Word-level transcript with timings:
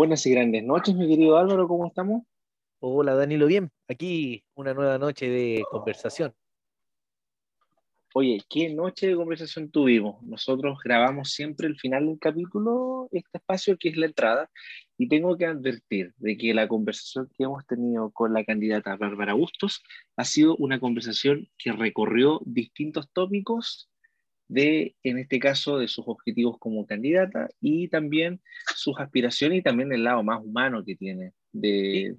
Buenas 0.00 0.24
y 0.24 0.30
grandes 0.30 0.64
noches, 0.64 0.94
mi 0.94 1.06
querido 1.06 1.36
Álvaro, 1.36 1.68
¿cómo 1.68 1.86
estamos? 1.86 2.22
Hola 2.78 3.14
Danilo, 3.14 3.46
bien. 3.46 3.70
Aquí 3.86 4.42
una 4.54 4.72
nueva 4.72 4.96
noche 4.96 5.28
de 5.28 5.62
conversación. 5.70 6.32
Oye, 8.14 8.40
¿qué 8.48 8.72
noche 8.72 9.08
de 9.08 9.14
conversación 9.14 9.70
tuvimos? 9.70 10.22
Nosotros 10.22 10.78
grabamos 10.82 11.32
siempre 11.32 11.66
el 11.66 11.78
final 11.78 12.06
del 12.06 12.18
capítulo, 12.18 13.10
este 13.12 13.36
espacio 13.36 13.76
que 13.76 13.90
es 13.90 13.98
la 13.98 14.06
entrada, 14.06 14.50
y 14.96 15.06
tengo 15.06 15.36
que 15.36 15.44
advertir 15.44 16.14
de 16.16 16.38
que 16.38 16.54
la 16.54 16.66
conversación 16.66 17.28
que 17.36 17.44
hemos 17.44 17.66
tenido 17.66 18.10
con 18.10 18.32
la 18.32 18.42
candidata 18.42 18.96
Bárbara 18.96 19.34
Bustos 19.34 19.82
ha 20.16 20.24
sido 20.24 20.56
una 20.56 20.80
conversación 20.80 21.46
que 21.58 21.72
recorrió 21.72 22.40
distintos 22.46 23.10
tópicos 23.12 23.89
de, 24.50 24.96
en 25.04 25.18
este 25.18 25.38
caso, 25.38 25.78
de 25.78 25.86
sus 25.86 26.08
objetivos 26.08 26.58
como 26.58 26.84
candidata 26.84 27.48
y 27.60 27.86
también 27.86 28.40
sus 28.74 28.98
aspiraciones 28.98 29.60
y 29.60 29.62
también 29.62 29.92
el 29.92 30.02
lado 30.02 30.24
más 30.24 30.42
humano 30.44 30.84
que 30.84 30.96
tiene 30.96 31.32
de, 31.52 32.16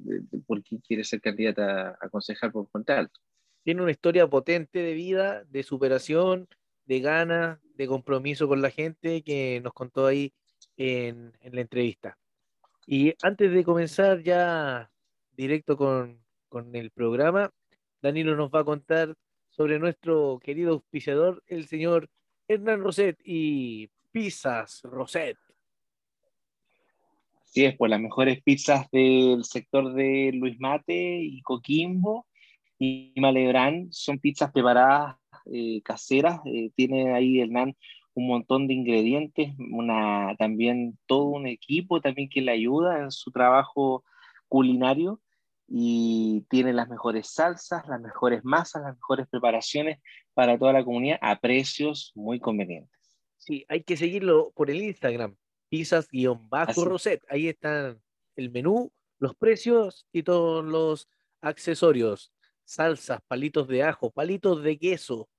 por 0.48 0.64
qué 0.64 0.80
quiere 0.80 1.04
ser 1.04 1.20
candidata 1.20 1.98
a 2.00 2.10
concejal 2.10 2.54
por 2.54 2.70
Puente 2.70 2.94
Alto. 2.94 3.20
Tiene 3.64 3.82
una 3.82 3.92
historia 3.92 4.28
potente 4.28 4.80
de 4.80 4.94
vida, 4.94 5.44
de 5.44 5.62
superación, 5.64 6.48
de 6.86 7.02
ganas, 7.02 7.60
de 7.76 7.88
compromiso 7.88 8.48
con 8.48 8.62
la 8.62 8.72
gente 8.72 9.24
que 9.24 9.60
nos 9.62 9.74
contó 9.74 10.06
ahí 10.06 10.34
en, 10.78 11.34
en 11.42 11.54
la 11.54 11.62
entrevista. 11.62 12.18
Y 12.88 13.14
antes 13.22 13.52
de 13.52 13.66
comenzar 13.66 14.24
ya 14.24 14.90
directo 15.36 15.76
con, 15.76 16.24
con 16.48 16.74
el 16.78 16.92
programa, 16.92 17.52
Danilo 18.02 18.38
nos 18.38 18.52
va 18.52 18.62
a 18.62 18.66
contar 18.66 19.16
sobre 19.50 19.80
nuestro 19.80 20.40
querido 20.42 20.72
auspiciador, 20.72 21.44
el 21.46 21.68
señor 21.68 22.10
Hernán 22.52 22.82
Roset 22.82 23.18
y 23.24 23.90
Pizzas 24.12 24.82
Roset. 24.84 25.38
Así 27.44 27.66
es, 27.66 27.76
pues 27.78 27.90
las 27.90 28.00
mejores 28.00 28.42
pizzas 28.44 28.90
del 28.92 29.44
sector 29.44 29.94
de 29.94 30.32
Luis 30.34 30.60
Mate 30.60 31.22
y 31.22 31.42
Coquimbo 31.42 32.28
y 32.80 33.14
Malebrán 33.18 33.92
son 33.92 34.20
pizzas 34.20 34.52
preparadas 34.52 35.18
eh, 35.52 35.82
caseras. 35.84 36.42
Eh, 36.46 36.72
tiene 36.76 37.14
ahí 37.14 37.40
Hernán 37.40 37.76
un 38.14 38.28
montón 38.28 38.68
de 38.68 38.74
ingredientes, 38.74 39.54
una, 39.58 40.36
también 40.38 40.98
todo 41.06 41.26
un 41.26 41.48
equipo 41.48 42.02
también 42.02 42.30
que 42.30 42.42
le 42.42 42.52
ayuda 42.52 43.00
en 43.04 43.12
su 43.12 43.32
trabajo 43.32 44.04
culinario 44.48 45.22
y 45.74 46.46
tiene 46.50 46.74
las 46.74 46.90
mejores 46.90 47.30
salsas, 47.30 47.88
las 47.88 48.02
mejores 48.02 48.44
masas, 48.44 48.84
las 48.84 48.96
mejores 48.96 49.28
preparaciones 49.30 50.00
para 50.34 50.60
toda 50.60 50.74
la 50.74 50.84
comunidad 50.84 51.18
a 51.22 51.40
precios 51.40 52.12
muy 52.14 52.42
convenientes. 52.42 53.18
Sí, 53.38 53.66
hay 53.70 53.82
que 53.84 53.96
seguirlo 53.96 54.52
por 54.54 54.70
el 54.70 54.82
Instagram, 54.82 55.38
pizzas-roset. 55.70 57.22
Ahí 57.30 57.48
están 57.48 58.02
el 58.36 58.52
menú, 58.52 58.92
los 59.18 59.34
precios 59.34 60.06
y 60.12 60.24
todos 60.24 60.66
los 60.66 61.08
accesorios, 61.40 62.34
salsas, 62.66 63.22
palitos 63.28 63.68
de 63.70 63.84
ajo, 63.84 64.12
palitos 64.12 64.62
de 64.64 64.78
queso. 64.78 65.30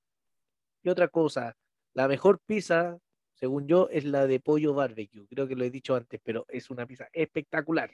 Y 0.82 0.88
otra 0.88 1.08
cosa, 1.08 1.56
la 1.92 2.08
mejor 2.08 2.40
pizza, 2.46 2.96
según 3.34 3.68
yo, 3.68 3.88
es 3.90 4.04
la 4.04 4.26
de 4.26 4.40
pollo 4.40 4.72
barbecue. 4.72 5.26
Creo 5.28 5.46
que 5.46 5.56
lo 5.56 5.64
he 5.64 5.70
dicho 5.70 5.94
antes, 5.94 6.22
pero 6.24 6.46
es 6.48 6.70
una 6.70 6.86
pizza 6.86 7.06
espectacular. 7.12 7.90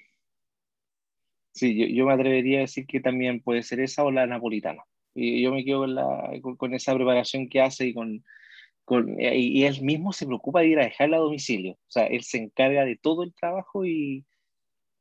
Sí, 1.59 1.93
yo, 1.93 2.07
me 2.07 2.13
atrevería 2.13 2.59
a 2.59 2.61
decir 2.61 2.87
que 2.87 3.01
también 3.01 3.41
puede 3.41 3.65
ser 3.65 3.81
esa 3.81 4.05
o 4.05 4.13
la 4.13 4.27
napolitana. 4.27 4.85
Y 5.13 5.43
yo 5.43 5.53
me 5.53 5.65
quedo 5.65 5.81
con, 5.81 5.97
la, 5.97 6.31
con, 6.57 6.73
esa 6.75 6.95
preparación 6.95 7.49
que 7.49 7.61
hace 7.61 7.87
y 7.87 7.95
con, 7.95 8.25
con, 8.85 9.21
y 9.21 9.65
él 9.65 9.83
mismo 9.83 10.13
se 10.13 10.27
preocupa 10.27 10.61
de 10.61 10.69
ir 10.69 10.79
a 10.79 10.85
dejarla 10.85 11.17
a 11.17 11.21
domicilio. 11.21 11.73
O 11.73 11.91
sea, 11.91 12.07
él 12.07 12.23
se 12.23 12.39
encarga 12.39 12.85
de 12.85 12.97
todo 12.97 13.25
el 13.25 13.35
trabajo 13.35 13.85
y 13.85 14.25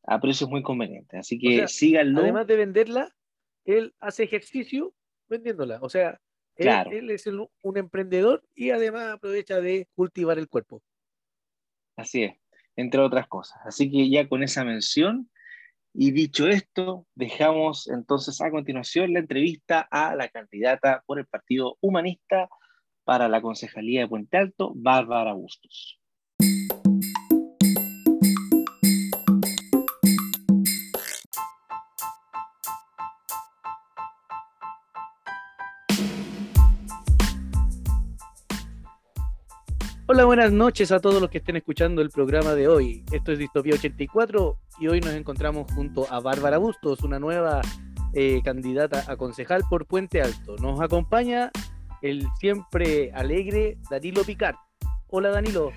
a 0.07 0.19
precios 0.19 0.49
muy 0.49 0.63
convenientes. 0.63 1.19
Así 1.19 1.37
que 1.37 1.67
síganlo. 1.67 2.21
Además 2.21 2.47
de 2.47 2.55
venderla, 2.55 3.15
él 3.63 3.93
hace 3.99 4.23
ejercicio 4.23 4.95
vendiéndola. 5.29 5.77
O 5.83 5.89
sea, 5.89 6.19
él, 6.55 7.11
es 7.11 7.27
un 7.27 7.77
emprendedor 7.77 8.43
y 8.55 8.71
además 8.71 9.13
aprovecha 9.13 9.61
de 9.61 9.87
cultivar 9.93 10.39
el 10.39 10.47
cuerpo. 10.47 10.81
Así 11.95 12.23
es, 12.23 12.35
entre 12.75 13.01
otras 13.01 13.27
cosas. 13.27 13.59
Así 13.63 13.91
que 13.91 14.09
ya 14.09 14.27
con 14.27 14.41
esa 14.41 14.65
mención 14.65 15.29
y 15.93 16.11
dicho 16.11 16.47
esto, 16.47 17.05
dejamos 17.15 17.87
entonces 17.87 18.39
a 18.41 18.51
continuación 18.51 19.13
la 19.13 19.19
entrevista 19.19 19.87
a 19.89 20.15
la 20.15 20.29
candidata 20.29 21.03
por 21.05 21.19
el 21.19 21.25
Partido 21.25 21.77
Humanista 21.81 22.49
para 23.03 23.27
la 23.27 23.41
Concejalía 23.41 24.01
de 24.01 24.07
Puente 24.07 24.37
Alto, 24.37 24.73
Bárbara 24.75 25.33
Bustos. 25.33 25.99
Hola, 40.09 40.23
buenas 40.23 40.53
noches 40.53 40.93
a 40.93 41.01
todos 41.01 41.19
los 41.19 41.29
que 41.29 41.39
estén 41.39 41.57
escuchando 41.57 42.01
el 42.01 42.11
programa 42.11 42.53
de 42.53 42.69
hoy. 42.69 43.03
Esto 43.11 43.33
es 43.33 43.39
Distopía 43.39 43.73
84 43.73 44.57
y 44.79 44.87
hoy 44.87 45.01
nos 45.01 45.11
encontramos 45.11 45.69
junto 45.73 46.09
a 46.09 46.21
Bárbara 46.21 46.57
Bustos, 46.57 47.01
una 47.01 47.19
nueva 47.19 47.59
eh, 48.13 48.41
candidata 48.41 49.03
a 49.11 49.17
concejal 49.17 49.63
por 49.69 49.85
Puente 49.85 50.21
Alto. 50.21 50.55
Nos 50.61 50.79
acompaña 50.79 51.51
el 52.01 52.25
siempre 52.39 53.11
alegre 53.15 53.79
Danilo 53.89 54.23
Picard. 54.23 54.55
Hola 55.07 55.27
Danilo. 55.27 55.73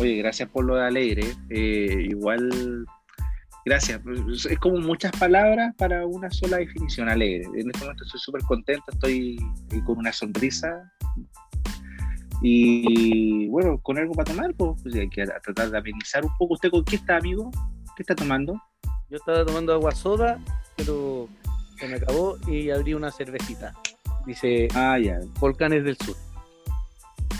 Oye, 0.00 0.16
gracias 0.16 0.48
por 0.48 0.64
lo 0.64 0.74
de 0.74 0.84
alegre. 0.84 1.22
Eh, 1.48 2.08
igual, 2.10 2.84
gracias. 3.64 4.00
Es 4.50 4.58
como 4.58 4.78
muchas 4.78 5.12
palabras 5.12 5.72
para 5.78 6.04
una 6.06 6.28
sola 6.28 6.56
definición, 6.56 7.08
alegre. 7.08 7.44
En 7.54 7.70
este 7.70 7.84
momento 7.84 8.02
estoy 8.02 8.18
súper 8.18 8.42
contento, 8.42 8.84
estoy 8.90 9.36
con 9.86 9.98
una 9.98 10.12
sonrisa 10.12 10.92
y 12.42 13.46
bueno, 13.48 13.78
con 13.78 13.98
algo 13.98 14.14
para 14.14 14.32
tomar, 14.32 14.52
pues, 14.54 14.82
pues, 14.82 14.94
hay 14.96 15.08
que 15.08 15.24
tratar 15.26 15.70
de 15.70 15.78
amenizar 15.78 16.24
un 16.24 16.36
poco. 16.36 16.54
¿Usted 16.54 16.70
con 16.70 16.84
qué 16.84 16.96
está, 16.96 17.16
amigo? 17.16 17.50
¿Qué 17.96 18.02
está 18.02 18.14
tomando? 18.14 18.60
Yo 19.08 19.16
estaba 19.18 19.44
tomando 19.44 19.72
agua 19.72 19.92
soda, 19.92 20.40
pero 20.76 21.28
se 21.78 21.86
me 21.86 21.96
acabó 21.96 22.36
y 22.48 22.70
abrí 22.70 22.94
una 22.94 23.12
cervecita. 23.12 23.72
Dice 24.26 24.68
ah, 24.74 24.98
ya. 24.98 25.20
Volcanes 25.38 25.84
del 25.84 25.96
Sur. 25.98 26.16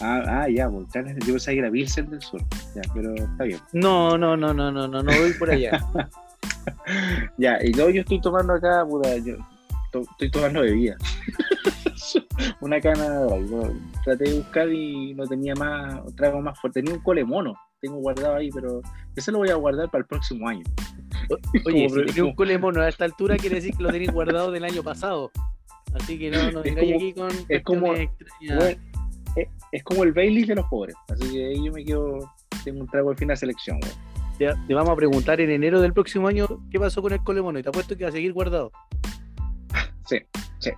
Ah, 0.01 0.23
ah, 0.29 0.49
ya, 0.49 0.69
Volcanes 0.69 1.15
del 1.15 1.23
Sur. 1.23 1.29
Yo 1.29 1.35
pensaba 1.35 1.53
que 1.55 1.59
era 1.59 1.71
Virgen 1.71 2.11
del 2.11 2.23
Sur. 2.23 2.41
Ya, 2.75 2.83
pero 2.95 3.15
está 3.15 3.45
bien. 3.45 3.61
No, 3.73 4.17
no, 4.17 4.37
no, 4.37 4.55
no, 4.55 4.71
no, 4.71 4.87
no, 4.87 5.03
no 5.03 5.13
voy 5.19 5.33
por 5.33 5.51
allá. 5.51 5.85
ya, 7.39 7.59
y 7.63 7.73
luego 7.73 7.91
yo 7.91 8.03
estoy 8.03 8.21
tomando 8.21 8.53
acá, 8.53 8.87
puta, 8.87 9.17
yo 9.19 9.37
estoy 10.11 10.31
tomando 10.31 10.61
bebida. 10.61 10.97
una 12.61 12.81
cana 12.81 13.21
de 13.21 13.73
traté 14.05 14.25
de 14.25 14.39
buscar 14.39 14.73
y 14.73 15.15
no 15.15 15.27
tenía 15.27 15.55
más, 15.55 16.01
trago 16.17 16.41
más 16.41 16.59
fuerte. 16.61 16.83
Tenía 16.83 16.97
un 16.97 17.03
cole 17.03 17.25
mono, 17.25 17.55
tengo 17.81 17.97
guardado 17.99 18.37
ahí, 18.37 18.51
pero 18.51 18.81
ese 19.17 19.33
lo 19.33 19.39
voy 19.39 19.51
a 19.51 19.55
guardar 19.55 19.91
para 19.91 20.03
el 20.03 20.07
próximo 20.07 20.49
año. 20.49 20.65
Oye, 21.67 21.89
si 21.89 22.05
tenía 22.07 22.25
un 22.25 22.35
cole 22.35 22.59
mono 22.59 22.81
a 22.81 22.89
esta 22.89 23.05
altura, 23.05 23.37
quiere 23.37 23.57
decir 23.57 23.77
que 23.77 23.83
lo 23.83 23.91
tenéis 23.91 24.13
guardado 24.13 24.51
del 24.51 24.65
año 24.65 24.83
pasado. 24.83 25.31
Así 25.95 26.19
que 26.19 26.31
no, 26.31 26.51
no 26.51 26.63
vengáis 26.65 26.95
aquí 26.95 27.13
con. 27.13 27.31
Es 27.49 27.63
como, 27.63 27.95
es, 27.95 28.09
es, 29.73 29.83
como 29.85 30.05
el 30.05 30.13
Bailey 30.13 30.45
de 30.45 30.55
los 30.55 30.67
pobres. 30.67 30.95
Así 31.09 31.31
que 31.33 31.47
ahí 31.47 31.65
yo 31.65 31.73
me 31.73 31.85
quedo. 31.85 32.19
Tengo 32.65 32.81
un 32.81 32.87
trago 32.87 33.11
al 33.11 33.17
fin 33.17 33.29
de 33.29 33.37
selección, 33.37 33.81
Te, 34.39 34.49
te, 34.69 34.75
vamos 34.75 34.91
a 34.91 34.97
preguntar 34.97 35.41
en 35.41 35.51
enero 35.51 35.81
del 35.81 35.93
próximo 35.93 36.29
año 36.29 36.47
qué 36.71 36.79
pasó 36.79 37.03
con 37.03 37.13
el 37.13 37.23
cole 37.25 37.43
mono 37.43 37.59
y 37.59 37.63
te 37.63 37.71
apuesto 37.71 37.97
que 37.97 38.05
va 38.05 38.11
a 38.11 38.13
seguir 38.13 38.33
guardado. 38.33 38.71
Sí, 40.07 40.19
sí. 40.61 40.71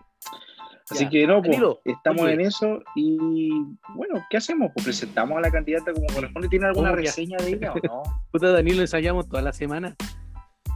Así 0.91 1.09
que 1.09 1.27
no, 1.27 1.43
pues, 1.43 1.59
estamos 1.85 2.29
en 2.29 2.43
eso 2.43 2.83
y 2.95 3.49
bueno, 3.95 4.23
¿qué 4.29 4.37
hacemos? 4.37 4.71
Pues 4.75 4.85
presentamos 4.85 5.39
a 5.39 5.41
la 5.41 5.51
candidata 5.51 5.93
como 5.95 6.07
corresponde. 6.09 6.49
¿Tiene 6.49 6.67
alguna 6.67 6.93
reseña 6.93 7.39
de 7.39 7.53
ella 7.53 7.73
o 7.73 7.77
no? 7.83 8.03
Puta, 8.33 8.53
Danilo, 8.53 8.83
ensayamos 8.83 9.27
toda 9.29 9.41
la 9.41 9.53
semana. 9.53 9.97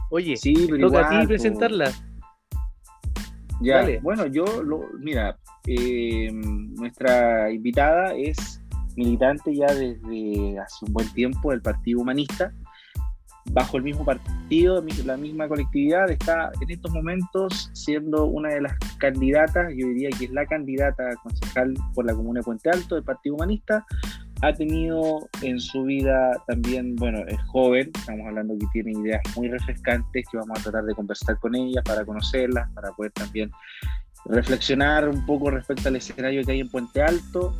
Oye, 0.09 0.35
sí, 0.35 0.67
toca 0.79 1.07
a 1.07 1.21
ti 1.21 1.27
presentarla. 1.27 1.91
Ya, 3.61 3.85
bueno, 4.01 4.25
yo, 4.25 4.45
lo, 4.63 4.81
mira, 4.99 5.37
eh, 5.67 6.31
nuestra 6.31 7.51
invitada 7.51 8.15
es 8.15 8.61
militante 8.95 9.55
ya 9.55 9.67
desde 9.67 10.57
hace 10.59 10.85
un 10.85 10.93
buen 10.93 11.13
tiempo 11.13 11.51
del 11.51 11.61
Partido 11.61 11.99
Humanista 11.99 12.51
bajo 13.49 13.77
el 13.77 13.83
mismo 13.83 14.05
partido, 14.05 14.83
la 15.05 15.17
misma 15.17 15.47
colectividad, 15.47 16.09
está 16.09 16.51
en 16.61 16.69
estos 16.69 16.91
momentos 16.91 17.69
siendo 17.73 18.25
una 18.25 18.49
de 18.49 18.61
las 18.61 18.73
candidatas, 18.97 19.73
yo 19.75 19.87
diría 19.87 20.09
que 20.17 20.25
es 20.25 20.31
la 20.31 20.45
candidata 20.45 21.15
concejal 21.23 21.73
por 21.93 22.05
la 22.05 22.13
Comuna 22.13 22.39
de 22.39 22.43
Puente 22.43 22.69
Alto 22.69 22.95
del 22.95 23.03
Partido 23.03 23.35
Humanista. 23.35 23.85
Ha 24.41 24.53
tenido 24.53 25.27
en 25.41 25.59
su 25.59 25.83
vida 25.83 26.31
también, 26.47 26.95
bueno, 26.95 27.19
es 27.27 27.41
joven, 27.47 27.91
estamos 27.93 28.25
hablando 28.27 28.57
que 28.57 28.67
tiene 28.71 28.91
ideas 28.91 29.21
muy 29.35 29.49
refrescantes 29.49 30.25
que 30.31 30.37
vamos 30.37 30.59
a 30.59 30.63
tratar 30.63 30.85
de 30.85 30.95
conversar 30.95 31.37
con 31.39 31.55
ella 31.55 31.81
para 31.83 32.05
conocerlas, 32.05 32.69
para 32.73 32.91
poder 32.93 33.11
también 33.11 33.51
reflexionar 34.25 35.09
un 35.09 35.25
poco 35.25 35.49
respecto 35.51 35.89
al 35.89 35.95
escenario 35.95 36.43
que 36.43 36.53
hay 36.53 36.59
en 36.61 36.69
Puente 36.69 37.01
Alto 37.01 37.55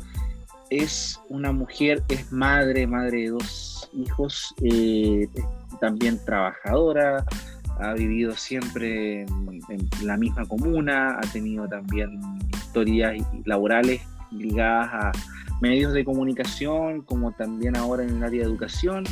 es 0.70 1.20
una 1.28 1.52
mujer, 1.52 2.02
es 2.08 2.32
madre, 2.32 2.86
madre 2.86 3.22
de 3.22 3.30
dos 3.30 3.90
hijos, 3.92 4.54
eh, 4.62 5.28
también 5.80 6.24
trabajadora, 6.24 7.24
ha 7.80 7.94
vivido 7.94 8.32
siempre 8.36 9.22
en, 9.22 9.88
la 10.02 10.16
misma 10.16 10.46
comuna, 10.46 11.18
ha 11.18 11.32
tenido 11.32 11.66
también 11.68 12.20
historias 12.52 13.16
laborales 13.44 14.02
ligadas 14.30 14.88
a 14.92 15.12
medios 15.60 15.92
de 15.92 16.04
comunicación, 16.04 17.02
como 17.02 17.32
también 17.32 17.76
ahora 17.76 18.04
en 18.04 18.16
el 18.16 18.22
área 18.22 18.40
de 18.40 18.46
educación. 18.46 19.04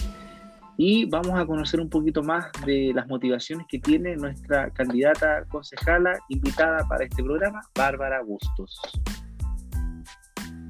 Y 0.77 1.07
vamos 1.07 1.39
a 1.39 1.45
conocer 1.45 1.81
un 1.81 1.91
poquito 1.91 2.23
más 2.23 2.47
de 2.65 2.93
las 2.95 3.09
motivaciones 3.09 3.67
que 3.69 3.81
tiene 3.81 4.15
nuestra 4.15 4.71
candidata 4.71 5.45
concejala 5.49 6.13
invitada 6.29 6.87
para 6.87 7.05
este 7.05 7.25
programa, 7.25 7.63
Bárbara 7.75 8.23
Bustos. 8.23 8.81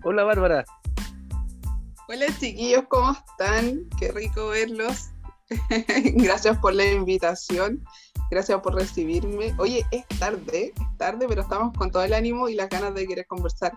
Hola 0.03 0.25
Bárbara. 0.25 0.65
Hola 2.11 2.25
chiquillos, 2.41 2.85
¿cómo 2.89 3.13
están? 3.13 3.87
Qué 3.99 4.11
rico 4.11 4.49
verlos. 4.49 5.11
Gracias 6.15 6.57
por 6.57 6.73
la 6.73 6.87
invitación. 6.87 7.85
Gracias 8.31 8.59
por 8.63 8.77
recibirme. 8.77 9.55
Oye, 9.59 9.85
es 9.91 10.07
tarde, 10.19 10.73
es 10.75 10.97
tarde, 10.97 11.27
pero 11.29 11.43
estamos 11.43 11.77
con 11.77 11.91
todo 11.91 12.03
el 12.03 12.15
ánimo 12.15 12.49
y 12.49 12.55
las 12.55 12.71
ganas 12.71 12.95
de 12.95 13.07
querer 13.07 13.27
conversar 13.27 13.75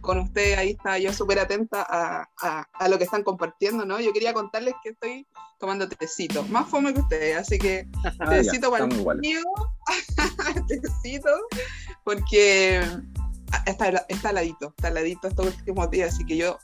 con 0.00 0.18
ustedes. 0.18 0.56
Ahí 0.56 0.70
está 0.70 0.98
yo 0.98 1.12
súper 1.12 1.38
atenta 1.38 1.86
a, 1.86 2.88
lo 2.88 2.96
que 2.96 3.04
están 3.04 3.22
compartiendo, 3.22 3.84
¿no? 3.84 4.00
Yo 4.00 4.14
quería 4.14 4.32
contarles 4.32 4.74
que 4.82 4.90
estoy 4.90 5.26
tomando 5.60 5.86
tecito, 5.86 6.42
más 6.44 6.66
fome 6.66 6.94
que 6.94 7.00
ustedes, 7.00 7.36
así 7.36 7.58
que 7.58 7.86
ah, 8.20 8.30
tecito 8.30 8.70
para 8.70 8.86
el 8.86 9.18
mío, 9.18 9.42
tecito, 10.68 11.28
porque 12.02 12.80
está, 13.66 13.88
está 14.08 14.32
ladito, 14.32 14.72
está 14.76 14.90
ladito 14.90 15.28
estos 15.28 15.46
últimos 15.46 15.90
días, 15.90 16.14
así 16.14 16.24
que 16.24 16.36
yo, 16.36 16.58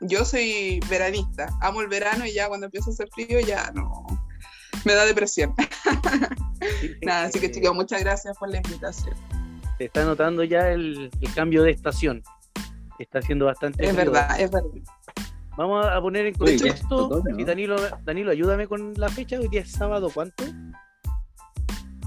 yo 0.00 0.24
soy 0.24 0.80
veranista, 0.88 1.48
amo 1.60 1.80
el 1.80 1.88
verano 1.88 2.26
y 2.26 2.32
ya 2.32 2.48
cuando 2.48 2.66
empieza 2.66 2.90
a 2.90 2.92
hacer 2.92 3.08
frío 3.12 3.40
ya 3.40 3.70
no, 3.74 4.04
me 4.84 4.94
da 4.94 5.04
depresión. 5.04 5.54
Nada, 7.02 7.24
así 7.24 7.40
que 7.40 7.50
chicos, 7.50 7.74
muchas 7.74 8.00
gracias 8.00 8.36
por 8.38 8.48
la 8.48 8.58
invitación. 8.58 9.14
Se 9.78 9.84
está 9.86 10.04
notando 10.04 10.44
ya 10.44 10.70
el, 10.70 11.10
cambio 11.34 11.62
de 11.62 11.72
estación. 11.72 12.22
Está 12.98 13.18
haciendo 13.18 13.46
bastante. 13.46 13.84
Es 13.84 13.96
verdad, 13.96 14.40
es 14.40 14.50
verdad. 14.50 14.68
Vamos 15.56 15.84
a 15.86 16.00
poner 16.00 16.26
en 16.26 16.34
contexto. 16.34 17.22
Y 17.36 17.44
Danilo, 17.44 17.76
Danilo, 18.04 18.30
ayúdame 18.30 18.66
con 18.66 18.94
la 18.96 19.08
fecha. 19.08 19.38
Hoy 19.38 19.48
día 19.48 19.62
es 19.62 19.72
sábado, 19.72 20.10
¿cuánto? 20.12 20.44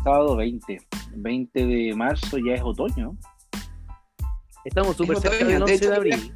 Sábado 0.04 0.36
20. 0.36 0.80
20 1.16 1.66
de 1.66 1.96
marzo 1.96 2.38
ya 2.38 2.54
es 2.54 2.62
otoño. 2.62 3.18
Estamos 4.66 4.98
súper 4.98 5.20
cerca 5.20 5.46
del 5.46 5.62
11 5.62 5.78
de, 5.78 5.96
abril. 5.96 6.34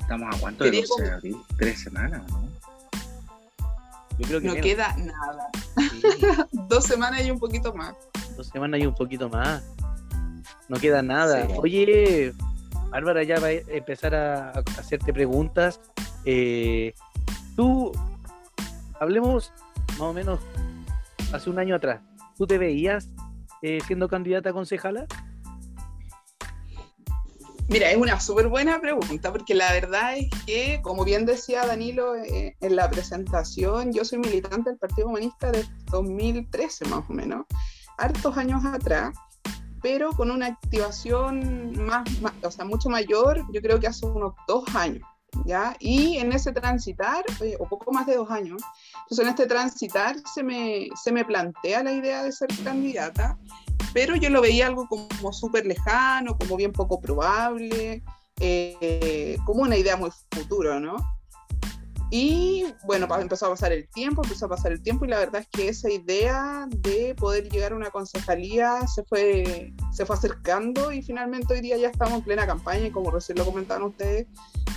Estamos 0.00 0.34
a 0.34 0.38
cuánto 0.38 0.62
del 0.62 0.76
11 0.76 1.02
de 1.02 1.10
abril? 1.10 1.36
Tres 1.58 1.80
semanas, 1.80 2.22
¿no? 2.30 2.48
no 4.40 4.54
queda 4.54 4.96
nada. 4.98 5.50
Dos 6.68 6.84
semanas 6.84 7.26
y 7.26 7.30
un 7.32 7.40
poquito 7.40 7.74
más. 7.74 7.96
Dos 8.36 8.46
semanas 8.46 8.80
y 8.80 8.86
un 8.86 8.94
poquito 8.94 9.28
más. 9.28 9.64
No 10.68 10.78
queda 10.78 11.02
nada. 11.02 11.48
Oye, 11.56 12.32
Bárbara 12.90 13.24
ya 13.24 13.40
va 13.40 13.48
a 13.48 13.52
empezar 13.52 14.14
a, 14.14 14.50
hacerte 14.78 15.12
preguntas. 15.12 15.80
Eh, 16.24 16.94
tú, 17.56 17.90
hablemos 19.00 19.52
más 19.92 20.02
o 20.02 20.12
menos 20.12 20.38
hace 21.32 21.50
un 21.50 21.58
año 21.58 21.74
atrás. 21.74 22.00
¿Tú 22.38 22.46
te 22.46 22.58
veías 22.58 23.08
eh, 23.60 23.80
siendo 23.88 24.08
candidata 24.08 24.50
a 24.50 24.52
concejala? 24.52 25.06
Mira, 27.68 27.90
es 27.90 27.96
una 27.96 28.20
súper 28.20 28.48
buena 28.48 28.80
pregunta, 28.80 29.32
porque 29.32 29.54
la 29.54 29.72
verdad 29.72 30.16
es 30.16 30.28
que, 30.44 30.80
como 30.82 31.04
bien 31.04 31.24
decía 31.24 31.66
Danilo 31.66 32.16
eh, 32.16 32.56
en 32.60 32.76
la 32.76 32.90
presentación, 32.90 33.92
yo 33.92 34.04
soy 34.04 34.18
militante 34.18 34.70
del 34.70 34.78
Partido 34.78 35.06
Comunista 35.06 35.50
desde 35.50 35.72
2013 35.90 36.86
más 36.86 37.08
o 37.08 37.12
menos, 37.12 37.46
hartos 37.98 38.36
años 38.36 38.64
atrás, 38.64 39.14
pero 39.80 40.10
con 40.12 40.30
una 40.30 40.46
activación 40.46 41.72
más, 41.84 42.08
o 42.42 42.50
sea, 42.50 42.64
mucho 42.64 42.88
mayor, 42.88 43.42
yo 43.52 43.62
creo 43.62 43.80
que 43.80 43.86
hace 43.86 44.06
unos 44.06 44.34
dos 44.46 44.64
años. 44.74 45.06
¿Ya? 45.46 45.74
Y 45.80 46.18
en 46.18 46.30
ese 46.30 46.52
transitar, 46.52 47.24
o 47.58 47.66
poco 47.66 47.90
más 47.90 48.06
de 48.06 48.16
dos 48.16 48.30
años, 48.30 48.60
entonces 49.04 49.24
en 49.24 49.28
este 49.30 49.46
transitar 49.46 50.14
se 50.34 50.42
me, 50.42 50.88
se 51.02 51.10
me 51.10 51.24
plantea 51.24 51.82
la 51.82 51.92
idea 51.92 52.22
de 52.22 52.32
ser 52.32 52.48
candidata 52.62 53.38
pero 53.92 54.16
yo 54.16 54.30
lo 54.30 54.40
veía 54.40 54.66
algo 54.66 54.86
como 54.88 55.32
súper 55.32 55.66
lejano, 55.66 56.36
como 56.38 56.56
bien 56.56 56.72
poco 56.72 57.00
probable, 57.00 58.02
eh, 58.40 59.36
como 59.44 59.62
una 59.62 59.76
idea 59.76 59.96
muy 59.96 60.10
futuro, 60.30 60.80
¿no? 60.80 60.96
Y 62.14 62.66
bueno, 62.84 63.08
empezó 63.18 63.46
a 63.46 63.50
pasar 63.50 63.72
el 63.72 63.88
tiempo, 63.88 64.22
empezó 64.22 64.44
a 64.44 64.50
pasar 64.50 64.72
el 64.72 64.82
tiempo 64.82 65.06
y 65.06 65.08
la 65.08 65.18
verdad 65.18 65.40
es 65.40 65.48
que 65.48 65.68
esa 65.68 65.90
idea 65.90 66.66
de 66.68 67.14
poder 67.14 67.48
llegar 67.48 67.72
a 67.72 67.76
una 67.76 67.88
concejalía 67.88 68.86
se 68.86 69.02
fue, 69.04 69.72
se 69.92 70.04
fue 70.04 70.16
acercando 70.16 70.92
y 70.92 71.00
finalmente 71.00 71.54
hoy 71.54 71.62
día 71.62 71.78
ya 71.78 71.88
estamos 71.88 72.18
en 72.18 72.22
plena 72.22 72.46
campaña 72.46 72.88
y 72.88 72.90
como 72.90 73.10
recién 73.10 73.38
lo 73.38 73.46
comentaban 73.46 73.84
ustedes, 73.84 74.26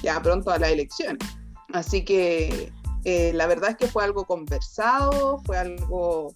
ya 0.02 0.22
pronto 0.22 0.50
a 0.50 0.60
las 0.60 0.70
elecciones. 0.70 1.28
Así 1.74 2.06
que 2.06 2.72
eh, 3.04 3.34
la 3.34 3.48
verdad 3.48 3.72
es 3.72 3.76
que 3.76 3.88
fue 3.88 4.06
algo 4.06 4.24
conversado, 4.24 5.42
fue 5.46 5.58
algo 5.58 6.34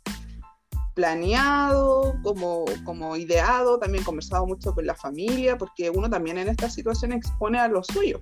planeado, 1.00 2.14
como, 2.24 2.66
como 2.84 3.16
ideado, 3.16 3.80
también 3.80 4.04
conversado 4.04 4.46
mucho 4.46 4.76
con 4.76 4.86
la 4.86 4.96
familia, 4.96 5.58
porque 5.58 5.90
uno 5.90 6.10
también 6.10 6.38
en 6.38 6.50
esta 6.50 6.70
situación 6.70 7.14
expone 7.14 7.58
a 7.58 7.70
los 7.70 7.88
suyos, 7.88 8.20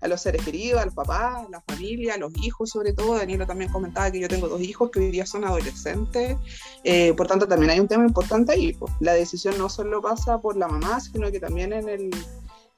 a 0.00 0.08
los 0.08 0.20
seres 0.20 0.44
queridos, 0.44 0.82
al 0.82 0.90
papá, 0.90 1.44
a 1.46 1.48
la 1.48 1.60
familia, 1.60 2.14
a 2.14 2.18
los 2.18 2.32
hijos 2.42 2.70
sobre 2.70 2.92
todo. 2.92 3.14
Danilo 3.14 3.46
también 3.46 3.70
comentaba 3.70 4.10
que 4.10 4.18
yo 4.18 4.26
tengo 4.26 4.48
dos 4.48 4.60
hijos 4.60 4.90
que 4.90 4.98
hoy 4.98 5.12
día 5.12 5.26
son 5.26 5.44
adolescentes, 5.44 6.36
eh, 6.82 7.14
por 7.14 7.28
tanto 7.28 7.46
también 7.46 7.70
hay 7.70 7.78
un 7.78 7.86
tema 7.86 8.04
importante 8.04 8.50
ahí. 8.50 8.76
La 8.98 9.12
decisión 9.12 9.56
no 9.56 9.68
solo 9.68 10.02
pasa 10.02 10.40
por 10.40 10.56
la 10.56 10.66
mamá, 10.66 10.98
sino 10.98 11.30
que 11.30 11.38
también 11.38 11.72
en 11.72 11.88
el 11.88 12.10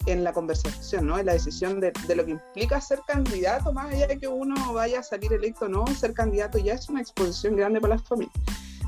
en 0.05 0.23
la 0.25 0.33
conversación, 0.33 1.07
¿no? 1.07 1.19
En 1.19 1.27
la 1.27 1.35
decisión 1.35 1.79
de, 1.79 1.93
de, 2.07 2.17
lo 2.17 2.25
que 2.25 2.31
implica 2.33 2.81
ser 2.81 3.01
candidato, 3.07 3.71
más 3.73 3.93
allá 3.93 4.07
de 4.07 4.19
que 4.19 4.29
uno 4.29 4.73
vaya 4.73 5.01
a 5.01 5.03
salir 5.03 5.31
electo 5.33 5.67
o 5.67 5.69
no, 5.69 5.87
ser 5.89 6.15
candidato 6.15 6.57
ya 6.57 6.73
es 6.73 6.89
una 6.89 7.03
exposición 7.03 7.55
grande 7.55 7.81
para 7.83 7.97
las 7.97 8.05
familias. 8.05 8.35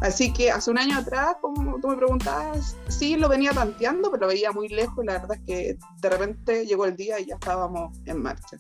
Así 0.03 0.33
que 0.33 0.51
hace 0.51 0.69
un 0.69 0.79
año 0.79 0.99
atrás, 0.99 1.37
como 1.41 1.79
tú 1.81 1.87
me 1.87 1.97
preguntabas, 1.97 2.77
sí 2.89 3.17
lo 3.17 3.29
venía 3.29 3.53
tanteando, 3.53 4.11
pero 4.11 4.23
lo 4.23 4.27
veía 4.27 4.51
muy 4.51 4.69
lejos 4.69 5.05
y 5.05 5.07
la 5.07 5.13
verdad 5.13 5.37
es 5.37 5.41
que 5.47 5.77
de 6.01 6.11
repente 6.11 6.67
llegó 6.67 6.87
el 6.87 6.97
día 6.97 7.21
y 7.21 7.27
ya 7.27 7.35
estábamos 7.37 7.97
en 8.07 8.21
marcha. 8.21 8.59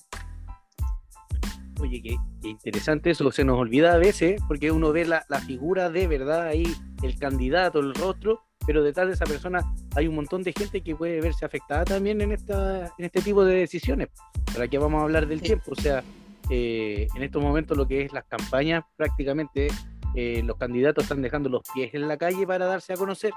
Oye, 1.81 2.01
qué, 2.01 2.17
interesante 2.49 3.11
eso, 3.11 3.29
se 3.33 3.43
nos 3.43 3.59
olvida 3.59 3.93
a 3.93 3.97
veces, 3.97 4.41
porque 4.47 4.71
uno 4.71 4.93
ve 4.93 5.05
la, 5.05 5.25
figura 5.45 5.91
de 5.91 6.07
verdad 6.07 6.43
ahí, 6.43 6.65
el 7.03 7.19
candidato, 7.19 7.81
el 7.81 7.93
rostro, 7.93 8.45
pero 8.65 8.85
detrás 8.85 9.09
de 9.09 9.15
esa 9.15 9.25
persona 9.25 9.63
hay 9.97 10.07
un 10.07 10.15
montón 10.15 10.45
de 10.45 10.53
gente 10.53 10.81
que 10.81 10.95
puede 10.95 11.21
verse 11.21 11.45
afectada 11.45 11.85
también 11.85 12.21
en, 12.21 12.31
esta, 12.31 12.87
en 12.97 13.05
este 13.05 13.21
tipo 13.21 13.45
de 13.45 13.57
decisiones. 13.57 14.11
Para 14.55 14.69
que 14.69 14.79
vamos 14.79 15.01
a 15.01 15.03
hablar 15.03 15.27
del 15.27 15.43
tiempo, 15.43 15.73
o 15.73 15.75
sea, 15.75 16.05
eh, 16.51 17.09
en 17.17 17.23
estos 17.25 17.43
momentos 17.43 17.77
lo 17.77 17.89
que 17.89 18.03
es 18.03 18.13
las 18.13 18.27
campañas 18.27 18.85
prácticamente 18.97 19.67
eh, 20.15 20.43
los 20.45 20.57
candidatos 20.57 21.05
están 21.05 21.23
dejando 21.23 21.49
los 21.49 21.63
pies 21.75 21.95
en 21.95 22.07
la 22.07 22.17
calle 22.17 22.47
para 22.47 22.67
darse 22.67 22.93
a 22.93 22.97
conocer, 22.97 23.33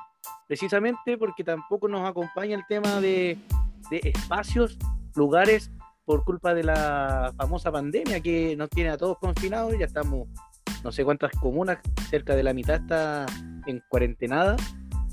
precisamente 0.48 1.18
porque 1.18 1.44
tampoco 1.44 1.88
nos 1.88 2.08
acompaña 2.08 2.56
el 2.56 2.66
tema 2.68 3.00
de, 3.00 3.38
espacios, 3.92 4.78
lugares, 5.16 5.72
por 6.04 6.24
culpa 6.24 6.54
de 6.54 6.64
la 6.64 7.34
famosa 7.38 7.72
pandemia 7.72 8.20
que 8.20 8.56
nos 8.56 8.70
tiene 8.70 8.90
a 8.90 8.98
todos 8.98 9.18
confinados, 9.18 9.74
ya 9.80 9.86
estamos, 9.86 10.28
no 10.84 10.92
sé 10.92 11.04
cuántas 11.04 11.32
comunas, 11.40 11.80
cerca 12.10 12.36
de 12.36 12.44
la 12.44 12.54
mitad 12.54 12.76
está 12.76 13.26
en 13.66 13.82
cuarentenada, 13.90 14.58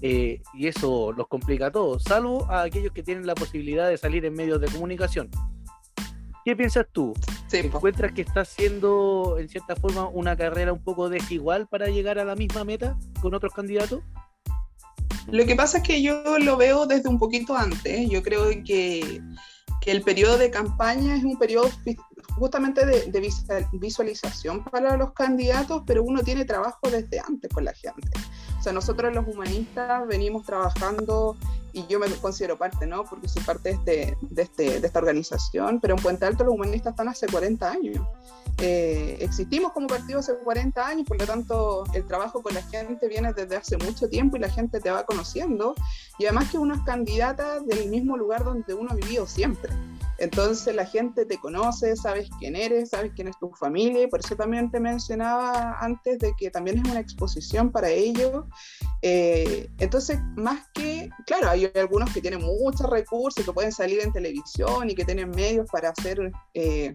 eh, 0.03 0.43
y 0.55 0.67
eso 0.67 1.13
los 1.13 1.29
complica 1.29 1.67
a 1.67 1.71
todos, 1.71 2.03
salvo 2.03 2.51
a 2.51 2.63
aquellos 2.63 2.93
que 2.93 3.05
tienen 3.05 3.27
la 3.27 3.35
posibilidad 3.35 3.89
de 3.89 3.97
salir 3.97 4.25
en 4.25 4.35
medios 4.35 4.61
de 4.61 4.67
comunicación. 4.67 5.31
¿Qué 6.45 6.57
piensas 6.57 6.87
tú? 6.91 7.15
encuentras 7.53 8.13
que 8.13 8.23
está 8.23 8.41
haciendo, 8.41 9.37
en 9.39 9.49
cierta 9.49 9.77
forma, 9.77 10.09
una 10.09 10.37
carrera 10.37 10.73
un 10.73 10.83
poco 10.83 11.09
desigual 11.09 11.69
para 11.69 11.89
llegar 11.89 12.19
a 12.19 12.25
la 12.25 12.35
misma 12.35 12.65
meta 12.65 12.99
con 13.21 13.35
otros 13.35 13.53
candidatos? 13.53 14.03
Lo 15.31 15.45
que 15.47 15.55
pasa 15.55 15.79
es 15.79 15.85
que 15.85 16.03
yo 16.03 16.39
lo 16.39 16.57
veo 16.57 16.87
desde 16.87 17.09
un 17.09 17.19
poquito 17.19 17.55
antes. 17.57 18.09
Yo 18.11 18.23
creo 18.23 18.49
que, 18.65 19.21
que 19.81 19.91
el 19.91 20.03
periodo 20.03 20.39
de 20.39 20.51
campaña 20.51 21.15
es 21.15 21.25
un 21.25 21.39
periodo 21.39 21.71
justamente 22.37 22.85
de, 22.87 23.07
de, 23.11 23.67
visualización 23.73 24.65
para 24.65 24.97
los 24.97 25.13
candidatos, 25.13 25.83
pero 25.87 26.03
uno 26.03 26.23
tiene 26.23 26.45
trabajo 26.45 26.91
desde 26.91 27.21
antes 27.21 27.51
con 27.53 27.65
la 27.65 27.73
gente. 27.73 28.11
O 28.59 28.63
sea, 28.63 28.73
nosotros 28.73 29.15
los 29.15 29.27
humanistas 29.27 30.07
venimos 30.07 30.45
trabajando 30.45 31.37
y 31.73 31.87
yo 31.87 31.99
me 31.99 32.09
considero 32.17 32.57
parte, 32.57 32.87
¿no? 32.87 33.05
Porque 33.05 33.29
soy 33.29 33.43
parte 33.43 33.79
de, 33.85 34.17
de, 34.21 34.43
este, 34.43 34.81
de 34.81 34.87
esta 34.87 34.99
organización, 34.99 35.81
pero 35.81 35.97
en 35.97 36.03
Puente 36.03 36.27
Alto 36.27 36.45
los 36.45 36.55
humanistas 36.55 36.93
están 36.93 37.09
hace 37.09 37.27
40 37.27 37.71
años. 37.71 38.07
Eh, 38.59 39.17
existimos 39.21 39.73
como 39.73 39.87
partido 39.87 40.21
hace 40.21 40.35
40 40.37 40.87
años, 40.87 41.09
por 41.09 41.19
lo 41.19 41.27
tanto 41.27 41.85
el 41.95 42.07
trabajo 42.07 42.43
con 42.43 42.55
la 42.55 42.63
gente 42.63 43.09
viene 43.09 43.33
desde 43.33 43.57
hace 43.57 43.77
mucho 43.79 44.09
tiempo 44.09 44.37
y 44.37 44.41
la 44.41 44.51
gente 44.51 44.81
te 44.81 44.91
va 44.91 45.05
conociendo, 45.05 45.75
y 46.19 46.27
además 46.27 46.51
que 46.51 46.59
uno 46.59 46.75
es 46.75 46.81
candidata 46.83 47.61
del 47.61 47.89
mismo 47.89 48.17
lugar 48.17 48.45
donde 48.45 48.75
uno 48.75 48.91
ha 48.91 48.95
vivido 48.95 49.27
siempre. 49.27 49.73
Entonces 50.23 50.73
la 50.77 50.87
gente 50.87 51.27
te 51.27 51.37
conoce, 51.37 51.97
sabes 51.97 52.31
quién 52.39 52.55
eres, 52.55 52.91
sabes 52.91 53.11
quién 53.17 53.27
es 53.27 53.37
tu 53.41 53.51
familia, 53.55 54.05
y 54.05 54.07
por 54.07 54.21
eso 54.21 54.37
también 54.37 54.71
te 54.71 54.79
mencionaba 54.79 55.77
antes 55.81 56.21
de 56.21 56.33
que 56.39 56.49
también 56.49 56.79
es 56.79 56.89
una 56.89 57.01
exposición 57.01 57.73
para 57.73 57.89
ellos. 57.89 58.45
Eh, 59.03 59.69
entonces, 59.79 60.21
más 60.37 60.65
que, 60.75 61.11
claro, 61.27 61.51
hay 61.51 61.69
algunos 61.75 62.15
que 62.15 62.21
tienen 62.21 62.41
muchos 62.41 62.89
recursos, 62.89 63.45
que 63.45 63.53
pueden 63.53 63.73
salir 63.73 63.99
en 63.99 64.13
televisión 64.13 64.89
y 64.89 64.95
que 64.95 65.05
tienen 65.05 65.29
medios 65.31 65.67
para 65.73 65.89
hacer 65.89 66.31
eh, 66.55 66.95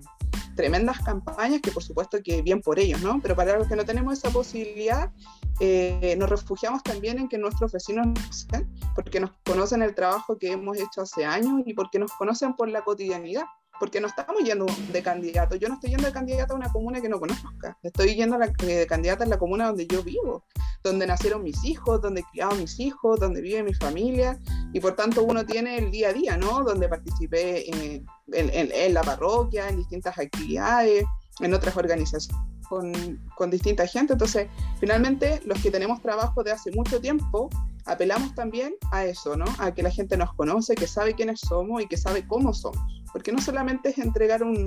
tremendas 0.55 0.99
campañas, 0.99 1.61
que 1.61 1.71
por 1.71 1.83
supuesto 1.83 2.17
que 2.23 2.41
bien 2.41 2.61
por 2.61 2.79
ellos, 2.79 3.01
¿no? 3.01 3.19
Pero 3.21 3.35
para 3.35 3.57
los 3.57 3.67
que 3.67 3.75
no 3.75 3.85
tenemos 3.85 4.17
esa 4.17 4.29
posibilidad, 4.29 5.11
eh, 5.59 6.15
nos 6.17 6.29
refugiamos 6.29 6.83
también 6.83 7.19
en 7.19 7.29
que 7.29 7.37
nuestros 7.37 7.71
vecinos 7.71 8.07
nos 8.07 8.45
conocen, 8.45 8.69
porque 8.95 9.19
nos 9.19 9.31
conocen 9.45 9.81
el 9.81 9.95
trabajo 9.95 10.37
que 10.37 10.51
hemos 10.51 10.77
hecho 10.77 11.01
hace 11.01 11.25
años 11.25 11.61
y 11.65 11.73
porque 11.73 11.99
nos 11.99 12.11
conocen 12.13 12.55
por 12.55 12.69
la 12.69 12.83
cotidianidad, 12.83 13.45
porque 13.79 13.99
no 14.01 14.07
estamos 14.07 14.43
yendo 14.43 14.65
de 14.91 15.03
candidato. 15.03 15.55
Yo 15.55 15.67
no 15.67 15.75
estoy 15.75 15.91
yendo 15.91 16.05
de 16.05 16.13
candidato 16.13 16.53
a 16.53 16.57
una 16.57 16.71
comuna 16.71 17.01
que 17.01 17.09
no 17.09 17.19
conozca, 17.19 17.77
estoy 17.83 18.15
yendo 18.15 18.37
de 18.37 18.87
candidata 18.87 19.23
en 19.23 19.29
la 19.29 19.37
comuna 19.37 19.67
donde 19.67 19.87
yo 19.87 20.03
vivo, 20.03 20.45
donde 20.83 21.07
nacieron 21.07 21.43
mis 21.43 21.63
hijos, 21.63 22.01
donde 22.01 22.21
he 22.21 22.23
criado 22.31 22.55
mis 22.55 22.79
hijos, 22.79 23.19
donde 23.19 23.41
vive 23.41 23.63
mi 23.63 23.73
familia, 23.73 24.39
y 24.73 24.79
por 24.79 24.95
tanto 24.95 25.23
uno 25.23 25.45
tiene 25.45 25.77
el 25.77 25.91
día 25.91 26.09
a 26.09 26.13
día, 26.13 26.37
¿no? 26.37 26.63
Donde 26.63 26.87
participé 26.89 27.69
en, 27.69 28.05
en 28.33 28.93
la 28.93 29.01
parroquia, 29.01 29.69
en 29.69 29.77
distintas 29.77 30.17
actividades, 30.17 31.05
en 31.39 31.53
otras 31.53 31.77
organizaciones 31.77 32.29
con, 32.69 32.93
con 33.35 33.49
distinta 33.49 33.85
gente. 33.87 34.13
Entonces, 34.13 34.47
finalmente, 34.79 35.41
los 35.45 35.61
que 35.61 35.71
tenemos 35.71 36.01
trabajo 36.01 36.43
de 36.43 36.51
hace 36.51 36.71
mucho 36.71 36.99
tiempo, 36.99 37.49
apelamos 37.85 38.35
también 38.35 38.75
a 38.91 39.05
eso, 39.05 39.35
¿no? 39.37 39.45
A 39.59 39.73
que 39.73 39.83
la 39.83 39.91
gente 39.91 40.17
nos 40.17 40.33
conoce, 40.33 40.75
que 40.75 40.87
sabe 40.87 41.13
quiénes 41.13 41.39
somos 41.39 41.81
y 41.81 41.87
que 41.87 41.97
sabe 41.97 42.27
cómo 42.27 42.53
somos. 42.53 42.79
Porque 43.13 43.31
no 43.31 43.41
solamente 43.41 43.89
es 43.89 43.97
entregar 43.97 44.43
un, 44.43 44.65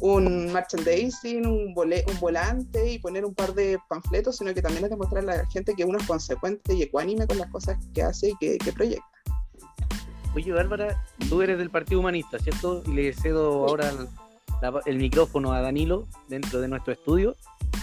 un 0.00 0.52
merchandising, 0.52 1.46
un, 1.46 1.74
un 1.76 2.20
volante 2.20 2.92
y 2.92 2.98
poner 2.98 3.24
un 3.24 3.34
par 3.34 3.54
de 3.54 3.78
panfletos, 3.88 4.36
sino 4.36 4.52
que 4.52 4.62
también 4.62 4.84
es 4.84 4.90
demostrar 4.90 5.22
a 5.24 5.36
la 5.36 5.46
gente 5.46 5.74
que 5.74 5.84
uno 5.84 5.98
es 5.98 6.06
consecuente 6.06 6.74
y 6.74 6.82
ecuánime 6.82 7.26
con 7.26 7.38
las 7.38 7.50
cosas 7.50 7.78
que 7.94 8.02
hace 8.02 8.30
y 8.30 8.36
que, 8.38 8.58
que 8.58 8.72
proyecta. 8.72 9.06
Oye, 10.34 10.52
Bárbara, 10.52 11.02
tú 11.30 11.40
eres 11.40 11.56
del 11.56 11.70
Partido 11.70 12.00
Humanista, 12.00 12.38
¿cierto? 12.38 12.82
Y 12.86 12.92
le 12.92 13.12
cedo 13.14 13.66
ahora 13.66 13.90
el 14.86 14.98
micrófono 14.98 15.52
a 15.52 15.60
Danilo 15.60 16.06
dentro 16.28 16.60
de 16.60 16.68
nuestro 16.68 16.92
estudio. 16.92 17.36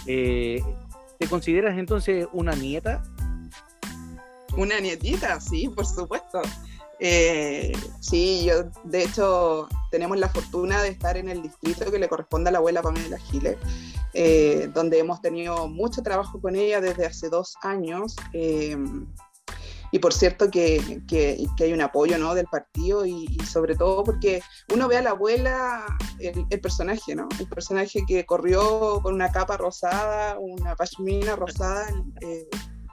Eh, 0.06 0.62
¿Te 1.18 1.28
consideras 1.28 1.78
entonces 1.78 2.26
una 2.32 2.54
nieta? 2.54 3.02
Una 4.56 4.78
nietita, 4.80 5.40
sí, 5.40 5.68
por 5.68 5.86
supuesto. 5.86 6.42
Eh, 7.00 7.72
sí, 8.00 8.44
yo, 8.46 8.70
de 8.84 9.04
hecho, 9.04 9.68
tenemos 9.90 10.18
la 10.18 10.28
fortuna 10.28 10.82
de 10.82 10.88
estar 10.88 11.16
en 11.16 11.28
el 11.28 11.42
distrito 11.42 11.90
que 11.90 11.98
le 11.98 12.08
corresponde 12.08 12.50
a 12.50 12.52
la 12.52 12.58
abuela 12.58 12.82
Pamela 12.82 13.18
Giles, 13.18 13.56
eh, 14.12 14.70
donde 14.72 15.00
hemos 15.00 15.20
tenido 15.20 15.68
mucho 15.68 16.02
trabajo 16.02 16.40
con 16.40 16.54
ella 16.54 16.80
desde 16.80 17.06
hace 17.06 17.28
dos 17.28 17.56
años. 17.62 18.16
Y 19.94 20.00
por 20.00 20.12
cierto 20.12 20.50
que, 20.50 21.02
que, 21.06 21.46
hay 21.60 21.72
un 21.72 21.80
apoyo 21.80 22.18
¿no? 22.18 22.34
del 22.34 22.46
partido 22.46 23.06
y, 23.06 23.28
sobre 23.48 23.76
todo 23.76 24.02
porque 24.02 24.42
uno 24.72 24.88
ve 24.88 24.96
a 24.96 25.02
la 25.02 25.10
abuela, 25.10 25.86
el, 26.18 26.60
personaje, 26.60 27.14
¿no? 27.14 27.28
El 27.38 27.46
personaje 27.46 28.02
que 28.04 28.26
corrió 28.26 28.98
con 29.04 29.14
una 29.14 29.30
capa 29.30 29.56
rosada, 29.56 30.36
una 30.40 30.74
pashmina 30.74 31.36
rosada 31.36 31.86
eh, 32.22 32.48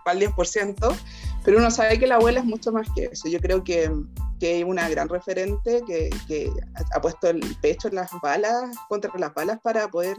al 0.06 0.20
10%, 0.20 0.96
pero 1.44 1.58
uno 1.58 1.72
sabe 1.72 2.00
que 2.00 2.08
la 2.08 2.16
abuela 2.16 2.40
es 2.40 2.46
mucho 2.46 2.72
más 2.72 2.88
que 2.96 3.06
eso. 3.06 3.28
Yo 3.28 3.40
creo 3.40 3.64
que, 3.64 3.92
que 4.40 4.60
es 4.60 4.66
una 4.66 4.88
gran 4.90 5.10
referente 5.10 5.82
que, 5.88 6.10
que, 6.28 6.52
ha 6.94 7.02
puesto 7.02 7.30
el 7.30 7.42
pecho 7.62 7.88
en 7.88 7.96
las 7.96 8.12
balas, 8.22 8.76
contra 8.90 9.12
las 9.18 9.34
balas 9.34 9.60
para 9.64 9.88
poder 9.88 10.18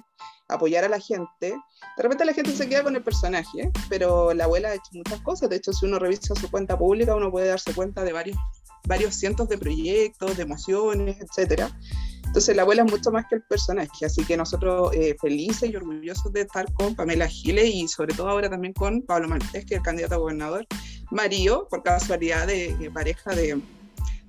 apoyar 0.49 0.85
a 0.85 0.89
la 0.89 0.99
gente. 0.99 1.55
De 1.97 2.03
repente 2.03 2.25
la 2.25 2.35
gente 2.35 2.53
se 2.53 2.69
queda 2.69 2.83
con 2.83 2.97
el 2.97 3.03
personaje, 3.03 3.71
pero 3.89 4.35
la 4.35 4.45
abuela 4.45 4.71
ha 4.71 4.75
hecho 4.75 4.91
muchas 4.93 5.21
cosas. 5.21 5.49
De 5.49 5.57
hecho, 5.57 5.73
si 5.73 5.87
uno 5.87 5.99
revisa 5.99 6.35
su 6.35 6.51
cuenta 6.51 6.79
pública, 6.79 7.15
uno 7.15 7.31
puede 7.31 7.49
darse 7.49 7.73
cuenta 7.75 8.03
de 8.05 8.13
varios, 8.13 8.37
varios 8.87 9.15
cientos 9.15 9.49
de 9.49 9.59
proyectos, 9.59 10.37
de 10.37 10.43
emociones, 10.43 11.19
etc. 11.21 11.71
Entonces, 12.33 12.57
la 12.57 12.63
abuela 12.63 12.83
es 12.85 12.91
mucho 12.91 13.11
más 13.11 13.27
que 13.27 13.35
el 13.35 13.43
personaje. 13.43 14.07
Así 14.07 14.25
que 14.25 14.39
nosotros 14.39 14.91
eh, 14.95 15.15
felices 15.21 15.69
y 15.71 15.77
orgullosos 15.77 16.33
de 16.33 16.41
estar 16.41 16.73
con 16.73 16.95
Pamela 16.95 17.29
Giles 17.29 17.75
y 17.75 17.87
sobre 17.89 18.15
todo 18.15 18.31
ahora 18.31 18.49
también 18.49 18.73
con 18.73 19.03
Pablo 19.03 19.29
Martés, 19.29 19.67
que 19.67 19.75
es 19.75 19.81
el 19.81 19.83
candidato 19.83 20.15
a 20.15 20.19
gobernador. 20.19 20.67
Mario, 21.11 21.69
por 21.69 21.83
casualidad 21.83 22.47
de 22.47 22.91
pareja 22.95 23.35
de, 23.35 23.61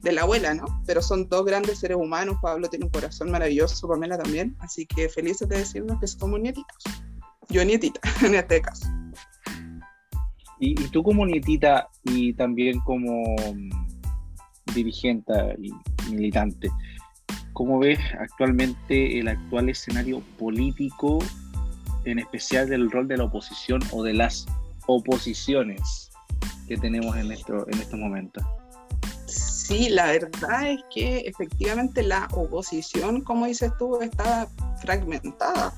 de 0.03 0.11
la 0.11 0.23
abuela, 0.23 0.53
¿no? 0.53 0.65
Pero 0.85 1.01
son 1.01 1.29
dos 1.29 1.45
grandes 1.45 1.79
seres 1.79 1.97
humanos, 1.97 2.37
Pablo 2.41 2.69
tiene 2.69 2.85
un 2.85 2.91
corazón 2.91 3.31
maravilloso, 3.31 3.87
Pamela 3.87 4.17
también, 4.17 4.55
así 4.59 4.85
que 4.85 5.07
felices 5.07 5.47
de 5.47 5.59
decirnos 5.59 5.97
que 5.99 6.07
somos 6.07 6.39
nietitos. 6.41 6.83
Yo 7.49 7.63
nietita, 7.63 8.01
en 8.25 8.35
este 8.35 8.61
caso. 8.61 8.85
Y, 10.59 10.75
tú 10.89 11.03
como 11.03 11.25
nietita 11.25 11.89
y 12.03 12.33
también 12.33 12.79
como 12.81 13.35
dirigente 14.73 15.33
y 15.61 15.71
militante, 16.09 16.69
¿cómo 17.53 17.79
ves 17.79 17.99
actualmente 18.19 19.19
el 19.19 19.27
actual 19.27 19.69
escenario 19.69 20.21
político, 20.37 21.19
en 22.05 22.19
especial 22.19 22.69
del 22.69 22.91
rol 22.91 23.07
de 23.07 23.17
la 23.17 23.25
oposición 23.25 23.81
o 23.91 24.03
de 24.03 24.13
las 24.13 24.45
oposiciones 24.87 26.11
que 26.67 26.77
tenemos 26.77 27.15
en, 27.17 27.31
esto, 27.31 27.65
en 27.69 27.79
estos 27.79 27.99
momentos? 27.99 28.43
Sí, 29.27 29.89
la 29.89 30.07
verdad 30.07 30.71
es 30.71 30.81
que 30.93 31.19
efectivamente 31.19 32.03
la 32.03 32.27
oposición, 32.33 33.21
como 33.21 33.45
dices 33.45 33.71
tú, 33.79 34.01
está 34.01 34.47
fragmentada. 34.81 35.73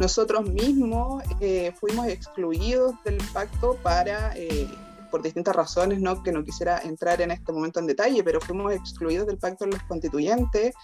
Nosotros 0.00 0.48
mismos 0.48 1.22
eh, 1.40 1.72
fuimos 1.78 2.06
excluidos 2.08 2.94
del 3.04 3.18
pacto 3.32 3.76
para, 3.82 4.32
eh, 4.36 4.66
por 5.10 5.22
distintas 5.22 5.54
razones, 5.54 6.00
¿no? 6.00 6.22
que 6.22 6.32
no 6.32 6.44
quisiera 6.44 6.78
entrar 6.78 7.20
en 7.20 7.30
este 7.30 7.52
momento 7.52 7.80
en 7.80 7.86
detalle, 7.86 8.22
pero 8.22 8.40
fuimos 8.40 8.72
excluidos 8.72 9.26
del 9.26 9.38
pacto 9.38 9.64
de 9.64 9.72
los 9.72 9.82
constituyentes. 9.84 10.74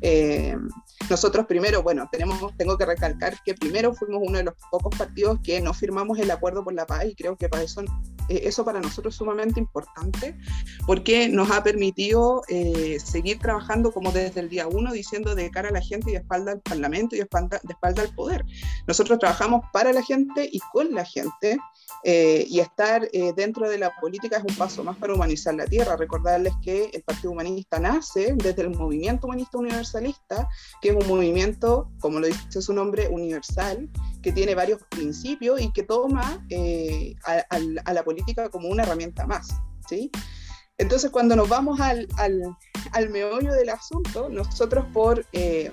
Eh, 0.00 0.56
nosotros 1.08 1.46
primero, 1.46 1.82
bueno, 1.82 2.08
tenemos, 2.10 2.56
tengo 2.56 2.76
que 2.76 2.86
recalcar 2.86 3.36
que 3.44 3.54
primero 3.54 3.94
fuimos 3.94 4.22
uno 4.24 4.38
de 4.38 4.44
los 4.44 4.54
pocos 4.70 4.96
partidos 4.96 5.38
que 5.42 5.60
no 5.60 5.72
firmamos 5.74 6.18
el 6.18 6.30
acuerdo 6.30 6.64
por 6.64 6.74
la 6.74 6.86
paz 6.86 7.06
y 7.06 7.14
creo 7.14 7.36
que 7.36 7.48
para 7.48 7.62
eso 7.62 7.82
eh, 8.28 8.42
eso 8.44 8.64
para 8.64 8.80
nosotros 8.80 9.14
es 9.14 9.18
sumamente 9.18 9.60
importante 9.60 10.36
porque 10.86 11.28
nos 11.28 11.50
ha 11.50 11.62
permitido 11.62 12.42
eh, 12.48 12.98
seguir 13.02 13.38
trabajando 13.38 13.92
como 13.92 14.12
desde 14.12 14.40
el 14.40 14.48
día 14.48 14.66
uno, 14.66 14.92
diciendo 14.92 15.34
de 15.34 15.50
cara 15.50 15.68
a 15.68 15.72
la 15.72 15.82
gente 15.82 16.10
y 16.10 16.12
de 16.14 16.20
espalda 16.20 16.52
al 16.52 16.60
Parlamento 16.60 17.14
y 17.14 17.18
de 17.18 17.24
espalda, 17.24 17.60
de 17.62 17.72
espalda 17.72 18.02
al 18.02 18.14
poder. 18.14 18.44
Nosotros 18.86 19.18
trabajamos 19.18 19.64
para 19.72 19.92
la 19.92 20.02
gente 20.02 20.48
y 20.50 20.58
con 20.72 20.92
la 20.94 21.04
gente 21.04 21.58
eh, 22.02 22.46
y 22.48 22.60
estar 22.60 23.08
dentro 23.36 23.68
de 23.68 23.78
la 23.78 23.94
política 24.00 24.38
es 24.38 24.44
un 24.44 24.56
paso 24.56 24.84
más 24.84 24.96
para 24.96 25.14
humanizar 25.14 25.54
la 25.54 25.66
tierra. 25.66 25.96
Recordarles 25.96 26.52
que 26.62 26.90
el 26.92 27.02
Partido 27.02 27.30
Humanista 27.30 27.78
nace 27.78 28.34
desde 28.36 28.62
el 28.62 28.70
movimiento 28.70 29.26
humanista 29.26 29.58
universalista, 29.58 30.48
que 30.82 30.90
es 30.90 30.96
un 30.96 31.06
movimiento, 31.06 31.90
como 32.00 32.20
lo 32.20 32.26
dice 32.26 32.60
su 32.60 32.72
nombre, 32.72 33.08
universal, 33.08 33.88
que 34.22 34.32
tiene 34.32 34.54
varios 34.54 34.80
principios 34.90 35.60
y 35.60 35.72
que 35.72 35.82
toma 35.82 36.44
a, 37.24 37.92
la 37.92 38.04
política 38.04 38.48
como 38.48 38.68
una 38.68 38.82
herramienta 38.82 39.26
más, 39.26 39.48
¿sí? 39.88 40.10
Entonces, 40.78 41.10
cuando 41.10 41.36
nos 41.36 41.48
vamos 41.48 41.80
al, 41.80 42.08
al, 42.92 43.10
meollo 43.10 43.52
del 43.52 43.68
asunto, 43.68 44.28
nosotros 44.28 44.84
por, 44.92 45.24
eh, 45.32 45.70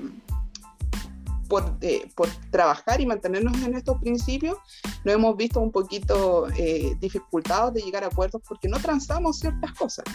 por, 1.52 1.78
eh, 1.82 2.10
por, 2.16 2.30
trabajar 2.50 3.02
y 3.02 3.06
mantenernos 3.06 3.62
en 3.62 3.76
estos 3.76 4.00
principios, 4.00 4.58
nos 5.04 5.16
hemos 5.16 5.36
visto 5.36 5.60
un 5.60 5.70
poquito 5.70 6.48
eh, 6.56 6.96
dificultados 7.02 7.74
de 7.74 7.82
llegar 7.82 8.06
a 8.06 8.08
acuerdos 8.08 8.42
porque 8.48 8.70
no 8.70 8.80
transamos 8.80 9.40
ciertas 9.40 9.74
cosas. 9.74 10.06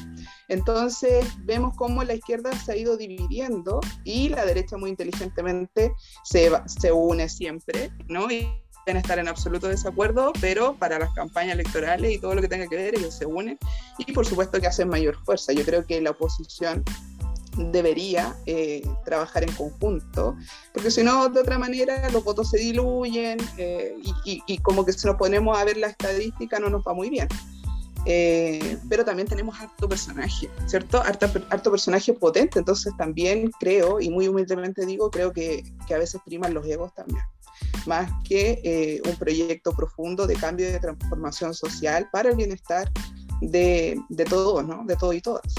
Entonces, 0.49 1.27
vemos 1.45 1.77
cómo 1.77 2.03
la 2.05 2.15
izquierda 2.15 2.53
se 2.59 2.73
ha 2.73 2.77
ido 2.77 2.97
dividiendo 2.97 3.81
y 4.03 4.31
la 4.31 4.47
derecha 4.47 4.79
muy 4.79 4.89
inteligentemente 4.89 5.93
se, 6.25 6.51
se 6.65 6.91
une 6.91 7.29
siempre, 7.29 7.91
¿no? 8.09 8.31
Y, 8.31 8.49
estar 8.87 9.19
en 9.19 9.27
absoluto 9.27 9.67
desacuerdo, 9.67 10.33
pero 10.41 10.77
para 10.77 10.97
las 10.97 11.13
campañas 11.13 11.55
electorales 11.55 12.13
y 12.13 12.19
todo 12.21 12.37
lo 12.37 12.41
que 12.41 12.47
tenga 12.47 12.69
que 12.69 12.77
ver, 12.77 12.97
ellos 12.97 13.15
se 13.15 13.27
unen 13.27 13.59
y 13.99 14.13
por 14.13 14.25
supuesto 14.25 14.61
que 14.61 14.69
hacen 14.69 14.89
mayor 14.89 15.17
fuerza. 15.25 15.53
Yo 15.53 15.65
creo 15.65 15.85
que 15.85 16.01
la 16.01 16.11
oposición 16.11 16.85
debería 17.57 18.37
eh, 18.47 18.83
trabajar 19.05 19.43
en 19.43 19.53
conjunto, 19.53 20.37
porque 20.73 20.91
si 20.91 21.03
no, 21.03 21.29
de 21.29 21.41
otra 21.41 21.59
manera, 21.59 22.09
los 22.11 22.25
votos 22.25 22.51
se 22.51 22.59
diluyen 22.59 23.39
eh, 23.57 23.97
y, 24.25 24.59
como 24.59 24.85
que 24.85 24.93
si 24.93 25.07
nos 25.07 25.17
ponemos 25.17 25.57
a 25.57 25.65
ver 25.65 25.77
la 25.77 25.89
estadística 25.89 26.59
no 26.59 26.71
nos 26.71 26.83
va 26.83 26.95
muy 26.95 27.11
bien. 27.11 27.29
Eh, 28.09 28.79
pero 28.89 29.05
también 29.05 29.27
tenemos 29.27 29.59
harto 29.59 29.89
personaje, 29.89 30.49
¿cierto? 30.67 31.03
Harto, 31.03 31.27
harto, 31.51 31.71
personaje 31.73 32.13
potente, 32.13 32.61
entonces 32.61 32.93
también 32.97 33.51
creo, 33.59 34.01
y 34.01 34.11
muy 34.11 34.29
humildemente 34.29 34.87
digo, 34.87 35.11
creo 35.11 35.33
que, 35.33 35.65
que 35.89 35.95
a 35.95 35.99
veces 35.99 36.21
priman 36.25 36.55
los 36.55 36.65
egos 36.67 36.95
también 36.95 37.23
más 37.87 38.11
que 38.25 38.61
eh, 38.65 39.01
un 39.09 39.17
proyecto 39.17 39.73
profundo 39.73 40.27
de 40.27 40.35
cambio 40.35 40.69
y 40.69 40.73
de 40.73 40.81
transformación 40.81 41.55
social 41.55 42.09
para 42.13 42.31
el 42.31 42.37
bienestar 42.37 42.91
de, 43.41 44.01
de 44.09 44.25
todos, 44.25 44.67
¿no? 44.67 44.85
De 44.85 44.97
todos 44.97 45.15
y 45.15 45.21
todas. 45.21 45.55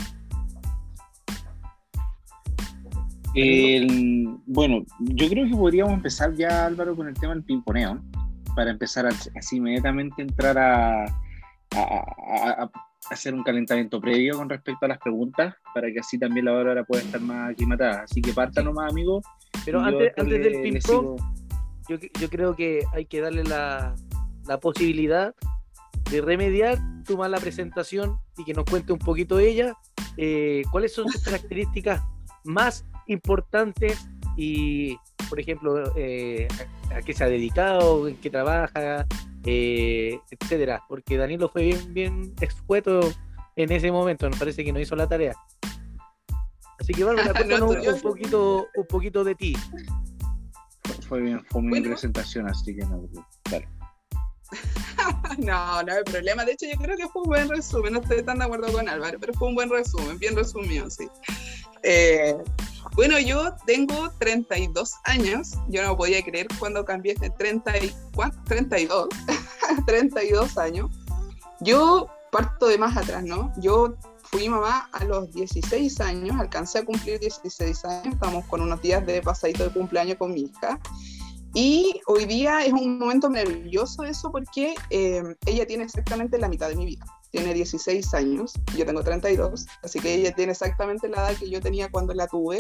Bueno, 4.46 4.84
yo 5.00 5.30
creo 5.30 5.46
que 5.46 5.56
podríamos 5.56 5.94
empezar 5.94 6.34
ya, 6.36 6.66
Álvaro, 6.66 6.96
con 6.96 7.08
el 7.08 7.14
tema 7.14 7.34
del 7.34 7.44
pimponeo, 7.44 8.02
para 8.56 8.72
empezar 8.72 9.06
así 9.06 9.58
inmediatamente 9.58 10.22
entrar 10.22 10.58
a, 10.58 11.06
a, 11.76 12.72
hacer 13.12 13.34
un 13.34 13.44
calentamiento 13.44 14.02
previo 14.02 14.38
con 14.38 14.50
respecto 14.50 14.86
a 14.86 14.90
las 14.90 14.98
preguntas, 14.98 15.56
para 15.74 15.92
que 15.92 16.00
así 16.00 16.18
también 16.18 16.46
la 16.46 16.54
hora 16.54 16.84
pueda 16.84 17.04
estar 17.04 17.22
más 17.22 17.52
aclimatada. 17.52 18.02
Así 18.04 18.22
que 18.22 18.34
parta 18.34 18.62
nomás, 18.62 18.92
amigo. 18.92 19.22
Pero 19.64 19.82
antes, 19.82 20.14
antes 20.18 20.44
del 20.44 20.62
ping-pong, 20.62 21.20
yo, 21.88 21.98
yo, 22.20 22.30
creo 22.30 22.56
que 22.56 22.84
hay 22.94 23.06
que 23.06 23.22
darle 23.22 23.44
la, 23.44 23.96
la 24.46 24.60
posibilidad 24.60 25.34
de 26.10 26.22
remediar 26.22 26.78
tu 27.06 27.18
mala 27.18 27.38
presentación 27.38 28.18
y 28.38 28.44
que 28.44 28.54
nos 28.54 28.66
cuente 28.66 28.94
un 28.94 29.00
poquito 29.00 29.40
ella, 29.40 29.74
eh, 30.18 30.64
cuáles 30.72 30.94
son 30.94 31.08
sus 31.10 31.22
características 31.24 32.04
más 32.44 32.86
importantes 33.08 34.08
y, 34.36 34.98
por 35.30 35.40
ejemplo, 35.40 35.94
eh, 35.96 36.48
a, 36.92 37.02
qué 37.02 37.14
se 37.14 37.24
ha 37.24 37.30
dedicado, 37.30 38.08
en 38.08 38.16
qué 38.18 38.30
trabaja, 38.30 39.06
eh, 39.46 40.20
etcétera, 40.30 40.84
porque 40.88 41.18
Danilo 41.18 41.50
fue 41.50 41.64
bien, 41.64 41.94
bien 41.94 42.34
expuesto 42.42 43.00
en 43.56 43.72
ese 43.72 43.92
momento, 43.92 44.30
nos 44.30 44.38
parece 44.38 44.64
que 44.64 44.72
no 44.72 44.80
hizo 44.80 44.96
la 44.96 45.08
tarea. 45.08 45.36
Así 46.80 46.94
que 46.94 47.04
bueno, 47.04 47.22
cuéntanos 47.34 47.94
un, 47.94 48.02
poquito, 48.02 48.68
un 48.76 48.86
poquito 48.88 49.24
de 49.24 49.36
ti. 49.36 49.58
Fue 51.08 51.22
bien, 51.22 51.44
fue 51.50 51.62
mi 51.62 51.82
presentación, 51.82 52.48
así 52.48 52.76
que 52.76 52.86
no, 52.86 53.08
claro. 53.44 53.68
no, 55.40 55.84
no 55.84 55.94
hay 55.94 56.04
problema. 56.04 56.46
De 56.46 56.54
hecho, 56.54 56.66
yo 56.72 56.78
creo 56.80 56.96
que 56.96 57.08
fue 57.10 57.22
un 57.24 57.30
buen 57.30 57.50
resumen. 57.50 57.94
No 57.94 58.00
estoy 58.00 58.24
tan 58.24 58.40
de 58.40 58.46
acuerdo 58.46 58.72
con 58.72 58.88
Álvaro, 58.88 59.18
pero 59.20 59.34
fue 59.34 59.50
un 59.50 59.56
buen 59.56 59.70
resumen, 59.70 60.18
bien 60.18 60.36
resumido, 60.36 60.90
sí. 60.90 61.08
Eh, 61.84 62.36
bueno, 62.96 63.20
yo 63.20 63.54
tengo 63.66 64.12
32 64.20 64.94
años. 65.04 65.54
Yo 65.68 65.84
no 65.84 65.98
podía 65.98 66.24
creer 66.24 66.48
cuando 66.60 66.86
cambié 66.86 67.16
de 67.16 67.30
34, 67.30 68.44
32, 68.46 69.08
32 69.86 70.58
años. 70.58 70.92
Yo 71.62 72.10
parto 72.32 72.68
de 72.68 72.78
más 72.78 72.98
atrás, 72.98 73.24
¿no? 73.24 73.52
Yo 73.58 73.96
fui 74.24 74.50
mamá 74.50 74.90
a 74.92 75.04
los 75.06 75.32
16 75.34 76.02
años, 76.02 76.36
alcancé 76.38 76.80
a 76.80 76.86
cumplir 76.86 77.20
16 77.20 77.86
años, 77.86 78.14
estamos 78.14 78.46
con 78.46 78.62
unos 78.62 78.82
días 78.82 79.06
de 79.06 79.22
pasadito 79.22 79.64
de 79.64 79.70
cumpleaños 79.72 80.18
con 80.18 80.34
mi 80.34 80.42
hija. 80.42 80.80
Y 81.54 82.02
hoy 82.06 82.26
día 82.26 82.64
es 82.64 82.74
un 82.74 83.00
momento 83.00 83.30
maravilloso 83.30 84.04
eso 84.04 84.32
porque 84.32 84.76
eh, 84.90 85.24
ella 85.46 85.66
tiene 85.66 85.86
exactamente 85.86 86.38
la 86.38 86.50
mitad 86.50 86.70
de 86.70 86.76
mi 86.76 86.86
vida. 86.86 87.06
Tiene 87.32 87.54
16 87.54 88.14
años, 88.14 88.54
yo 88.76 88.86
tengo 88.86 89.04
32, 89.04 89.66
así 89.84 90.00
que 90.00 90.16
ella 90.16 90.34
tiene 90.34 90.54
exactamente 90.54 91.10
la 91.10 91.18
edad 91.18 91.38
que 91.38 91.50
yo 91.50 91.60
tenía 91.62 91.90
cuando 91.90 92.14
la 92.14 92.28
tuve 92.28 92.60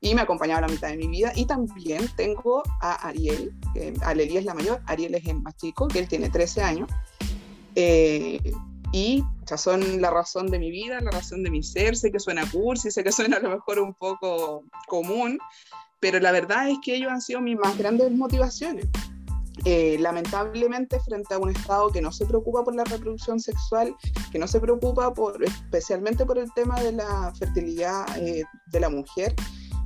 y 0.00 0.14
me 0.14 0.20
acompañaba 0.20 0.62
la 0.62 0.68
mitad 0.68 0.88
de 0.88 0.96
mi 0.96 1.08
vida. 1.08 1.32
Y 1.34 1.46
también 1.46 2.08
tengo 2.16 2.62
a 2.80 2.94
Ariel, 3.06 3.54
que 3.74 3.94
Alelia 4.02 4.40
es 4.40 4.44
la 4.44 4.54
mayor, 4.54 4.80
Ariel 4.86 5.14
es 5.14 5.26
el 5.26 5.42
más 5.42 5.56
chico, 5.56 5.88
que 5.88 5.98
él 5.98 6.08
tiene 6.08 6.30
13 6.30 6.62
años. 6.62 6.88
Eh, 7.74 8.40
y 8.92 9.24
ya 9.46 9.56
son 9.56 10.00
la 10.00 10.10
razón 10.10 10.46
de 10.46 10.58
mi 10.58 10.70
vida, 10.70 11.00
la 11.00 11.10
razón 11.10 11.42
de 11.42 11.50
mi 11.50 11.62
ser. 11.62 11.96
Sé 11.96 12.12
que 12.12 12.20
suena 12.20 12.48
cursi, 12.50 12.90
sé 12.90 13.02
que 13.02 13.12
suena 13.12 13.38
a 13.38 13.40
lo 13.40 13.50
mejor 13.50 13.80
un 13.80 13.94
poco 13.94 14.64
común, 14.86 15.38
pero 16.00 16.20
la 16.20 16.32
verdad 16.32 16.68
es 16.70 16.78
que 16.84 16.94
ellos 16.94 17.10
han 17.10 17.20
sido 17.20 17.40
mis 17.40 17.58
más 17.58 17.76
grandes 17.76 18.10
motivaciones. 18.12 18.86
Eh, 19.64 19.96
lamentablemente 20.00 21.00
frente 21.00 21.34
a 21.34 21.38
un 21.38 21.48
Estado 21.48 21.90
que 21.90 22.02
no 22.02 22.12
se 22.12 22.26
preocupa 22.26 22.62
por 22.62 22.74
la 22.74 22.84
reproducción 22.84 23.40
sexual, 23.40 23.96
que 24.30 24.38
no 24.38 24.46
se 24.46 24.60
preocupa 24.60 25.12
por, 25.14 25.42
especialmente 25.42 26.26
por 26.26 26.38
el 26.38 26.52
tema 26.52 26.80
de 26.82 26.92
la 26.92 27.32
fertilidad 27.38 28.04
eh, 28.18 28.44
de 28.66 28.80
la 28.80 28.90
mujer, 28.90 29.34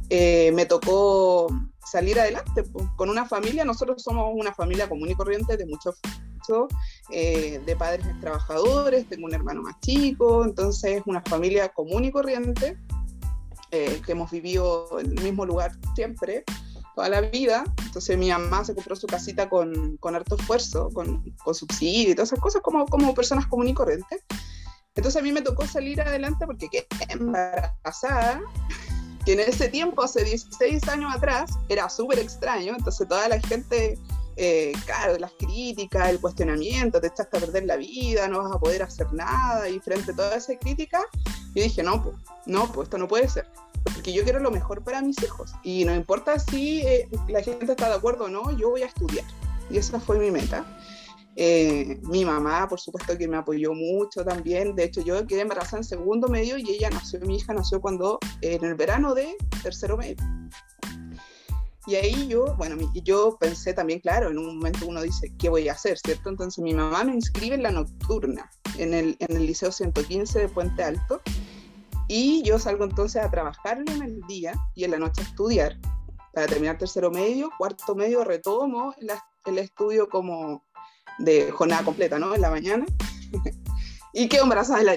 eh, 0.08 0.50
me 0.54 0.66
tocó 0.66 1.46
salir 1.86 2.18
adelante 2.18 2.64
con 2.96 3.08
una 3.08 3.26
familia. 3.26 3.64
Nosotros 3.64 4.02
somos 4.02 4.32
una 4.34 4.52
familia 4.52 4.88
común 4.88 5.08
y 5.08 5.14
corriente 5.14 5.56
de 5.56 5.66
muchos 5.66 5.96
de 7.08 7.76
padres 7.78 8.04
trabajadores, 8.20 9.08
tengo 9.08 9.26
un 9.26 9.34
hermano 9.34 9.62
más 9.62 9.78
chico, 9.80 10.44
entonces 10.44 10.96
es 10.96 11.02
una 11.06 11.22
familia 11.22 11.68
común 11.68 12.04
y 12.04 12.10
corriente 12.10 12.76
que 13.70 14.02
hemos 14.08 14.32
vivido 14.32 14.98
en 14.98 15.16
el 15.16 15.22
mismo 15.22 15.46
lugar 15.46 15.70
siempre, 15.94 16.44
toda 16.94 17.08
la 17.08 17.20
vida. 17.20 17.64
Entonces 17.84 18.16
mi 18.18 18.30
mamá 18.30 18.64
se 18.64 18.74
compró 18.74 18.96
su 18.96 19.06
casita 19.06 19.48
con, 19.48 19.96
con 19.98 20.14
harto 20.14 20.36
esfuerzo, 20.36 20.90
con, 20.92 21.22
con 21.44 21.54
subsidio 21.54 22.10
y 22.10 22.14
todas 22.14 22.28
esas 22.28 22.40
cosas 22.40 22.62
como, 22.62 22.86
como 22.86 23.14
personas 23.14 23.46
comunes 23.46 23.72
y 23.72 23.74
corrientes. 23.74 24.22
Entonces 24.94 25.20
a 25.20 25.24
mí 25.24 25.32
me 25.32 25.42
tocó 25.42 25.66
salir 25.66 26.00
adelante 26.00 26.46
porque 26.46 26.68
quedé 26.68 26.86
embarazada, 27.08 28.40
que 29.24 29.34
en 29.34 29.40
ese 29.40 29.68
tiempo, 29.68 30.02
hace 30.02 30.24
16 30.24 30.88
años 30.88 31.14
atrás, 31.14 31.52
era 31.68 31.88
súper 31.88 32.18
extraño. 32.18 32.74
Entonces 32.76 33.06
toda 33.06 33.28
la 33.28 33.40
gente 33.40 33.98
eh, 34.42 34.72
claro, 34.86 35.18
las 35.18 35.32
críticas, 35.32 36.08
el 36.08 36.18
cuestionamiento, 36.18 36.98
te 36.98 37.08
echaste 37.08 37.36
a 37.36 37.40
perder 37.40 37.66
la 37.66 37.76
vida, 37.76 38.26
no 38.26 38.42
vas 38.42 38.52
a 38.52 38.58
poder 38.58 38.82
hacer 38.82 39.12
nada, 39.12 39.68
y 39.68 39.78
frente 39.80 40.12
a 40.12 40.16
toda 40.16 40.34
esa 40.34 40.56
crítica, 40.56 41.04
yo 41.54 41.62
dije, 41.62 41.82
no, 41.82 42.02
pues, 42.02 42.16
no, 42.46 42.72
pues 42.72 42.86
esto 42.86 42.96
no 42.96 43.06
puede 43.06 43.28
ser, 43.28 43.46
porque 43.84 44.14
yo 44.14 44.24
quiero 44.24 44.40
lo 44.40 44.50
mejor 44.50 44.82
para 44.82 45.02
mis 45.02 45.22
hijos, 45.22 45.52
y 45.62 45.84
no 45.84 45.94
importa 45.94 46.38
si 46.38 46.80
eh, 46.80 47.06
la 47.28 47.42
gente 47.42 47.70
está 47.70 47.90
de 47.90 47.96
acuerdo 47.96 48.24
o 48.24 48.28
no, 48.28 48.50
yo 48.56 48.70
voy 48.70 48.82
a 48.82 48.86
estudiar, 48.86 49.26
y 49.68 49.76
esa 49.76 50.00
fue 50.00 50.18
mi 50.18 50.30
meta. 50.30 50.64
Eh, 51.36 52.00
mi 52.02 52.24
mamá, 52.24 52.66
por 52.66 52.80
supuesto, 52.80 53.16
que 53.16 53.28
me 53.28 53.36
apoyó 53.36 53.72
mucho 53.72 54.24
también. 54.24 54.74
De 54.74 54.84
hecho, 54.84 55.00
yo 55.00 55.26
quedé 55.26 55.42
embarazada 55.42 55.78
en 55.78 55.84
segundo 55.84 56.28
medio 56.28 56.58
y 56.58 56.68
ella 56.68 56.90
nació, 56.90 57.20
mi 57.20 57.36
hija 57.36 57.54
nació 57.54 57.80
cuando, 57.80 58.18
en 58.42 58.64
el 58.64 58.74
verano 58.74 59.14
de 59.14 59.36
tercero 59.62 59.96
medio. 59.96 60.16
Y 61.86 61.94
ahí 61.94 62.28
yo, 62.28 62.54
bueno, 62.56 62.76
yo 63.04 63.36
pensé 63.40 63.72
también, 63.72 64.00
claro, 64.00 64.30
en 64.30 64.38
un 64.38 64.56
momento 64.56 64.86
uno 64.86 65.02
dice, 65.02 65.32
¿qué 65.38 65.48
voy 65.48 65.68
a 65.68 65.72
hacer? 65.72 65.98
¿Cierto? 65.98 66.28
Entonces 66.28 66.62
mi 66.62 66.74
mamá 66.74 67.04
me 67.04 67.14
inscribe 67.14 67.54
en 67.54 67.62
la 67.62 67.70
nocturna, 67.70 68.50
en 68.78 68.92
el, 68.92 69.16
en 69.18 69.36
el 69.36 69.46
Liceo 69.46 69.72
115 69.72 70.40
de 70.40 70.48
Puente 70.48 70.82
Alto, 70.82 71.22
y 72.06 72.42
yo 72.42 72.58
salgo 72.58 72.84
entonces 72.84 73.22
a 73.22 73.30
trabajar 73.30 73.82
en 73.86 74.02
el 74.02 74.20
día 74.22 74.52
y 74.74 74.84
en 74.84 74.90
la 74.90 74.98
noche 74.98 75.22
a 75.22 75.24
estudiar. 75.24 75.78
Para 76.34 76.46
terminar 76.46 76.78
tercero 76.78 77.10
medio, 77.10 77.50
cuarto 77.56 77.94
medio 77.94 78.24
retomo 78.24 78.94
el 79.46 79.58
estudio 79.58 80.08
como 80.08 80.64
de 81.18 81.50
jornada 81.50 81.84
completa, 81.84 82.18
¿no? 82.18 82.34
En 82.34 82.40
la 82.40 82.50
mañana. 82.50 82.84
y 84.12 84.28
quedo 84.28 84.44
embarazada 84.44 84.80
de 84.80 84.84
la 84.84 84.96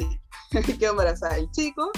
quedó 0.80 0.92
embarazada 0.92 1.38
el 1.38 1.50
chico. 1.52 1.92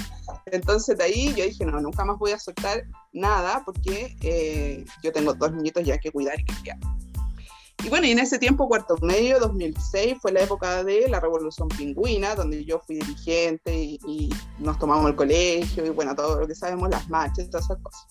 Entonces 0.47 0.97
de 0.97 1.03
ahí 1.03 1.33
yo 1.35 1.45
dije, 1.45 1.65
no, 1.65 1.79
nunca 1.79 2.05
más 2.05 2.17
voy 2.17 2.31
a 2.31 2.39
soltar 2.39 2.83
nada 3.13 3.63
porque 3.65 4.15
eh, 4.21 4.85
yo 5.03 5.11
tengo 5.11 5.33
dos 5.33 5.51
niñitos 5.53 5.83
ya 5.83 5.97
que 5.97 6.11
cuidar 6.11 6.39
y 6.39 6.45
que 6.45 6.53
criar. 6.61 6.77
Y 7.83 7.89
bueno, 7.89 8.07
y 8.07 8.11
en 8.11 8.19
ese 8.19 8.39
tiempo, 8.39 8.67
cuarto 8.67 8.95
medio, 9.01 9.39
2006, 9.39 10.17
fue 10.21 10.31
la 10.31 10.41
época 10.41 10.83
de 10.83 11.07
la 11.09 11.19
Revolución 11.19 11.67
Pingüina, 11.67 12.33
donde 12.33 12.63
yo 12.65 12.79
fui 12.79 12.95
dirigente 12.95 13.75
y, 13.75 13.99
y 14.07 14.29
nos 14.59 14.79
tomamos 14.79 15.07
el 15.09 15.15
colegio 15.15 15.85
y 15.85 15.89
bueno, 15.89 16.15
todo 16.15 16.39
lo 16.39 16.47
que 16.47 16.55
sabemos, 16.55 16.89
las 16.89 17.07
marchas, 17.09 17.49
todas 17.49 17.65
esas 17.65 17.77
cosas. 17.83 18.07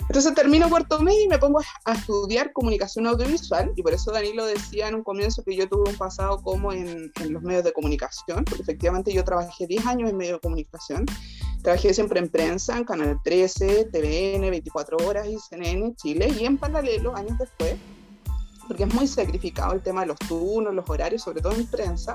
Entonces 0.00 0.34
termino 0.34 0.68
cuarto 0.68 1.00
mes 1.00 1.16
y 1.24 1.28
me 1.28 1.38
pongo 1.38 1.60
a 1.84 1.92
estudiar 1.92 2.52
comunicación 2.52 3.06
audiovisual 3.06 3.72
y 3.74 3.82
por 3.82 3.92
eso 3.92 4.12
Danilo 4.12 4.46
decía 4.46 4.88
en 4.88 4.94
un 4.94 5.02
comienzo 5.02 5.42
que 5.42 5.56
yo 5.56 5.68
tuve 5.68 5.90
un 5.90 5.96
pasado 5.96 6.40
como 6.42 6.72
en, 6.72 7.12
los 7.28 7.42
medios 7.42 7.64
de 7.64 7.72
comunicación, 7.72 8.44
porque 8.44 8.62
efectivamente 8.62 9.12
yo 9.12 9.24
trabajé 9.24 9.66
10 9.66 9.86
años 9.86 10.10
en 10.10 10.16
medios 10.16 10.36
de 10.36 10.40
comunicación, 10.40 11.06
trabajé 11.62 11.92
siempre 11.92 12.20
en 12.20 12.28
prensa, 12.28 12.76
en 12.76 12.84
Canal 12.84 13.18
13, 13.24 13.86
TVN, 13.86 14.50
24 14.50 14.98
horas 15.06 15.26
y 15.26 15.38
CNN 15.38 15.94
Chile 15.96 16.32
y 16.38 16.44
en 16.44 16.56
paralelo, 16.56 17.16
años 17.16 17.36
después, 17.38 17.74
porque 18.66 18.84
es 18.84 18.94
muy 18.94 19.06
sacrificado 19.06 19.74
el 19.74 19.82
tema 19.82 20.02
de 20.02 20.08
los 20.08 20.18
turnos, 20.20 20.72
los 20.72 20.88
horarios, 20.88 21.22
sobre 21.22 21.40
todo 21.40 21.52
en 21.52 21.66
prensa, 21.66 22.14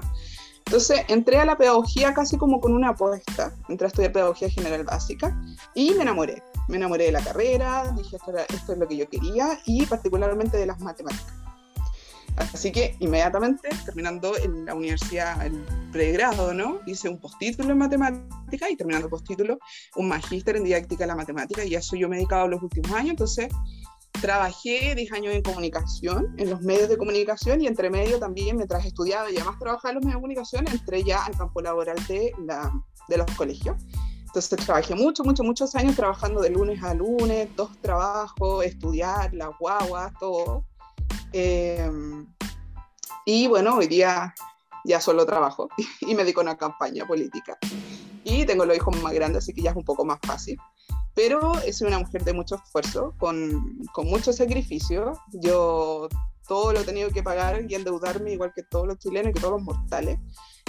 entonces 0.65 1.02
entré 1.10 1.38
a 1.38 1.46
la 1.46 1.58
pedagogía 1.58 2.13
casi 2.13 2.38
como 2.38 2.62
con 2.62 2.74
una 2.74 2.89
apuesta. 2.89 3.54
Entré 3.67 3.88
a 3.88 3.89
estudiar 3.89 4.13
pedagogía 4.13 4.50
general 4.50 4.86
básica 4.86 5.38
y 5.76 5.91
me 5.96 6.04
enamoré. 6.04 6.41
Me 6.67 6.78
enamoré 6.78 7.06
de 7.06 7.12
la 7.12 7.24
carrera, 7.24 7.93
dije 7.95 8.17
esto, 8.17 8.74
es 8.74 8.78
lo 8.78 8.88
que 8.88 8.97
yo 8.97 9.10
quería 9.10 9.60
y 9.65 9.86
particularmente 9.86 10.58
de 10.58 10.65
las 10.65 10.80
matemáticas. 10.80 11.34
Así 12.38 12.71
que 12.71 12.95
inmediatamente, 13.00 13.69
terminando 13.84 14.38
en 14.38 14.65
la 14.65 14.74
universidad, 14.74 15.45
el 15.45 15.54
pregrado, 15.91 16.54
¿no? 16.54 16.80
Hice 16.86 17.10
un 17.10 17.19
postítulo 17.19 17.71
en 17.71 17.78
matemática 17.78 18.69
y 18.69 18.78
terminando 18.78 19.08
el 19.08 19.12
postítulo, 19.12 19.60
un 19.97 20.08
magíster 20.08 20.56
en 20.56 20.63
didáctica 20.63 21.04
de 21.04 21.08
la 21.08 21.15
matemática 21.15 21.65
y 21.65 21.76
a 21.76 21.80
eso 21.80 21.97
yo 21.97 22.08
me 22.08 22.15
he 22.15 22.19
dedicado 22.19 22.47
los 22.47 22.63
últimos 22.63 22.91
años. 22.91 23.12
Entonces, 23.12 23.50
Trabajé 24.19 24.93
10 24.93 25.12
años 25.13 25.34
en 25.34 25.41
comunicación, 25.41 26.36
en 26.38 26.50
los 26.50 26.62
medios 26.62 26.89
de 26.89 26.97
comunicación 26.97 27.62
y 27.62 27.67
entre 27.67 27.89
medio 27.89 28.19
también, 28.19 28.56
mientras 28.56 28.86
estudiaba 28.86 29.32
y 29.32 29.38
además 29.38 29.58
trabajaba 29.58 29.89
en 29.89 29.95
los 29.95 30.04
medios 30.04 30.17
de 30.17 30.21
comunicación, 30.21 30.67
entré 30.67 31.04
ya 31.04 31.26
al 31.26 31.36
campo 31.36 31.60
laboral 31.62 31.95
de, 32.08 32.32
la, 32.45 32.71
de 33.08 33.17
los 33.17 33.26
colegios. 33.32 33.78
Entonces 34.32 34.65
trabajé 34.65 34.96
mucho, 34.96 35.26
mucho, 35.26 35.44
muchos 35.44 35.76
años 35.76 35.94
trabajando 35.94 36.39
de 36.39 36.52
lunes 36.52 36.82
a 36.84 36.94
lunes, 36.94 37.50
dos 37.58 37.70
trabajos, 37.82 38.63
estudiar, 38.63 39.34
las 39.34 39.50
guaguas, 39.60 40.13
todo. 40.22 40.63
Em, 41.34 42.26
y 43.26 43.48
bueno, 43.48 43.76
hoy 43.76 43.88
día 43.88 44.34
ya 44.86 45.02
solo 45.02 45.26
trabajo 45.26 45.67
y 46.00 46.15
me 46.15 46.24
dedico 46.24 46.39
a 46.39 46.44
una 46.44 46.58
campaña 46.58 47.06
política. 47.06 47.58
Y 48.24 48.46
tengo 48.46 48.65
los 48.65 48.78
hijos 48.78 48.96
más 49.02 49.12
grandes, 49.12 49.44
así 49.44 49.54
que 49.54 49.63
ya 49.63 49.72
es 49.72 49.76
un 49.76 49.84
poco 49.84 50.06
más 50.06 50.20
fácil. 50.26 50.58
pero 51.13 51.56
soy 51.74 51.88
una 51.88 52.00
mujer 52.00 52.24
de 52.24 52.32
mucho 52.32 52.56
esfuerzo, 52.56 53.13
con, 53.20 53.80
con 53.91 54.08
mucho 54.08 54.32
sacrificio. 54.32 55.20
Yo 55.34 56.08
todo 56.48 56.72
lo 56.72 56.80
he 56.80 56.86
tenido 56.86 57.10
que 57.10 57.22
pagar 57.22 57.65
y 57.67 57.76
endeudarme 57.76 58.32
igual 58.32 58.54
que 58.56 58.63
todos 58.63 58.88
los 58.88 58.98
chilenos 58.98 59.32
y 59.32 59.34
que 59.34 59.41
todos 59.41 59.56
los 59.56 59.63
mortales. 59.63 60.20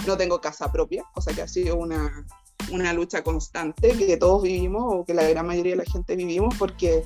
No 0.05 0.17
tengo 0.17 0.41
casa 0.41 0.69
propia, 0.69 1.05
o 1.15 1.21
sea 1.21 1.33
que 1.33 1.43
ha 1.43 1.47
sido 1.47 1.77
una, 1.77 2.25
una 2.71 2.93
lucha 2.93 3.23
constante 3.23 3.95
que 3.97 4.17
todos 4.17 4.43
vivimos 4.43 4.83
o 4.87 5.05
que 5.05 5.13
la 5.13 5.27
gran 5.27 5.45
mayoría 5.45 5.73
de 5.73 5.83
la 5.83 5.91
gente 5.91 6.15
vivimos 6.15 6.55
porque 6.57 7.03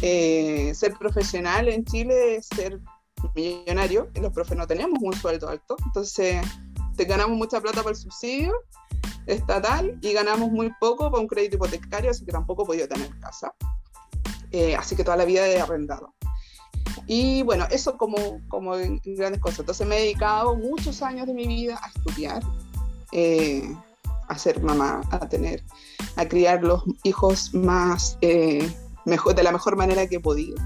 eh, 0.00 0.72
ser 0.74 0.94
profesional 0.94 1.68
en 1.68 1.84
Chile 1.84 2.36
es 2.36 2.46
ser 2.46 2.80
millonario 3.34 4.10
y 4.14 4.20
los 4.20 4.32
profes 4.32 4.56
no 4.56 4.66
tenemos 4.66 4.98
un 5.00 5.12
sueldo 5.12 5.48
alto, 5.48 5.76
entonces 5.86 6.44
te 6.96 7.04
ganamos 7.04 7.36
mucha 7.36 7.60
plata 7.60 7.82
para 7.82 7.90
el 7.90 7.96
subsidio 7.96 8.52
estatal 9.26 9.98
y 10.02 10.12
ganamos 10.12 10.50
muy 10.50 10.72
poco 10.80 11.10
para 11.10 11.20
un 11.20 11.28
crédito 11.28 11.56
hipotecario, 11.56 12.10
así 12.10 12.24
que 12.24 12.32
tampoco 12.32 12.64
he 12.64 12.66
podido 12.66 12.88
tener 12.88 13.08
casa. 13.20 13.54
Eh, 14.50 14.76
así 14.76 14.96
que 14.96 15.04
toda 15.04 15.16
la 15.16 15.24
vida 15.24 15.46
he 15.46 15.60
arrendado. 15.60 16.14
Y 17.06 17.42
bueno, 17.42 17.66
eso 17.70 17.96
como, 17.96 18.40
como 18.48 18.72
grandes 19.04 19.40
cosas. 19.40 19.60
Entonces 19.60 19.86
me 19.86 19.96
he 19.96 20.00
dedicado 20.02 20.56
muchos 20.56 21.02
años 21.02 21.26
de 21.26 21.34
mi 21.34 21.46
vida 21.46 21.80
a 21.82 21.88
estudiar, 21.88 22.42
eh, 23.12 23.74
a 24.32 24.38
ser 24.38 24.60
mamá, 24.62 25.02
a 25.10 25.28
tener, 25.28 25.62
a 26.16 26.26
criar 26.26 26.62
los 26.62 26.82
hijos 27.04 27.54
más, 27.54 28.18
eh, 28.20 28.70
mejor, 29.04 29.34
de 29.34 29.42
la 29.42 29.52
mejor 29.52 29.76
manera 29.76 30.06
que 30.06 30.16
he 30.16 30.20
podido. 30.20 30.56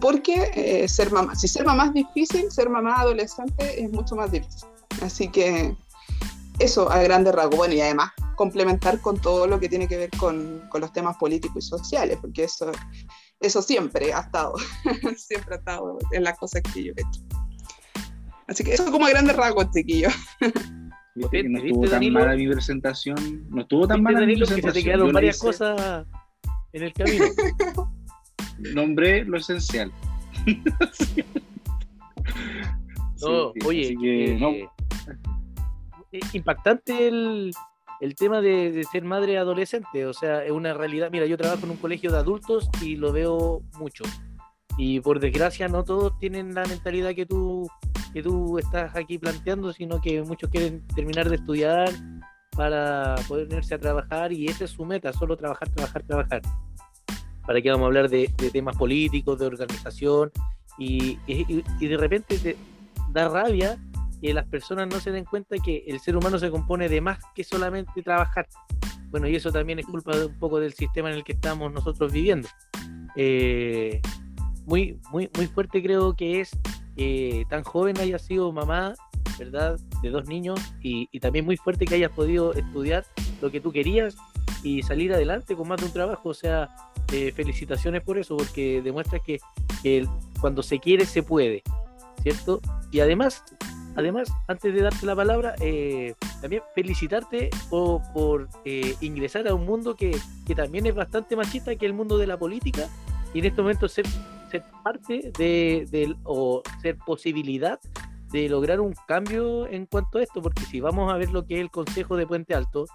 Porque 0.00 0.86
ser 0.88 1.12
mamá, 1.12 1.34
si 1.34 1.48
ser 1.48 1.64
mamá 1.64 1.86
es 1.86 1.94
difícil, 1.94 2.50
ser 2.50 2.68
mamá 2.68 3.00
adolescente 3.00 3.82
es 3.82 3.90
mucho 3.90 4.16
más 4.16 4.30
difícil. 4.30 4.68
Así 5.02 5.28
que 5.28 5.74
eso 6.58 6.90
a 6.90 7.02
grandes 7.02 7.34
rasgos. 7.34 7.56
Bueno, 7.56 7.74
y 7.74 7.80
además 7.80 8.10
complementar 8.36 9.00
con 9.00 9.18
todo 9.18 9.46
lo 9.46 9.60
que 9.60 9.68
tiene 9.68 9.86
que 9.86 9.96
ver 9.96 10.10
con, 10.18 10.62
con 10.70 10.80
los 10.80 10.92
temas 10.92 11.16
políticos 11.18 11.66
y 11.66 11.68
sociales, 11.68 12.18
porque 12.20 12.44
eso, 12.44 12.72
eso 13.38 13.60
siempre 13.60 14.14
ha 14.14 14.20
estado, 14.20 14.54
siempre 15.16 15.56
ha 15.56 15.58
estado 15.58 15.98
en 16.12 16.24
las 16.24 16.38
cosas 16.38 16.62
que 16.62 16.84
yo 16.84 16.92
he 16.96 17.00
hecho. 17.02 17.20
Así 18.46 18.64
que 18.64 18.72
eso 18.72 18.90
como 18.90 19.06
a 19.06 19.10
grandes 19.10 19.36
rasgos, 19.36 19.66
chiquillo. 21.14 21.50
no 21.50 21.58
estuvo 21.58 21.88
tan 21.88 22.12
mala 22.12 22.36
mi 22.36 22.48
presentación. 22.48 23.46
No 23.50 23.62
estuvo 23.62 23.88
tan 23.88 24.02
mala 24.02 24.20
mi 24.20 24.36
presentación. 24.36 24.60
Que 24.60 24.68
se 24.68 24.72
te 24.72 24.84
quedaron 24.84 25.12
varias 25.12 25.38
cosas 25.38 26.06
en 26.72 26.82
el 26.82 26.92
camino. 26.92 27.24
Nombré 28.74 29.24
lo 29.24 29.38
esencial. 29.38 29.90
no, 33.22 33.52
oye, 33.66 33.96
que, 34.00 34.36
no. 34.38 34.50
Eh, 36.12 36.20
impactante 36.32 37.08
el, 37.08 37.52
el 38.00 38.14
tema 38.14 38.40
de, 38.40 38.84
ser 38.90 39.04
madre 39.04 39.38
adolescente, 39.38 40.06
o 40.06 40.12
sea, 40.12 40.44
es 40.44 40.50
una 40.50 40.74
realidad. 40.74 41.10
Mira, 41.10 41.26
yo 41.26 41.36
trabajo 41.36 41.64
en 41.64 41.72
un 41.72 41.76
colegio 41.76 42.10
de 42.10 42.18
adultos 42.18 42.68
y 42.82 42.96
lo 42.96 43.12
veo 43.12 43.62
mucho. 43.78 44.04
Y 44.82 44.98
por 44.98 45.20
desgracia 45.20 45.68
no 45.68 45.84
todos 45.84 46.16
tienen 46.18 46.54
la 46.54 46.64
mentalidad 46.64 47.14
que 47.14 47.26
tú, 47.26 47.68
que 48.14 48.22
tú 48.22 48.58
estás 48.58 48.96
aquí 48.96 49.18
planteando, 49.18 49.74
sino 49.74 50.00
que 50.00 50.22
muchos 50.22 50.48
quieren 50.48 50.86
terminar 50.94 51.28
de 51.28 51.36
estudiar 51.36 51.90
para 52.56 53.14
poder 53.28 53.52
irse 53.52 53.74
a 53.74 53.78
trabajar 53.78 54.32
y 54.32 54.46
esa 54.46 54.64
es 54.64 54.70
su 54.70 54.86
meta, 54.86 55.12
solo 55.12 55.36
trabajar, 55.36 55.68
trabajar, 55.68 56.02
trabajar. 56.04 56.40
¿Para 57.46 57.60
qué 57.60 57.70
vamos 57.70 57.84
a 57.84 57.86
hablar 57.88 58.08
de, 58.08 58.32
temas 58.54 58.74
políticos, 58.74 59.38
de 59.38 59.48
organización? 59.48 60.32
Y, 60.78 61.18
y, 61.26 61.62
y 61.78 61.86
de 61.86 61.96
repente 61.98 62.38
te 62.38 62.56
da 63.12 63.28
rabia 63.28 63.78
que 64.22 64.32
las 64.32 64.46
personas 64.46 64.88
no 64.88 64.98
se 64.98 65.10
den 65.10 65.26
cuenta 65.26 65.56
que 65.62 65.84
el 65.88 66.00
ser 66.00 66.16
humano 66.16 66.38
se 66.38 66.50
compone 66.50 66.88
de 66.88 67.02
más 67.02 67.18
que 67.34 67.44
solamente 67.44 68.02
trabajar. 68.02 68.48
Bueno, 69.10 69.28
y 69.28 69.36
eso 69.36 69.52
también 69.52 69.78
es 69.78 69.84
culpa 69.84 70.16
de 70.16 70.24
un 70.24 70.38
poco 70.38 70.58
del 70.58 70.72
sistema 70.72 71.10
en 71.10 71.16
el 71.16 71.24
que 71.24 71.32
estamos 71.32 71.70
nosotros 71.70 72.10
viviendo. 72.10 72.48
Eh, 73.14 74.00
muy, 74.70 75.00
muy, 75.10 75.28
muy 75.36 75.46
fuerte 75.48 75.82
creo 75.82 76.14
que 76.14 76.40
es 76.40 76.50
que 76.96 77.44
tan 77.50 77.64
joven 77.64 77.98
haya 77.98 78.20
sido 78.20 78.52
mamá, 78.52 78.94
¿verdad? 79.36 79.80
De 80.00 80.10
dos 80.10 80.28
niños 80.28 80.60
y, 80.80 81.06
también 81.18 81.44
muy 81.44 81.56
fuerte 81.56 81.86
que 81.86 81.96
hayas 81.96 82.12
podido 82.12 82.54
estudiar 82.54 83.04
lo 83.42 83.50
que 83.50 83.60
tú 83.60 83.72
querías 83.72 84.16
y 84.62 84.82
salir 84.84 85.12
adelante 85.12 85.56
con 85.56 85.66
más 85.66 85.80
de 85.80 85.86
un 85.86 85.92
trabajo. 85.92 86.28
O 86.28 86.34
sea, 86.34 86.68
eh, 87.12 87.32
felicitaciones 87.34 88.02
por 88.02 88.16
eso, 88.16 88.36
porque 88.36 88.80
demuestra 88.80 89.18
que, 89.18 89.40
que 89.82 90.06
cuando 90.40 90.62
se 90.62 90.78
quiere 90.78 91.04
se 91.04 91.24
puede, 91.24 91.64
¿cierto? 92.22 92.60
Y 92.92 93.00
además 93.00 93.42
Además, 93.96 94.32
antes 94.46 94.72
de 94.72 94.82
darte 94.82 95.04
la 95.04 95.16
palabra, 95.16 95.54
eh, 95.60 96.14
también 96.40 96.62
felicitarte 96.74 97.50
por, 97.68 98.48
eh, 98.64 98.94
ingresar 99.00 99.48
a 99.48 99.54
un 99.54 99.66
mundo 99.66 99.96
que, 99.96 100.16
también 100.54 100.86
es 100.86 100.94
bastante 100.94 101.36
machista, 101.36 101.74
que 101.74 101.86
el 101.86 101.92
mundo 101.92 102.16
de 102.16 102.26
la 102.26 102.38
política, 102.38 102.88
y 103.34 103.40
en 103.40 103.46
este 103.46 103.62
momento 103.62 103.88
ser, 103.88 104.06
ser 104.50 104.64
parte 104.82 105.32
de, 105.38 106.14
o 106.24 106.62
ser 106.82 106.98
posibilidad 106.98 107.78
de 108.30 108.48
lograr 108.48 108.80
un 108.80 108.94
cambio 109.06 109.66
en 109.66 109.86
cuanto 109.86 110.18
a 110.18 110.22
esto, 110.22 110.40
porque 110.40 110.62
si 110.62 110.80
vamos 110.80 111.12
a 111.12 111.16
ver 111.16 111.30
lo 111.30 111.46
que 111.46 111.54
es 111.56 111.60
el 111.60 111.70
Consejo 111.70 112.16
de 112.16 112.26
Puente 112.26 112.54
Alto, 112.54 112.86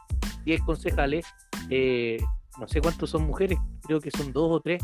10 0.45 0.61
concejales, 0.61 1.25
eh, 1.69 2.17
no 2.59 2.67
sé 2.67 2.79
cuántos 2.79 3.09
son 3.09 3.25
mujeres, 3.25 3.59
creo 3.81 3.99
que 3.99 4.11
son 4.11 4.31
dos 4.31 4.49
o 4.51 4.59
tres, 4.61 4.81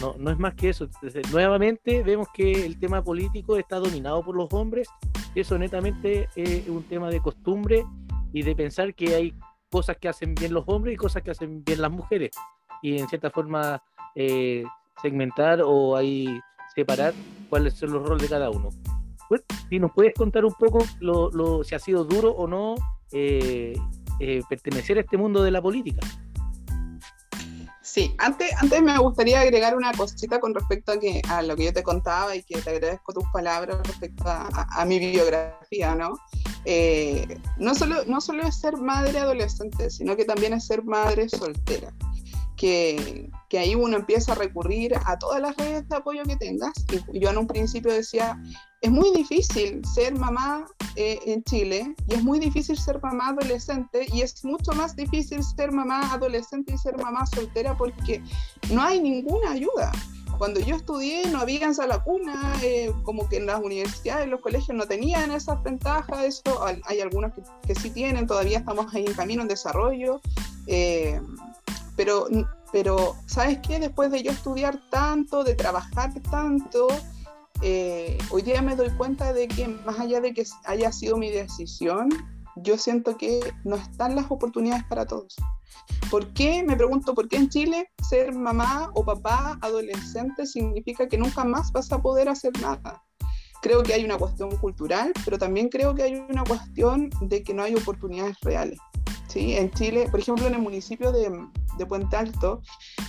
no, 0.00 0.14
no 0.18 0.30
es 0.30 0.38
más 0.38 0.54
que 0.54 0.70
eso. 0.70 0.88
nuevamente 1.30 2.02
vemos 2.02 2.28
que 2.32 2.66
el 2.66 2.78
tema 2.78 3.02
político 3.02 3.56
está 3.56 3.78
dominado 3.78 4.22
por 4.24 4.36
los 4.36 4.52
hombres. 4.52 4.88
Eso 5.34 5.58
netamente 5.58 6.28
es 6.36 6.68
un 6.68 6.82
tema 6.84 7.10
de 7.10 7.20
costumbre 7.20 7.84
y 8.32 8.42
de 8.42 8.54
pensar 8.54 8.94
que 8.94 9.14
hay 9.14 9.34
cosas 9.70 9.96
que 9.96 10.08
hacen 10.08 10.34
bien 10.34 10.52
los 10.52 10.64
hombres 10.66 10.94
y 10.94 10.96
cosas 10.96 11.22
que 11.22 11.30
hacen 11.30 11.64
bien 11.64 11.80
las 11.80 11.90
mujeres. 11.90 12.30
Y 12.82 12.98
en 12.98 13.08
cierta 13.08 13.30
forma 13.30 13.82
eh, 14.14 14.64
segmentar 15.00 15.60
o 15.62 15.96
ahí 15.96 16.40
separar 16.74 17.14
cuáles 17.48 17.74
son 17.74 17.92
los 17.92 18.06
roles 18.06 18.22
de 18.22 18.28
cada 18.28 18.50
uno. 18.50 18.70
Pues, 19.28 19.42
si 19.68 19.78
nos 19.78 19.92
puedes 19.92 20.14
contar 20.14 20.44
un 20.44 20.54
poco 20.54 20.84
lo, 21.00 21.64
si 21.64 21.74
ha 21.74 21.78
sido 21.78 22.04
duro 22.04 22.30
o 22.30 22.46
no 22.46 22.74
eh, 23.12 23.76
eh, 24.20 24.42
pertenecer 24.48 24.98
a 24.98 25.00
este 25.00 25.16
mundo 25.16 25.42
de 25.42 25.50
la 25.50 25.60
política. 25.62 26.06
Sí, 27.82 28.14
antes, 28.18 28.50
antes 28.60 28.82
me 28.82 28.98
gustaría 28.98 29.40
agregar 29.40 29.76
una 29.76 29.92
cosita 29.92 30.40
con 30.40 30.54
respecto 30.54 30.92
a, 30.92 30.98
que, 30.98 31.22
a 31.28 31.42
lo 31.42 31.54
que 31.54 31.66
yo 31.66 31.72
te 31.72 31.82
contaba 31.82 32.34
y 32.34 32.42
que 32.42 32.60
te 32.60 32.70
agradezco 32.70 33.12
tus 33.12 33.24
palabras 33.32 33.78
respecto 33.86 34.24
a, 34.26 34.84
mi 34.84 34.98
biografía, 34.98 35.94
¿no? 35.94 36.16
Eh, 36.64 37.38
no, 37.58 37.74
solo, 37.74 38.04
no 38.06 38.20
solo 38.20 38.42
es 38.42 38.58
ser 38.58 38.76
madre 38.78 39.18
adolescente, 39.18 39.90
sino 39.90 40.16
que 40.16 40.24
también 40.24 40.54
es 40.54 40.66
ser 40.66 40.82
madre 40.82 41.28
soltera. 41.28 41.92
Que, 42.56 43.30
que, 43.54 43.60
ahí 43.60 43.74
uno 43.74 43.96
empieza 43.96 44.32
a 44.32 44.34
recurrir 44.34 44.94
a 45.06 45.18
todas 45.18 45.40
las 45.40 45.56
redes 45.56 45.88
de 45.88 45.96
apoyo 45.96 46.24
que 46.24 46.36
tengas. 46.36 46.72
Y 47.12 47.20
yo 47.20 47.30
en 47.30 47.38
un 47.38 47.46
principio 47.46 47.92
decía, 47.92 48.42
es 48.80 48.90
muy 48.90 49.12
difícil 49.12 49.80
ser 49.94 50.14
mamá 50.14 50.66
eh, 50.96 51.20
en 51.26 51.42
Chile 51.44 51.94
y 52.08 52.14
es 52.14 52.22
muy 52.22 52.38
difícil 52.38 52.76
ser 52.76 53.00
mamá 53.00 53.28
adolescente 53.28 54.06
y 54.12 54.22
es 54.22 54.44
mucho 54.44 54.72
más 54.72 54.96
difícil 54.96 55.42
ser 55.42 55.72
mamá 55.72 56.12
adolescente 56.12 56.74
y 56.74 56.78
ser 56.78 56.96
mamá 56.98 57.26
soltera 57.26 57.76
porque 57.76 58.22
no 58.70 58.82
hay 58.82 59.00
ninguna 59.00 59.52
ayuda. 59.52 59.92
Cuando 60.36 60.58
yo 60.58 60.74
estudié 60.74 61.26
no 61.30 61.38
había 61.38 61.70
la 61.86 62.02
cuna, 62.02 62.54
eh, 62.62 62.92
como 63.04 63.28
que 63.28 63.36
en 63.36 63.46
las 63.46 63.60
universidades, 63.60 64.24
en 64.24 64.30
los 64.30 64.40
colegios 64.40 64.76
no 64.76 64.86
tenían 64.86 65.30
esas 65.30 65.62
ventajas, 65.62 66.24
eso 66.24 66.64
hay 66.64 67.00
algunos 67.00 67.32
que, 67.66 67.74
sí 67.76 67.90
tienen, 67.90 68.26
todavía 68.26 68.58
estamos 68.58 68.92
ahí 68.92 69.06
en 69.06 69.14
camino, 69.14 69.42
en 69.42 69.48
desarrollo, 69.48 70.20
eh, 70.66 71.20
pero, 71.96 72.26
pero 72.74 73.14
¿sabes 73.26 73.60
qué? 73.60 73.78
Después 73.78 74.10
de 74.10 74.24
yo 74.24 74.32
estudiar 74.32 74.80
tanto, 74.90 75.44
de 75.44 75.54
trabajar 75.54 76.12
tanto, 76.28 76.88
eh, 77.62 78.18
hoy 78.30 78.42
día 78.42 78.62
me 78.62 78.74
doy 78.74 78.90
cuenta 78.96 79.32
de 79.32 79.46
que 79.46 79.68
más 79.68 80.00
allá 80.00 80.20
de 80.20 80.34
que 80.34 80.44
haya 80.64 80.90
sido 80.90 81.16
mi 81.16 81.30
decisión, 81.30 82.08
yo 82.56 82.76
siento 82.76 83.16
que 83.16 83.38
no 83.62 83.76
están 83.76 84.16
las 84.16 84.28
oportunidades 84.28 84.82
para 84.88 85.06
todos. 85.06 85.36
¿Por 86.10 86.34
qué? 86.34 86.64
Me 86.64 86.74
pregunto, 86.74 87.14
¿por 87.14 87.28
qué 87.28 87.36
en 87.36 87.48
Chile 87.48 87.92
ser 88.02 88.34
mamá 88.34 88.90
o 88.94 89.04
papá 89.04 89.56
adolescente 89.62 90.44
significa 90.44 91.08
que 91.08 91.16
nunca 91.16 91.44
más 91.44 91.70
vas 91.70 91.92
a 91.92 92.02
poder 92.02 92.28
hacer 92.28 92.50
nada? 92.60 93.04
Creo 93.62 93.84
que 93.84 93.94
hay 93.94 94.04
una 94.04 94.18
cuestión 94.18 94.50
cultural, 94.56 95.12
pero 95.24 95.38
también 95.38 95.68
creo 95.68 95.94
que 95.94 96.02
hay 96.02 96.16
una 96.16 96.42
cuestión 96.42 97.08
de 97.20 97.44
que 97.44 97.54
no 97.54 97.62
hay 97.62 97.76
oportunidades 97.76 98.36
reales. 98.42 98.80
¿Sí? 99.34 99.56
En 99.56 99.70
Chile, 99.72 100.06
por 100.10 100.20
ejemplo, 100.20 100.46
en 100.46 100.54
el 100.54 100.62
municipio 100.62 101.10
de, 101.10 101.28
de 101.76 101.86
Puente 101.86 102.16
Alto, 102.16 102.62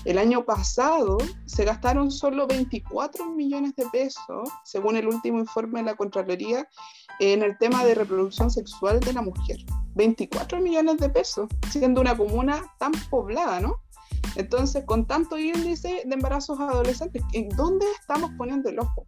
el 0.03 0.17
año 0.17 0.43
pasado 0.43 1.17
se 1.45 1.63
gastaron 1.63 2.11
solo 2.11 2.47
24 2.47 3.27
millones 3.27 3.75
de 3.75 3.85
pesos, 3.91 4.49
según 4.63 4.97
el 4.97 5.07
último 5.07 5.39
informe 5.39 5.79
de 5.79 5.85
la 5.85 5.95
Contraloría, 5.95 6.67
en 7.19 7.43
el 7.43 7.57
tema 7.59 7.85
de 7.85 7.93
reproducción 7.93 8.49
sexual 8.49 8.99
de 8.99 9.13
la 9.13 9.21
mujer. 9.21 9.57
24 9.93 10.59
millones 10.59 10.97
de 10.97 11.09
pesos, 11.09 11.47
siendo 11.71 12.01
una 12.01 12.17
comuna 12.17 12.61
tan 12.79 12.91
poblada, 13.09 13.61
¿no? 13.61 13.84
Entonces, 14.35 14.83
con 14.85 15.05
tanto 15.05 15.37
índice 15.37 16.03
de 16.05 16.13
embarazos 16.13 16.59
adolescentes, 16.59 17.23
¿en 17.33 17.49
dónde 17.49 17.85
estamos 17.99 18.31
poniendo 18.37 18.69
el 18.69 18.79
ojo? 18.79 19.07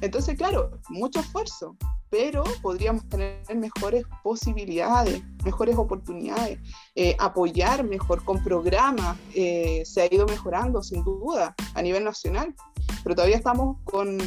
Entonces, 0.00 0.36
claro, 0.36 0.80
mucho 0.88 1.20
esfuerzo, 1.20 1.76
pero 2.10 2.44
podríamos 2.62 3.08
tener 3.08 3.42
mejores 3.56 4.04
posibilidades, 4.22 5.22
mejores 5.44 5.76
oportunidades, 5.76 6.58
eh, 6.94 7.16
apoyar 7.18 7.84
mejor 7.84 8.24
con 8.24 8.42
programas, 8.42 9.16
eh, 9.34 9.82
se 9.84 10.02
ha 10.02 10.14
ido 10.14 10.26
mejorando 10.26 10.82
sin 10.82 11.02
duda 11.04 11.54
a 11.74 11.82
nivel 11.82 12.04
nacional, 12.04 12.54
pero 13.02 13.14
todavía 13.14 13.36
estamos 13.36 13.78
con, 13.84 14.18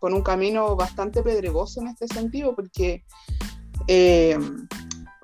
con 0.00 0.14
un 0.14 0.22
camino 0.22 0.76
bastante 0.76 1.22
pedregoso 1.22 1.80
en 1.80 1.88
este 1.88 2.06
sentido 2.08 2.54
porque 2.54 3.04
eh, 3.88 4.38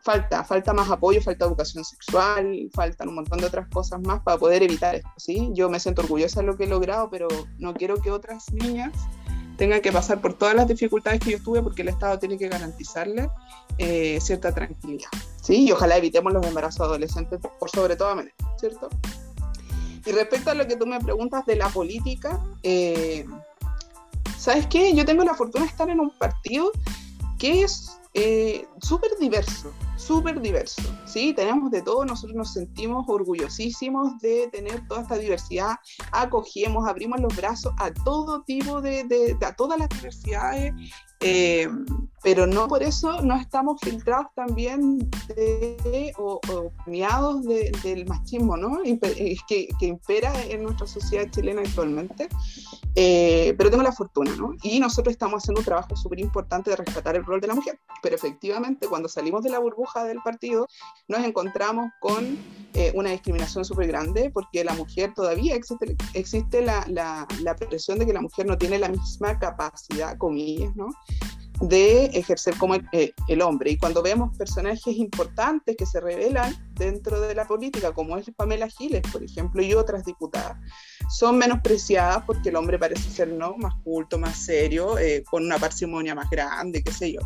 falta, 0.03 0.45
falta 0.45 0.73
más 0.73 0.91
apoyo, 0.91 1.21
falta 1.21 1.45
educación 1.45 1.85
sexual, 1.85 2.71
faltan 2.73 3.09
un 3.09 3.17
montón 3.17 3.39
de 3.39 3.47
otras 3.47 3.69
cosas 3.69 4.01
más 4.01 4.21
para 4.23 4.39
poder 4.39 4.63
evitar 4.63 4.95
esto, 4.95 5.11
¿sí? 5.17 5.51
Yo 5.53 5.69
me 5.69 5.81
siento 5.81 6.03
orgullosa 6.03 6.41
de 6.41 6.47
lo 6.47 6.57
que 6.57 6.65
he 6.65 6.69
logrado, 6.69 7.11
pero 7.11 7.29
no 7.59 7.75
quiero 7.75 8.01
que 8.01 8.11
otras 8.11 8.53
niñas 8.53 8.93
tengan 9.57 9.83
que 9.83 9.93
pasar 9.93 10.23
por 10.23 10.33
todas 10.33 10.55
las 10.55 10.67
dificultades 10.67 11.21
que 11.21 11.33
yo 11.33 11.43
tuve 11.43 11.63
porque 11.63 11.83
el 11.83 11.89
Estado 11.89 12.19
tiene 12.19 12.39
que 12.39 12.49
garantizarle 12.49 13.29
eh, 13.77 14.19
cierta 14.21 14.53
tranquilidad. 14.53 15.11
¿sí? 15.43 15.67
Y 15.67 15.73
ojalá 15.73 15.99
evitemos 15.99 16.33
los 16.33 16.47
embarazos 16.47 16.81
adolescentes 16.81 17.39
por 17.59 17.71
sobre 17.71 17.95
toda 17.95 18.15
manera, 18.15 18.35
¿cierto? 18.59 18.89
Y 20.07 20.13
respecto 20.13 20.51
a 20.51 20.55
lo 20.55 20.67
que 20.67 20.77
tú 20.77 20.87
me 20.87 20.99
preguntas 20.99 21.45
de 21.45 21.57
la 21.57 21.69
política, 21.69 22.43
eh, 22.63 23.27
¿sabes 24.39 24.67
qué? 24.67 24.95
Yo 24.95 25.05
tengo 25.05 25.25
la 25.25 25.35
fortuna 25.35 25.65
de 25.65 25.71
estar 25.71 25.91
en 25.91 26.01
un 26.01 26.11
partido 26.17 26.73
que 27.39 27.63
es 27.63 27.99
eh, 28.15 28.67
súper 28.83 29.11
diverso, 29.19 29.73
súper 29.97 30.41
diverso, 30.41 30.83
¿sí? 31.07 31.33
Tenemos 31.35 31.71
de 31.71 31.83
todo, 31.83 32.05
nosotros 32.05 32.37
nos 32.37 32.53
sentimos 32.53 33.05
orgullosísimos 33.09 34.19
de 34.21 34.49
tener 34.49 34.87
toda 34.89 35.03
esta 35.03 35.17
diversidad, 35.17 35.77
acogemos, 36.13 36.89
abrimos 36.89 37.21
los 37.21 37.35
brazos 37.37 37.73
a 37.79 37.93
todo 37.93 38.43
tipo 38.43 38.81
de, 38.81 39.37
a 39.43 39.55
todas 39.55 39.79
las 39.79 39.89
diversidades 39.89 40.73
eh, 41.23 41.69
pero 42.23 42.47
no 42.47 42.67
por 42.67 42.83
eso 42.83 43.21
no 43.23 43.37
estamos 43.37 43.79
filtrados 43.83 44.29
también 44.35 45.11
o, 46.19 46.41
o 46.49 46.73
del 47.43 48.07
machismo, 48.07 48.57
¿no? 48.57 48.79
Que, 48.83 49.37
que, 49.79 49.87
impera 49.87 50.33
en 50.45 50.63
nuestra 50.63 50.87
sociedad 50.87 51.31
chilena 51.31 51.61
actualmente. 51.63 52.29
Eh, 52.95 53.55
pero 53.57 53.71
tengo 53.71 53.83
la 53.83 53.93
fortuna, 53.93 54.35
¿no? 54.37 54.55
Y 54.63 54.81
nosotros 54.81 55.13
estamos 55.13 55.43
haciendo 55.43 55.61
un 55.61 55.65
trabajo 55.65 55.95
súper 55.97 56.21
importante 56.21 56.71
de 56.71 56.77
rescatar 56.77 57.17
el 57.17 57.25
rol 57.25 57.41
de 57.41 57.47
la 57.49 57.55
mujer. 57.55 57.79
Pero 58.03 58.17
efectivamente, 58.17 58.70
cuando 58.89 59.09
salimos 59.09 59.43
de 59.43 59.51
la 59.51 59.59
burbuja 59.59 60.05
del 60.05 60.19
partido, 60.23 60.67
nos 61.09 61.25
encontramos 61.25 61.91
con 62.01 62.39
eh, 62.75 62.93
una 62.95 63.11
discriminación 63.11 63.65
súper 63.65 63.89
grande, 63.89 64.31
porque 64.31 64.65
la 64.65 64.75
mujer 64.75 65.13
todavía 65.15 65.55
existe, 66.15 66.63
la, 66.63 66.85
la, 66.89 67.57
presión 67.57 67.99
de 67.99 68.07
que 68.07 68.13
la 68.13 68.21
mujer 68.21 68.47
no 68.47 68.57
tiene 68.59 68.79
la 68.79 68.89
misma 68.89 69.39
capacidad, 69.39 70.17
comillas, 70.19 70.73
de 71.61 72.07
ejercer 72.07 72.57
como 72.57 72.75
eh, 72.93 73.13
el, 73.29 73.43
hombre. 73.43 73.71
Y 73.71 73.79
cuando 73.79 74.03
vemos 74.03 74.37
personajes 74.37 74.97
importantes 74.97 75.77
que 75.77 75.87
se 75.87 76.01
revelan 76.01 76.55
dentro 76.75 77.21
de 77.21 77.35
la 77.35 77.47
política, 77.47 77.93
como 77.93 78.17
es 78.17 78.31
Pamela 78.35 78.69
Giles, 78.69 79.03
por 79.13 79.23
ejemplo, 79.23 79.63
y 79.63 79.75
otras 79.75 80.05
diputadas, 80.05 80.57
son 81.11 81.39
menospreciadas 81.39 82.25
porque 82.25 82.49
el 82.49 82.57
hombre 82.57 82.79
parece 82.79 83.11
ser 83.11 83.35
más 83.35 83.75
culto, 83.85 84.19
más 84.19 84.37
serio, 84.39 84.99
eh, 84.99 85.23
con 85.31 85.45
una 85.45 85.59
parsimonia 85.59 86.15
más 86.15 86.31
grande, 86.31 86.83
qué 86.83 86.93
sé 86.93 87.13
yo. 87.13 87.21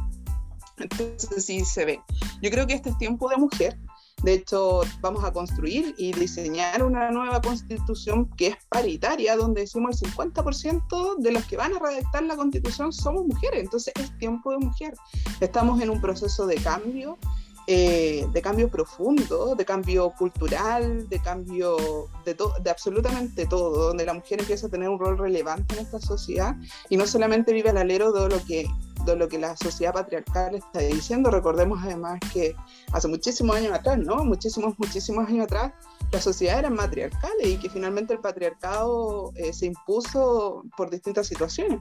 Entonces 0.79 1.45
sí 1.45 1.65
se 1.65 1.85
ve. 1.85 2.01
Yo 2.43 2.51
creo 2.51 2.67
que 2.67 2.75
este 2.75 2.91
es 2.91 2.99
tiempo 2.99 3.29
de 3.29 3.37
mujer 3.37 3.79
de 4.25 4.33
hecho, 4.33 4.81
vamos 5.03 5.23
a 5.23 5.35
construir 5.35 5.95
y 5.99 6.13
diseñar 6.13 6.83
una 6.83 7.11
nueva 7.11 7.43
constitución 7.43 8.31
que 8.39 8.47
es 8.49 8.57
paritaria, 8.71 9.37
donde 9.37 9.61
decimos 9.61 10.01
el 10.03 10.11
50% 10.11 11.17
de 11.19 11.31
los 11.31 11.45
que 11.45 11.59
van 11.59 11.75
a 11.75 11.79
redactar 11.79 12.23
la 12.23 12.35
constitución 12.35 12.91
somos 12.91 13.27
mujeres. 13.27 13.65
Entonces 13.65 13.93
es 14.01 14.17
tiempo 14.17 14.53
de 14.53 14.59
mujer. 14.59 14.95
Estamos 15.41 15.79
en 15.83 15.91
un 15.91 16.01
proceso 16.01 16.47
de 16.47 16.55
cambio 16.57 17.19
eh, 17.67 18.27
de 18.31 18.43
cambio 18.43 18.69
profundo, 18.69 19.55
de 19.55 19.65
cambio 19.65 20.11
cultural, 20.11 21.09
de 21.09 21.19
cambio 21.21 21.77
de, 22.25 22.37
de 22.63 22.71
absolutamente 22.71 23.47
todo, 23.47 23.89
donde 23.89 24.05
la 24.05 24.13
mujer 24.13 24.41
empieza 24.41 24.67
a 24.67 24.71
tener 24.71 24.89
un 24.89 24.99
rol 24.99 25.17
relevante 25.17 25.75
en 25.75 25.81
esta 25.81 25.99
sociedad 25.99 26.57
y 26.91 26.97
no 26.99 27.07
solamente 27.07 27.55
vive 27.55 27.71
al 27.71 27.79
alero 27.79 28.13
de 28.13 28.29
lo 28.29 28.45
que, 28.45 28.67
de 29.07 29.17
lo 29.17 29.29
que 29.29 29.39
la 29.39 29.57
sociedad 29.57 29.95
patriarcal 29.95 30.55
está 30.57 30.81
diciendo. 30.81 31.31
Recordemos 31.31 31.81
además 31.83 32.21
que 32.33 32.55
hace 32.93 33.09
muchísimos 33.09 33.57
años 33.57 33.73
atrás, 33.73 33.99
¿no? 33.99 34.25
Muchísimos, 34.25 34.75
muchísimos 34.79 35.27
años 35.27 35.45
atrás, 35.45 35.73
las 36.13 36.23
sociedades 36.23 36.61
eran 36.61 36.75
matriarcales 36.75 37.47
y 37.47 37.57
que 37.57 37.71
finalmente 37.71 38.13
el 38.13 38.21
patriarcado 38.21 39.33
eh, 39.37 39.55
se 39.55 39.67
impuso 39.67 40.65
por 40.77 40.91
distintas 40.91 41.27
situaciones. 41.27 41.81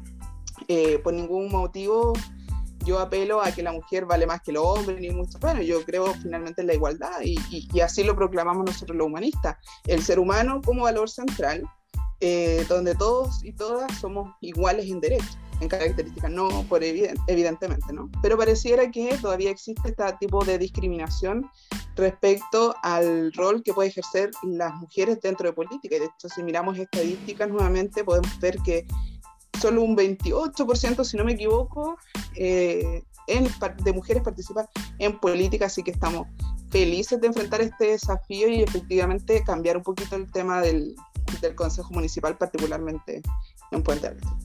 Eh, 0.68 1.00
por 1.00 1.14
ningún 1.14 1.52
motivo 1.52 2.14
yo 2.86 3.00
apelo 3.00 3.42
a 3.42 3.52
que 3.52 3.64
la 3.64 3.72
mujer 3.72 4.06
vale 4.06 4.26
más 4.26 4.42
que 4.42 4.52
el 4.52 4.58
hombre, 4.58 5.00
ni 5.00 5.10
mucho 5.10 5.38
bueno, 5.40 5.62
yo 5.62 5.84
creo 5.84 6.14
finalmente 6.16 6.62
en 6.62 6.68
la 6.68 6.74
igualdad 6.74 7.22
y, 7.24 7.38
y, 7.50 7.80
así 7.80 8.04
lo 8.04 8.16
proclamamos 8.16 8.66
nosotros 8.66 8.98
los 8.98 9.08
humanistas, 9.08 9.58
el 9.88 10.02
ser 10.02 10.20
humano 10.20 10.62
como 10.64 10.84
valor 10.84 11.10
central, 11.10 11.64
eh, 12.20 12.66
donde 12.70 12.96
todos 12.96 13.44
y 13.44 13.54
todas 13.54 14.00
somos 14.00 14.34
iguales 14.42 14.90
en 14.90 15.02
derechos, 15.02 15.38
en 15.60 15.68
características, 15.68 16.32
no 16.32 16.48
por 16.70 16.84
evidente, 16.84 17.20
evidentemente, 17.28 17.92
¿no? 17.92 18.10
Pero 18.22 18.38
pareciera 18.38 18.90
que 18.92 19.18
todavía 19.22 19.52
existe 19.52 19.90
este 19.90 20.04
tipo 20.20 20.44
de 20.46 20.58
discriminación 20.58 21.50
respecto 21.96 22.76
al 22.82 23.34
rol 23.34 23.62
que 23.62 23.74
puede 23.74 23.90
ejercer 23.90 24.32
las 24.44 24.74
mujeres 24.76 25.20
dentro 25.22 25.48
de 25.48 25.54
política. 25.54 25.96
Y 25.96 26.00
de 26.00 26.06
hecho, 26.06 26.30
si 26.30 26.44
miramos 26.44 26.78
estadísticas 26.78 27.50
nuevamente, 27.50 28.04
podemos 28.04 28.40
ver 28.40 28.58
que 28.64 28.86
solo 29.60 29.82
un 29.82 29.96
28%, 29.96 31.04
si 31.04 31.18
no 31.18 31.26
me 31.26 31.34
equivoco, 31.34 31.98
eh, 32.36 33.04
de 33.84 33.94
mujeres 33.94 34.24
participan 34.24 34.66
en 35.00 35.18
política, 35.20 35.68
así 35.68 35.84
que 35.84 35.92
estamos 35.92 36.28
felices 36.70 37.22
de 37.22 37.28
enfrentar 37.28 37.62
este 37.62 37.88
desafío 37.88 38.50
y 38.50 38.62
efectivamente 38.62 39.44
cambiar 39.44 39.78
un 39.78 39.84
poquito 39.84 40.16
el 40.16 40.32
tema 40.32 40.62
del, 40.62 40.96
Consejo 41.56 41.94
Municipal, 41.94 42.38
particularmente 42.38 43.22
en 43.72 43.84
Puente 43.84 44.08
Alto. 44.08 44.38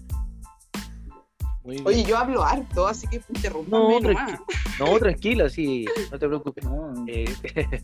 Oye, 1.84 2.02
yo 2.02 2.16
hablo 2.16 2.42
harto, 2.42 2.88
así 2.88 3.06
que 3.06 3.22
interrúmpame 3.28 4.00
no, 4.00 4.86
no, 4.86 4.98
tranquila, 4.98 5.48
sí, 5.48 5.84
no 6.10 6.18
te 6.18 6.26
preocupes. 6.26 6.64
Eh, 7.06 7.34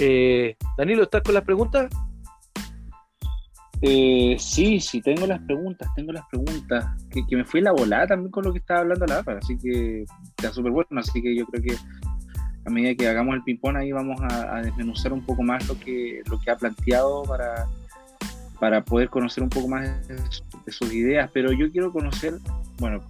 eh, 0.00 0.56
Danilo, 0.76 1.04
¿estás 1.04 1.22
con 1.22 1.34
las 1.34 1.44
preguntas? 1.44 1.90
Eh, 3.82 4.36
sí, 4.38 4.80
sí, 4.80 5.02
tengo 5.02 5.26
las 5.26 5.40
preguntas, 5.42 5.88
tengo 5.94 6.12
las 6.12 6.24
preguntas. 6.30 6.86
Que, 7.10 7.36
me 7.36 7.44
fui 7.44 7.60
la 7.60 7.72
volada 7.72 8.06
también 8.06 8.30
con 8.30 8.44
lo 8.44 8.52
que 8.52 8.58
estaba 8.58 8.80
hablando 8.80 9.06
la 9.06 9.24
así 9.38 9.58
que 9.58 10.04
está 10.36 10.52
súper 10.52 10.72
bueno. 10.72 11.00
Así 11.00 11.20
que 11.20 11.34
yo 11.34 11.46
creo 11.46 11.62
que 11.62 11.76
a 12.64 12.70
medida 12.70 12.94
que 12.94 13.08
hagamos 13.08 13.36
el 13.36 13.42
ping-pong 13.42 13.76
ahí 13.76 13.92
vamos 13.92 14.20
a, 14.22 14.60
desmenuzar 14.62 15.12
un 15.12 15.24
poco 15.24 15.42
más 15.42 15.66
lo 15.68 15.78
que, 15.78 16.22
lo 16.28 16.40
que 16.40 16.50
ha 16.50 16.56
planteado 16.56 17.22
para, 17.24 17.66
para 18.58 18.82
poder 18.84 19.08
conocer 19.08 19.42
un 19.42 19.50
poco 19.50 19.68
más 19.68 20.08
de, 20.08 20.18
sus 20.72 20.92
ideas. 20.92 21.30
Pero 21.32 21.52
yo 21.52 21.70
quiero 21.70 21.92
conocer, 21.92 22.34
bueno, 22.78 23.00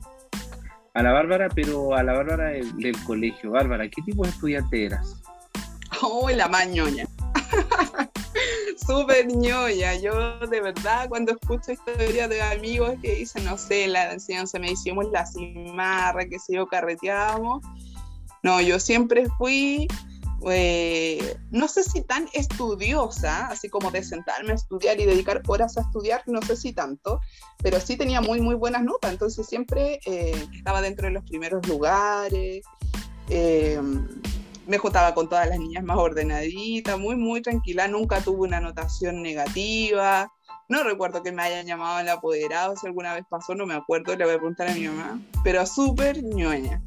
a 0.94 1.02
la 1.02 1.12
Bárbara, 1.12 1.48
pero 1.54 1.94
a 1.94 2.02
la 2.02 2.12
Bárbara 2.12 2.48
del, 2.48 2.96
colegio. 3.04 3.52
Bárbara, 3.52 3.88
¿qué 3.88 4.02
tipo 4.02 4.24
de 4.24 4.30
estudiante 4.30 4.84
eras? 4.84 5.22
Oh, 6.02 6.28
la 6.28 6.46
mañoña. 6.46 7.06
Súper 8.76 9.26
ñoña. 9.26 9.94
Yo 9.96 10.38
de 10.40 10.60
verdad 10.60 11.08
cuando 11.08 11.32
escucho 11.32 11.72
historias 11.72 12.28
de 12.28 12.42
amigos 12.42 12.94
que 13.02 13.16
dicen, 13.16 13.44
no 13.44 13.56
sé, 13.58 13.88
la 13.88 14.12
enseñanza 14.12 14.58
me 14.58 14.72
hicimos 14.72 15.06
la 15.10 15.26
cimarra, 15.26 16.26
que 16.26 16.38
se 16.38 16.54
yo, 16.54 16.66
carreteábamos. 16.66 17.62
No, 18.42 18.60
yo 18.60 18.78
siempre 18.78 19.26
fui, 19.38 19.88
eh, 20.48 21.36
no 21.50 21.66
sé 21.66 21.82
si 21.82 22.02
tan 22.02 22.28
estudiosa, 22.32 23.48
así 23.48 23.68
como 23.68 23.90
de 23.90 24.04
sentarme 24.04 24.52
a 24.52 24.54
estudiar 24.54 25.00
y 25.00 25.06
dedicar 25.06 25.42
horas 25.48 25.76
a 25.76 25.80
estudiar, 25.80 26.22
no 26.26 26.40
sé 26.42 26.56
si 26.56 26.72
tanto, 26.72 27.20
pero 27.62 27.80
sí 27.80 27.96
tenía 27.96 28.20
muy, 28.20 28.40
muy 28.40 28.54
buenas 28.54 28.84
notas, 28.84 29.10
entonces 29.10 29.46
siempre 29.46 29.98
eh, 30.06 30.46
estaba 30.54 30.80
dentro 30.80 31.06
de 31.06 31.14
los 31.14 31.24
primeros 31.24 31.66
lugares. 31.66 32.64
Eh, 33.28 33.80
me 34.66 34.78
juntaba 34.78 35.14
con 35.14 35.28
todas 35.28 35.48
las 35.48 35.58
niñas 35.58 35.84
más 35.84 35.96
ordenaditas, 35.96 36.98
muy, 36.98 37.16
muy 37.16 37.40
tranquila, 37.40 37.88
nunca 37.88 38.20
tuve 38.20 38.46
una 38.46 38.58
anotación 38.58 39.22
negativa. 39.22 40.32
No 40.68 40.82
recuerdo 40.82 41.22
que 41.22 41.32
me 41.32 41.42
hayan 41.42 41.66
llamado 41.66 42.00
el 42.00 42.08
apoderado, 42.08 42.76
si 42.76 42.86
alguna 42.86 43.14
vez 43.14 43.24
pasó, 43.28 43.54
no 43.54 43.66
me 43.66 43.74
acuerdo, 43.74 44.16
le 44.16 44.24
voy 44.24 44.34
a 44.34 44.38
preguntar 44.38 44.68
a 44.68 44.74
mi 44.74 44.88
mamá, 44.88 45.20
pero 45.44 45.64
súper 45.66 46.22
ñoña. 46.22 46.82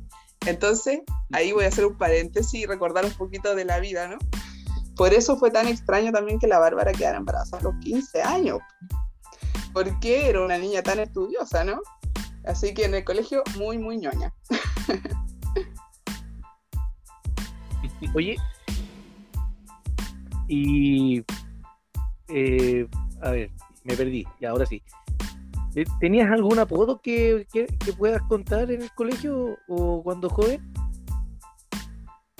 Entonces, 0.45 1.01
ahí 1.31 1.51
voy 1.51 1.65
a 1.65 1.69
hacer 1.69 1.85
un 1.85 1.97
paréntesis 1.97 2.61
y 2.61 2.65
recordar 2.65 3.05
un 3.05 3.13
poquito 3.13 3.55
de 3.55 3.65
la 3.65 3.79
vida, 3.79 4.07
¿no? 4.07 4.17
Por 4.95 5.13
eso 5.13 5.37
fue 5.37 5.49
tan 5.49 5.67
extraño 5.67 6.11
también 6.11 6.39
que 6.39 6.47
la 6.47 6.59
Bárbara 6.59 6.91
quedara 6.91 7.17
embarazada 7.17 7.61
a 7.61 7.63
los 7.63 7.75
15 7.81 8.21
años, 8.21 8.59
porque 9.73 10.29
era 10.29 10.43
una 10.43 10.57
niña 10.57 10.83
tan 10.83 10.99
estudiosa, 10.99 11.63
¿no? 11.63 11.79
Así 12.45 12.73
que 12.73 12.85
en 12.85 12.95
el 12.95 13.05
colegio, 13.05 13.43
muy, 13.57 13.77
muy 13.77 13.97
ñoña. 13.97 14.33
Oye, 18.13 18.37
y 20.47 21.23
eh, 22.27 22.87
a 23.21 23.31
ver, 23.31 23.51
me 23.83 23.95
perdí, 23.95 24.25
y 24.39 24.45
ahora 24.45 24.65
sí. 24.65 24.81
Eh, 25.75 25.85
¿Tenías 25.99 26.31
algún 26.31 26.57
apodo 26.57 26.99
que, 27.01 27.45
que, 27.53 27.67
puedas 27.93 28.21
contar 28.23 28.71
en 28.71 28.81
el 28.81 28.91
colegio 28.93 29.57
o 29.67 30.01
cuando 30.03 30.29
joven? 30.29 30.73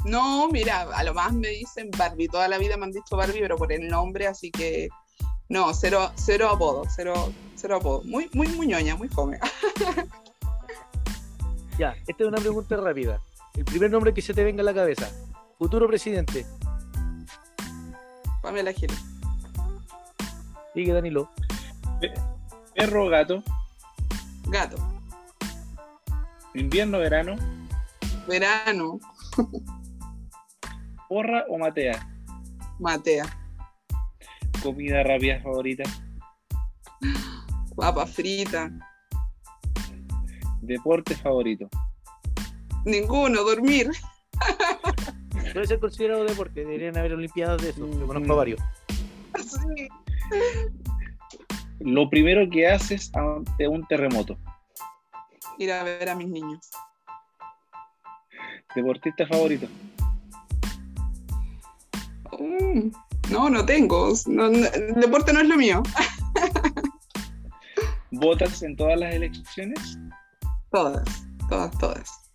No, 0.05 0.49
mira, 0.49 0.81
a 0.81 1.03
lo 1.03 1.13
más 1.13 1.33
me 1.33 1.49
dicen 1.49 1.91
Barbie. 1.95 2.27
Toda 2.27 2.47
la 2.47 2.57
vida 2.57 2.77
me 2.77 2.85
han 2.85 2.91
dicho 2.91 3.15
Barbie, 3.15 3.41
pero 3.41 3.57
por 3.57 3.71
el 3.71 3.87
nombre, 3.87 4.27
así 4.27 4.49
que 4.49 4.89
no, 5.49 5.73
cero, 5.73 6.11
cero 6.15 6.49
apodo, 6.49 6.83
cero, 6.89 7.31
cero 7.55 7.77
apodo. 7.77 8.01
Muy, 8.05 8.29
muy 8.33 8.47
muñoña, 8.47 8.95
muy 8.95 9.09
fome. 9.09 9.39
ya, 11.77 11.95
esta 12.07 12.23
es 12.23 12.27
una 12.27 12.39
pregunta 12.39 12.77
rápida. 12.77 13.21
El 13.55 13.65
primer 13.65 13.91
nombre 13.91 14.13
que 14.13 14.21
se 14.21 14.33
te 14.33 14.43
venga 14.43 14.61
a 14.61 14.65
la 14.65 14.73
cabeza. 14.73 15.11
Futuro 15.59 15.87
presidente. 15.87 16.45
Pamela 18.41 18.71
Gil. 18.71 18.89
Sigue 20.73 20.93
Danilo. 20.93 21.29
Perro 22.73 23.07
o 23.07 23.09
gato. 23.09 23.43
Gato. 24.47 24.77
Invierno, 26.53 26.99
verano. 26.99 27.35
Verano. 28.25 28.99
¿Porra 31.09 31.43
o 31.49 31.57
matea? 31.57 32.07
Matea. 32.79 33.25
¿Comida 34.63 35.03
rápida 35.03 35.41
favorita? 35.41 35.83
Papa 37.75 38.07
frita. 38.07 38.71
¿Deporte 40.61 41.15
favorito? 41.17 41.67
Ninguno, 42.85 43.43
dormir. 43.43 43.91
Puede 45.53 45.67
ser 45.67 45.79
considerado 45.79 46.23
deporte, 46.23 46.61
deberían 46.61 46.97
haber 46.97 47.13
olimpiadas 47.13 47.61
de 47.61 47.69
eso, 47.69 47.87
yo 47.87 48.07
conozco 48.07 48.35
varios. 48.35 48.59
Lo 51.79 52.09
primero 52.09 52.49
que 52.49 52.67
haces 52.67 53.11
ante 53.15 53.67
un 53.67 53.85
terremoto. 53.87 54.37
Ir 55.57 55.71
a 55.71 55.83
ver 55.83 56.09
a 56.09 56.15
mis 56.15 56.27
niños. 56.27 56.69
¿Deportista 58.75 59.25
favorito? 59.27 59.67
Mm, 62.37 62.91
no, 63.31 63.49
no 63.49 63.65
tengo. 63.65 64.13
el 64.27 64.93
deporte 64.95 65.33
no 65.33 65.41
es 65.41 65.47
lo 65.47 65.57
mío. 65.57 65.83
¿Votas 68.11 68.61
en 68.63 68.75
todas 68.75 68.99
las 68.99 69.13
elecciones? 69.13 69.97
Todas, 70.71 71.25
todas, 71.49 71.77
todas. 71.77 72.28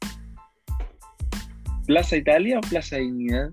¿Plaza 1.86 2.16
Italia 2.16 2.58
o 2.58 2.60
Plaza 2.62 2.96
Dignidad? 2.96 3.50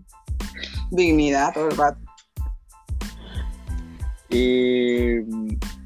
Dignidad, 0.91 1.53
todo 1.53 1.69
el 1.69 1.77
rato. 1.77 1.99
Eh, 4.29 5.23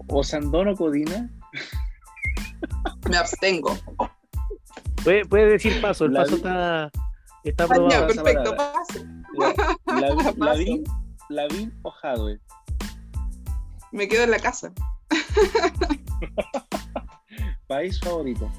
¿Osandón 0.07 0.69
o 0.69 0.75
Codina? 0.75 1.29
Me 3.09 3.17
abstengo. 3.17 3.75
Puede, 5.03 5.45
decir 5.45 5.81
paso, 5.81 6.05
el 6.05 6.13
paso 6.13 6.35
está, 6.35 6.91
está 7.43 7.63
ah, 7.63 7.67
aprobado. 7.67 8.07
perfecto, 8.07 8.55
paso. 8.55 8.99
La, 11.29 11.47
vi 11.47 11.71
o 11.83 11.91
Jadwe. 11.91 12.39
Me 13.91 14.07
quedo 14.07 14.23
en 14.23 14.31
la 14.31 14.39
casa. 14.39 14.71
País 17.67 17.99
favorito. 17.99 18.51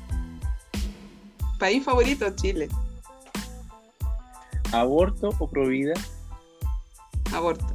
País 1.58 1.84
favorito, 1.84 2.30
Chile. 2.36 2.68
¿Aborto 4.72 5.30
o 5.38 5.48
provida? 5.48 5.94
Aborto. 7.32 7.66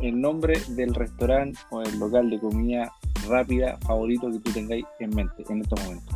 El 0.00 0.20
nombre 0.20 0.60
del 0.70 0.94
restaurante 0.94 1.58
o 1.70 1.82
el 1.82 1.98
local 1.98 2.30
de 2.30 2.38
comida 2.38 2.92
rápida 3.28 3.78
favorito 3.86 4.30
que 4.30 4.38
tú 4.38 4.52
tengáis 4.52 4.84
en 5.00 5.10
mente 5.10 5.44
en 5.48 5.62
estos 5.62 5.80
momentos. 5.84 6.14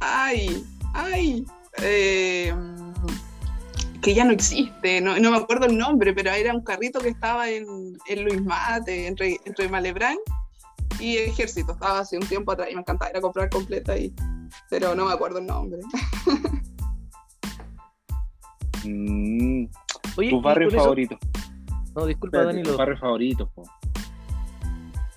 Ay, 0.00 0.64
ay. 0.92 1.44
Eh, 1.82 2.54
que 4.04 4.14
ya 4.14 4.24
no 4.24 4.32
existe, 4.32 5.00
no, 5.00 5.14
me 5.14 5.36
acuerdo 5.36 5.64
el 5.64 5.78
nombre, 5.78 6.12
pero 6.12 6.30
era 6.30 6.54
un 6.54 6.60
carrito 6.60 7.00
que 7.00 7.08
estaba 7.08 7.48
en, 7.48 7.66
Luis 8.22 8.42
Mate, 8.42 9.06
entre, 9.06 9.40
entre 9.46 9.66
Malebrán 9.68 10.18
y 11.00 11.16
Ejército. 11.16 11.72
Estaba 11.72 12.00
hace 12.00 12.18
un 12.18 12.26
tiempo 12.26 12.52
atrás 12.52 12.68
y 12.70 12.74
me 12.74 12.82
encantaba 12.82 13.10
ir 13.10 13.16
a 13.16 13.22
comprar 13.22 13.48
completa 13.48 13.92
ahí, 13.92 14.14
pero 14.68 14.94
no 14.94 15.06
me 15.06 15.12
acuerdo 15.14 15.38
el 15.38 15.46
nombre. 15.46 15.80
mm, 18.84 19.66
¿Tu 20.16 20.40
barrio 20.40 20.70
favorito? 20.70 21.18
No, 21.94 22.06
disculpa, 22.06 22.44
Danilo. 22.44 22.72
Tu 22.72 22.78
barrio 22.78 22.96
favorito, 22.96 23.50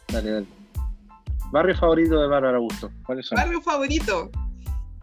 Dale, 0.10 0.32
dale. 0.32 0.48
Barrio 1.52 1.76
favorito 1.76 2.20
de 2.20 2.28
Bárbara 2.28 2.58
Augusto. 2.58 2.92
¿Cuáles 3.06 3.28
son? 3.28 3.38
Barrio 3.38 3.62
favorito. 3.62 4.30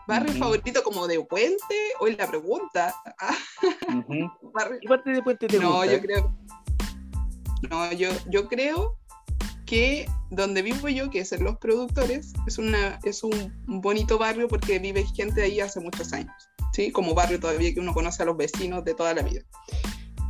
¿Barrio 0.07 0.35
favorito 0.35 0.83
como 0.83 1.07
de 1.07 1.20
Puente? 1.22 1.77
¿O 2.00 2.07
es 2.07 2.18
la 2.18 2.27
pregunta? 2.27 2.94
¿Qué 3.88 4.29
parte 4.88 5.11
de 5.12 5.22
Puente 5.22 5.46
te 5.46 5.59
no, 5.59 5.85
yo 5.85 6.00
creo. 6.00 6.35
No, 7.70 7.90
yo, 7.92 8.11
yo 8.29 8.46
creo 8.48 8.98
que 9.64 10.07
donde 10.31 10.61
vivo 10.62 10.88
yo, 10.88 11.11
que 11.11 11.20
es 11.20 11.33
en 11.33 11.44
Los 11.44 11.57
Productores, 11.57 12.35
es, 12.46 12.59
una, 12.59 12.98
es 13.05 13.22
un 13.22 13.55
bonito 13.66 14.18
barrio 14.18 14.48
porque 14.48 14.79
vive 14.79 15.05
gente 15.07 15.42
ahí 15.42 15.61
hace 15.61 15.81
muchos 15.81 16.12
años, 16.12 16.35
¿sí? 16.74 16.90
Como 16.90 17.14
barrio 17.14 17.38
todavía 17.38 17.72
que 17.72 17.80
uno 17.80 17.94
conoce 17.94 18.22
a 18.22 18.26
los 18.26 18.37
vecinos 18.37 18.84
de 18.84 18.94
toda 18.94 19.14
la 19.14 19.22
vida. 19.22 19.42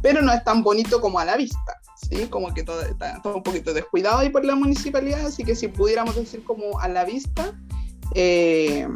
Pero 0.02 0.20
no 0.20 0.32
es 0.32 0.44
tan 0.44 0.62
bonito 0.62 1.00
como 1.00 1.18
a 1.18 1.24
la 1.24 1.36
vista, 1.36 1.80
¿sí? 1.96 2.26
Como 2.28 2.52
que 2.52 2.62
todo, 2.62 2.82
está, 2.82 3.22
un 3.24 3.42
poquito 3.42 3.72
descuidado 3.72 4.18
ahí 4.18 4.28
por 4.28 4.44
la 4.44 4.54
municipalidad, 4.54 5.24
así 5.24 5.44
que 5.44 5.56
si 5.56 5.68
pudiéramos 5.68 6.14
decir 6.14 6.44
como 6.44 6.78
a 6.78 6.88
la 6.88 7.04
vista, 7.04 7.52
eh, 8.14 8.86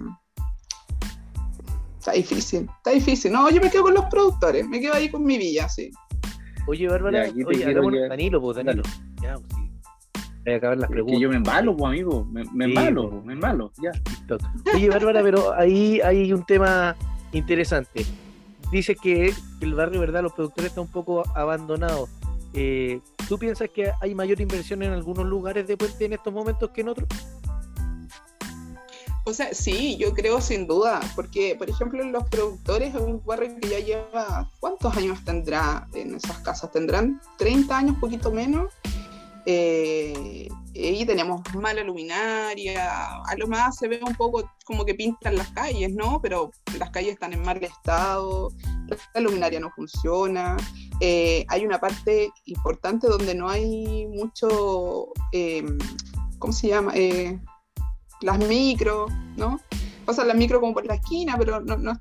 Está 1.98 2.12
difícil, 2.12 2.68
está 2.76 2.90
difícil. 2.92 3.32
No, 3.32 3.50
yo 3.50 3.60
me 3.60 3.70
quedo 3.70 3.82
con 3.82 3.94
los 3.94 4.04
productores, 4.06 4.66
me 4.66 4.80
quedo 4.80 4.94
ahí 4.94 5.10
con 5.10 5.24
mi 5.24 5.36
villa, 5.36 5.68
sí. 5.68 5.90
Oye, 6.66 6.88
Bárbara, 6.88 7.26
oye, 7.46 8.08
Danilo, 8.08 8.40
pues 8.40 8.56
Danilo. 8.56 8.82
Ya, 9.20 9.34
pues, 9.34 9.46
sí. 9.54 9.70
Voy 10.44 10.54
a 10.54 10.56
acabar 10.56 10.78
las 10.78 10.88
preguntas. 10.88 11.16
Que 11.16 11.22
yo 11.22 11.28
me 11.28 11.36
embalo, 11.36 11.76
pues, 11.76 11.88
amigo. 11.90 12.24
Me, 12.24 12.44
me 12.54 12.66
embalo, 12.66 13.10
pues. 13.10 13.24
me 13.24 13.32
embalo, 13.32 13.72
ya. 13.82 13.90
Oye, 14.72 14.88
Bárbara, 14.88 15.22
pero 15.22 15.52
ahí 15.52 16.00
hay 16.00 16.32
un 16.32 16.46
tema 16.46 16.96
interesante. 17.32 18.04
Dice 18.70 18.96
que 18.96 19.32
el 19.60 19.74
barrio, 19.74 20.00
¿verdad? 20.00 20.22
Los 20.22 20.32
productores 20.32 20.70
están 20.70 20.84
un 20.84 20.90
poco 20.90 21.24
abandonados. 21.34 22.10
Eh, 22.54 23.00
¿Tú 23.28 23.38
piensas 23.38 23.68
que 23.70 23.92
hay 24.00 24.14
mayor 24.14 24.40
inversión 24.40 24.82
en 24.82 24.92
algunos 24.92 25.26
lugares 25.26 25.66
de 25.66 25.76
puente 25.76 26.04
en 26.04 26.14
estos 26.14 26.32
momentos 26.32 26.70
que 26.70 26.80
en 26.80 26.88
otros? 26.88 27.08
O 29.24 29.34
sea, 29.34 29.52
sí, 29.52 29.98
yo 29.98 30.14
creo 30.14 30.40
sin 30.40 30.66
duda, 30.66 31.00
porque 31.14 31.54
por 31.54 31.68
ejemplo 31.68 32.02
los 32.02 32.24
productores 32.30 32.94
es 32.94 33.00
un 33.00 33.22
barrio 33.26 33.56
que 33.60 33.68
ya 33.68 33.78
lleva, 33.78 34.50
¿cuántos 34.58 34.96
años 34.96 35.22
tendrá 35.22 35.86
en 35.92 36.14
esas 36.14 36.38
casas? 36.38 36.72
¿Tendrán 36.72 37.20
30 37.36 37.76
años, 37.76 37.96
poquito 38.00 38.30
menos? 38.30 38.72
Eh, 39.50 40.46
y 40.74 41.06
tenemos 41.06 41.40
mala 41.54 41.82
luminaria, 41.82 43.16
a 43.22 43.34
lo 43.38 43.46
más 43.46 43.76
se 43.76 43.88
ve 43.88 43.98
un 44.06 44.14
poco 44.14 44.44
como 44.66 44.84
que 44.84 44.94
pintan 44.94 45.36
las 45.36 45.48
calles, 45.52 45.90
¿no? 45.94 46.20
Pero 46.20 46.50
las 46.78 46.90
calles 46.90 47.14
están 47.14 47.32
en 47.32 47.42
mal 47.42 47.56
estado, 47.64 48.50
la 49.14 49.20
luminaria 49.22 49.58
no 49.58 49.70
funciona, 49.70 50.54
eh, 51.00 51.46
hay 51.48 51.64
una 51.64 51.80
parte 51.80 52.30
importante 52.44 53.08
donde 53.08 53.34
no 53.34 53.48
hay 53.48 54.06
mucho, 54.08 55.06
eh, 55.32 55.64
¿cómo 56.38 56.52
se 56.52 56.68
llama? 56.68 56.92
las 58.20 58.38
micro, 58.38 59.06
¿no? 59.38 59.58
Pasa 60.04 60.24
la 60.24 60.34
micro 60.34 60.60
como 60.60 60.74
por 60.74 60.84
la 60.84 60.96
esquina, 60.96 61.36
pero 61.38 61.60
no, 61.60 61.76
no, 61.78 61.98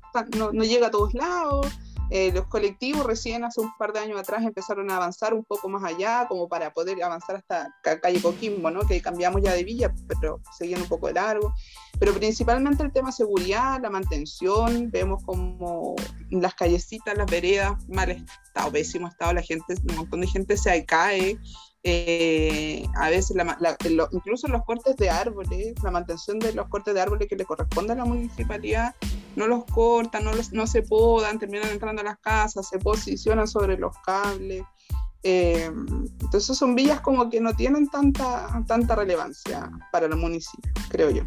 no, 0.52 0.64
llega 0.64 0.88
a 0.88 0.90
todos 0.90 1.14
lados. 1.14 1.66
Eh, 2.10 2.32
los 2.32 2.46
colectivos 2.46 3.04
recién 3.04 3.44
hace 3.44 3.60
un 3.60 3.76
par 3.76 3.92
de 3.92 4.00
años 4.00 4.18
atrás 4.18 4.42
empezaron 4.44 4.90
a 4.90 4.96
avanzar 4.96 5.34
un 5.34 5.44
poco 5.44 5.68
más 5.68 5.84
allá, 5.84 6.26
como 6.28 6.48
para 6.48 6.72
poder 6.72 7.02
avanzar 7.02 7.36
hasta 7.36 7.74
calle 7.82 8.22
Coquimbo, 8.22 8.70
¿no? 8.70 8.80
que 8.80 9.00
cambiamos 9.00 9.42
ya 9.42 9.52
de 9.52 9.64
villa, 9.64 9.94
pero 10.20 10.40
seguían 10.56 10.82
un 10.82 10.88
poco 10.88 11.08
de 11.08 11.14
largo. 11.14 11.54
Pero 11.98 12.14
principalmente 12.14 12.82
el 12.82 12.92
tema 12.92 13.12
seguridad, 13.12 13.80
la 13.80 13.90
mantención, 13.90 14.90
vemos 14.90 15.22
como 15.24 15.96
las 16.30 16.54
callecitas, 16.54 17.16
las 17.16 17.30
veredas, 17.30 17.72
mal 17.88 18.10
estado, 18.10 18.72
pésimo 18.72 19.08
estado, 19.08 19.32
la 19.34 19.42
gente, 19.42 19.74
un 19.88 19.96
montón 19.96 20.20
de 20.20 20.26
gente 20.28 20.56
se 20.56 20.84
cae, 20.84 21.38
eh, 21.84 22.84
a 22.96 23.08
veces 23.08 23.36
incluso 24.10 24.48
los 24.48 24.64
cortes 24.64 24.96
de 24.96 25.10
árboles, 25.10 25.74
la 25.82 25.90
mantención 25.90 26.38
de 26.38 26.52
los 26.52 26.68
cortes 26.68 26.94
de 26.94 27.00
árboles 27.00 27.28
que 27.28 27.36
le 27.36 27.44
corresponde 27.44 27.92
a 27.92 27.96
la 27.96 28.04
municipalidad, 28.04 28.94
no 29.36 29.46
los 29.46 29.64
cortan, 29.66 30.24
no, 30.24 30.32
no 30.52 30.66
se 30.66 30.82
podan, 30.82 31.38
terminan 31.38 31.70
entrando 31.70 32.02
a 32.02 32.04
las 32.04 32.18
casas, 32.18 32.68
se 32.68 32.78
posicionan 32.78 33.46
sobre 33.46 33.78
los 33.78 33.96
cables. 34.04 34.64
Eh, 35.22 35.70
entonces 36.20 36.56
son 36.56 36.74
villas 36.74 37.00
como 37.00 37.28
que 37.28 37.40
no 37.40 37.54
tienen 37.54 37.88
tanta, 37.88 38.64
tanta 38.66 38.94
relevancia 38.94 39.70
para 39.92 40.06
el 40.06 40.16
municipio, 40.16 40.72
creo 40.88 41.10
yo. 41.10 41.22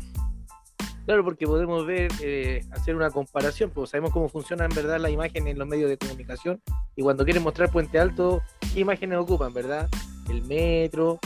Claro, 1.05 1.23
porque 1.23 1.47
podemos 1.47 1.85
ver, 1.85 2.11
eh, 2.21 2.63
hacer 2.71 2.95
una 2.95 3.09
comparación, 3.09 3.71
pues 3.71 3.89
sabemos 3.89 4.11
cómo 4.11 4.29
funciona 4.29 4.65
en 4.65 4.75
verdad 4.75 4.99
la 4.99 5.09
imagen 5.09 5.47
en 5.47 5.57
los 5.57 5.67
medios 5.67 5.89
de 5.89 5.97
comunicación 5.97 6.61
y 6.95 7.01
cuando 7.01 7.23
quieren 7.25 7.43
mostrar 7.43 7.71
Puente 7.71 7.99
Alto, 7.99 8.41
¿qué 8.73 8.81
imágenes 8.81 9.17
ocupan, 9.17 9.53
verdad? 9.53 9.89
El 10.29 10.41
metro, 10.43 11.19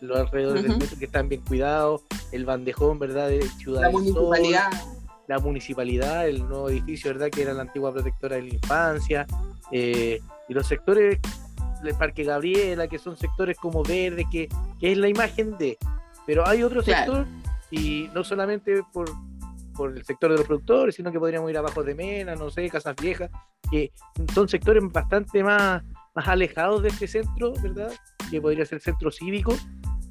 los 0.00 0.18
alrededores 0.18 0.62
del 0.62 0.78
metro 0.78 0.98
que 0.98 1.04
están 1.04 1.28
bien 1.28 1.42
cuidados, 1.42 2.02
el 2.32 2.44
bandejón, 2.44 2.98
¿verdad? 2.98 3.28
De 3.28 3.42
Ciudad 3.42 3.82
la 3.82 3.90
municipalidad. 3.90 4.70
la 5.26 5.38
municipalidad, 5.38 6.28
el 6.28 6.48
nuevo 6.48 6.70
edificio, 6.70 7.12
¿verdad? 7.12 7.30
Que 7.30 7.42
era 7.42 7.52
la 7.52 7.62
antigua 7.62 7.92
protectora 7.92 8.36
de 8.36 8.42
la 8.42 8.54
infancia, 8.54 9.26
eh, 9.72 10.20
y 10.48 10.54
los 10.54 10.66
sectores 10.66 11.18
del 11.82 11.94
Parque 11.94 12.24
Gabriela, 12.24 12.88
que 12.88 12.98
son 12.98 13.16
sectores 13.16 13.56
como 13.58 13.82
verde, 13.82 14.26
que, 14.30 14.48
que 14.80 14.92
es 14.92 14.98
la 14.98 15.08
imagen 15.08 15.56
de. 15.58 15.78
Pero 16.26 16.46
hay 16.46 16.62
otro 16.62 16.82
sector, 16.82 17.26
y 17.70 18.08
no 18.14 18.24
solamente 18.24 18.82
por, 18.92 19.10
por 19.74 19.96
el 19.96 20.04
sector 20.04 20.30
de 20.30 20.38
los 20.38 20.46
productores, 20.46 20.94
sino 20.94 21.10
que 21.12 21.18
podríamos 21.18 21.50
ir 21.50 21.58
abajo 21.58 21.82
de 21.82 21.94
Mena, 21.94 22.34
no 22.34 22.50
sé, 22.50 22.68
Casas 22.68 22.96
Viejas, 22.96 23.30
que 23.70 23.92
son 24.34 24.48
sectores 24.48 24.82
bastante 24.90 25.42
más, 25.42 25.82
más 26.14 26.28
alejados 26.28 26.82
de 26.82 26.88
este 26.88 27.06
centro, 27.06 27.52
¿verdad? 27.62 27.92
Que 28.30 28.40
podría 28.40 28.66
ser 28.66 28.80
centro 28.80 29.10
cívico 29.10 29.54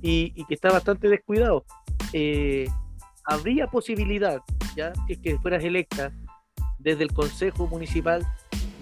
y, 0.02 0.46
que 0.46 0.54
está 0.54 0.70
bastante 0.72 1.10
descuidado. 1.10 1.66
Eh, 2.14 2.68
¿Habría 3.26 3.68
posibilidad, 3.68 4.42
ya, 4.76 4.94
que 5.08 5.20
que 5.20 5.38
fueras 5.40 5.64
electa 5.64 6.14
desde 6.80 7.04
el 7.04 7.12
Consejo 7.12 7.68
Municipal 7.68 8.26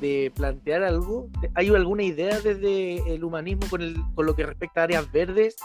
de 0.02 0.32
plantear 0.36 0.84
algo? 0.84 1.30
¿Hay 1.56 1.70
alguna 1.70 2.04
idea 2.04 2.40
desde 2.40 3.14
el 3.14 3.24
humanismo 3.24 3.68
con, 3.70 3.82
el, 3.82 3.96
con 4.14 4.26
lo 4.26 4.36
que 4.36 4.46
respecta 4.46 4.82
a 4.82 4.84
áreas 4.84 5.12
verdes 5.12 5.56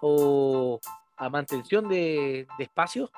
o 0.00 0.80
a 1.16 1.28
mantención 1.28 1.88
de, 1.88 2.46
de 2.56 2.64
espacios? 2.64 3.10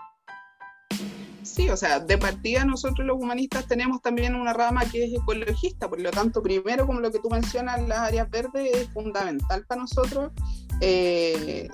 Sí, 1.43 1.69
o 1.69 1.77
sea, 1.77 2.01
de 2.01 2.19
partida 2.19 2.65
nosotros 2.65 3.07
los 3.07 3.17
humanistas 3.19 3.67
tenemos 3.67 4.01
también 4.01 4.35
una 4.35 4.53
rama 4.53 4.85
que 4.85 5.05
es 5.05 5.13
ecologista, 5.13 5.89
por 5.89 6.01
lo 6.01 6.11
tanto, 6.11 6.43
primero, 6.43 6.87
como 6.87 7.01
lo 7.01 7.11
que 7.11 7.19
tú 7.19 7.29
mencionas, 7.31 7.83
las 7.89 7.99
áreas 7.99 8.31
verdes 8.31 8.71
es 8.75 8.89
fundamental 8.91 9.65
para 9.67 9.81
nosotros. 9.81 10.33
Eh, 10.81 11.69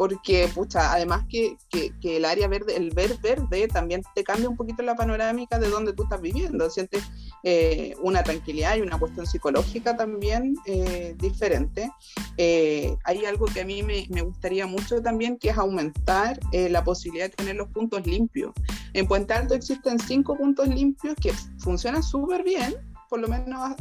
porque, 0.00 0.48
pucha, 0.54 0.94
además 0.94 1.26
que, 1.28 1.58
el 2.02 2.24
área 2.24 2.48
verde, 2.48 2.74
el 2.74 2.90
ver 2.90 3.18
verde 3.18 3.68
también 3.68 4.00
te 4.14 4.24
cambia 4.24 4.48
un 4.48 4.56
poquito 4.56 4.82
la 4.82 4.96
panorámica 4.96 5.58
de 5.58 5.68
donde 5.68 5.92
tú 5.92 6.04
estás 6.04 6.22
viviendo, 6.22 6.70
sientes 6.70 7.04
eh, 7.42 7.94
una 8.00 8.22
tranquilidad 8.22 8.78
y 8.78 8.80
una 8.80 8.98
cuestión 8.98 9.26
psicológica 9.26 9.98
también 9.98 10.54
eh, 10.64 11.14
diferente. 11.18 11.90
Eh, 12.38 12.96
hay 13.04 13.26
algo 13.26 13.44
que 13.44 13.60
a 13.60 13.66
mí 13.66 13.82
me, 13.82 14.06
me, 14.08 14.22
gustaría 14.22 14.66
mucho 14.66 15.02
también, 15.02 15.36
que 15.36 15.50
es 15.50 15.58
aumentar 15.58 16.40
la 16.50 16.82
posibilidad 16.82 17.26
de 17.26 17.36
tener 17.36 17.56
los 17.56 17.68
puntos 17.68 18.06
limpios. 18.06 18.54
En 18.94 19.06
Puente 19.06 19.34
Alto 19.34 19.52
existen 19.52 19.98
cinco 19.98 20.34
puntos 20.34 20.66
limpios 20.68 21.14
que 21.20 21.34
funcionan 21.58 22.02
súper 22.02 22.42
bien, 22.42 22.74
por 23.10 23.20
lo 23.20 23.28
menos 23.28 23.76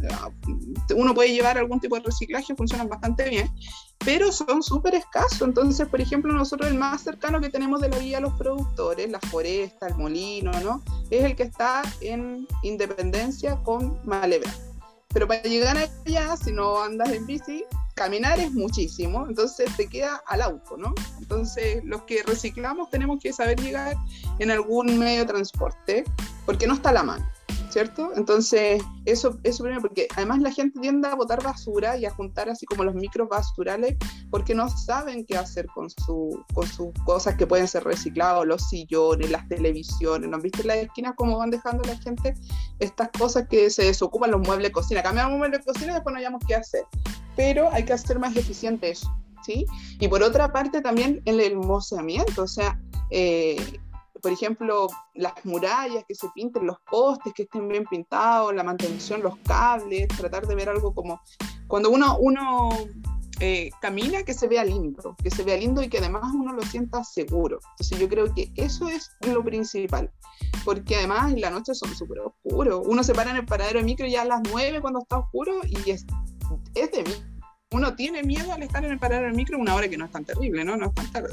uno 0.96 1.14
puede 1.14 1.32
llevar 1.32 1.58
algún 1.58 1.80
tipo 1.80 1.96
de 1.96 2.02
reciclaje, 2.02 2.56
funcionan 2.56 2.90
bastante 2.90 3.30
bien, 3.30 3.50
pero 4.00 4.32
son 4.32 4.64
súper 4.64 4.96
escasos. 4.96 5.44
Entonces, 5.44 5.88
por 5.88 6.02
ejemplo, 6.02 6.34
nosotros 6.34 6.70
el 6.70 6.78
más 6.78 7.04
cercano 7.04 7.40
que 7.40 7.50
tenemos 7.50 7.80
de 7.80 7.90
la 7.90 8.00
vía 8.00 8.18
a 8.18 8.22
los 8.22 8.34
productores, 8.34 9.10
la 9.10 9.20
foresta, 9.20 9.88
el 9.88 9.96
molino, 9.96 10.52
¿no? 10.62 10.84
Es 11.12 11.24
el 11.24 11.36
que 11.36 11.44
está 11.44 11.84
en 12.02 12.48
Independencia 12.64 13.56
con 13.64 14.02
Malebra. 14.04 14.52
Pero 15.14 15.28
para 15.28 15.44
llegar 15.44 15.78
allá, 15.78 16.36
si 16.36 16.52
no 16.52 16.82
andas 16.82 17.12
en 17.12 17.26
bici, 17.26 17.64
caminar 17.94 18.40
es 18.40 18.52
muchísimo, 18.52 19.28
entonces 19.28 19.70
te 19.78 19.88
queda 19.88 20.24
al 20.26 20.42
auto, 20.42 20.76
¿no? 20.76 20.94
Entonces, 21.20 21.84
los 21.84 22.04
que 22.04 22.24
reciclamos 22.24 22.90
tenemos 22.90 23.20
que 23.22 23.32
saber 23.32 23.60
llegar 23.60 23.96
en 24.40 24.50
algún 24.50 24.98
medio 24.98 25.20
de 25.20 25.26
transporte, 25.26 26.04
porque 26.46 26.66
no 26.66 26.74
está 26.74 26.90
a 26.90 26.94
la 26.94 27.04
mano. 27.04 27.30
¿Cierto? 27.70 28.12
Entonces, 28.16 28.84
eso, 29.06 29.40
eso 29.44 29.64
primero, 29.64 29.82
porque 29.82 30.08
además 30.16 30.40
la 30.40 30.52
gente 30.52 30.80
tiende 30.80 31.08
a 31.08 31.16
botar 31.16 31.42
basura 31.44 31.98
y 31.98 32.06
a 32.06 32.12
juntar 32.12 32.50
así 32.50 32.66
como 32.66 32.84
los 32.84 32.96
micros 32.96 33.30
basurales, 33.30 33.96
porque 34.30 34.56
no 34.56 34.70
saben 34.70 35.26
qué 35.26 35.38
hacer 35.38 35.68
con, 35.68 35.90
su, 35.90 36.44
con 36.54 36.68
sus 36.68 36.88
cosas 37.06 37.36
que 37.36 37.48
pueden 37.48 37.68
ser 37.68 37.84
reciclados, 37.84 38.46
los 38.46 38.68
sillones, 38.70 39.30
las 39.30 39.48
televisiones, 39.48 40.30
¿no 40.30 40.40
viste 40.40 40.62
en 40.62 40.68
las 40.68 40.78
esquinas 40.78 41.14
cómo 41.16 41.38
van 41.38 41.52
dejando 41.52 41.84
la 41.84 41.98
gente 41.98 42.34
estas 42.80 43.10
cosas 43.18 43.48
que 43.48 43.70
se 43.70 43.84
desocupan 43.84 44.32
los 44.32 44.42
muebles 44.42 44.70
de 44.70 44.72
cocina? 44.72 45.04
Cambiamos 45.04 45.38
muebles 45.38 45.60
de 45.60 45.66
cocina 45.66 45.92
y 45.92 45.96
después 45.96 46.14
no 46.14 46.20
hayamos 46.20 46.42
qué 46.48 46.56
hacer, 46.56 46.84
pero 47.36 47.72
hay 47.72 47.86
que 47.86 47.94
hacer 47.94 48.20
más 48.20 48.36
eficiente 48.36 48.90
eso, 48.90 49.10
¿sí? 49.44 49.66
Y 50.00 50.08
por 50.08 50.24
otra 50.24 50.52
parte 50.52 50.82
también 50.82 51.22
el 51.26 51.40
hermoseamiento, 51.40 52.44
o 52.44 52.48
sea, 52.48 52.80
eh, 53.12 53.80
por 54.22 54.32
ejemplo, 54.32 54.88
las 55.14 55.34
murallas, 55.46 56.04
que 56.08 56.16
se 56.16 56.28
pinten 56.34 56.66
los 56.66 56.78
postes, 56.90 57.34
que 57.34 57.44
estén 57.44 57.68
bien 57.68 57.86
pintados, 57.86 58.54
la 58.54 58.64
mantención, 58.64 59.22
los 59.22 59.38
cables, 59.40 60.08
tratar 60.10 60.48
de 60.48 60.56
ver 60.56 60.70
algo 60.70 60.94
como 60.94 61.22
cuando 61.68 61.90
uno, 61.90 62.18
uno 62.20 62.70
eh, 63.40 63.70
camina, 63.80 64.24
que 64.24 64.34
se 64.34 64.48
vea 64.48 64.66
lindo, 64.66 65.16
que 65.24 65.30
se 65.30 65.44
vea 65.44 65.56
lindo 65.56 65.82
y 65.82 65.88
que 65.88 66.00
además 66.00 66.24
uno 66.34 66.52
lo 66.52 66.62
sienta 66.64 67.04
seguro. 67.04 67.60
Entonces 67.72 68.00
yo 68.00 68.10
creo 68.10 68.34
que 68.34 68.52
eso 68.56 68.90
es 68.90 69.12
lo 69.26 69.44
principal, 69.44 70.12
porque 70.66 70.98
además 70.98 71.32
en 71.32 71.42
la 71.42 71.50
noche 71.50 71.74
son 71.74 71.96
súper 71.96 72.20
oscuros. 72.20 72.82
Uno 72.86 73.04
se 73.04 73.14
para 73.14 73.32
en 73.32 73.38
el 73.38 73.46
paradero 73.46 73.80
de 73.80 73.86
micro 73.86 74.08
ya 74.08 74.24
a 74.24 74.26
las 74.26 74.42
9 74.52 74.82
cuando 74.82 75.00
está 75.00 75.20
oscuro 75.20 75.62
y 75.66 75.92
es, 75.92 76.06
es 76.76 76.92
de 76.92 77.04
mí 77.04 77.29
uno 77.72 77.96
tiene 77.96 78.24
miedo 78.24 78.52
al 78.52 78.64
estar 78.64 78.84
en 78.84 78.92
el 78.92 79.00
parar 79.00 79.24
del 79.24 79.34
micro 79.34 79.58
una 79.60 79.76
hora 79.76 79.88
que 79.88 79.98
no 79.98 80.06
es 80.06 80.12
tan 80.12 80.26
terrible, 80.26 80.66
¿no? 80.66 80.76
No 80.76 80.88
es 80.88 80.94
tan 80.96 81.12
tarde. 81.12 81.30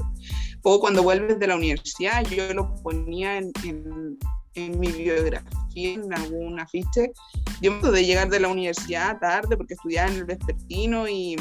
O 0.62 0.80
cuando 0.80 1.03
vuelves 1.03 1.39
de 1.39 1.47
la 1.47 1.57
universidad, 1.57 2.24
yo 2.26 2.53
lo 2.53 2.74
ponía 2.82 3.39
en, 3.39 3.53
en, 4.55 4.78
mi 4.78 4.93
biografía, 4.93 5.95
en 5.95 6.12
algún 6.12 6.61
afiche. 6.61 7.12
Yo 7.62 7.72
me 7.72 7.91
de 7.91 8.05
llegar 8.05 8.28
de 8.28 8.41
la 8.41 8.49
universidad 8.49 9.18
tarde 9.18 9.57
porque 9.57 9.74
estudiaba 9.74 10.11
en 10.11 10.16
el 10.16 10.24
vespertino 10.24 11.09
y 11.09 11.37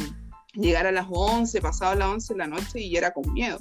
llegar 0.54 0.88
a 0.88 0.92
las 0.94 1.08
11, 1.10 1.60
pasado 1.62 1.96
las 1.96 2.08
11 2.08 2.34
de 2.34 2.38
la 2.38 2.48
noche 2.48 2.80
y 2.80 2.96
era 2.96 3.12
con 3.12 3.34
miedo. 3.34 3.58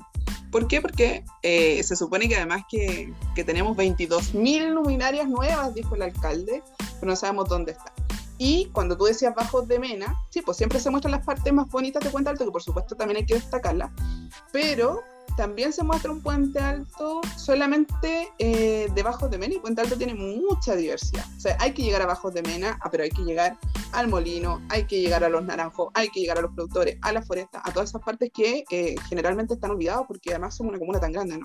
¿Por 0.53 0.69
qué? 0.69 0.81
Porque 0.81 1.25
eh, 1.43 1.83
se 1.83 1.97
supone 1.97 2.29
que 2.29 2.37
además 2.37 2.63
que, 2.71 3.13
que 3.35 3.43
tenemos 3.43 3.77
22.000 3.77 4.71
luminarias 4.71 5.29
nuevas, 5.29 5.75
dijo 5.75 5.97
el 5.97 6.03
alcalde, 6.03 6.63
pero 7.01 7.11
no 7.11 7.17
sabemos 7.17 7.49
dónde 7.49 7.73
están. 7.73 8.04
Y 8.39 8.67
cuando 8.73 8.97
tú 8.97 9.05
decías 9.05 9.35
bajos 9.35 9.69
de 9.69 9.79
Mena, 9.79 10.15
sí, 10.31 10.43
pues 10.43 10.57
siempre 10.57 10.81
se 10.81 10.91
muestran 10.91 11.13
las 11.13 11.25
partes 11.25 11.53
más 11.53 11.69
bonitas 11.69 12.03
de 12.03 12.11
Puente 12.11 12.31
Alto, 12.31 12.45
que 12.45 12.51
por 12.51 12.63
supuesto 12.63 12.97
también 12.97 13.19
hay 13.19 13.27
que 13.27 13.35
destacarlas, 13.35 13.91
pero 14.53 15.03
también 15.37 15.73
se 15.73 15.83
muestra 15.83 16.11
un 16.11 16.21
Puente 16.21 16.59
Alto 16.59 17.21
solamente 17.37 18.33
eh, 18.39 18.89
de 18.95 19.03
Bajos 19.03 19.31
de 19.31 19.39
Mena 19.39 19.55
y 19.55 19.59
Puente 19.59 19.81
Alto 19.81 19.97
tiene 19.97 20.15
mucha 20.15 20.77
diversidad. 20.77 21.25
O 21.37 21.41
sea, 21.41 21.57
hay 21.61 21.73
que 21.73 21.83
llegar 21.83 22.03
a 22.03 22.07
Bajos 22.07 22.33
de 22.35 22.43
Mena, 22.43 22.79
ah, 22.83 22.91
pero 22.91 23.05
hay 23.05 23.11
que 23.11 23.23
llegar 23.23 23.59
al 23.93 24.09
molino, 24.09 24.63
hay 24.69 24.85
que 24.87 25.01
llegar 25.01 25.25
a 25.25 25.29
los 25.29 25.45
naranjos, 25.45 25.91
hay 25.95 26.09
que 26.11 26.21
llegar 26.21 26.39
a 26.39 26.43
los 26.43 26.53
productores, 26.53 26.99
a 27.03 27.13
la 27.13 27.23
foresta, 27.23 27.63
a 27.65 27.73
todas 27.73 27.91
esas 27.91 28.03
partes 28.03 28.31
que 28.33 28.65
eh, 28.71 28.95
generalmente 29.09 29.55
están 29.55 29.73
olvidadas 29.73 30.05
porque 30.07 30.31
además 30.31 30.57
son 30.57 30.69
una 30.69 30.79
comuna 30.79 31.01
tan 31.01 31.13
grande, 31.13 31.39
¿no? 31.39 31.45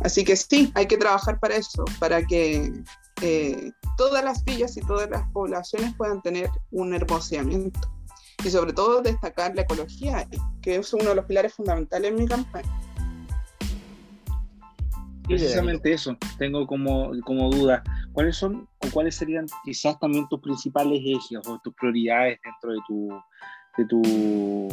Así 0.00 0.24
que 0.24 0.36
sí, 0.36 0.72
hay 0.74 0.86
que 0.86 0.96
trabajar 0.96 1.38
para 1.38 1.56
eso, 1.56 1.84
para 2.00 2.22
que 2.22 2.72
eh, 3.20 3.70
todas 3.96 4.24
las 4.24 4.44
villas 4.44 4.76
y 4.76 4.80
todas 4.80 5.08
las 5.10 5.28
poblaciones 5.30 5.94
puedan 5.96 6.20
tener 6.22 6.50
un 6.70 6.94
hermoseamiento. 6.94 7.80
Y 8.44 8.50
sobre 8.50 8.72
todo 8.72 9.02
destacar 9.02 9.54
la 9.54 9.62
ecología, 9.62 10.26
que 10.60 10.76
es 10.76 10.92
uno 10.92 11.10
de 11.10 11.14
los 11.14 11.26
pilares 11.26 11.54
fundamentales 11.54 12.10
en 12.10 12.16
mi 12.16 12.26
campaña. 12.26 12.68
Precisamente 15.24 15.92
eso, 15.92 16.16
tengo 16.36 16.66
como, 16.66 17.12
como 17.24 17.50
duda. 17.50 17.82
¿Cuáles 18.12 18.36
son 18.36 18.68
o 18.80 18.90
cuáles 18.90 19.14
serían 19.14 19.46
quizás 19.64 19.98
también 20.00 20.28
tus 20.28 20.40
principales 20.40 21.00
ejes 21.04 21.46
o 21.46 21.58
tus 21.62 21.72
prioridades 21.74 22.38
dentro 22.44 22.72
de 22.72 22.78
tu, 22.88 23.22
de 23.78 23.86
tu 23.86 24.68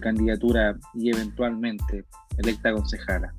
candidatura 0.00 0.76
y 0.94 1.10
eventualmente 1.10 2.04
electa 2.38 2.72
concejala? 2.72 3.32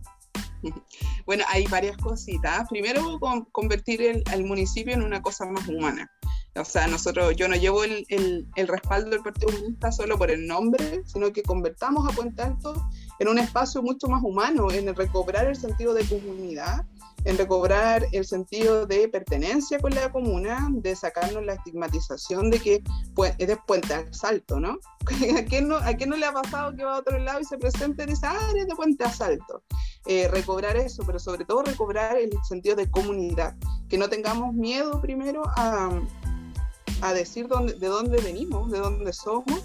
Bueno, 1.25 1.43
hay 1.47 1.65
varias 1.67 1.97
cositas. 1.97 2.67
Primero, 2.69 3.19
convertir 3.51 4.01
el, 4.01 4.23
al 4.31 4.43
municipio 4.43 4.93
en 4.93 5.03
una 5.03 5.21
cosa 5.21 5.45
más 5.45 5.67
humana. 5.67 6.11
O 6.55 6.65
sea, 6.65 6.87
nosotros, 6.87 7.33
yo 7.37 7.47
no 7.47 7.55
llevo 7.55 7.85
el, 7.85 8.05
el, 8.09 8.67
respaldo 8.67 9.11
del 9.11 9.21
Partido 9.21 9.51
Comunista 9.53 9.91
solo 9.91 10.17
por 10.17 10.31
el 10.31 10.45
nombre, 10.45 11.01
sino 11.05 11.31
que 11.31 11.43
convertamos 11.43 12.07
a 12.07 12.13
Puente 12.13 12.41
Alto 12.41 12.73
en 13.19 13.29
un 13.29 13.39
espacio 13.39 13.81
mucho 13.81 14.07
más 14.07 14.21
humano, 14.21 14.69
en 14.69 14.93
recobrar 14.93 15.45
el 15.45 15.55
sentido 15.55 15.93
de 15.93 16.03
comunidad 16.03 16.85
en 17.25 17.37
recobrar 17.37 18.05
el 18.11 18.25
sentido 18.25 18.85
de 18.85 19.07
pertenencia 19.07 19.79
con 19.79 19.93
la 19.93 20.11
comuna, 20.11 20.69
de 20.71 20.95
sacarnos 20.95 21.43
la 21.45 21.53
estigmatización 21.53 22.49
de 22.49 22.59
que 22.59 22.83
pues, 23.13 23.33
es 23.37 23.47
de 23.47 23.57
Puente 23.57 23.93
Asalto, 23.93 24.59
¿no? 24.59 24.79
¿A 25.37 25.45
quién 25.45 25.67
no, 25.67 25.77
¿A 25.77 25.93
quién 25.93 26.09
no 26.09 26.17
le 26.17 26.25
ha 26.25 26.33
pasado 26.33 26.75
que 26.75 26.83
va 26.83 26.95
a 26.95 26.99
otro 26.99 27.17
lado 27.19 27.39
y 27.39 27.45
se 27.45 27.57
presenta 27.57 28.03
en 28.03 28.09
esa 28.09 28.31
área 28.31 28.65
de 28.65 28.75
Puente 28.75 29.03
Asalto? 29.03 29.63
Eh, 30.07 30.27
recobrar 30.29 30.77
eso, 30.77 31.03
pero 31.05 31.19
sobre 31.19 31.45
todo 31.45 31.61
recobrar 31.61 32.17
el 32.17 32.31
sentido 32.47 32.75
de 32.75 32.89
comunidad, 32.89 33.55
que 33.87 33.97
no 33.97 34.09
tengamos 34.09 34.53
miedo 34.53 34.99
primero 34.99 35.43
a, 35.45 35.91
a 37.01 37.13
decir 37.13 37.47
dónde, 37.47 37.73
de 37.73 37.87
dónde 37.87 38.21
venimos, 38.21 38.71
de 38.71 38.79
dónde 38.79 39.13
somos 39.13 39.61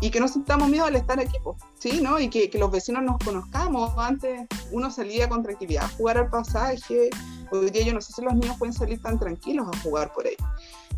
y 0.00 0.10
que 0.10 0.20
no 0.20 0.26
sintamos 0.26 0.68
miedo 0.68 0.84
al 0.84 0.96
estar 0.96 1.20
aquí, 1.20 1.36
¿sí? 1.78 2.00
¿no? 2.00 2.18
Y 2.18 2.28
que, 2.28 2.50
que, 2.50 2.58
los 2.58 2.70
vecinos 2.70 3.04
nos 3.04 3.18
conozcamos. 3.18 3.92
Antes 3.96 4.46
uno 4.72 4.90
salía 4.90 5.28
con 5.28 5.42
tranquilidad 5.42 5.84
a 5.84 5.88
jugar 5.88 6.18
al 6.18 6.28
pasaje, 6.28 7.10
Hoy 7.52 7.68
día 7.68 7.84
yo 7.84 7.92
no 7.92 8.00
sé 8.00 8.14
si 8.14 8.22
los 8.22 8.34
niños 8.34 8.56
pueden 8.56 8.72
salir 8.72 9.00
tan 9.02 9.18
tranquilos 9.18 9.68
a 9.70 9.78
jugar 9.80 10.10
por 10.14 10.26
ahí. 10.26 10.36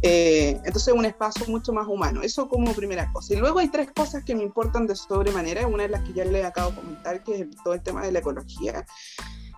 Eh, 0.02 0.50
entonces 0.64 0.88
es 0.88 0.94
un 0.94 1.04
espacio 1.04 1.46
mucho 1.48 1.72
más 1.72 1.88
humano. 1.88 2.22
Eso 2.22 2.48
como 2.48 2.72
primera 2.74 3.10
cosa. 3.12 3.34
Y 3.34 3.38
luego 3.38 3.58
hay 3.58 3.68
tres 3.68 3.90
cosas 3.90 4.22
que 4.22 4.36
me 4.36 4.44
importan 4.44 4.86
de 4.86 4.94
sobremanera. 4.94 5.66
Una 5.66 5.82
de 5.82 5.88
las 5.88 6.02
que 6.02 6.12
ya 6.12 6.24
les 6.24 6.44
acabo 6.44 6.70
de 6.70 6.76
comentar, 6.76 7.24
que 7.24 7.40
es 7.40 7.46
todo 7.64 7.74
el 7.74 7.82
tema 7.82 8.02
de 8.02 8.12
la 8.12 8.20
ecología. 8.20 8.86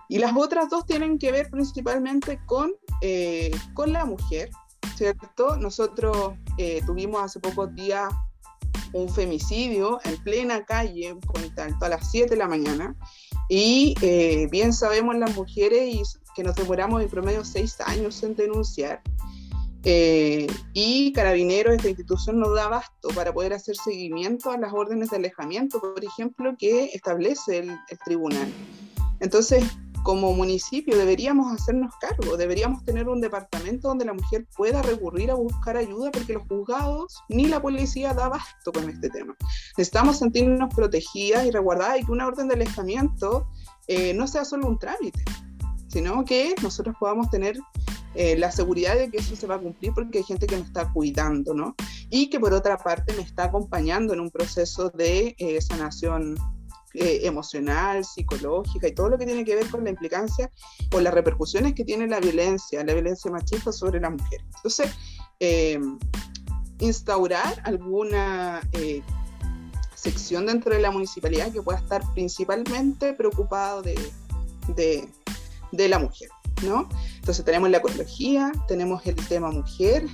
Y 0.09 0.17
las 0.17 0.35
otras 0.35 0.69
dos 0.69 0.87
tienen 0.87 1.19
que 1.19 1.31
ver 1.31 1.51
principalmente 1.51 2.39
con, 2.47 2.71
eh, 3.01 3.51
con 3.75 3.93
la 3.93 4.05
mujer, 4.05 4.49
¿cierto? 4.97 5.55
Nosotros 5.57 6.33
eh, 6.57 6.81
tuvimos 6.85 7.21
hace 7.21 7.39
pocos 7.39 7.73
días 7.75 8.11
un 8.93 9.09
femicidio 9.09 9.99
en 10.05 10.17
plena 10.23 10.65
calle, 10.65 11.15
a 11.81 11.89
las 11.89 12.09
7 12.09 12.29
de 12.29 12.35
la 12.35 12.47
mañana, 12.47 12.95
y 13.49 13.95
eh, 14.01 14.47
bien 14.49 14.73
sabemos 14.73 15.15
las 15.17 15.35
mujeres 15.35 16.19
que 16.35 16.43
nos 16.43 16.55
demoramos 16.55 17.01
en 17.01 17.09
promedio 17.09 17.43
6 17.43 17.81
años 17.81 18.23
en 18.23 18.35
denunciar. 18.35 19.01
y 20.73 21.13
Carabineros, 21.13 21.75
esta 21.75 21.89
institución, 21.89 22.39
nos 22.39 22.55
da 22.55 22.65
abasto 22.65 23.09
para 23.15 23.33
poder 23.33 23.53
hacer 23.53 23.75
seguimiento 23.75 24.51
a 24.51 24.57
las 24.57 24.73
órdenes 24.73 25.11
de 25.11 25.17
alejamiento, 25.17 25.79
por 25.79 26.03
ejemplo, 26.03 26.55
que 26.57 26.85
establece 26.93 27.59
el, 27.59 27.69
el 27.69 27.97
tribunal. 28.03 28.51
Entonces, 29.19 29.63
como 30.07 30.33
municipio 30.33 30.97
deberíamos 30.97 31.51
hacernos 31.51 31.93
cargo, 31.99 32.37
deberíamos 32.37 32.85
tener 32.85 33.09
un 33.09 33.19
departamento 33.19 33.89
donde 33.89 34.05
la 34.05 34.13
mujer 34.13 34.47
pueda 34.55 34.81
recurrir 34.81 35.29
a 35.31 35.33
buscar 35.33 35.75
ayuda 35.75 36.11
porque 36.11 36.31
los 36.31 36.43
juzgados 36.47 37.21
ni 37.27 37.47
la 37.47 37.61
policía 37.61 38.13
da 38.13 38.27
abasto 38.27 38.71
con 38.71 38.89
este 38.89 39.09
tema. 39.09 39.35
Necesitamos 39.77 40.19
sentirnos 40.19 40.73
protegidas 40.73 41.45
y 41.45 41.51
resguardadas 41.51 41.99
y 41.99 42.05
que 42.05 42.11
una 42.13 42.25
orden 42.25 42.47
de 42.47 42.53
alejamiento 42.53 43.49
eh, 43.89 44.13
no 44.13 44.27
sea 44.27 44.45
solo 44.45 44.67
un 44.67 44.79
trámite, 44.79 45.25
sino 45.89 46.23
que 46.23 46.55
nosotros 46.63 46.95
podamos 46.97 47.29
tener 47.29 47.59
eh, 48.15 48.37
la 48.37 48.49
seguridad 48.49 48.95
de 48.95 49.11
que 49.11 49.17
eso 49.17 49.35
se 49.35 49.45
va 49.45 49.55
a 49.55 49.59
cumplir 49.59 49.91
porque 49.93 50.19
hay 50.19 50.23
gente 50.23 50.47
que 50.47 50.55
me 50.55 50.63
está 50.63 50.89
cuidando, 50.93 51.53
¿no? 51.53 51.75
Y 52.09 52.29
que 52.29 52.39
por 52.39 52.53
otra 52.53 52.77
parte 52.77 53.11
me 53.11 53.23
está 53.23 53.43
acompañando 53.43 54.13
en 54.13 54.21
un 54.21 54.31
proceso 54.31 54.89
de 54.89 55.35
eh, 55.37 55.59
sanación 55.59 56.37
eh, 56.93 57.21
emocional, 57.23 58.05
psicológica 58.05 58.87
y 58.87 58.93
todo 58.93 59.09
lo 59.09 59.17
que 59.17 59.25
tiene 59.25 59.43
que 59.43 59.55
ver 59.55 59.69
con 59.69 59.83
la 59.83 59.89
implicancia 59.89 60.49
o 60.93 61.01
las 61.01 61.13
repercusiones 61.13 61.73
que 61.73 61.83
tiene 61.83 62.07
la 62.07 62.19
violencia, 62.19 62.83
la 62.83 62.93
violencia 62.93 63.29
machista 63.29 63.71
sobre 63.71 63.99
la 63.99 64.09
mujer. 64.09 64.41
Entonces, 64.55 64.91
eh, 65.39 65.79
instaurar 66.79 67.61
alguna 67.65 68.61
eh, 68.71 69.01
sección 69.95 70.45
dentro 70.45 70.73
de 70.73 70.79
la 70.79 70.89
municipalidad 70.89 71.51
que 71.51 71.61
pueda 71.61 71.79
estar 71.79 72.01
principalmente 72.13 73.13
preocupado 73.13 73.81
de, 73.81 73.99
de, 74.75 75.87
la 75.89 75.99
mujer. 75.99 76.29
¿no? 76.63 76.87
Entonces 77.15 77.43
tenemos 77.43 77.69
la 77.69 77.79
ecología, 77.79 78.51
tenemos 78.67 79.05
el 79.05 79.15
tema 79.27 79.51
mujer, 79.51 80.07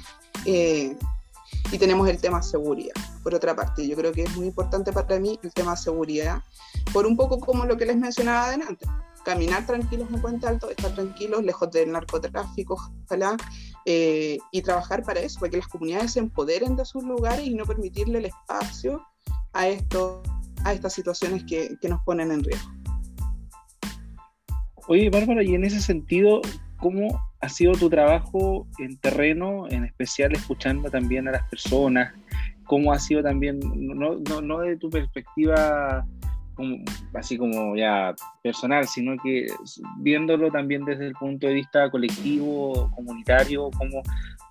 y 0.45 1.77
tenemos 1.77 2.09
el 2.09 2.19
tema 2.19 2.41
seguridad. 2.41 2.93
Por 3.23 3.33
otra 3.33 3.55
parte, 3.55 3.87
yo 3.87 3.95
creo 3.95 4.11
que 4.11 4.23
es 4.23 4.35
muy 4.35 4.47
importante 4.47 4.91
para 4.91 5.19
mí 5.19 5.39
el 5.41 5.53
tema 5.53 5.75
seguridad, 5.77 6.43
por 6.91 7.05
un 7.05 7.15
poco 7.15 7.39
como 7.39 7.65
lo 7.65 7.77
que 7.77 7.85
les 7.85 7.97
mencionaba 7.97 8.47
adelante. 8.47 8.85
Caminar 9.23 9.65
tranquilos 9.65 10.09
en 10.13 10.21
Puente 10.21 10.45
Alto, 10.45 10.69
estar 10.69 10.93
tranquilos, 10.93 11.41
lejos 11.43 11.71
del 11.71 11.91
narcotráfico, 11.93 12.77
ojalá, 13.05 13.37
eh, 13.85 14.37
y 14.51 14.61
trabajar 14.61 15.03
para 15.03 15.21
eso, 15.21 15.39
para 15.39 15.51
que 15.51 15.57
las 15.57 15.67
comunidades 15.67 16.13
se 16.13 16.19
empoderen 16.19 16.75
de 16.75 16.83
sus 16.83 17.03
lugares 17.03 17.45
y 17.47 17.53
no 17.53 17.65
permitirle 17.65 18.19
el 18.19 18.25
espacio 18.25 19.01
a, 19.53 19.67
esto, 19.67 20.21
a 20.65 20.73
estas 20.73 20.91
situaciones 20.91 21.45
que, 21.45 21.77
que 21.81 21.87
nos 21.87 22.01
ponen 22.03 22.31
en 22.31 22.43
riesgo. 22.43 22.69
Oye, 24.87 25.09
Bárbara, 25.09 25.41
y 25.43 25.55
en 25.55 25.63
ese 25.63 25.79
sentido, 25.79 26.41
¿cómo 26.77 27.17
ha 27.39 27.47
sido 27.47 27.71
tu 27.73 27.89
trabajo 27.89 28.67
en 28.79 28.97
terreno, 28.97 29.69
en 29.69 29.85
especial 29.85 30.33
escuchando 30.33 30.89
también 30.89 31.27
a 31.29 31.31
las 31.31 31.49
personas? 31.49 32.13
¿Cómo 32.65 32.93
ha 32.93 32.99
sido 32.99 33.21
también, 33.23 33.59
no, 33.75 34.15
no, 34.29 34.41
no 34.41 34.59
de 34.59 34.77
tu 34.77 34.89
perspectiva 34.89 36.05
así 37.13 37.37
como 37.37 37.75
ya 37.75 38.13
personal, 38.41 38.87
sino 38.87 39.15
que 39.23 39.47
viéndolo 39.99 40.51
también 40.51 40.85
desde 40.85 41.07
el 41.07 41.13
punto 41.13 41.47
de 41.47 41.53
vista 41.53 41.89
colectivo, 41.89 42.91
comunitario, 42.95 43.69
cómo, 43.71 44.03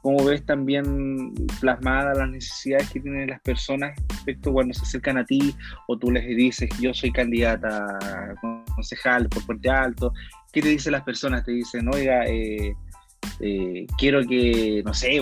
cómo 0.02 0.24
ves 0.24 0.44
también 0.44 1.32
plasmadas 1.60 2.18
las 2.18 2.30
necesidades 2.30 2.90
que 2.90 3.00
tienen 3.00 3.30
las 3.30 3.40
personas 3.40 3.96
respecto 4.08 4.52
cuando 4.52 4.74
se 4.74 4.82
acercan 4.82 5.18
a 5.18 5.24
ti 5.24 5.54
o 5.86 5.96
tú 5.96 6.10
les 6.10 6.26
dices, 6.26 6.68
yo 6.80 6.92
soy 6.92 7.12
candidata 7.12 8.34
concejal 8.74 9.28
por 9.28 9.46
Puente 9.46 9.70
Alto, 9.70 10.12
¿qué 10.52 10.60
te 10.60 10.68
dicen 10.68 10.92
las 10.92 11.02
personas? 11.02 11.44
Te 11.44 11.52
dicen, 11.52 11.88
oiga, 11.92 12.26
eh, 12.26 12.74
eh, 13.40 13.86
quiero 13.98 14.24
que, 14.26 14.82
no 14.84 14.92
sé, 14.92 15.20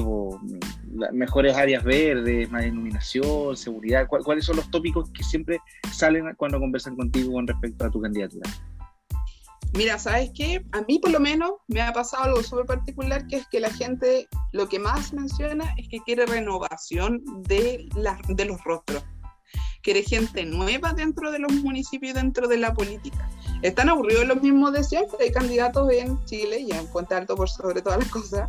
mejores 1.13 1.57
áreas 1.57 1.85
verdes, 1.85 2.51
más 2.51 2.65
iluminación, 2.65 3.57
seguridad. 3.57 4.07
¿Cuáles 4.09 4.45
son 4.45 4.57
los 4.57 4.71
tópicos 4.71 5.11
que 5.11 5.23
siempre 5.23 5.61
salen 5.93 6.35
cuando 6.37 6.59
conversan 6.59 6.97
contigo 6.97 7.33
con 7.33 7.47
respecto 7.47 7.85
a 7.85 7.91
tu 7.91 8.01
candidatura? 8.01 8.51
Mira, 9.75 9.99
¿sabes 9.99 10.33
qué? 10.35 10.65
A 10.73 10.83
mí 10.83 10.99
por 10.99 11.13
lo 11.13 11.21
menos 11.21 11.53
me 11.69 11.81
ha 11.81 11.93
pasado 11.93 12.25
algo 12.25 12.43
súper 12.43 12.67
particular, 12.67 13.27
que 13.29 13.37
es 13.37 13.47
que 13.49 13.61
la 13.61 13.71
gente 13.71 14.27
lo 14.53 14.69
que 14.69 14.81
más 14.81 15.13
menciona 15.13 15.75
es 15.77 15.89
que 15.89 16.01
quiere 16.01 16.27
renovación 16.27 17.23
de, 17.45 17.89
de 18.29 18.45
los 18.45 18.63
rostros. 18.65 19.05
Quiere 19.83 20.03
gente 20.03 20.45
nueva 20.45 20.93
dentro 20.93 21.31
de 21.31 21.39
los 21.39 21.53
municipios 21.53 22.15
dentro 22.15 22.49
de 22.49 22.59
la 22.59 22.75
política 22.75 23.31
están 23.63 23.91
aburridos 23.91 24.27
los 24.27 24.43
mismos 24.43 24.73
de 24.73 24.85
siempre. 24.85 25.19
Hay 25.21 25.33
candidatos 25.33 25.91
en 25.93 26.23
Chile 26.25 26.61
y 26.61 26.73
en 26.73 26.87
Puente 26.87 27.15
Alto 27.15 27.37
por 27.37 27.49
sobre 27.49 27.83
todas 27.83 27.99
las 27.99 28.09
cosas 28.09 28.49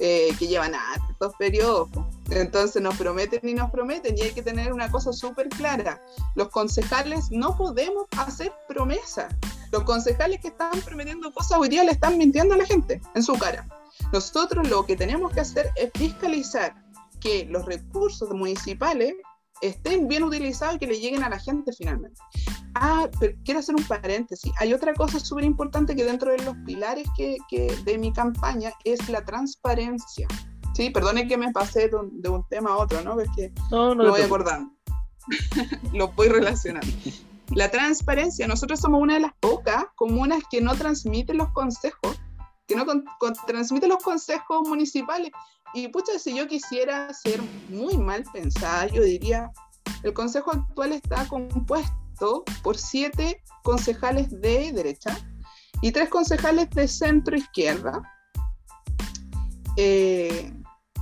eh, 0.00 0.28
que 0.38 0.46
llevan 0.46 0.74
altos 0.74 1.34
periodos. 1.38 1.88
Entonces 2.30 2.82
nos 2.82 2.96
prometen 2.96 3.40
y 3.48 3.54
nos 3.54 3.70
prometen 3.70 4.16
y 4.16 4.22
hay 4.22 4.32
que 4.32 4.42
tener 4.42 4.72
una 4.72 4.90
cosa 4.90 5.12
súper 5.12 5.48
clara. 5.48 6.02
Los 6.34 6.48
concejales 6.48 7.30
no 7.30 7.56
podemos 7.56 8.06
hacer 8.16 8.52
promesas. 8.68 9.34
Los 9.72 9.84
concejales 9.84 10.40
que 10.40 10.48
están 10.48 10.80
prometiendo 10.82 11.32
cosas 11.32 11.58
hoy 11.58 11.68
día 11.68 11.84
le 11.84 11.92
están 11.92 12.18
mintiendo 12.18 12.54
a 12.54 12.58
la 12.58 12.66
gente 12.66 13.00
en 13.14 13.22
su 13.22 13.34
cara. 13.34 13.66
Nosotros 14.12 14.68
lo 14.68 14.86
que 14.86 14.96
tenemos 14.96 15.32
que 15.32 15.40
hacer 15.40 15.70
es 15.76 15.90
fiscalizar 15.94 16.74
que 17.20 17.46
los 17.46 17.66
recursos 17.66 18.30
municipales 18.30 19.14
estén 19.62 20.08
bien 20.08 20.22
utilizados 20.22 20.76
y 20.76 20.78
que 20.78 20.86
le 20.86 21.00
lleguen 21.00 21.22
a 21.22 21.28
la 21.28 21.38
gente 21.38 21.72
finalmente. 21.72 22.20
Ah, 22.74 23.08
pero 23.18 23.36
quiero 23.44 23.60
hacer 23.60 23.74
un 23.74 23.84
paréntesis. 23.84 24.52
Hay 24.58 24.72
otra 24.72 24.94
cosa 24.94 25.18
súper 25.18 25.44
importante 25.44 25.96
que 25.96 26.04
dentro 26.04 26.30
de 26.30 26.38
los 26.44 26.56
pilares 26.64 27.08
que, 27.16 27.36
que, 27.48 27.74
de 27.84 27.98
mi 27.98 28.12
campaña 28.12 28.72
es 28.84 29.08
la 29.08 29.24
transparencia. 29.24 30.28
Sí, 30.74 30.90
perdone 30.90 31.26
que 31.26 31.36
me 31.36 31.50
pasé 31.50 31.88
de 31.88 31.96
un, 32.28 32.44
tema 32.48 32.70
a 32.70 32.76
otro, 32.76 33.02
¿no? 33.02 33.20
Es 33.20 33.28
que 33.34 33.52
no, 33.70 33.94
no 33.94 34.04
lo 34.04 34.10
voy 34.10 34.22
acordando. 34.22 34.70
lo 35.92 36.08
voy 36.12 36.28
relacionando. 36.28 36.86
La 37.54 37.70
transparencia, 37.70 38.46
nosotros 38.46 38.78
somos 38.78 39.00
una 39.00 39.14
de 39.14 39.20
las 39.20 39.32
pocas 39.40 39.86
comunas 39.96 40.42
que 40.50 40.60
no 40.60 40.76
transmiten 40.76 41.38
los 41.38 41.50
consejos, 41.52 42.20
que 42.66 42.76
no 42.76 42.84
transmiten 43.46 43.88
los 43.88 44.02
consejos 44.02 44.68
municipales. 44.68 45.30
Y 45.74 45.88
pucha, 45.88 46.18
si 46.18 46.36
yo 46.36 46.48
quisiera 46.48 47.12
ser 47.12 47.40
muy 47.68 47.96
mal 47.98 48.24
pensada, 48.32 48.86
yo 48.86 49.02
diría, 49.02 49.50
el 50.02 50.12
consejo 50.12 50.52
actual 50.52 50.92
está 50.92 51.26
compuesto 51.28 52.44
por 52.62 52.76
siete 52.76 53.42
concejales 53.62 54.30
de 54.40 54.72
derecha 54.72 55.16
y 55.82 55.92
tres 55.92 56.08
concejales 56.08 56.68
de 56.70 56.88
centro 56.88 57.36
izquierda 57.36 58.02
eh, 59.76 60.52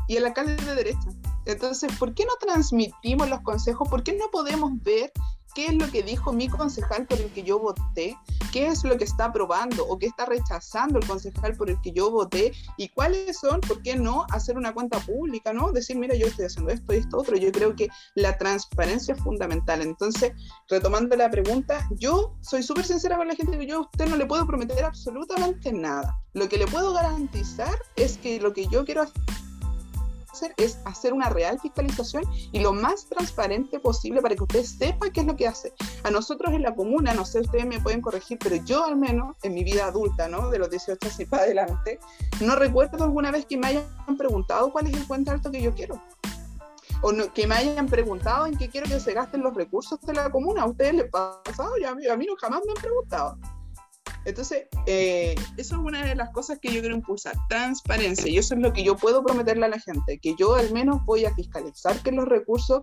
y 0.09 0.17
el 0.17 0.27
alcalde 0.27 0.57
de 0.57 0.75
derecha. 0.75 1.09
Entonces, 1.47 1.97
¿por 1.99 2.13
qué 2.15 2.25
no 2.25 2.33
transmitimos 2.41 3.29
los 3.29 3.41
consejos? 3.43 3.89
¿Por 3.89 4.03
qué 4.03 4.13
no 4.15 4.29
podemos 4.31 4.73
ver 4.83 5.13
qué 5.57 5.69
es 5.69 5.75
lo 5.75 5.91
que 5.91 6.03
dijo 6.03 6.35
mi 6.35 6.49
concejal 6.49 7.07
por 7.07 7.19
el 7.19 7.33
que 7.33 7.43
yo 7.43 7.59
voté, 7.59 8.15
qué 8.53 8.67
es 8.67 8.85
lo 8.85 8.99
que 8.99 9.05
está 9.05 9.25
aprobando 9.25 9.89
o 9.89 9.99
qué 9.99 10.05
está 10.05 10.27
rechazando 10.27 10.99
el 10.99 11.07
concejal 11.07 11.57
por 11.57 11.71
el 11.71 11.81
que 11.81 11.93
yo 11.93 12.11
voté 12.11 12.53
y 12.77 12.91
cuáles 12.91 13.39
son, 13.39 13.63
por 13.63 13.81
qué 13.81 13.97
no 13.97 14.27
hacer 14.33 14.59
una 14.59 14.75
cuenta 14.75 15.01
pública, 15.01 15.55
¿no? 15.55 15.73
Decir, 15.73 15.97
mira, 15.97 16.15
yo 16.15 16.27
estoy 16.27 16.45
haciendo 16.45 16.71
esto 16.71 16.93
y 16.93 16.99
esto 16.99 17.17
otro. 17.17 17.39
Yo 17.39 17.51
creo 17.53 17.75
que 17.75 17.89
la 18.15 18.37
transparencia 18.37 19.15
es 19.15 19.21
fundamental. 19.23 19.81
Entonces, 19.81 20.33
retomando 20.69 21.17
la 21.17 21.31
pregunta, 21.31 21.89
yo 21.93 22.35
soy 22.43 22.63
súper 22.63 22.85
sincera 22.85 23.17
con 23.17 23.27
la 23.27 23.35
gente 23.35 23.59
que 23.59 23.67
yo 23.67 23.79
a 23.79 23.81
usted 23.81 24.09
no 24.09 24.19
le 24.19 24.27
puedo 24.27 24.47
prometer 24.47 24.85
absolutamente 24.85 25.73
nada. 25.73 26.21
Lo 26.35 26.51
que 26.51 26.59
le 26.59 26.67
puedo 26.67 26.93
garantizar 26.93 27.75
es 27.97 28.19
que 28.19 28.39
lo 28.41 28.53
que 28.53 28.67
yo 28.67 28.85
quiero 28.85 29.07
hacer 30.37 30.55
es 30.57 30.79
hacer 30.85 31.13
una 31.13 31.29
real 31.29 31.59
fiscalización 31.61 32.25
y 32.53 32.61
lo 32.61 32.73
más 32.73 33.07
transparente 33.07 33.81
posible 33.81 34.21
para 34.21 34.35
que 34.35 34.43
usted 34.43 34.65
sepa 34.65 35.11
qué 35.11 35.21
es 35.21 35.27
lo 35.27 35.37
que 35.37 35.47
hace. 35.47 35.73
A 36.05 36.11
nosotros 36.11 36.53
en 36.53 36.63
la 36.63 36.75
comuna, 36.75 37.15
no 37.15 37.25
sé, 37.25 37.41
ustedes 37.41 37.67
me 37.67 37.81
pueden 37.81 38.01
corregir, 38.01 38.39
pero 38.39 38.57
yo 38.57 38.85
al 38.85 38.97
menos 38.97 39.37
en 39.43 39.55
mi 39.55 39.65
vida 39.65 39.87
adulta, 39.87 40.29
¿no? 40.29 40.51
De 40.51 40.59
los 40.59 40.71
18 40.71 40.99
así 41.07 41.25
para 41.25 41.45
adelante, 41.45 41.99
no 42.41 42.57
recuerdo 42.57 43.03
alguna 43.03 43.31
vez 43.31 43.47
que 43.47 43.57
me 43.57 43.69
hayan 43.69 44.17
preguntado 44.19 44.71
cuál 44.73 44.87
es 44.87 44.95
el 44.95 45.07
cuenta 45.07 45.33
alto 45.33 45.51
que 45.51 45.63
yo 45.63 45.75
quiero. 45.75 46.01
O 47.03 47.13
que 47.33 47.47
me 47.47 47.55
hayan 47.55 47.87
preguntado 47.87 48.47
en 48.47 48.57
qué 48.57 48.69
quiero 48.69 48.87
que 48.89 48.99
se 49.01 49.13
gasten 49.13 49.43
los 49.43 49.55
recursos 49.55 50.01
de 50.01 50.15
la 50.15 50.31
comuna. 50.31 50.63
¿A 50.63 50.67
ustedes 50.67 50.95
les 50.95 51.07
ha 51.13 51.43
pasado? 51.43 51.73
a 51.87 51.95
mí, 51.95 52.07
a 52.07 52.17
mí 52.17 52.27
no 52.27 52.35
jamás 52.37 52.63
me 52.65 52.73
han 52.73 52.83
preguntado. 52.83 53.39
Entonces, 54.25 54.67
eh, 54.87 55.35
eso 55.57 55.77
es 55.77 55.81
una 55.81 56.05
de 56.05 56.15
las 56.17 56.31
cosas 56.31 56.59
que 56.59 56.73
yo 56.73 56.81
quiero 56.81 56.97
impulsar, 56.97 57.35
transparencia. 57.49 58.29
Y 58.29 58.39
eso 58.39 58.55
es 58.55 58.61
lo 58.61 58.73
que 58.73 58.83
yo 58.83 58.97
puedo 58.97 59.25
prometerle 59.25 59.67
a 59.67 59.69
la 59.69 59.79
gente, 59.79 60.19
que 60.19 60.35
yo 60.37 60.55
al 60.57 60.73
menos 60.73 61.05
voy 61.05 61.25
a 61.25 61.35
fiscalizar 61.35 61.97
que 62.03 62.13
los 62.13 62.27
recursos 62.27 62.83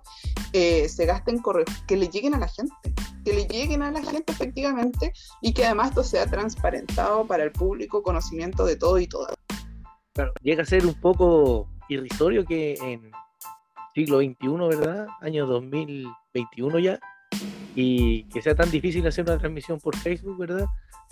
eh, 0.53 0.87
se 0.87 1.05
gasten 1.05 1.39
correctamente, 1.39 1.85
que 1.87 1.97
le 1.97 2.07
lleguen 2.07 2.33
a 2.33 2.39
la 2.39 2.47
gente, 2.47 2.73
que 3.25 3.33
le 3.33 3.45
lleguen 3.45 3.81
a 3.83 3.91
la 3.91 4.01
gente 4.01 4.31
efectivamente 4.31 5.13
y 5.41 5.53
que 5.53 5.65
además 5.65 5.89
esto 5.89 6.03
sea 6.03 6.25
transparentado 6.27 7.27
para 7.27 7.43
el 7.43 7.51
público, 7.51 8.03
conocimiento 8.03 8.65
de 8.65 8.75
todo 8.77 8.99
y 8.99 9.07
todas. 9.07 9.35
Claro, 10.13 10.31
llega 10.41 10.63
a 10.63 10.65
ser 10.65 10.85
un 10.85 10.93
poco 10.93 11.67
irrisorio 11.89 12.45
que 12.45 12.75
en 12.75 13.11
siglo 13.93 14.19
XXI, 14.19 14.77
¿verdad? 14.77 15.07
Año 15.21 15.45
2021 15.45 16.79
ya, 16.79 16.99
y 17.75 18.23
que 18.25 18.41
sea 18.41 18.55
tan 18.55 18.69
difícil 18.69 19.05
hacer 19.07 19.25
una 19.25 19.37
transmisión 19.37 19.79
por 19.79 19.95
Facebook, 19.95 20.37
¿verdad? 20.37 20.65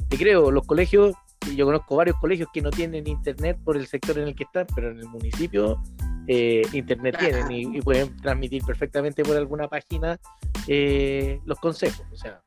Te 0.09 0.18
creo, 0.18 0.51
los 0.51 0.66
colegios, 0.66 1.16
yo 1.55 1.66
conozco 1.66 1.95
varios 1.95 2.18
colegios 2.18 2.49
que 2.53 2.62
no 2.62 2.70
tienen 2.70 3.07
internet 3.07 3.57
por 3.64 3.78
el 3.78 3.88
sector 3.88 4.18
en 4.20 4.28
el 4.28 4.36
que 4.36 4.43
están, 4.43 4.68
pero 4.76 4.91
en 4.91 4.99
el 4.99 5.07
municipio 5.07 5.82
eh, 6.28 6.62
internet 6.74 7.18
tienen 7.20 7.51
y, 7.51 7.82
pueden 7.82 8.16
transmitir 8.18 8.64
perfectamente 8.64 9.24
por 9.24 9.36
alguna 9.36 9.68
página 9.68 10.20
eh, 10.68 11.39
los 11.45 11.59
consejos. 11.59 12.05
O 12.12 12.16
sea, 12.16 12.41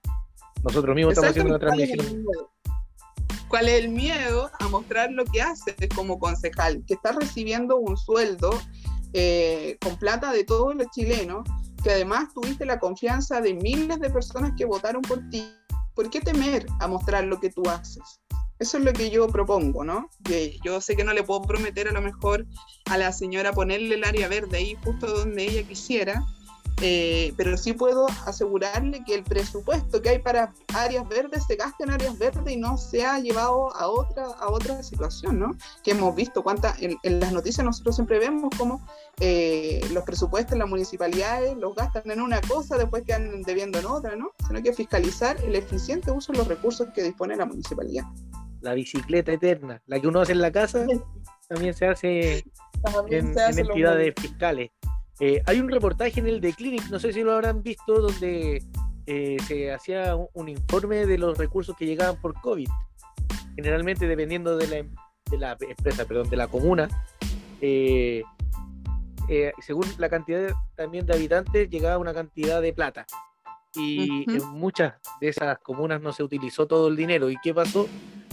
nosotros 0.62 0.94
mismos 0.94 1.12
estamos 1.12 1.30
haciendo 1.30 1.50
una 1.50 1.58
transmisión. 1.58 2.24
¿Cuál 3.48 3.68
es 3.68 3.84
el 3.84 3.88
miedo 3.90 4.50
a 4.58 4.68
mostrar 4.68 5.12
lo 5.12 5.24
que 5.24 5.42
haces 5.42 5.76
como 5.94 6.18
concejal? 6.18 6.82
Que 6.86 6.94
estás 6.94 7.14
recibiendo 7.16 7.76
un 7.76 7.96
sueldo 7.96 8.50
eh, 9.12 9.76
con 9.80 9.96
plata 9.96 10.32
de 10.32 10.44
todos 10.44 10.74
los 10.74 10.88
chilenos, 10.90 11.48
que 11.84 11.92
además 11.92 12.34
tuviste 12.34 12.64
la 12.64 12.80
confianza 12.80 13.40
de 13.40 13.54
miles 13.54 14.00
de 14.00 14.10
personas 14.10 14.52
que 14.56 14.64
votaron 14.64 15.02
por 15.02 15.20
ti 15.30 15.54
¿por 15.94 16.10
qué 16.10 16.20
temer 16.20 16.66
a 16.80 16.88
mostrar 16.88 17.24
lo 17.24 17.40
que 17.40 17.50
tú 17.50 17.62
haces? 17.68 18.20
Eso 18.58 18.78
es 18.78 18.84
lo 18.84 18.92
que 18.92 19.10
yo 19.10 19.26
propongo, 19.28 19.84
¿no? 19.84 20.10
Que 20.24 20.58
yo 20.64 20.80
sé 20.80 20.96
que 20.96 21.04
no 21.04 21.12
le 21.12 21.24
puedo 21.24 21.42
prometer 21.42 21.88
a 21.88 21.92
lo 21.92 22.02
mejor 22.02 22.46
a 22.86 22.98
la 22.98 23.12
señora 23.12 23.52
ponerle 23.52 23.96
el 23.96 24.04
área 24.04 24.28
verde 24.28 24.58
ahí 24.58 24.76
justo 24.84 25.06
donde 25.06 25.44
ella 25.44 25.66
quisiera, 25.66 26.22
eh, 26.82 27.32
pero 27.36 27.56
sí 27.56 27.72
puedo 27.72 28.06
asegurarle 28.26 29.04
que 29.04 29.14
el 29.14 29.22
presupuesto 29.22 30.02
que 30.02 30.08
hay 30.10 30.18
para 30.18 30.52
áreas 30.74 31.08
verdes 31.08 31.44
se 31.46 31.56
gaste 31.56 31.84
en 31.84 31.90
áreas 31.90 32.18
verdes 32.18 32.52
y 32.52 32.56
no 32.56 32.76
se 32.76 33.04
ha 33.04 33.18
llevado 33.20 33.74
a 33.76 33.88
otra, 33.88 34.24
a 34.24 34.48
otra 34.48 34.82
situación, 34.82 35.38
¿no? 35.38 35.56
Que 35.84 35.92
hemos 35.92 36.14
visto 36.16 36.42
cuántas, 36.42 36.76
en, 36.80 36.98
las 37.20 37.32
noticias 37.32 37.64
nosotros 37.64 37.94
siempre 37.94 38.18
vemos 38.18 38.50
cómo 38.58 38.84
eh, 39.20 39.80
los 39.92 40.02
presupuestos 40.04 40.54
en 40.54 40.58
las 40.58 40.68
municipalidades 40.68 41.56
los 41.56 41.74
gastan 41.76 42.10
en 42.10 42.20
una 42.20 42.40
cosa, 42.40 42.76
después 42.76 43.04
quedan 43.04 43.42
debiendo 43.42 43.78
en 43.78 43.86
otra, 43.86 44.16
¿no? 44.16 44.32
Sino 44.46 44.62
que 44.62 44.72
fiscalizar 44.72 45.36
el 45.44 45.54
eficiente 45.54 46.10
uso 46.10 46.32
de 46.32 46.38
los 46.38 46.48
recursos 46.48 46.88
que 46.94 47.02
dispone 47.02 47.36
la 47.36 47.46
municipalidad. 47.46 48.04
La 48.60 48.74
bicicleta 48.74 49.32
eterna, 49.32 49.80
la 49.86 50.00
que 50.00 50.08
uno 50.08 50.22
hace 50.22 50.32
en 50.32 50.40
la 50.40 50.50
casa, 50.50 50.86
también 51.48 51.74
se 51.74 51.86
hace, 51.86 52.44
en, 53.10 53.38
entidades 53.38 54.14
fiscales. 54.20 54.70
Eh, 55.20 55.42
hay 55.46 55.60
un 55.60 55.70
reportaje 55.70 56.20
en 56.20 56.26
el 56.26 56.40
The 56.40 56.52
Clinic, 56.54 56.90
no 56.90 56.98
sé 56.98 57.12
si 57.12 57.22
lo 57.22 57.32
habrán 57.32 57.62
visto, 57.62 58.00
donde 58.00 58.62
eh, 59.06 59.36
se 59.46 59.72
hacía 59.72 60.16
un, 60.16 60.48
informe 60.48 61.06
de 61.06 61.18
los 61.18 61.38
recursos 61.38 61.76
que 61.76 61.86
llegaban 61.86 62.20
por 62.20 62.40
COVID. 62.40 62.68
Generalmente, 63.54 64.08
dependiendo 64.08 64.56
de 64.56 64.66
la, 64.66 64.76
em, 64.78 64.94
de 65.30 65.38
la 65.38 65.56
empresa, 65.60 66.04
perdón, 66.04 66.28
de 66.30 66.36
la 66.36 66.48
comuna, 66.48 66.88
eh, 67.60 68.22
según 69.60 69.86
la 69.98 70.08
cantidad 70.08 70.52
también 70.74 71.06
de 71.06 71.14
habitantes, 71.14 71.70
llegaba 71.70 71.98
una 71.98 72.12
cantidad 72.12 72.60
de 72.60 72.72
plata. 72.72 73.06
Y 73.76 74.30
en 74.30 74.46
muchas 74.50 74.94
de 75.20 75.28
esas 75.28 75.58
comunas 75.58 76.00
no 76.00 76.12
se 76.12 76.22
utilizó 76.22 76.66
todo 76.66 76.88
el 76.88 76.96
dinero. 76.96 77.30
¿Y 77.30 77.36
qué 77.42 77.52
pasó? 77.52 77.88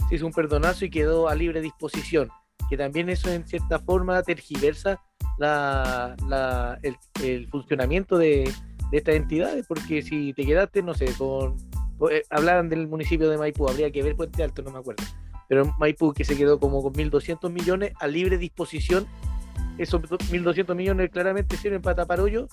Se 0.08 0.16
hizo 0.16 0.26
un 0.26 0.32
perdonazo 0.32 0.84
y 0.84 0.90
quedó 0.90 1.28
a 1.28 1.34
libre 1.34 1.60
disposición. 1.60 2.30
Que 2.68 2.76
también 2.76 3.08
eso 3.08 3.28
en 3.30 3.46
cierta 3.46 3.80
forma 3.80 4.22
tergiversa 4.22 5.00
la, 5.38 6.78
el, 6.82 7.48
funcionamiento 7.48 8.18
de, 8.18 8.50
estas 8.92 9.14
entidades, 9.14 9.66
porque 9.66 10.02
si 10.02 10.32
te 10.34 10.44
quedaste, 10.44 10.82
no 10.82 10.94
sé, 10.94 11.06
con... 11.16 11.56
Eh, 12.10 12.22
hablaban 12.30 12.68
del 12.68 12.88
municipio 12.88 13.30
de 13.30 13.38
Maipú, 13.38 13.68
habría 13.68 13.90
que 13.90 14.02
ver 14.02 14.16
Puente 14.16 14.42
Alto, 14.42 14.62
no 14.62 14.70
me 14.70 14.80
acuerdo. 14.80 15.04
Pero 15.48 15.72
Maipú 15.78 16.12
que 16.12 16.24
se 16.24 16.36
quedó 16.36 16.58
como 16.58 16.82
con 16.82 16.92
1.200 16.92 17.50
millones 17.50 17.92
a 18.00 18.06
libre 18.06 18.38
disposición, 18.38 19.06
esos 19.78 20.02
1.200 20.02 20.74
millones 20.74 21.10
claramente 21.10 21.56
sirven 21.56 21.80
para 21.80 21.96
tapar 21.96 22.20
hoyo 22.20 22.48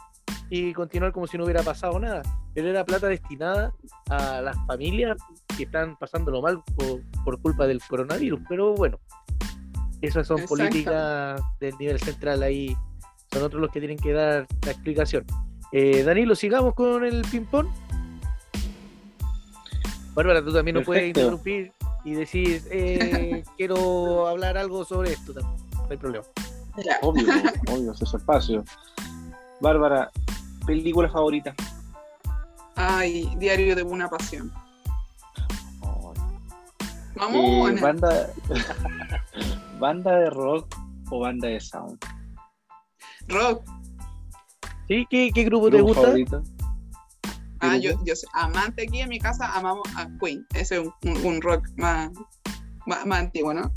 y 0.49 0.73
continuar 0.73 1.11
como 1.11 1.27
si 1.27 1.37
no 1.37 1.43
hubiera 1.43 1.63
pasado 1.63 1.99
nada. 1.99 2.21
Pero 2.53 2.69
era 2.69 2.85
plata 2.85 3.07
destinada 3.07 3.73
a 4.09 4.41
las 4.41 4.55
familias 4.65 5.17
que 5.55 5.63
están 5.63 5.97
pasándolo 5.97 6.41
mal 6.41 6.63
por, 6.75 7.01
por 7.23 7.41
culpa 7.41 7.67
del 7.67 7.81
coronavirus. 7.87 8.41
Pero 8.47 8.73
bueno, 8.73 8.99
esas 10.01 10.27
son 10.27 10.45
políticas 10.45 11.41
del 11.59 11.75
nivel 11.77 11.99
central 11.99 12.43
ahí. 12.43 12.75
Son 13.31 13.43
otros 13.43 13.61
los 13.61 13.71
que 13.71 13.79
tienen 13.79 13.97
que 13.97 14.13
dar 14.13 14.47
la 14.65 14.71
explicación. 14.71 15.25
Eh, 15.71 16.03
Danilo, 16.03 16.35
sigamos 16.35 16.73
con 16.73 17.05
el 17.05 17.21
ping-pong. 17.29 17.67
Bárbara, 20.15 20.43
tú 20.43 20.51
también 20.51 20.75
nos 20.75 20.85
puedes 20.85 21.07
interrumpir 21.07 21.71
y 22.03 22.13
decir, 22.13 22.63
eh, 22.71 23.43
quiero 23.57 24.27
hablar 24.27 24.57
algo 24.57 24.83
sobre 24.83 25.13
esto. 25.13 25.33
No 25.33 25.87
hay 25.89 25.97
problema. 25.97 26.25
Obvio, 27.01 27.27
obvio, 27.67 27.91
es 27.91 28.01
espacio. 28.13 28.63
Bárbara, 29.59 30.09
película 30.65 31.09
favorita. 31.09 31.53
Ay, 32.75 33.31
Diario 33.37 33.75
de 33.75 33.83
una 33.83 34.09
pasión. 34.09 34.51
Vamos, 37.19 37.71
eh, 37.71 37.81
banda, 37.81 38.29
¿Banda 39.79 40.19
de 40.19 40.29
rock 40.29 40.75
o 41.09 41.19
banda 41.19 41.47
de 41.47 41.59
sound? 41.59 41.97
Rock. 43.27 43.63
¿Sí? 44.87 45.05
¿Qué, 45.09 45.43
grupo, 45.43 45.69
te 45.69 45.81
gusta? 45.81 46.13
Ah, 47.61 47.77
yo, 47.77 47.91
yo 48.03 48.15
soy 48.15 48.29
amante 48.33 48.83
aquí 48.83 49.01
en 49.01 49.09
mi 49.09 49.19
casa, 49.19 49.53
amamos 49.53 49.87
a 49.95 50.09
Queen. 50.19 50.45
Ese 50.53 50.81
es 50.81 50.89
un, 51.23 51.41
rock 51.41 51.67
más, 51.77 52.09
más, 52.85 53.05
antiguo, 53.11 53.53
¿no? 53.53 53.71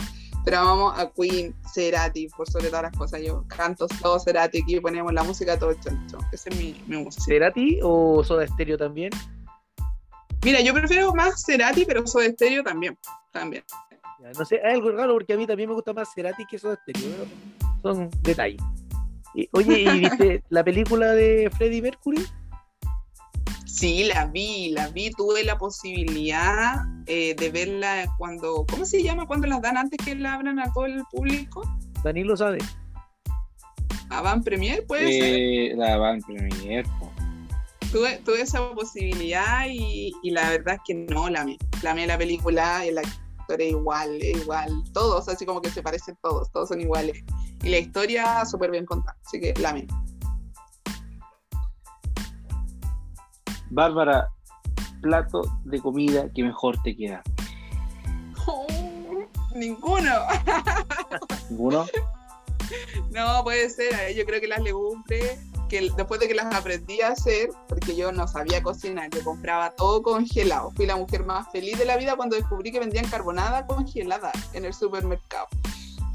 Pero 0.45 0.59
amamos 0.59 0.99
a 0.99 1.11
Queen, 1.11 1.55
Cerati, 1.73 2.29
por 2.29 2.49
sobre 2.49 2.69
todas 2.69 2.85
las 2.85 2.93
cosas. 2.97 3.21
Yo 3.23 3.45
canto 3.49 3.87
todo 4.01 4.19
Cerati 4.19 4.63
aquí, 4.63 4.81
ponemos 4.81 5.13
la 5.13 5.23
música 5.23 5.59
todo 5.59 5.75
chancho. 5.75 6.19
Ese 6.33 6.51
es 6.51 6.57
mi, 6.57 6.83
mi 6.87 7.03
música. 7.03 7.25
¿Cerati 7.25 7.81
o 7.83 8.25
Soda 8.25 8.47
Stereo 8.47 8.79
también? 8.79 9.11
Mira, 10.45 10.61
yo 10.61 10.73
prefiero 10.75 11.15
más 11.15 11.45
Cerati, 11.45 11.85
pero 11.85 12.07
Soda 12.07 12.29
Stereo 12.31 12.65
también. 12.65 12.99
También. 13.33 13.65
No 14.39 14.45
sé, 14.45 14.57
es 14.57 14.75
algo 14.75 14.93
raro 14.93 15.15
porque 15.15 15.33
a 15.33 15.37
mí 15.37 15.47
también 15.47 15.69
me 15.69 15.75
gusta 15.75 15.93
más 15.93 16.13
Cerati 16.15 16.45
que 16.47 16.59
Soda 16.59 16.79
Stereo. 16.83 17.27
Son 17.83 18.11
detalles. 18.23 18.63
oye, 19.53 19.81
¿y 19.81 19.99
viste 20.01 20.43
la 20.49 20.63
película 20.65 21.13
de 21.13 21.51
Freddie 21.57 21.83
Mercury? 21.83 22.25
Sí, 23.67 24.05
la 24.05 24.27
vi, 24.27 24.71
la 24.71 24.89
vi, 24.89 25.11
tuve 25.11 25.45
la 25.45 25.57
posibilidad 25.59 26.77
eh, 27.07 27.35
de 27.35 27.51
verla 27.51 28.07
cuando, 28.19 28.67
¿cómo 28.71 28.85
se 28.85 29.03
llama? 29.03 29.27
Cuando 29.27 29.47
las 29.47 29.63
dan 29.63 29.77
antes 29.77 29.99
que 30.05 30.15
la 30.15 30.35
abran 30.35 30.61
a 30.61 30.73
todo 30.73 30.87
el 30.87 31.03
público. 31.11 31.63
Danilo 32.05 32.37
sabe. 32.37 32.59
Van 34.09 34.43
Premier, 34.43 34.85
puede 34.87 35.09
eh, 35.09 35.69
ser. 35.71 35.79
La 35.79 35.97
Van 35.97 36.21
Premier. 36.21 36.85
Tuve, 37.91 38.19
tuve, 38.25 38.43
esa 38.43 38.71
posibilidad 38.73 39.67
y, 39.69 40.13
y, 40.23 40.31
la 40.31 40.51
verdad 40.51 40.75
es 40.77 40.81
que 40.87 40.95
no 40.95 41.29
la 41.29 41.43
amé. 41.43 41.59
La 41.83 41.93
amé 41.93 42.07
la 42.07 42.19
película, 42.19 42.85
es 43.61 43.71
igual, 43.71 44.23
igual, 44.23 44.85
todos, 44.93 45.29
así 45.29 45.45
como 45.45 45.61
que 45.61 45.71
se 45.71 45.83
parecen 45.83 46.17
todos, 46.23 46.51
todos 46.53 46.69
son 46.69 46.81
iguales. 46.81 47.23
Y 47.63 47.69
la 47.69 47.79
historia 47.79 48.45
súper 48.45 48.71
bien 48.71 48.87
contada, 48.87 49.17
así 49.27 49.41
que 49.41 49.55
la 49.61 49.73
misma. 49.73 50.05
Bárbara, 53.71 54.29
plato 55.01 55.43
de 55.65 55.81
comida 55.81 56.29
que 56.35 56.43
mejor 56.43 56.77
te 56.83 56.97
queda. 56.97 57.23
ninguno. 59.55 60.13
¿Ninguno? 61.51 61.87
No, 63.11 63.43
puede 63.45 63.69
ser. 63.69 64.15
Yo 64.15 64.25
creo 64.25 64.41
que 64.41 64.49
las 64.49 64.63
legumbres 64.63 65.39
después 65.81 66.21
de 66.21 66.29
que 66.29 66.35
las 66.35 66.55
aprendí 66.55 67.01
a 67.01 67.09
hacer, 67.09 67.49
porque 67.69 67.97
yo 67.97 68.13
no 68.13 68.29
sabía 68.29 68.63
cocinar, 68.63 69.11
yo 69.11 69.25
compraba 69.25 69.71
todo 69.71 70.03
congelado. 70.03 70.71
Fui 70.73 70.87
la 70.87 70.97
mujer 70.97 71.25
más 71.25 71.51
feliz 71.51 71.79
de 71.79 71.85
la 71.85 71.97
vida 71.97 72.17
cuando 72.17 72.37
descubrí 72.37 72.71
que 72.71 72.79
vendían 72.79 73.09
carbonada 73.09 73.67
congelada 73.67 74.33
en 74.53 74.65
el 74.65 74.75
supermercado. 74.75 75.47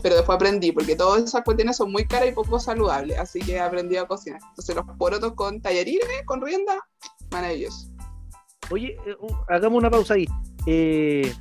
Pero 0.04 0.16
después 0.16 0.36
aprendí, 0.36 0.72
porque 0.72 0.96
todas 0.96 1.24
esas 1.24 1.44
cuestiones 1.44 1.76
son 1.76 1.92
muy 1.92 2.06
caras 2.06 2.30
y 2.30 2.32
poco 2.34 2.60
saludables, 2.60 3.18
así 3.18 3.40
que 3.40 3.60
aprendí 3.60 3.98
a 3.98 4.06
cocinar. 4.06 4.40
Entonces 4.50 4.76
los 4.76 4.86
porotos 4.98 5.34
con 5.34 5.60
tallarines, 5.60 6.24
con 6.26 6.42
rienda, 6.42 6.76
maravilloso. 7.32 7.90
Oye, 8.70 8.96
eh, 9.08 9.16
hagamos 9.50 9.80
una 9.80 9.90
pausa 9.90 10.14
ahí. 10.14 10.28
Eh, 10.68 11.34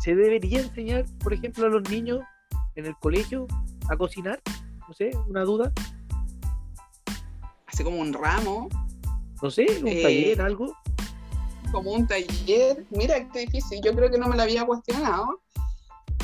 ¿Se 0.00 0.14
debería 0.14 0.60
enseñar, 0.60 1.06
por 1.22 1.32
ejemplo, 1.32 1.66
a 1.66 1.70
los 1.70 1.90
niños 1.90 2.20
en 2.76 2.86
el 2.86 2.94
colegio 2.96 3.48
a 3.88 3.96
cocinar? 3.96 4.40
No 4.86 4.94
sé, 4.94 5.10
una 5.26 5.42
duda 5.42 5.72
como 7.84 8.00
un 8.00 8.12
ramo. 8.12 8.68
No 9.42 9.50
sé, 9.50 9.66
un 9.80 9.88
eh, 9.88 10.02
taller, 10.02 10.42
algo. 10.42 10.76
como 11.70 11.92
un 11.92 12.06
taller. 12.06 12.84
Mira 12.90 13.28
qué 13.30 13.40
difícil, 13.40 13.80
yo 13.84 13.92
creo 13.94 14.10
que 14.10 14.18
no 14.18 14.28
me 14.28 14.36
lo 14.36 14.42
había 14.42 14.64
cuestionado, 14.64 15.40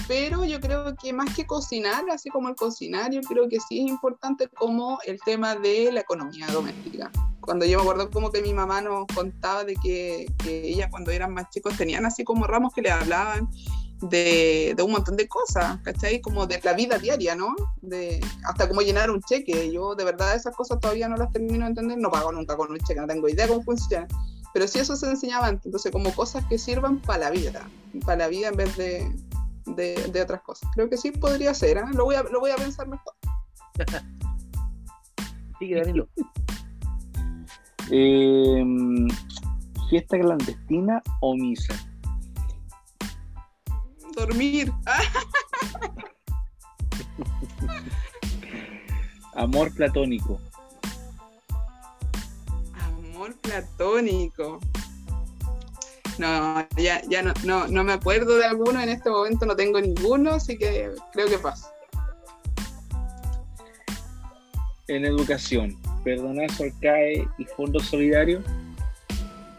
pero 0.08 0.44
yo 0.44 0.60
creo 0.60 0.94
que 0.96 1.12
más 1.12 1.34
que 1.34 1.46
cocinar, 1.46 2.04
así 2.10 2.28
como 2.30 2.48
el 2.48 2.56
cocinar, 2.56 3.12
yo 3.12 3.20
creo 3.22 3.48
que 3.48 3.58
sí 3.60 3.80
es 3.80 3.88
importante 3.88 4.48
como 4.48 4.98
el 5.06 5.20
tema 5.20 5.54
de 5.54 5.92
la 5.92 6.00
economía 6.00 6.46
doméstica. 6.48 7.10
Cuando 7.40 7.66
yo 7.66 7.78
me 7.78 7.82
acuerdo 7.82 8.10
como 8.10 8.30
que 8.30 8.42
mi 8.42 8.54
mamá 8.54 8.80
nos 8.80 9.06
contaba 9.14 9.64
de 9.64 9.74
que, 9.76 10.26
que 10.38 10.68
ella 10.68 10.90
cuando 10.90 11.10
eran 11.10 11.32
más 11.32 11.50
chicos 11.50 11.76
tenían 11.76 12.06
así 12.06 12.24
como 12.24 12.46
ramos 12.46 12.72
que 12.72 12.82
le 12.82 12.90
hablaban 12.90 13.48
de, 14.02 14.74
de, 14.76 14.82
un 14.82 14.92
montón 14.92 15.16
de 15.16 15.28
cosas, 15.28 15.78
¿cachai? 15.82 16.20
Como 16.20 16.46
de 16.46 16.60
la 16.62 16.74
vida 16.74 16.98
diaria, 16.98 17.34
¿no? 17.34 17.54
De, 17.80 18.20
hasta 18.44 18.68
cómo 18.68 18.80
llenar 18.80 19.10
un 19.10 19.22
cheque. 19.22 19.72
Yo 19.72 19.94
de 19.94 20.04
verdad 20.04 20.34
esas 20.34 20.54
cosas 20.54 20.80
todavía 20.80 21.08
no 21.08 21.16
las 21.16 21.30
termino 21.30 21.64
de 21.64 21.70
entender, 21.70 21.98
no 21.98 22.10
pago 22.10 22.32
nunca 22.32 22.56
con 22.56 22.70
un 22.70 22.78
cheque, 22.78 23.00
no 23.00 23.06
tengo 23.06 23.28
idea 23.28 23.48
cómo 23.48 23.62
funciona. 23.62 24.06
Pero 24.52 24.68
sí 24.68 24.78
eso 24.78 24.94
se 24.94 25.10
enseñaba 25.10 25.48
antes, 25.48 25.66
entonces 25.66 25.90
como 25.90 26.14
cosas 26.14 26.44
que 26.46 26.58
sirvan 26.58 27.00
para 27.00 27.24
la 27.24 27.30
vida, 27.30 27.68
para 28.04 28.18
la 28.18 28.28
vida 28.28 28.48
en 28.48 28.56
vez 28.56 28.76
de, 28.76 29.12
de, 29.66 29.94
de 30.12 30.22
otras 30.22 30.42
cosas. 30.42 30.70
Creo 30.74 30.88
que 30.88 30.96
sí 30.96 31.10
podría 31.10 31.54
ser, 31.54 31.78
¿eh? 31.78 31.82
lo, 31.92 32.04
voy 32.04 32.14
a, 32.14 32.22
lo 32.22 32.40
voy 32.40 32.52
a 32.52 32.56
pensar 32.56 32.86
mejor. 32.86 33.14
Sigue, 35.58 35.76
Danilo. 35.76 36.08
eh, 37.90 38.64
¿Fiesta 39.90 40.18
clandestina 40.18 41.02
o 41.20 41.34
misa? 41.34 41.74
Dormir. 44.26 44.72
Amor 49.34 49.74
platónico. 49.74 50.40
Amor 52.74 53.34
platónico. 53.40 54.60
No, 56.18 56.66
ya, 56.76 57.02
ya 57.08 57.22
no, 57.22 57.34
no, 57.44 57.66
no, 57.66 57.82
me 57.82 57.92
acuerdo 57.92 58.36
de 58.36 58.44
alguno, 58.44 58.80
en 58.80 58.88
este 58.88 59.10
momento 59.10 59.46
no 59.46 59.56
tengo 59.56 59.80
ninguno, 59.80 60.34
así 60.34 60.56
que 60.56 60.92
creo 61.12 61.26
que 61.26 61.38
pasa. 61.38 61.72
En 64.86 65.04
educación, 65.04 65.76
perdonazo 66.04 66.64
al 66.64 66.78
CAE 66.78 67.28
y 67.38 67.44
Fondo 67.56 67.80
Solidario. 67.80 68.44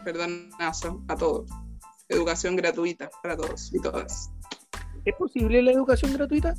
Perdonazo 0.04 1.02
a 1.08 1.16
todos. 1.16 1.50
Educación 2.08 2.56
gratuita 2.56 3.10
para 3.22 3.36
todos 3.36 3.74
y 3.74 3.80
todas. 3.80 4.30
¿Es 5.06 5.14
posible 5.14 5.62
la 5.62 5.70
educación 5.70 6.12
gratuita? 6.12 6.54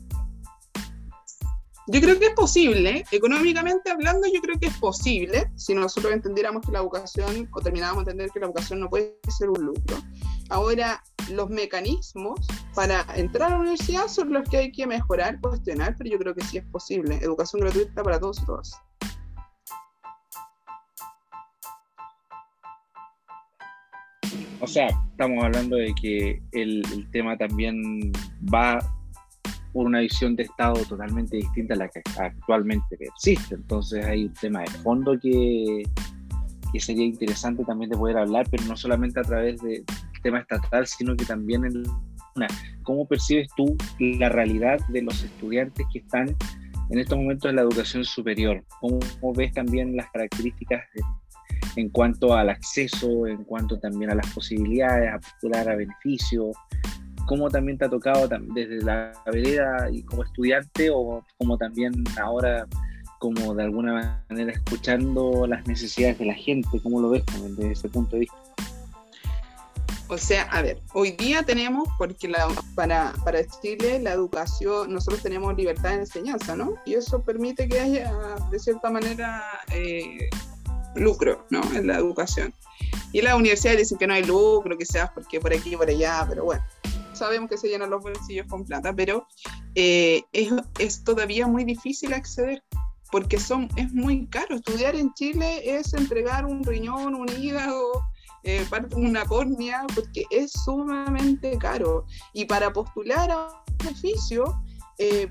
Yo 1.89 2.01
creo 2.01 2.17
que 2.17 2.27
es 2.27 2.33
posible, 2.33 3.05
económicamente 3.11 3.91
hablando, 3.91 4.27
yo 4.33 4.41
creo 4.41 4.57
que 4.59 4.67
es 4.67 4.77
posible, 4.77 5.49
si 5.55 5.73
nosotros 5.73 6.11
entendiéramos 6.13 6.65
que 6.65 6.71
la 6.71 6.79
educación, 6.79 7.49
o 7.53 7.61
terminábamos 7.61 8.05
de 8.05 8.11
entender 8.11 8.31
que 8.33 8.39
la 8.39 8.47
educación 8.47 8.79
no 8.79 8.89
puede 8.89 9.17
ser 9.29 9.49
un 9.49 9.65
lucro. 9.65 9.97
Ahora, 10.49 11.03
los 11.31 11.49
mecanismos 11.49 12.39
para 12.73 13.05
entrar 13.15 13.49
a 13.49 13.55
la 13.55 13.59
universidad 13.59 14.07
son 14.07 14.31
los 14.31 14.47
que 14.49 14.57
hay 14.57 14.71
que 14.71 14.87
mejorar, 14.87 15.39
cuestionar, 15.41 15.95
pero 15.97 16.09
yo 16.09 16.17
creo 16.17 16.33
que 16.33 16.45
sí 16.45 16.57
es 16.57 16.65
posible. 16.65 17.19
Educación 17.21 17.61
gratuita 17.61 18.01
para 18.01 18.19
todos 18.19 18.41
y 18.41 18.45
todas. 18.45 18.71
O 24.59 24.67
sea, 24.67 24.87
estamos 25.11 25.43
hablando 25.43 25.75
de 25.75 25.93
que 26.01 26.41
el, 26.51 26.83
tema 27.11 27.37
también 27.37 28.11
va 28.53 28.79
por 29.71 29.85
una 29.85 29.99
visión 29.99 30.35
de 30.35 30.43
Estado 30.43 30.83
totalmente 30.85 31.37
distinta 31.37 31.75
a 31.75 31.77
la 31.77 31.87
que 31.89 32.01
actualmente 32.19 32.97
existe. 32.99 33.55
Entonces 33.55 34.03
hay 34.05 34.25
un 34.25 34.33
tema 34.33 34.61
de 34.61 34.67
fondo 34.67 35.19
que, 35.19 35.83
que 36.73 36.79
sería 36.79 37.05
interesante 37.05 37.63
también 37.65 37.91
de 37.91 37.97
poder 37.97 38.17
hablar, 38.17 38.47
pero 38.49 38.63
no 38.63 38.75
solamente 38.75 39.19
a 39.19 39.23
través 39.23 39.61
del 39.61 39.85
tema 40.23 40.39
estatal, 40.39 40.87
sino 40.87 41.15
que 41.15 41.25
también 41.25 41.65
en 41.65 41.83
una, 42.35 42.47
cómo 42.81 43.07
percibes 43.07 43.47
tú 43.55 43.77
la 43.99 44.29
realidad 44.29 44.79
de 44.89 45.03
los 45.03 45.23
estudiantes 45.23 45.85
que 45.93 45.99
están 45.99 46.35
en 46.89 46.99
estos 46.99 47.17
momentos 47.17 47.49
en 47.49 47.57
la 47.57 47.61
educación 47.61 48.03
superior. 48.03 48.63
¿Cómo, 48.79 48.99
cómo 49.19 49.33
ves 49.33 49.51
también 49.53 49.95
las 49.95 50.09
características 50.11 50.81
de, 50.95 51.01
en 51.77 51.89
cuanto 51.89 52.33
al 52.33 52.49
acceso, 52.49 53.27
en 53.27 53.43
cuanto 53.43 53.79
también 53.79 54.11
a 54.11 54.15
las 54.15 54.27
posibilidades, 54.33 55.13
a 55.13 55.19
postular 55.19 55.69
a 55.69 55.75
beneficios, 55.75 56.57
cómo 57.27 57.49
también 57.49 57.77
te 57.77 57.85
ha 57.85 57.89
tocado 57.89 58.27
desde 58.27 58.81
la 58.81 59.13
vereda 59.31 59.89
y 59.91 60.01
como 60.03 60.23
estudiante 60.23 60.89
o 60.91 61.23
como 61.37 61.57
también 61.57 61.93
ahora 62.19 62.67
como 63.19 63.53
de 63.53 63.63
alguna 63.63 64.21
manera 64.29 64.51
escuchando 64.51 65.45
las 65.47 65.67
necesidades 65.67 66.17
de 66.19 66.25
la 66.25 66.33
gente, 66.33 66.79
¿cómo 66.81 66.99
lo 66.99 67.09
ves 67.09 67.23
desde 67.57 67.71
ese 67.71 67.89
punto 67.89 68.15
de 68.15 68.21
vista? 68.21 68.37
O 70.09 70.17
sea, 70.17 70.43
a 70.43 70.61
ver, 70.61 70.81
hoy 70.93 71.11
día 71.11 71.43
tenemos, 71.43 71.89
porque 71.97 72.29
la, 72.29 72.47
para, 72.75 73.13
para 73.25 73.45
Chile 73.45 73.99
la 73.99 74.13
educación, 74.13 74.93
nosotros 74.93 75.21
tenemos 75.21 75.55
libertad 75.57 75.89
de 75.89 75.95
enseñanza, 76.01 76.55
¿no? 76.55 76.75
Y 76.85 76.93
eso 76.93 77.21
permite 77.23 77.67
que 77.67 77.79
haya, 77.79 78.13
de 78.49 78.57
cierta 78.57 78.89
manera, 78.89 79.43
eh, 79.73 80.29
lucro 80.99 81.45
¿no? 81.49 81.61
en 81.73 81.87
la 81.87 81.97
educación. 81.97 82.53
Y 83.11 83.21
las 83.21 83.35
universidades 83.35 83.79
dicen 83.79 83.97
que 83.97 84.07
no 84.07 84.13
hay 84.13 84.23
lucro, 84.23 84.77
que 84.77 84.85
sea 84.85 85.11
porque 85.13 85.39
por 85.39 85.53
aquí 85.53 85.73
y 85.73 85.77
por 85.77 85.89
allá, 85.89 86.25
pero 86.27 86.43
bueno, 86.45 86.63
sabemos 87.13 87.49
que 87.49 87.57
se 87.57 87.67
llenan 87.67 87.89
los 87.89 88.01
bolsillos 88.01 88.47
con 88.47 88.65
plata, 88.65 88.93
pero 88.93 89.27
eh, 89.75 90.23
es, 90.33 90.51
es, 90.79 91.03
todavía 91.03 91.47
muy 91.47 91.63
difícil 91.63 92.13
acceder 92.13 92.63
porque 93.11 93.39
son, 93.39 93.69
es 93.75 93.91
muy 93.93 94.27
caro. 94.27 94.55
Estudiar 94.55 94.95
en 94.95 95.13
Chile 95.13 95.61
es 95.63 95.93
entregar 95.93 96.45
un 96.45 96.63
riñón, 96.63 97.15
un 97.15 97.29
hígado, 97.29 98.03
eh, 98.43 98.65
una 98.95 99.25
córnea, 99.25 99.85
porque 99.93 100.23
es 100.29 100.51
sumamente 100.51 101.57
caro. 101.57 102.05
Y 102.33 102.45
para 102.45 102.71
postular 102.71 103.31
a 103.31 103.47
un 103.47 103.77
beneficio, 103.77 104.61
eh, 104.99 105.29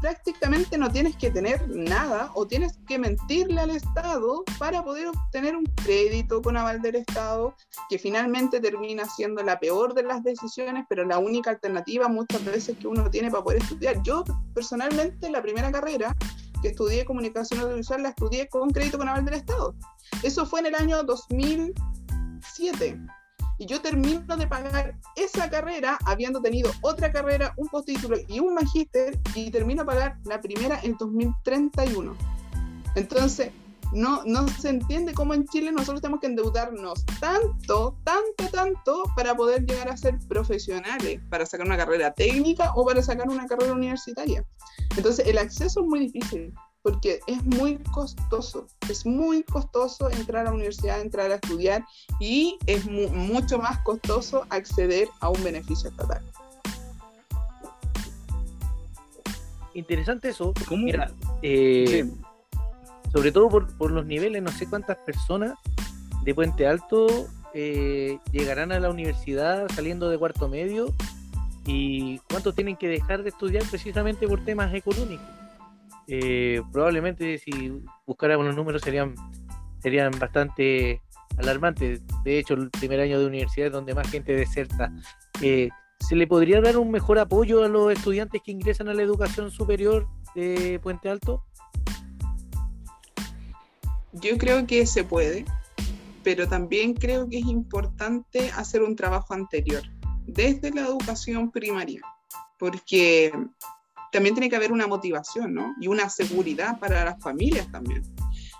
prácticamente 0.00 0.78
no 0.78 0.90
tienes 0.90 1.16
que 1.16 1.30
tener 1.30 1.68
nada 1.68 2.30
o 2.34 2.46
tienes 2.46 2.78
que 2.88 2.98
mentirle 2.98 3.60
al 3.60 3.70
Estado 3.70 4.42
para 4.58 4.82
poder 4.82 5.08
obtener 5.08 5.54
un 5.54 5.64
crédito 5.84 6.40
con 6.40 6.56
aval 6.56 6.80
del 6.80 6.96
Estado, 6.96 7.54
que 7.90 7.98
finalmente 7.98 8.58
termina 8.58 9.04
siendo 9.04 9.42
la 9.42 9.60
peor 9.60 9.92
de 9.92 10.04
las 10.04 10.22
decisiones, 10.22 10.86
pero 10.88 11.04
la 11.04 11.18
única 11.18 11.50
alternativa 11.50 12.08
muchas 12.08 12.42
veces 12.44 12.78
que 12.78 12.88
uno 12.88 13.10
tiene 13.10 13.30
para 13.30 13.44
poder 13.44 13.62
estudiar. 13.62 14.02
Yo 14.02 14.24
personalmente 14.54 15.28
la 15.30 15.42
primera 15.42 15.70
carrera 15.70 16.16
que 16.62 16.68
estudié 16.68 17.04
comunicación 17.04 17.60
audiovisual 17.60 18.02
la 18.02 18.10
estudié 18.10 18.48
con 18.48 18.70
crédito 18.70 18.96
con 18.96 19.08
aval 19.08 19.26
del 19.26 19.34
Estado. 19.34 19.74
Eso 20.22 20.46
fue 20.46 20.60
en 20.60 20.66
el 20.66 20.74
año 20.74 21.02
2007 21.02 22.98
y 23.62 23.66
yo 23.66 23.80
termino 23.80 24.36
de 24.36 24.48
pagar 24.48 24.96
esa 25.14 25.48
carrera 25.48 25.96
habiendo 26.04 26.42
tenido 26.42 26.72
otra 26.80 27.12
carrera, 27.12 27.54
un 27.56 27.68
postítulo 27.68 28.16
y 28.26 28.40
un 28.40 28.54
magíster 28.54 29.16
y 29.36 29.52
termino 29.52 29.82
de 29.82 29.86
pagar 29.86 30.18
la 30.24 30.40
primera 30.40 30.80
en 30.82 30.96
2031. 30.96 32.16
Entonces, 32.96 33.52
no, 33.92 34.24
no 34.24 34.48
se 34.48 34.70
entiende 34.70 35.14
cómo 35.14 35.32
en 35.34 35.46
Chile 35.46 35.70
nosotros 35.70 36.00
tenemos 36.00 36.18
que 36.18 36.26
endeudarnos 36.26 37.06
tanto, 37.20 37.96
tanto, 38.02 38.48
tanto 38.50 39.04
para 39.14 39.36
poder 39.36 39.64
llegar 39.64 39.88
a 39.88 39.96
ser 39.96 40.18
profesionales, 40.28 41.20
para 41.30 41.46
sacar 41.46 41.64
una 41.64 41.76
carrera 41.76 42.12
técnica 42.12 42.72
o 42.74 42.84
para 42.84 43.00
sacar 43.00 43.28
una 43.28 43.46
carrera 43.46 43.74
universitaria. 43.74 44.44
Entonces, 44.96 45.24
el 45.28 45.38
acceso 45.38 45.82
es 45.82 45.86
muy 45.86 46.00
difícil 46.00 46.52
porque 46.82 47.20
es 47.26 47.42
muy 47.44 47.78
costoso, 47.92 48.66
es 48.90 49.06
muy 49.06 49.44
costoso 49.44 50.10
entrar 50.10 50.42
a 50.42 50.50
la 50.50 50.54
universidad, 50.54 51.00
entrar 51.00 51.30
a 51.30 51.36
estudiar 51.36 51.84
y 52.20 52.58
es 52.66 52.84
mu 52.86 53.08
mucho 53.08 53.58
más 53.58 53.78
costoso 53.78 54.44
acceder 54.50 55.08
a 55.20 55.30
un 55.30 55.42
beneficio 55.44 55.90
estatal. 55.90 56.22
Interesante 59.74 60.28
eso. 60.28 60.52
¿Cómo? 60.68 60.84
Mira, 60.84 61.10
eh, 61.40 62.04
sí. 62.04 62.20
sobre 63.12 63.32
todo 63.32 63.48
por, 63.48 63.74
por, 63.76 63.90
los 63.90 64.04
niveles, 64.04 64.42
no 64.42 64.50
sé 64.50 64.66
cuántas 64.68 64.98
personas 64.98 65.54
de 66.24 66.34
Puente 66.34 66.66
Alto 66.66 67.06
eh, 67.54 68.18
llegarán 68.32 68.72
a 68.72 68.80
la 68.80 68.90
universidad 68.90 69.68
saliendo 69.74 70.10
de 70.10 70.18
cuarto 70.18 70.48
medio 70.48 70.92
y 71.64 72.18
cuántos 72.30 72.54
tienen 72.54 72.76
que 72.76 72.88
dejar 72.88 73.22
de 73.22 73.30
estudiar 73.30 73.62
precisamente 73.70 74.26
por 74.26 74.44
temas 74.44 74.74
económicos 74.74 75.41
eh, 76.08 76.60
probablemente 76.72 77.38
si 77.38 77.50
buscáramos 78.06 78.46
los 78.46 78.56
números 78.56 78.82
serían, 78.82 79.14
serían 79.80 80.10
bastante 80.18 81.00
alarmantes. 81.38 82.02
De 82.24 82.38
hecho, 82.38 82.54
el 82.54 82.70
primer 82.70 83.00
año 83.00 83.18
de 83.18 83.26
universidad 83.26 83.68
es 83.68 83.72
donde 83.72 83.94
más 83.94 84.10
gente 84.10 84.34
deserta. 84.34 84.92
Eh, 85.40 85.68
¿Se 86.00 86.16
le 86.16 86.26
podría 86.26 86.60
dar 86.60 86.76
un 86.78 86.90
mejor 86.90 87.18
apoyo 87.18 87.62
a 87.62 87.68
los 87.68 87.92
estudiantes 87.92 88.42
que 88.44 88.50
ingresan 88.50 88.88
a 88.88 88.94
la 88.94 89.02
educación 89.02 89.50
superior 89.50 90.08
de 90.34 90.80
Puente 90.82 91.08
Alto? 91.08 91.44
Yo 94.12 94.36
creo 94.36 94.66
que 94.66 94.84
se 94.84 95.04
puede, 95.04 95.44
pero 96.22 96.48
también 96.48 96.94
creo 96.94 97.28
que 97.28 97.38
es 97.38 97.46
importante 97.46 98.50
hacer 98.50 98.82
un 98.82 98.96
trabajo 98.96 99.32
anterior, 99.32 99.82
desde 100.26 100.70
la 100.70 100.82
educación 100.82 101.50
primaria, 101.50 102.02
porque 102.58 103.32
también 104.12 104.34
tiene 104.34 104.50
que 104.50 104.56
haber 104.56 104.72
una 104.72 104.86
motivación, 104.86 105.54
¿no? 105.54 105.74
Y 105.80 105.88
una 105.88 106.08
seguridad 106.08 106.78
para 106.78 107.04
las 107.04 107.20
familias 107.20 107.66
también. 107.72 108.02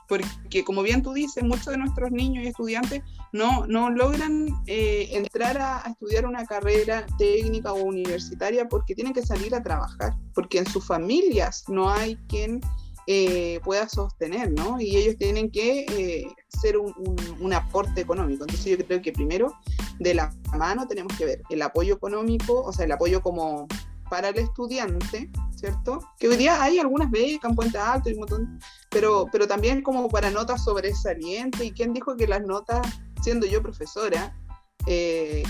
porque 0.08 0.64
como 0.64 0.82
bien 0.82 1.02
tú 1.02 1.12
dices, 1.12 1.42
muchos 1.42 1.66
de 1.66 1.78
nuestros 1.78 2.10
niños 2.10 2.44
y 2.44 2.48
estudiantes 2.48 3.02
no, 3.32 3.66
no 3.66 3.88
logran 3.88 4.48
eh, 4.66 5.08
entrar 5.12 5.56
a, 5.58 5.82
estudiar 5.88 6.26
una 6.26 6.44
carrera 6.44 7.06
técnica 7.16 7.72
o 7.72 7.82
universitaria 7.82 8.68
porque 8.68 8.94
tienen 8.94 9.14
que 9.14 9.24
salir 9.24 9.54
a 9.54 9.62
trabajar, 9.62 10.14
porque 10.34 10.58
en 10.58 10.66
sus 10.66 10.86
familias 10.86 11.64
no 11.68 11.88
hay 11.88 12.16
quien 12.28 12.60
eh, 13.06 13.60
pueda 13.64 13.88
sostener, 13.88 14.52
¿no? 14.52 14.80
Y 14.80 14.96
ellos 14.96 15.16
tienen 15.16 15.50
que 15.50 15.86
eh, 15.88 16.26
ser 16.48 16.78
un, 16.78 16.94
un, 17.40 17.52
aporte 17.52 18.00
económico. 18.00 18.44
Entonces 18.44 18.78
yo 18.78 18.84
creo 18.84 19.02
que 19.02 19.12
primero, 19.12 19.54
de 19.98 20.14
la 20.14 20.32
mano, 20.56 20.86
tenemos 20.86 21.16
que 21.16 21.24
ver 21.24 21.42
el 21.50 21.62
apoyo 21.62 21.94
económico, 21.94 22.62
o 22.62 22.72
sea, 22.72 22.84
el 22.84 22.92
apoyo 22.92 23.20
como 23.22 23.66
para 24.12 24.28
el 24.28 24.38
estudiante, 24.40 25.30
¿cierto? 25.56 26.00
Que 26.18 26.28
hoy 26.28 26.36
día 26.36 26.62
hay 26.62 26.78
algunas 26.78 27.10
becas 27.10 27.48
en 27.48 27.56
Puente 27.56 27.78
Alto 27.78 28.10
y 28.10 28.12
un 28.12 28.18
montón, 28.18 28.60
pero, 28.90 29.26
pero 29.32 29.48
también 29.48 29.80
como 29.80 30.06
para 30.10 30.28
notas 30.28 30.64
sobresalientes. 30.64 31.62
¿Y 31.62 31.72
quién 31.72 31.94
dijo 31.94 32.14
que 32.14 32.26
las 32.26 32.42
notas, 32.42 32.86
siendo 33.22 33.46
yo 33.46 33.62
profesora, 33.62 34.38
eh, 34.86 35.42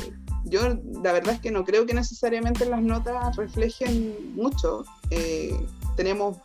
yo 0.45 0.61
la 1.03 1.11
verdad 1.11 1.35
es 1.35 1.41
que 1.41 1.51
no 1.51 1.65
creo 1.65 1.87
que 1.87 1.95
necesariamente 1.95 2.65
las 2.65 2.83
notas 2.83 3.35
reflejen 3.35 4.33
mucho. 4.37 4.85
tenemos 5.97 6.37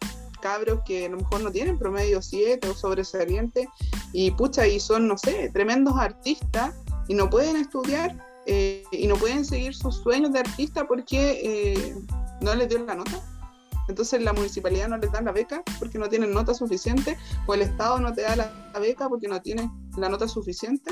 cabros 0.41 0.80
que 0.88 1.05
a 1.05 1.09
lo 1.09 1.18
mejor 1.18 1.41
no 1.41 1.51
tienen 1.51 1.78
promedio 1.78 2.24
7 2.24 2.68
o 2.68 2.74
sobresaliente 2.74 3.70
y 4.11 4.32
pucha, 4.32 4.65
y 4.65 4.80
son, 4.80 5.07
no 5.07 5.20
sé, 5.20 5.51
tremendos 5.53 5.95
artistas 5.99 6.74
y 7.07 7.13
no 7.13 7.30
pueden 7.30 7.57
estudiar 7.57 8.18
eh, 8.49 8.81
y 8.91 9.07
no 9.07 9.15
pueden 9.15 9.43
seguir 9.43 9.75
sus 9.75 9.97
sueños 9.97 10.31
de 10.31 10.39
artista 10.39 10.87
porque 10.87 11.41
eh, 11.43 11.95
no 12.41 12.55
les 12.55 12.69
dio 12.69 12.83
la 12.85 12.95
nota. 12.95 13.21
Entonces 13.89 14.21
la 14.21 14.33
municipalidad 14.33 14.87
no 14.87 14.97
les 14.97 15.11
da 15.11 15.21
la 15.21 15.33
beca 15.33 15.63
porque 15.79 15.97
no 15.97 16.07
tienen 16.07 16.33
nota 16.33 16.53
suficiente 16.53 17.17
o 17.45 17.53
el 17.53 17.61
Estado 17.61 17.99
no 17.99 18.13
te 18.13 18.21
da 18.21 18.35
la, 18.35 18.79
beca 18.79 19.09
porque 19.09 19.27
no 19.27 19.41
tiene 19.41 19.69
la 19.97 20.07
nota 20.07 20.29
suficiente. 20.29 20.91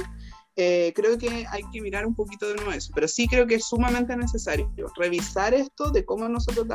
Eh, 0.57 0.93
creo 0.95 1.17
que 1.17 1.45
hay 1.49 1.61
que 1.71 1.81
mirar 1.81 2.05
un 2.05 2.15
poquito 2.15 2.47
de 2.47 2.55
nuevo 2.55 2.71
eso, 2.71 2.91
pero 2.95 3.07
sí 3.07 3.27
creo 3.27 3.45
que 3.45 3.55
es 3.55 3.65
sumamente 3.65 4.15
necesario 4.15 4.71
revisar 4.95 5.53
esto 5.53 5.91
de 5.91 6.05
cómo 6.05 6.29
nosotros 6.29 6.65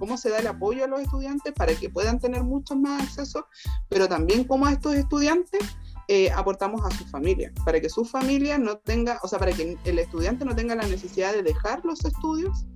cómo 0.00 0.16
se 0.16 0.30
da 0.30 0.38
el 0.38 0.48
apoyo 0.48 0.84
a 0.84 0.88
los 0.88 1.00
estudiantes 1.00 1.52
para 1.52 1.74
que 1.74 1.90
puedan 1.90 2.18
tener 2.18 2.42
mucho 2.42 2.74
más 2.74 3.02
acceso, 3.02 3.46
pero 3.88 4.08
también 4.08 4.44
cómo 4.44 4.66
a 4.66 4.72
estos 4.72 4.94
estudiantes 4.94 5.60
eh, 6.08 6.30
aportamos 6.30 6.84
a 6.84 6.90
su 6.90 7.06
familia, 7.06 7.52
para 7.64 7.80
que 7.80 7.88
su 7.88 8.04
familia 8.04 8.58
no 8.58 8.76
tenga, 8.76 9.18
o 9.22 9.28
sea, 9.28 9.38
para 9.38 9.52
que 9.52 9.76
el 9.84 9.98
estudiante 9.98 10.44
no 10.44 10.54
tenga 10.54 10.74
la 10.74 10.86
necesidad 10.86 11.32
de 11.32 11.42
dejar 11.42 11.84
los 11.84 12.04
estudios 12.04 12.66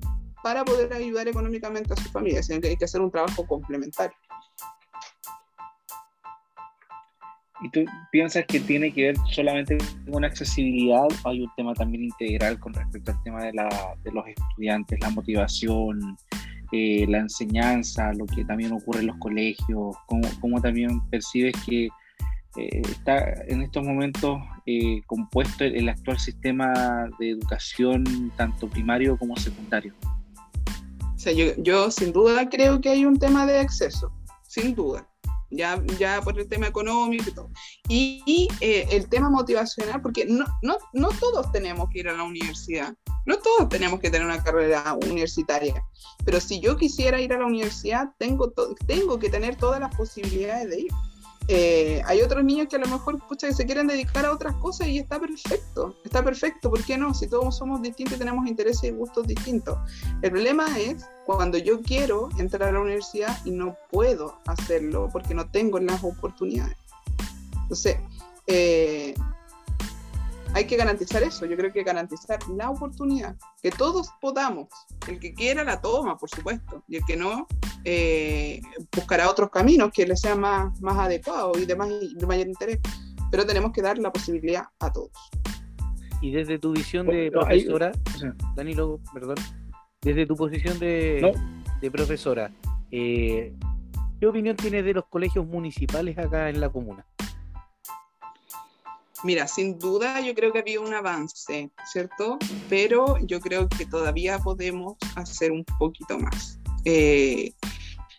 para 0.42 0.64
poder 0.64 0.92
ayudar 0.92 1.28
económicamente 1.28 1.92
a 1.92 1.96
su 1.96 2.08
familia, 2.10 2.42
sino 2.42 2.60
que 2.60 2.68
hay 2.68 2.76
que 2.76 2.86
hacer 2.86 3.00
un 3.00 3.10
trabajo 3.10 3.46
complementario. 3.46 4.16
¿Y 7.60 7.70
tú 7.70 7.84
piensas 8.12 8.46
que 8.46 8.60
tiene 8.60 8.92
que 8.92 9.02
ver 9.02 9.16
solamente 9.32 9.78
con 10.10 10.24
accesibilidad 10.24 11.04
o 11.24 11.28
hay 11.28 11.42
un 11.42 11.50
tema 11.56 11.74
también 11.74 12.04
integral 12.04 12.58
con 12.60 12.72
respecto 12.72 13.10
al 13.10 13.22
tema 13.24 13.42
de, 13.42 13.52
la, 13.52 13.68
de 14.04 14.12
los 14.12 14.24
estudiantes, 14.28 15.00
la 15.00 15.10
motivación, 15.10 16.16
eh, 16.70 17.04
la 17.08 17.18
enseñanza, 17.18 18.12
lo 18.12 18.26
que 18.26 18.44
también 18.44 18.72
ocurre 18.72 19.00
en 19.00 19.08
los 19.08 19.16
colegios? 19.16 19.96
¿Cómo, 20.06 20.28
cómo 20.40 20.60
también 20.60 21.00
percibes 21.10 21.54
que 21.66 21.88
eh, 22.56 22.82
está 22.82 23.32
en 23.46 23.62
estos 23.62 23.84
momentos 23.84 24.40
eh, 24.66 25.00
compuesto 25.06 25.64
el, 25.64 25.88
actual 25.88 26.18
sistema 26.18 27.08
de 27.18 27.30
educación, 27.30 28.32
tanto 28.36 28.68
primario 28.68 29.16
como 29.18 29.36
secundario? 29.36 29.94
Yo 31.58 31.90
sin 31.90 32.12
duda 32.12 32.48
creo 32.48 32.80
que 32.80 32.88
hay 32.88 33.04
un 33.04 33.18
tema 33.18 33.44
de 33.44 33.58
acceso, 33.58 34.12
sin 34.48 34.74
duda 34.74 35.06
ya, 35.50 35.82
ya 35.98 36.20
por 36.22 36.38
el 36.38 36.48
tema 36.48 36.66
económico 36.66 37.24
y 37.28 37.32
todo. 37.32 37.50
Y, 37.88 38.48
eh, 38.60 38.86
el 38.90 39.08
tema 39.08 39.30
motivacional, 39.30 40.00
porque 40.02 40.26
no, 40.26 40.44
no, 40.62 40.78
no 40.92 41.08
todos 41.08 41.50
tenemos 41.52 41.88
que 41.90 42.00
ir 42.00 42.08
a 42.08 42.14
la 42.14 42.24
universidad, 42.24 42.94
no 43.26 43.38
todos 43.38 43.68
tenemos 43.68 44.00
que 44.00 44.10
tener 44.10 44.26
una 44.26 44.42
carrera 44.42 44.94
universitaria, 44.94 45.82
pero 46.24 46.40
si 46.40 46.60
yo 46.60 46.76
quisiera 46.76 47.20
ir 47.20 47.32
a 47.32 47.38
la 47.38 47.46
universidad, 47.46 48.08
tengo, 48.18 48.52
tengo 48.86 49.18
que 49.18 49.30
tener 49.30 49.56
todas 49.56 49.80
las 49.80 49.94
posibilidades 49.94 50.68
de 50.70 50.80
ir. 50.80 50.92
Eh, 51.50 52.02
hay 52.04 52.20
otros 52.20 52.44
niños 52.44 52.68
que 52.68 52.76
a 52.76 52.78
lo 52.78 52.88
mejor 52.88 53.18
que 53.38 53.54
se 53.54 53.64
quieren 53.64 53.86
dedicar 53.86 54.26
a 54.26 54.32
otras 54.32 54.54
cosas 54.56 54.88
y 54.88 54.98
está 54.98 55.18
perfecto, 55.18 55.96
está 56.04 56.22
perfecto, 56.22 56.68
¿por 56.68 56.84
qué 56.84 56.98
no? 56.98 57.14
Si 57.14 57.26
todos 57.26 57.56
somos 57.56 57.80
distintos 57.80 58.16
y 58.16 58.18
tenemos 58.18 58.46
intereses 58.46 58.84
y 58.84 58.90
gustos 58.90 59.26
distintos. 59.26 59.78
El 60.20 60.30
problema 60.30 60.78
es 60.78 61.06
cuando 61.24 61.56
yo 61.56 61.80
quiero 61.80 62.28
entrar 62.38 62.68
a 62.68 62.72
la 62.72 62.80
universidad 62.80 63.34
y 63.46 63.50
no 63.50 63.76
puedo 63.90 64.38
hacerlo 64.46 65.08
porque 65.10 65.32
no 65.32 65.48
tengo 65.50 65.78
las 65.80 66.04
oportunidades. 66.04 66.76
Entonces, 67.62 67.96
eh, 68.46 69.14
hay 70.54 70.66
que 70.66 70.76
garantizar 70.76 71.22
eso, 71.22 71.46
yo 71.46 71.56
creo 71.56 71.72
que 71.72 71.82
garantizar 71.82 72.38
la 72.48 72.70
oportunidad, 72.70 73.36
que 73.62 73.70
todos 73.70 74.10
podamos, 74.20 74.68
el 75.06 75.18
que 75.18 75.34
quiera 75.34 75.64
la 75.64 75.80
toma, 75.80 76.16
por 76.16 76.30
supuesto, 76.30 76.82
y 76.88 76.96
el 76.96 77.04
que 77.04 77.16
no, 77.16 77.46
eh, 77.84 78.60
buscará 78.94 79.30
otros 79.30 79.50
caminos 79.50 79.90
que 79.92 80.06
le 80.06 80.16
sean 80.16 80.40
más, 80.40 80.80
más 80.80 80.98
adecuados 80.98 81.58
y 81.58 81.66
de, 81.66 81.76
más, 81.76 81.88
de 81.88 82.26
mayor 82.26 82.48
interés, 82.48 82.78
pero 83.30 83.46
tenemos 83.46 83.72
que 83.72 83.82
dar 83.82 83.98
la 83.98 84.12
posibilidad 84.12 84.64
a 84.80 84.92
todos. 84.92 85.12
Y 86.20 86.32
desde 86.32 86.58
tu 86.58 86.72
visión 86.72 87.06
de 87.06 87.30
profesora, 87.30 87.92
Danilo, 88.56 89.00
perdón, 89.14 89.36
desde 90.00 90.26
tu 90.26 90.34
posición 90.34 90.78
de, 90.78 91.32
de 91.80 91.90
profesora, 91.90 92.50
eh, 92.90 93.54
¿qué 94.18 94.26
opinión 94.26 94.56
tienes 94.56 94.84
de 94.84 94.94
los 94.94 95.04
colegios 95.06 95.46
municipales 95.46 96.18
acá 96.18 96.48
en 96.48 96.60
la 96.60 96.70
comuna? 96.70 97.06
Mira, 99.24 99.48
sin 99.48 99.78
duda 99.78 100.20
yo 100.20 100.34
creo 100.34 100.52
que 100.52 100.60
había 100.60 100.80
un 100.80 100.94
avance, 100.94 101.70
¿cierto? 101.90 102.38
Pero 102.68 103.16
yo 103.26 103.40
creo 103.40 103.68
que 103.68 103.84
todavía 103.84 104.38
podemos 104.38 104.96
hacer 105.16 105.50
un 105.50 105.64
poquito 105.78 106.18
más. 106.18 106.60
Eh, 106.84 107.52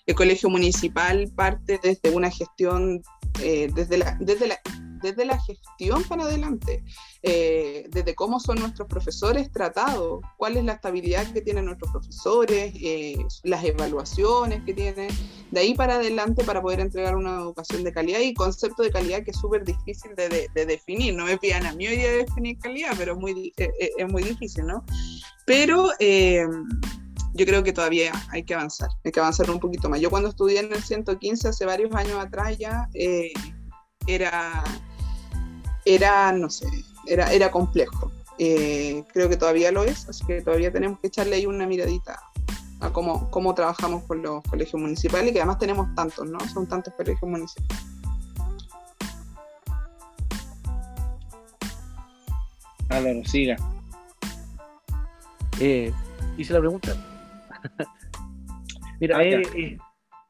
el 0.05 0.15
colegio 0.15 0.49
municipal 0.49 1.31
parte 1.35 1.79
desde 1.81 2.09
una 2.09 2.29
gestión, 2.29 3.01
eh, 3.41 3.69
desde, 3.73 3.97
la, 3.99 4.17
desde, 4.19 4.47
la, 4.47 4.59
desde 5.01 5.25
la 5.25 5.39
gestión 5.41 6.03
para 6.03 6.23
adelante, 6.23 6.83
eh, 7.21 7.85
desde 7.89 8.15
cómo 8.15 8.39
son 8.39 8.59
nuestros 8.59 8.87
profesores 8.87 9.51
tratados, 9.51 10.21
cuál 10.37 10.57
es 10.57 10.63
la 10.63 10.73
estabilidad 10.73 11.31
que 11.31 11.41
tienen 11.41 11.65
nuestros 11.65 11.91
profesores, 11.91 12.73
eh, 12.75 13.17
las 13.43 13.63
evaluaciones 13.63 14.63
que 14.63 14.73
tienen, 14.73 15.09
de 15.51 15.59
ahí 15.59 15.73
para 15.73 15.95
adelante 15.95 16.43
para 16.43 16.61
poder 16.61 16.79
entregar 16.79 17.15
una 17.15 17.35
educación 17.35 17.83
de 17.83 17.91
calidad 17.91 18.19
y 18.19 18.33
concepto 18.33 18.83
de 18.83 18.91
calidad 18.91 19.23
que 19.23 19.31
es 19.31 19.37
súper 19.37 19.65
difícil 19.65 20.15
de, 20.15 20.49
definir. 20.53 21.13
No 21.15 21.25
me 21.25 21.37
pidan 21.37 21.65
a 21.65 21.73
mí 21.73 21.87
hoy 21.87 21.97
día 21.97 22.11
definir 22.11 22.57
calidad, 22.59 22.93
pero 22.97 23.13
es 23.13 23.19
muy, 23.19 23.53
eh, 23.57 23.91
es 23.97 24.11
muy 24.11 24.23
difícil, 24.23 24.65
¿no? 24.65 24.85
Pero 25.45 25.89
yo 27.33 27.45
creo 27.45 27.63
que 27.63 27.73
todavía 27.73 28.11
hay 28.29 28.43
que 28.43 28.53
avanzar, 28.53 28.89
hay 29.03 29.11
que 29.11 29.19
avanzar 29.19 29.49
un 29.49 29.59
poquito 29.59 29.89
más. 29.89 29.99
Yo 29.99 30.09
cuando 30.09 30.29
estudié 30.29 30.59
en 30.59 30.71
el 30.71 30.83
115 30.83 31.49
hace 31.49 31.65
varios 31.65 31.93
años 31.95 32.17
atrás 32.19 32.57
ya 32.57 32.87
era 34.07 34.63
era, 35.85 36.31
no 36.31 36.49
sé, 36.49 36.67
era, 37.05 37.31
era 37.31 37.51
complejo. 37.51 38.11
Eh, 38.37 39.03
creo 39.11 39.27
que 39.27 39.37
todavía 39.37 39.71
lo 39.71 39.83
es, 39.83 40.07
así 40.07 40.25
que 40.25 40.41
todavía 40.41 40.71
tenemos 40.71 40.99
que 40.99 41.07
echarle 41.07 41.35
ahí 41.35 41.45
una 41.45 41.67
miradita 41.67 42.19
a 42.79 42.89
cómo, 42.91 43.29
cómo 43.29 43.53
trabajamos 43.53 44.03
con 44.03 44.21
los 44.21 44.43
colegios 44.43 44.81
municipales, 44.81 45.29
y 45.29 45.33
que 45.33 45.39
además 45.39 45.59
tenemos 45.59 45.93
tantos, 45.95 46.29
¿no? 46.29 46.39
Son 46.47 46.67
tantos 46.67 46.93
colegios 46.93 47.29
municipales. 47.29 47.85
Álvaro, 52.89 53.23
siga. 53.25 53.55
Eh, 55.59 55.91
hice 56.37 56.53
la 56.53 56.59
pregunta. 56.59 56.95
Mira, 58.99 59.17
ah, 59.17 59.23
eh, 59.23 59.41
eh, 59.55 59.77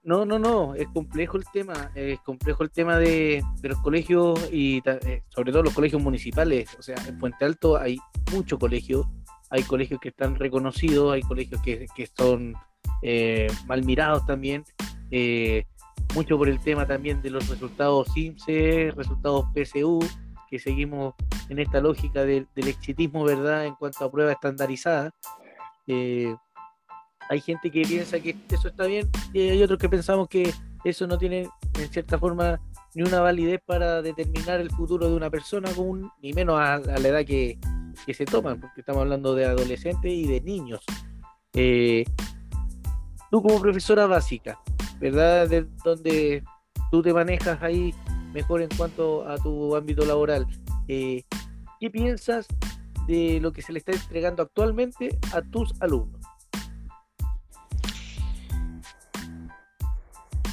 no, 0.09 0.25
no, 0.25 0.39
no, 0.39 0.73
es 0.73 0.87
complejo 0.87 1.37
el 1.37 1.43
tema, 1.53 1.91
es 1.93 2.19
complejo 2.21 2.63
el 2.63 2.71
tema 2.71 2.97
de, 2.97 3.43
los 3.61 3.77
colegios 3.81 4.39
y 4.51 4.81
eh, 4.83 5.21
sobre 5.29 5.51
todo 5.51 5.61
los 5.61 5.73
colegios 5.75 6.01
municipales. 6.01 6.75
O 6.79 6.81
sea, 6.81 6.95
en 7.07 7.19
Puente 7.19 7.45
Alto 7.45 7.77
hay 7.77 7.99
muchos 8.31 8.57
colegios, 8.57 9.05
hay 9.51 9.61
colegios 9.61 9.99
que 9.99 10.09
están 10.09 10.33
reconocidos, 10.33 11.13
hay 11.13 11.21
colegios 11.21 11.61
que, 11.61 12.09
son 12.17 12.55
eh, 13.03 13.51
mal 13.67 13.85
mirados 13.85 14.25
también, 14.25 14.63
eh, 15.11 15.65
mucho 16.15 16.39
por 16.39 16.49
el 16.49 16.59
tema 16.59 16.87
también 16.87 17.21
de 17.21 17.29
los 17.29 17.47
resultados 17.47 18.11
CIMSE, 18.11 18.91
resultados 18.95 19.45
PSU, 19.53 19.99
que 20.49 20.57
seguimos 20.57 21.13
en 21.49 21.59
esta 21.59 21.81
lógica 21.81 22.23
del 22.23 22.47
exitismo, 22.55 23.25
¿verdad?, 23.25 23.67
en 23.67 23.75
cuanto 23.75 24.05
a 24.05 24.11
pruebas 24.11 24.33
estandarizadas 24.33 25.13
hay 27.29 27.41
gente 27.41 27.69
que 27.69 27.83
piensa 27.83 28.19
que 28.19 28.35
eso 28.49 28.67
está 28.67 28.85
bien 28.85 29.07
y 29.33 29.41
hay 29.41 29.61
otros 29.61 29.79
que 29.79 29.87
pensamos 29.87 30.27
que 30.27 30.51
eso 30.83 31.05
no 31.05 31.17
tiene 31.17 31.47
en 31.79 31.89
cierta 31.89 32.17
forma 32.17 32.59
ni 32.95 33.03
una 33.03 33.19
validez 33.21 33.61
para 33.63 34.01
determinar 34.01 34.59
el 34.59 34.71
futuro 34.71 35.07
de 35.07 35.15
una 35.15 35.29
persona, 35.29 35.69
ni 36.23 36.33
menos 36.33 36.59
a, 36.59 36.79
la 36.79 37.07
edad 37.07 37.23
que, 37.25 37.59
se 38.11 38.25
toman, 38.25 38.59
porque 38.59 38.81
estamos 38.81 39.01
hablando 39.01 39.35
de 39.35 39.45
adolescentes 39.45 40.11
y 40.11 40.25
de 40.25 40.41
niños. 40.41 40.83
Eh, 41.53 42.03
tú 43.29 43.43
como 43.43 43.61
profesora 43.61 44.07
básica, 44.07 44.59
¿verdad? 44.99 45.47
De 45.47 45.67
donde 45.83 46.43
tú 46.89 47.03
te 47.03 47.13
manejas 47.13 47.61
ahí 47.61 47.93
mejor 48.33 48.63
en 48.63 48.69
cuanto 48.75 49.27
a 49.27 49.37
tu 49.37 49.75
ámbito 49.75 50.03
laboral. 50.05 50.47
Eh, 50.87 51.23
¿Qué 51.79 51.91
piensas 51.91 52.47
de 53.05 53.39
lo 53.39 53.51
que 53.51 53.61
se 53.61 53.71
le 53.71 53.79
está 53.79 53.91
entregando 53.91 54.41
actualmente 54.41 55.19
a 55.31 55.43
tus 55.43 55.79
alumnos? 55.79 56.18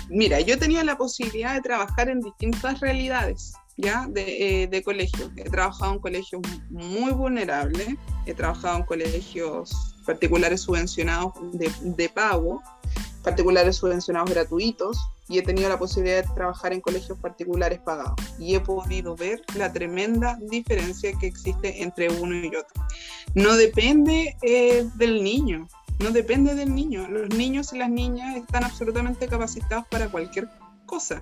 Mira, 0.08 0.40
yo 0.40 0.58
tenía 0.58 0.84
la 0.84 0.96
posibilidad 0.96 1.54
de 1.54 1.60
trabajar 1.60 2.08
en 2.08 2.20
distintas 2.20 2.80
realidades 2.80 3.54
ya 3.76 4.06
de, 4.08 4.62
eh, 4.62 4.66
de 4.66 4.82
colegio. 4.82 5.30
He 5.36 5.44
trabajado 5.44 5.94
en 5.94 5.98
colegios 5.98 6.42
muy 6.70 7.12
vulnerables, 7.12 7.88
he 8.24 8.34
trabajado 8.34 8.78
en 8.78 8.82
colegios 8.84 9.94
particulares 10.06 10.62
subvencionados 10.62 11.34
de, 11.52 11.70
de 11.82 12.08
pago, 12.08 12.62
particulares 13.22 13.76
subvencionados 13.76 14.30
gratuitos, 14.30 14.98
y 15.28 15.38
he 15.38 15.42
tenido 15.42 15.68
la 15.68 15.78
posibilidad 15.78 16.22
de 16.22 16.34
trabajar 16.34 16.72
en 16.72 16.80
colegios 16.80 17.18
particulares 17.18 17.80
pagados. 17.80 18.14
Y 18.38 18.54
he 18.54 18.60
podido 18.60 19.16
ver 19.16 19.42
la 19.56 19.72
tremenda 19.72 20.38
diferencia 20.40 21.12
que 21.18 21.26
existe 21.26 21.82
entre 21.82 22.08
uno 22.08 22.36
y 22.36 22.48
otro. 22.54 22.86
No 23.34 23.56
depende 23.56 24.36
eh, 24.42 24.88
del 24.94 25.24
niño, 25.24 25.66
no 25.98 26.10
depende 26.10 26.54
del 26.54 26.74
niño. 26.74 27.08
Los 27.08 27.30
niños 27.30 27.72
y 27.72 27.78
las 27.78 27.90
niñas 27.90 28.36
están 28.36 28.64
absolutamente 28.64 29.28
capacitados 29.28 29.86
para 29.90 30.08
cualquier 30.08 30.48
cosa. 30.86 31.20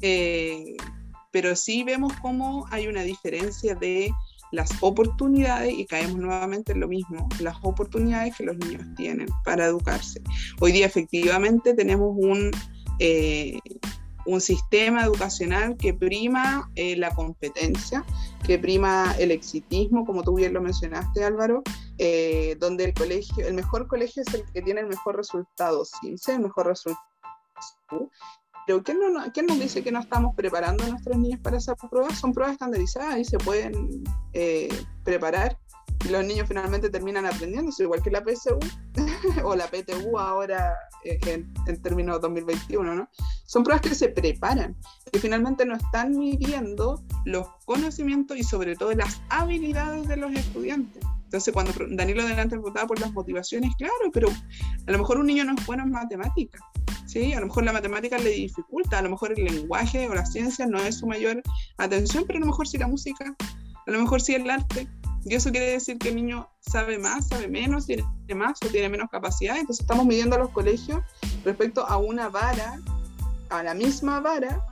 Eh, 0.00 0.76
pero 1.30 1.56
sí 1.56 1.82
vemos 1.82 2.12
cómo 2.20 2.66
hay 2.70 2.86
una 2.86 3.02
diferencia 3.02 3.74
de 3.74 4.12
las 4.52 4.70
oportunidades, 4.82 5.72
y 5.72 5.86
caemos 5.86 6.18
nuevamente 6.18 6.72
en 6.72 6.80
lo 6.80 6.88
mismo, 6.88 7.26
las 7.40 7.56
oportunidades 7.62 8.36
que 8.36 8.44
los 8.44 8.56
niños 8.58 8.86
tienen 8.96 9.28
para 9.44 9.64
educarse. 9.64 10.20
Hoy 10.60 10.72
día 10.72 10.84
efectivamente 10.84 11.72
tenemos 11.72 12.14
un, 12.14 12.50
eh, 12.98 13.58
un 14.26 14.40
sistema 14.40 15.04
educacional 15.04 15.76
que 15.76 15.94
prima 15.94 16.70
eh, 16.74 16.96
la 16.96 17.14
competencia, 17.14 18.04
que 18.46 18.58
prima 18.58 19.14
el 19.18 19.30
exitismo, 19.30 20.04
como 20.04 20.22
tú 20.22 20.34
bien 20.34 20.52
lo 20.52 20.60
mencionaste 20.60 21.24
Álvaro, 21.24 21.62
eh, 21.98 22.56
donde 22.58 22.84
el 22.84 22.94
colegio, 22.94 23.46
el 23.46 23.54
mejor 23.54 23.86
colegio 23.86 24.22
es 24.26 24.34
el 24.34 24.44
que 24.52 24.62
tiene 24.62 24.80
el 24.80 24.88
mejor 24.88 25.16
resultado, 25.16 25.84
sin 25.84 26.18
ser 26.18 26.36
el 26.36 26.42
mejor 26.42 26.66
resultado 26.66 27.02
pero 28.66 28.82
¿quién, 28.82 28.98
no, 29.00 29.32
¿quién, 29.32 29.46
nos 29.46 29.58
dice 29.58 29.82
que 29.82 29.90
no 29.90 30.00
estamos 30.00 30.34
preparando 30.36 30.84
a 30.84 30.88
nuestros 30.88 31.16
niños 31.16 31.40
para 31.40 31.56
esas 31.56 31.76
pruebas? 31.90 32.18
Son 32.18 32.32
pruebas 32.32 32.54
estandarizadas 32.54 33.18
y 33.18 33.24
se 33.24 33.38
pueden 33.38 34.04
eh, 34.32 34.68
preparar 35.04 35.58
y 36.04 36.08
los 36.08 36.24
niños 36.24 36.48
finalmente 36.48 36.90
terminan 36.90 37.26
aprendiéndose, 37.26 37.84
igual 37.84 38.02
que 38.02 38.10
la 38.10 38.22
PSU 38.22 38.58
o 39.44 39.54
la 39.54 39.66
PTU 39.66 40.18
ahora 40.18 40.74
en, 41.04 41.52
en, 41.66 41.82
términos 41.82 42.20
2021, 42.20 42.94
¿no? 42.94 43.08
Son 43.46 43.62
pruebas 43.62 43.82
que 43.82 43.94
se 43.94 44.08
preparan, 44.08 44.76
que 45.12 45.18
finalmente 45.18 45.64
no 45.64 45.74
están 45.74 46.16
midiendo 46.16 47.02
los 47.24 47.46
conocimientos 47.64 48.36
y 48.36 48.42
sobre 48.42 48.76
todo 48.76 48.92
las 48.92 49.20
habilidades 49.28 50.08
de 50.08 50.16
los 50.16 50.32
estudiantes. 50.32 51.02
Entonces, 51.32 51.54
cuando 51.54 51.72
Danilo 51.88 52.26
delante 52.26 52.58
votaba 52.58 52.86
por 52.86 53.00
las 53.00 53.10
motivaciones, 53.12 53.74
claro, 53.78 53.94
pero 54.12 54.28
a 54.28 54.90
lo 54.90 54.98
mejor 54.98 55.16
un 55.16 55.26
niño 55.26 55.44
no 55.44 55.54
es 55.54 55.64
bueno 55.64 55.82
en 55.82 55.90
matemáticas, 55.90 56.60
¿sí? 57.06 57.32
A 57.32 57.40
lo 57.40 57.46
mejor 57.46 57.64
la 57.64 57.72
matemática 57.72 58.18
le 58.18 58.28
dificulta, 58.30 58.98
a 58.98 59.02
lo 59.02 59.08
mejor 59.08 59.32
el 59.34 59.44
lenguaje 59.44 60.06
o 60.10 60.14
la 60.14 60.26
ciencia 60.26 60.66
no 60.66 60.78
es 60.78 60.98
su 60.98 61.06
mayor 61.06 61.42
atención, 61.78 62.24
pero 62.26 62.36
a 62.36 62.40
lo 62.40 62.46
mejor 62.48 62.68
sí 62.68 62.76
la 62.76 62.86
música, 62.86 63.34
a 63.86 63.90
lo 63.90 63.98
mejor 63.98 64.20
sí 64.20 64.34
el 64.34 64.50
arte. 64.50 64.86
Y 65.24 65.34
eso 65.34 65.50
quiere 65.50 65.72
decir 65.72 65.98
que 65.98 66.08
el 66.08 66.16
niño 66.16 66.48
sabe 66.60 66.98
más, 66.98 67.28
sabe 67.28 67.48
menos, 67.48 67.86
tiene 67.86 68.04
más 68.34 68.58
o 68.64 68.68
tiene 68.68 68.88
menos 68.88 69.08
capacidad. 69.10 69.56
Entonces 69.56 69.82
estamos 69.82 70.06
midiendo 70.06 70.36
a 70.36 70.40
los 70.40 70.50
colegios 70.50 71.00
respecto 71.44 71.86
a 71.86 71.96
una 71.98 72.28
vara, 72.28 72.80
a 73.50 73.62
la 73.62 73.74
misma 73.74 74.20
vara, 74.20 74.64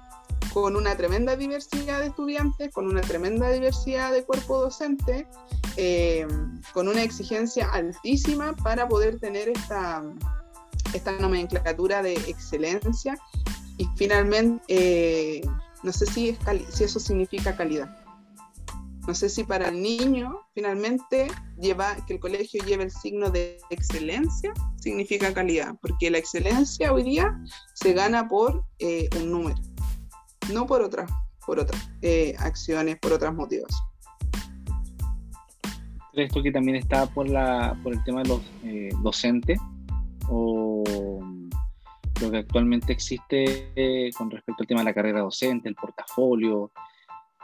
con 0.53 0.75
una 0.75 0.97
tremenda 0.97 1.37
diversidad 1.37 2.01
de 2.01 2.07
estudiantes, 2.07 2.73
con 2.73 2.87
una 2.87 3.01
tremenda 3.01 3.51
diversidad 3.51 4.13
de 4.13 4.25
cuerpo 4.25 4.61
docente, 4.61 5.29
eh, 5.77 6.27
con 6.73 6.89
una 6.89 7.03
exigencia 7.03 7.71
altísima 7.71 8.55
para 8.55 8.89
poder 8.89 9.21
tener 9.21 9.49
esta, 9.49 10.03
esta 10.93 11.13
nomenclatura 11.13 12.03
de 12.03 12.15
excelencia 12.15 13.17
y 13.77 13.89
finalmente, 13.97 14.63
eh, 14.69 15.41
no 15.83 15.93
sé 15.93 16.07
si, 16.07 16.31
es 16.31 16.39
si 16.71 16.85
eso 16.85 16.99
significa 16.99 17.57
calidad. 17.57 18.00
No 19.07 19.15
sé 19.15 19.29
si 19.29 19.45
para 19.45 19.69
el 19.69 19.83
niño 19.83 20.41
finalmente 20.55 21.29
lleva, 21.59 21.97
que 22.07 22.15
el 22.15 22.21
colegio 22.21 22.63
lleve 22.65 22.85
el 22.85 22.91
signo 22.91 23.31
de 23.31 23.59
excelencia 23.71 24.53
significa 24.77 25.33
calidad, 25.33 25.75
porque 25.81 26.11
la 26.11 26.19
excelencia 26.19 26.93
hoy 26.93 27.03
día 27.03 27.39
se 27.75 27.93
gana 27.93 28.29
por 28.29 28.65
eh, 28.79 29.09
un 29.19 29.31
número 29.31 29.57
no 30.53 30.67
por 30.67 30.83
otras, 30.83 31.11
por 31.47 31.61
otras 31.61 31.91
eh, 32.03 32.35
acciones, 32.39 32.99
por 32.99 33.13
otras 33.13 33.33
motivos. 33.33 33.71
Esto 36.13 36.43
que 36.43 36.51
también 36.51 36.77
está 36.77 37.07
por, 37.07 37.29
la, 37.29 37.79
por 37.85 37.93
el 37.93 38.03
tema 38.03 38.23
de 38.23 38.29
los 38.29 38.41
eh, 38.65 38.91
docentes 39.03 39.61
o 40.29 40.83
lo 42.21 42.31
que 42.31 42.39
actualmente 42.39 42.93
existe 42.93 44.11
con 44.17 44.31
respecto 44.31 44.63
al 44.63 44.67
tema 44.67 44.81
de 44.81 44.87
la 44.87 44.95
carrera 44.95 45.21
docente, 45.21 45.69
el 45.69 45.77
portafolio, 45.77 46.73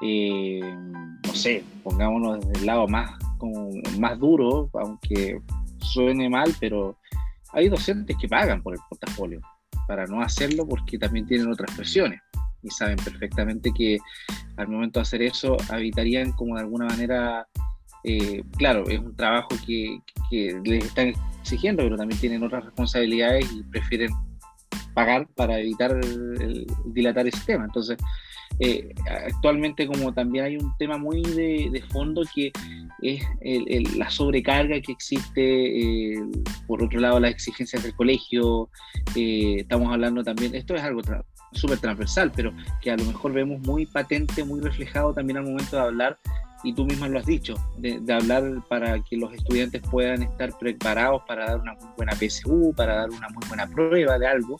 no 0.01 1.35
sé, 1.35 1.65
pongámonos 1.83 2.41
desde 2.41 2.61
el 2.61 2.67
lado 2.67 2.87
más, 2.87 3.19
como, 3.39 3.71
más 3.99 4.19
duro, 4.19 4.69
aunque 4.75 5.41
suene 5.79 6.29
mal, 6.29 6.55
pero 6.61 6.97
hay 7.53 7.69
docentes 7.69 8.17
que 8.21 8.29
pagan 8.29 8.63
por 8.63 8.75
el 8.75 8.81
portafolio 8.89 9.41
para 9.87 10.05
no 10.07 10.21
hacerlo 10.21 10.67
porque 10.67 10.99
también 10.99 11.27
tienen 11.27 11.51
otras 11.51 11.75
presiones 11.77 12.21
y 12.63 12.71
saben 12.71 12.97
perfectamente 12.97 13.73
que 13.73 13.99
al 14.57 14.69
momento 14.69 14.99
de 14.99 15.03
hacer 15.03 15.23
eso 15.23 15.57
habitarían 15.71 16.33
como 16.33 16.57
de 16.57 16.63
alguna 16.63 16.87
manera, 16.87 17.47
eh, 18.05 18.43
claro, 18.57 18.85
es 18.89 18.99
un 18.99 19.15
trabajo 19.15 19.49
que, 19.65 19.99
que, 20.31 20.61
les 20.65 20.85
están 20.85 21.13
exigiendo, 21.41 21.83
pero 21.83 21.97
también 21.97 22.21
tienen 22.21 22.43
otras 22.43 22.65
responsabilidades 22.65 23.51
y 23.53 23.63
prefieren 23.65 24.11
pagar 24.95 25.29
para 25.37 25.59
evitar 25.61 25.93
el, 25.93 26.67
dilatar 26.87 27.27
ese 27.27 27.45
tema. 27.45 27.65
Entonces, 27.65 27.99
eh, 28.59 28.95
actualmente 29.27 29.87
como 29.87 30.13
también 30.15 30.45
hay 30.45 30.57
un 30.57 30.73
tema 30.79 30.97
muy 30.97 31.23
de, 31.23 31.85
fondo 31.93 32.23
que 32.35 32.53
es 33.03 33.23
la 33.97 34.09
sobrecarga 34.11 34.81
que 34.81 34.93
existe, 34.93 36.15
eh, 36.15 36.23
por 36.67 36.83
otro 36.83 37.01
lado 37.01 37.21
las 37.21 37.31
exigencias 37.31 37.83
del 37.83 37.95
colegio, 37.95 38.71
estamos 39.15 39.93
hablando 39.93 40.23
también, 40.25 40.55
esto 40.55 40.75
es 40.75 40.83
algo 40.83 41.03
súper 41.53 41.79
transversal, 41.79 42.33
pero 42.35 42.53
que 42.81 42.91
a 42.91 42.97
lo 42.97 43.05
mejor 43.05 43.33
vemos 43.33 43.61
muy 43.61 43.87
patente, 43.87 44.45
muy 44.45 44.61
reflejado 44.61 45.13
también 45.13 45.39
al 45.39 45.45
momento 45.45 45.77
de 45.77 45.83
hablar, 45.83 46.19
y 46.65 46.73
tú 46.73 46.85
misma 46.85 47.09
lo 47.09 47.19
has 47.19 47.27
dicho, 47.27 47.55
de, 47.79 48.01
hablar 48.13 48.43
para 48.69 49.03
que 49.05 49.17
los 49.17 49.33
estudiantes 49.33 49.83
puedan 49.91 50.23
estar 50.23 50.57
preparados 50.59 51.23
para 51.27 51.47
dar 51.47 51.61
una 51.61 51.75
muy 51.75 51.89
buena 51.97 52.13
PSU, 52.13 52.73
para 52.77 52.97
dar 52.97 53.11
una 53.11 53.29
muy 53.29 53.47
buena 53.49 53.67
prueba 53.67 54.19
de 54.19 54.27
algo, 54.27 54.57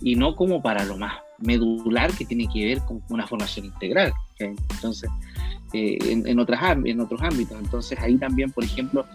y 0.00 0.14
no 0.16 0.36
como 0.36 0.62
para 0.62 0.84
lo 0.84 0.96
más 0.96 1.14
medular 1.42 2.12
que 2.12 2.24
tiene 2.24 2.48
que 2.52 2.64
ver 2.64 2.80
con 2.80 3.02
una 3.10 3.26
formación 3.26 3.66
integral. 3.66 4.12
Entonces, 4.38 5.10
eh, 5.72 5.98
en, 6.00 6.38
otras, 6.38 6.60
en 6.84 7.00
otros 7.00 7.20
ámbitos. 7.22 7.58
Entonces, 7.58 7.98
ahí 8.00 8.16
también, 8.16 8.50
por 8.50 8.64
ejemplo, 8.64 9.06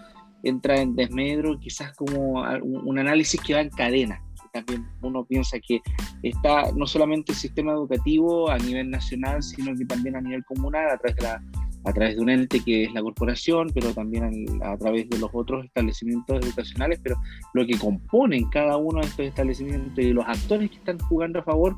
entra 0.43 0.81
en 0.81 0.95
desmedro 0.95 1.59
quizás 1.59 1.93
como 1.93 2.43
un 2.61 2.99
análisis 2.99 3.39
que 3.41 3.53
va 3.53 3.61
en 3.61 3.69
cadena 3.69 4.21
también 4.51 4.87
uno 5.01 5.25
piensa 5.25 5.59
que 5.59 5.81
está 6.23 6.71
no 6.75 6.85
solamente 6.85 7.31
el 7.31 7.37
sistema 7.37 7.73
educativo 7.73 8.49
a 8.49 8.57
nivel 8.57 8.89
nacional, 8.89 9.43
sino 9.43 9.75
que 9.75 9.85
también 9.85 10.15
a 10.15 10.21
nivel 10.21 10.43
comunal, 10.45 10.89
a 10.89 10.97
través 10.97 11.15
de, 11.17 11.23
la, 11.23 11.43
a 11.85 11.93
través 11.93 12.15
de 12.15 12.21
un 12.21 12.29
ente 12.29 12.59
que 12.63 12.85
es 12.85 12.93
la 12.93 13.01
corporación, 13.01 13.69
pero 13.73 13.93
también 13.93 14.61
a, 14.61 14.71
a 14.71 14.77
través 14.77 15.09
de 15.09 15.19
los 15.19 15.29
otros 15.33 15.65
establecimientos 15.65 16.45
educacionales, 16.45 16.99
pero 17.03 17.19
lo 17.53 17.65
que 17.65 17.77
componen 17.77 18.49
cada 18.49 18.77
uno 18.77 19.01
de 19.01 19.07
estos 19.07 19.25
establecimientos 19.25 20.03
y 20.03 20.13
los 20.13 20.25
actores 20.25 20.69
que 20.69 20.77
están 20.77 20.99
jugando 20.99 21.39
a 21.39 21.43
favor 21.43 21.75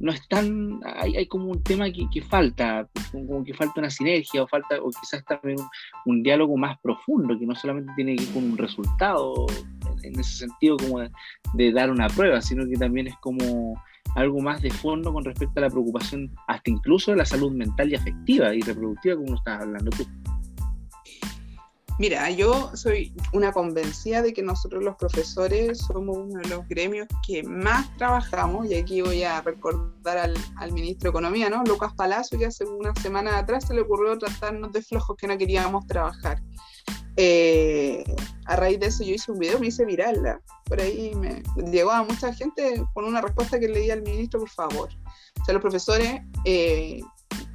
no 0.00 0.12
están, 0.12 0.80
hay, 0.84 1.16
hay 1.16 1.26
como 1.26 1.50
un 1.50 1.62
tema 1.62 1.90
que, 1.90 2.06
que, 2.12 2.22
falta, 2.22 2.88
como 3.12 3.44
que 3.44 3.54
falta 3.54 3.80
una 3.80 3.90
sinergia 3.90 4.42
o 4.42 4.46
falta, 4.46 4.76
o 4.80 4.90
quizás 4.90 5.24
también 5.24 5.58
un, 6.06 6.22
diálogo 6.22 6.56
más 6.56 6.78
profundo, 6.80 7.38
que 7.38 7.46
no 7.46 7.54
solamente 7.54 7.92
tiene 7.96 8.16
que 8.16 8.24
ir 8.24 8.32
con 8.32 8.44
un 8.44 8.58
resultado 8.58 9.46
en, 10.02 10.18
ese 10.18 10.46
sentido 10.46 10.76
como 10.76 11.00
de, 11.00 11.10
de, 11.54 11.72
dar 11.72 11.90
una 11.90 12.08
prueba, 12.08 12.40
sino 12.40 12.64
que 12.66 12.76
también 12.76 13.08
es 13.08 13.16
como 13.20 13.74
algo 14.14 14.40
más 14.40 14.62
de 14.62 14.70
fondo 14.70 15.12
con 15.12 15.24
respecto 15.24 15.60
a 15.60 15.62
la 15.62 15.70
preocupación 15.70 16.30
hasta 16.46 16.70
incluso 16.70 17.10
de 17.10 17.18
la 17.18 17.24
salud 17.24 17.52
mental 17.52 17.90
y 17.90 17.96
afectiva 17.96 18.54
y 18.54 18.60
reproductiva, 18.60 19.16
como 19.16 19.34
estás 19.34 19.62
hablando 19.62 19.90
tú. 19.90 20.04
Mira, 21.98 22.30
yo 22.30 22.70
soy 22.76 23.12
una 23.32 23.52
convencida 23.52 24.22
de 24.22 24.32
que 24.32 24.40
nosotros 24.40 24.84
los 24.84 24.94
profesores 24.94 25.78
somos 25.78 26.16
uno 26.16 26.40
de 26.40 26.48
los 26.48 26.68
gremios 26.68 27.08
que 27.26 27.42
más 27.42 27.92
trabajamos, 27.96 28.66
y 28.70 28.76
aquí 28.76 29.00
voy 29.02 29.24
a 29.24 29.40
recordar 29.40 30.18
al, 30.56 30.72
ministro 30.72 31.08
de 31.08 31.10
Economía, 31.10 31.50
¿no? 31.50 31.64
Lucas 31.64 31.92
Palacio, 31.94 32.38
que 32.38 32.46
hace 32.46 32.64
una 32.64 32.94
semana 33.02 33.38
atrás 33.38 33.66
se 33.66 33.74
le 33.74 33.80
ocurrió 33.80 34.16
tratarnos 34.16 34.72
de 34.72 34.80
flojos 34.80 35.16
que 35.16 35.26
no 35.26 35.36
queríamos 35.36 35.86
trabajar. 35.88 36.40
eh, 37.16 38.04
a 38.46 38.54
raíz 38.54 38.78
de 38.78 38.86
eso 38.86 39.02
yo 39.02 39.14
hice 39.14 39.32
un 39.32 39.40
video, 39.40 39.58
me 39.58 39.66
hice 39.66 39.84
viral, 39.84 40.40
por 40.66 40.80
ahí 40.80 41.12
me 41.16 41.42
llegó 41.70 41.90
a 41.90 42.04
mucha 42.04 42.32
gente 42.32 42.82
con 42.94 43.04
una 43.04 43.20
respuesta 43.20 43.58
que 43.58 43.68
le 43.68 43.80
di 43.80 43.90
al 43.90 44.02
ministro, 44.02 44.38
por 44.38 44.50
favor. 44.50 44.88
O 45.40 45.44
sea, 45.44 45.52
los 45.52 45.60
profesores 45.60 46.20
eh, 46.44 47.00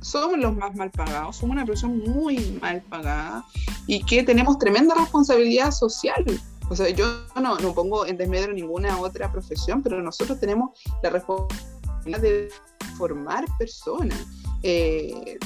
somos 0.03 0.37
los 0.37 0.55
más 0.55 0.75
mal 0.75 0.91
pagados, 0.91 1.37
somos 1.37 1.55
una 1.55 1.65
profesión 1.65 1.99
muy 1.99 2.59
mal 2.61 2.81
pagada 2.83 3.43
y 3.87 4.03
que 4.03 4.23
tenemos 4.23 4.57
tremenda 4.59 4.95
responsabilidad 4.95 5.71
social. 5.71 6.25
O 6.69 6.75
sea, 6.75 6.89
yo 6.89 7.05
no, 7.41 7.57
no 7.57 7.73
pongo 7.73 8.05
en 8.05 8.17
desmedro 8.17 8.53
ninguna 8.53 8.99
otra 8.99 9.31
profesión, 9.31 9.83
pero 9.83 10.01
nosotros 10.01 10.39
tenemos 10.39 10.71
la 11.01 11.09
responsabilidad 11.09 12.21
de 12.21 12.49
formar 12.97 13.45
personas. 13.57 14.17
Eh, 14.65 15.37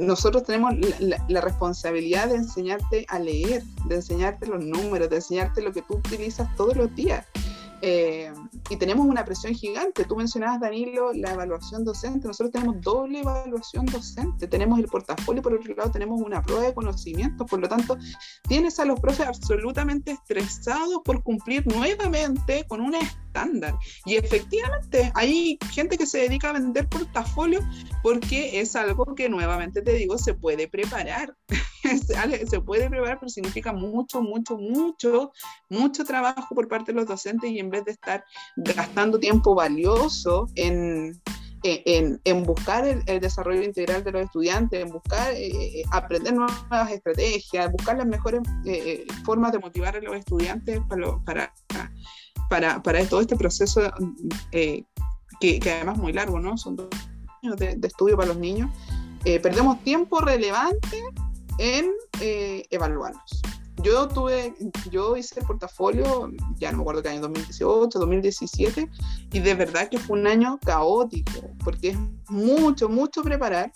nosotros 0.00 0.42
tenemos 0.42 0.74
la, 0.98 1.40
responsabilidad 1.40 2.28
de 2.28 2.36
enseñarte 2.36 3.06
a 3.08 3.20
leer, 3.20 3.62
de 3.86 3.94
enseñarte 3.94 4.46
los 4.46 4.64
números, 4.64 5.08
de 5.10 5.16
enseñarte 5.16 5.62
lo 5.62 5.72
que 5.72 5.82
tú 5.82 5.94
utilizas 5.94 6.54
todos 6.56 6.76
los 6.76 6.92
días. 6.94 7.24
Eh, 7.82 8.32
y 8.70 8.76
tenemos 8.76 9.06
una 9.06 9.24
presión 9.24 9.54
gigante. 9.54 10.04
Tú 10.04 10.16
mencionabas, 10.16 10.60
Danilo, 10.60 11.12
la 11.12 11.32
evaluación 11.32 11.84
docente. 11.84 12.26
Nosotros 12.26 12.52
tenemos 12.52 12.80
doble 12.80 13.20
evaluación 13.20 13.86
docente. 13.86 14.46
Tenemos 14.46 14.78
el 14.78 14.86
portafolio, 14.86 15.42
por 15.42 15.54
otro 15.54 15.74
lado 15.74 15.90
tenemos 15.90 16.20
una 16.20 16.42
prueba 16.42 16.64
de 16.64 16.74
conocimiento. 16.74 17.46
Por 17.46 17.60
lo 17.60 17.68
tanto, 17.68 17.96
tienes 18.48 18.78
a 18.78 18.84
los 18.84 19.00
profes 19.00 19.26
absolutamente 19.26 20.12
estresados 20.12 21.00
por 21.04 21.22
cumplir 21.22 21.66
nuevamente 21.66 22.64
con 22.68 22.80
un 22.80 22.94
estándar. 22.94 23.74
Y 24.04 24.16
efectivamente, 24.16 25.12
hay 25.14 25.58
gente 25.72 25.98
que 25.98 26.06
se 26.06 26.18
dedica 26.18 26.50
a 26.50 26.52
vender 26.52 26.88
portafolio 26.88 27.60
porque 28.02 28.60
es 28.60 28.76
algo 28.76 29.14
que 29.14 29.28
nuevamente 29.28 29.82
te 29.82 29.92
digo, 29.92 30.18
se 30.18 30.34
puede 30.34 30.68
preparar. 30.68 31.34
se 32.48 32.60
puede 32.60 32.88
preparar, 32.88 33.18
pero 33.18 33.28
significa 33.28 33.72
mucho, 33.72 34.22
mucho, 34.22 34.56
mucho, 34.56 35.32
mucho 35.68 36.04
trabajo 36.04 36.54
por 36.54 36.68
parte 36.68 36.92
de 36.92 36.96
los 36.96 37.06
docentes 37.06 37.50
y 37.50 37.58
en 37.58 37.70
vez 37.70 37.84
de 37.84 37.92
estar 37.92 38.24
gastando 38.56 39.18
tiempo 39.18 39.54
valioso 39.54 40.48
en, 40.54 41.20
en, 41.64 42.42
buscar 42.44 42.86
el, 42.86 43.20
desarrollo 43.20 43.62
integral 43.62 44.04
de 44.04 44.12
los 44.12 44.22
estudiantes, 44.22 44.82
en 44.82 44.90
buscar 44.90 45.32
eh, 45.32 45.80
eh, 45.80 45.82
aprender 45.90 46.34
nuevas 46.34 46.90
estrategias, 46.90 47.72
buscar 47.72 47.96
las 47.96 48.06
mejores 48.06 48.42
eh, 48.66 49.06
formas 49.24 49.52
de 49.52 49.58
motivar 49.58 49.96
a 49.96 50.00
los 50.00 50.14
estudiantes 50.14 50.80
para, 51.24 51.52
para, 52.50 52.82
para, 52.82 53.08
todo 53.08 53.22
este 53.22 53.36
proceso 53.36 53.80
que, 54.50 54.84
que, 55.40 55.72
además 55.72 55.96
es 55.96 56.02
muy 56.02 56.12
largo, 56.12 56.38
¿no? 56.38 56.58
Son 56.58 56.76
dos 56.76 56.88
años 57.42 57.56
de, 57.56 57.76
de 57.76 57.88
estudio 57.88 58.16
para 58.16 58.28
los 58.28 58.38
niños. 58.38 58.70
perdemos 59.24 59.82
tiempo 59.82 60.20
relevante 60.20 61.02
en 61.58 61.90
evaluarnos. 62.20 63.42
Yo 63.82 64.08
tuve, 64.08 64.54
yo 64.90 65.16
hice 65.16 65.40
el 65.40 65.46
portafolio, 65.46 66.30
ya 66.56 66.70
no 66.70 66.78
me 66.78 66.82
acuerdo 66.82 67.02
qué 67.02 67.08
año, 67.10 67.20
2018, 67.22 67.98
2017, 67.98 68.88
y 69.32 69.38
de 69.40 69.54
verdad 69.54 69.88
que 69.88 69.98
fue 69.98 70.18
un 70.18 70.26
año 70.26 70.58
caótico, 70.64 71.50
porque 71.64 71.90
es 71.90 71.98
mucho, 72.28 72.88
mucho 72.88 73.22
preparar. 73.22 73.72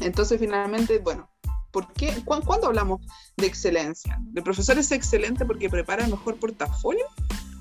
Entonces, 0.00 0.38
finalmente, 0.38 0.98
bueno, 0.98 1.28
¿por 1.72 1.92
qué? 1.92 2.14
¿Cuándo 2.24 2.66
hablamos 2.66 3.00
de 3.36 3.46
excelencia? 3.46 4.20
¿El 4.34 4.42
profesor 4.42 4.78
es 4.78 4.92
excelente 4.92 5.44
porque 5.44 5.68
prepara 5.68 6.04
el 6.04 6.10
mejor 6.10 6.38
portafolio? 6.38 7.04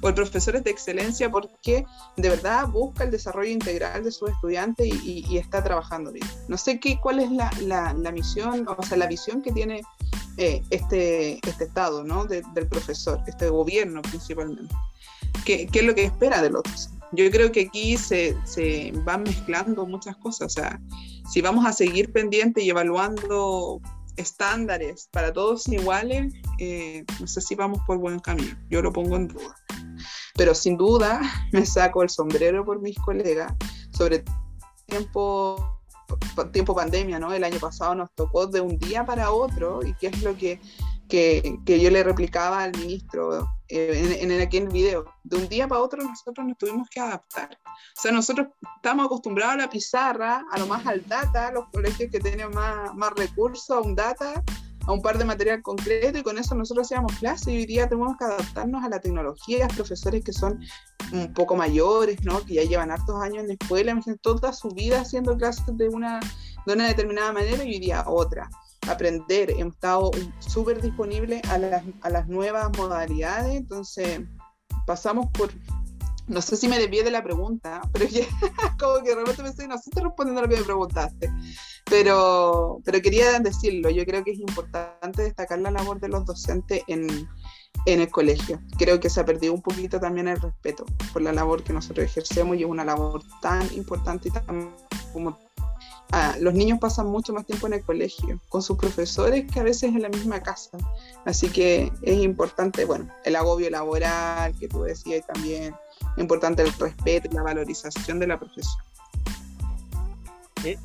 ¿O 0.04 0.10
el 0.10 0.16
profesor 0.16 0.58
es 0.58 0.64
de 0.66 0.72
excelencia 0.72 1.32
porque 1.32 1.86
de 2.18 2.30
verdad 2.30 2.68
busca 2.68 3.06
el 3.06 3.12
desarrollo 3.12 3.50
integral 3.50 4.04
de 4.04 4.12
sus 4.12 4.30
estudiantes 4.30 4.88
y, 5.04 5.38
está 5.38 5.64
trabajando 5.64 6.12
bien? 6.12 6.28
No 6.50 6.58
sé 6.58 6.80
qué, 6.80 7.00
cuál 7.00 7.20
es 7.20 7.32
la, 7.32 7.50
la, 7.62 7.94
la 7.94 8.12
misión, 8.12 8.68
o 8.68 8.84
sea, 8.84 8.98
la 8.98 9.08
visión 9.08 9.42
que 9.42 9.52
tiene 9.54 9.82
eh, 10.38 10.62
este, 10.72 11.40
este 11.48 11.64
estado 11.64 12.04
¿no? 12.04 12.26
del 12.26 12.68
profesor, 12.68 13.22
este 13.28 13.50
gobierno 13.50 14.02
principalmente. 14.02 14.76
¿Qué, 15.46 15.68
¿Qué, 15.68 15.80
es 15.80 15.86
lo 15.86 15.96
que 15.96 16.06
espera 16.06 16.42
de 16.42 16.50
los 16.50 16.64
Yo 17.12 17.30
creo 17.32 17.52
que 17.52 17.68
aquí 17.68 17.98
se, 17.98 18.36
se, 18.46 18.92
van 19.06 19.24
mezclando 19.24 19.86
muchas 19.86 20.18
cosas. 20.18 20.48
O 20.48 20.50
sea, 20.50 20.82
si 21.32 21.42
vamos 21.42 21.66
a 21.66 21.72
seguir 21.72 22.12
pendiente 22.12 22.62
y 22.62 22.70
evaluando 22.70 23.82
estándares 24.16 25.10
para 25.12 25.34
todos 25.34 25.68
iguales, 25.68 26.34
eh, 26.60 27.04
no 27.20 27.28
sé 27.28 27.42
si 27.42 27.56
vamos 27.56 27.80
por 27.86 27.98
buen 27.98 28.20
camino. 28.20 28.56
Yo 28.70 28.82
lo 28.82 28.92
pongo 28.92 29.16
en 29.16 29.28
duda. 29.28 29.56
Pero 30.36 30.56
sin 30.56 30.78
duda 30.78 31.22
me 31.52 31.66
saco 31.66 32.04
el 32.04 32.10
sombrero 32.10 32.66
por 32.66 32.82
mis 32.82 32.98
colegas, 33.00 33.54
sobre 33.92 34.24
tiempo 34.86 35.74
tiempo 36.52 36.76
pandemia, 36.76 37.20
¿no? 37.20 37.34
El 37.34 37.44
año 37.44 37.60
pasado 37.60 37.96
nos 37.96 38.12
tocó 38.14 38.48
de 38.48 38.62
un 38.62 38.78
día 38.78 39.06
para 39.06 39.32
otro 39.32 39.86
y 39.86 39.94
qué 39.96 40.08
es 40.08 40.22
lo 40.22 40.36
que, 40.38 40.60
que, 41.08 41.60
que 41.66 41.80
yo 41.80 41.90
le 41.90 42.04
replicaba 42.04 42.64
al 42.64 42.72
ministro 42.78 43.48
eh, 43.68 44.20
en, 44.22 44.32
en, 44.32 44.42
aquel 44.42 44.68
video. 44.68 45.06
De 45.24 45.38
un 45.38 45.48
día 45.48 45.68
para 45.68 45.82
otro 45.82 46.04
nosotros 46.04 46.46
nos 46.46 46.58
tuvimos 46.58 46.90
que 46.90 47.00
adaptar. 47.00 47.58
O 47.66 48.02
sea, 48.02 48.12
nosotros 48.12 48.48
estamos 48.76 49.06
acostumbrados 49.06 49.56
a 49.56 49.58
la 49.58 49.70
pizarra, 49.70 50.44
a 50.52 50.60
lo 50.60 50.68
más 50.68 50.86
al 50.86 51.06
data, 51.08 51.52
los 51.52 51.66
colegios 51.70 52.12
que 52.12 52.20
tienen 52.20 52.52
más, 52.52 52.94
más 52.96 53.12
recursos, 53.14 53.70
a 53.72 53.80
un 53.80 53.96
data, 53.96 54.44
a 54.86 54.92
un 54.92 55.02
par 55.02 55.18
de 55.18 55.26
material 55.26 55.62
concreto 55.62 56.18
y 56.18 56.24
con 56.24 56.38
eso 56.38 56.56
nosotros 56.56 56.88
hacíamos 56.88 57.14
clases 57.14 57.48
y 57.48 57.58
hoy 57.58 57.66
día 57.66 57.88
tenemos 57.88 58.18
que 58.18 58.26
adaptarnos 58.26 58.84
a 58.84 58.90
la 58.90 59.00
tecnología, 59.00 59.68
profesores 59.70 60.24
que 60.24 60.34
son 60.34 60.60
un 61.12 61.34
poco 61.34 61.56
mayores, 61.56 62.24
¿no? 62.24 62.44
que 62.44 62.56
ya 62.56 62.64
llevan 62.64 62.92
hartos 62.92 63.22
años 63.22 63.40
en 63.40 63.48
la 63.48 63.54
escuela, 63.54 64.00
toda 64.22 64.52
su 64.54 64.70
vida 64.70 65.02
haciendo 65.02 65.38
clases 65.38 65.66
de 65.78 65.90
una, 65.90 66.20
de 66.66 66.74
una 66.74 66.88
determinada 66.88 67.32
manera 67.32 67.64
y 67.64 67.74
hoy 67.74 67.80
día 67.80 68.04
otra. 68.08 68.50
Aprender, 68.88 69.52
hemos 69.52 69.76
estado 69.76 70.12
súper 70.40 70.82
disponibles 70.82 71.42
a 71.50 71.58
las, 71.58 71.84
a 72.02 72.10
las 72.10 72.28
nuevas 72.28 72.70
modalidades, 72.78 73.56
entonces 73.56 74.22
pasamos 74.86 75.28
por, 75.32 75.52
no 76.28 76.42
sé 76.42 76.56
si 76.56 76.68
me 76.68 76.80
desvié 76.80 77.04
de 77.04 77.12
la 77.12 77.24
pregunta, 77.24 77.82
pero 77.92 78.06
ya 78.06 78.26
como 78.80 79.04
que 79.04 79.16
me 79.16 79.50
estoy, 79.50 79.68
no 79.68 79.76
estoy 79.76 80.04
respondiendo 80.04 80.42
a 80.42 80.44
lo 80.44 80.50
que 80.50 80.58
me 80.58 80.64
preguntaste. 80.64 81.32
Pero, 81.86 82.80
pero 82.86 83.02
quería 83.02 83.40
decirlo, 83.40 83.90
yo 83.90 84.06
creo 84.06 84.24
que 84.24 84.32
es 84.32 84.40
importante 84.40 85.24
destacar 85.24 85.60
la 85.60 85.72
labor 85.72 86.00
de 86.00 86.08
los 86.08 86.26
docentes 86.26 86.82
en, 86.88 87.28
en 87.86 88.02
el 88.02 88.10
colegio. 88.10 88.62
Creo 88.78 89.00
que 89.00 89.10
se 89.10 89.20
ha 89.20 89.26
perdido 89.26 89.54
un 89.54 89.62
poquito 89.62 90.00
también 90.00 90.28
el 90.28 90.40
respeto 90.40 90.86
por 91.12 91.22
la 91.22 91.34
labor 91.34 91.64
que 91.64 91.74
nosotros 91.74 92.06
ejercemos 92.06 92.58
y 92.58 92.64
es 92.64 92.70
una 92.70 92.86
labor 92.86 93.22
tan 93.42 93.62
importante 93.74 94.30
y 94.30 94.32
tan 94.32 94.74
como 95.12 95.38
ah, 96.12 96.36
los 96.40 96.54
niños 96.54 96.80
pasan 96.80 97.08
mucho 97.08 97.34
más 97.34 97.46
tiempo 97.46 97.68
en 97.68 97.74
el 97.74 97.84
colegio 97.84 98.40
con 98.50 98.62
sus 98.62 98.78
profesores 98.78 99.46
que 99.52 99.60
a 99.60 99.64
veces 99.64 99.94
en 99.94 100.02
la 100.02 100.10
misma 100.10 100.42
casa. 100.42 100.78
Así 101.26 101.50
que 101.50 101.92
es 102.02 102.18
importante, 102.20 102.86
bueno, 102.86 103.10
el 103.26 103.36
agobio 103.36 103.70
laboral 103.70 104.58
que 104.58 104.68
tú 104.68 104.84
decías 104.84 105.26
también, 105.28 105.76
importante 106.18 106.62
el 106.62 106.72
respeto 106.74 107.28
y 107.32 107.36
la 107.36 107.44
valorización 107.44 108.20
de 108.20 108.28
la 108.28 108.40
profesión. 108.40 108.84
E, 110.64 110.78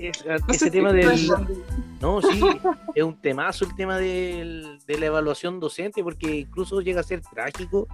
ese 0.48 0.70
tema 0.70 0.92
del. 0.92 1.30
No, 2.00 2.20
sí, 2.20 2.40
es 2.94 3.04
un 3.04 3.20
temazo 3.20 3.64
el 3.64 3.74
tema 3.76 3.96
de 3.96 4.78
la 4.88 5.06
evaluación 5.06 5.60
docente, 5.60 6.02
porque 6.02 6.36
incluso 6.36 6.80
llega 6.80 7.00
a 7.00 7.04
ser 7.04 7.20
trágico. 7.20 7.86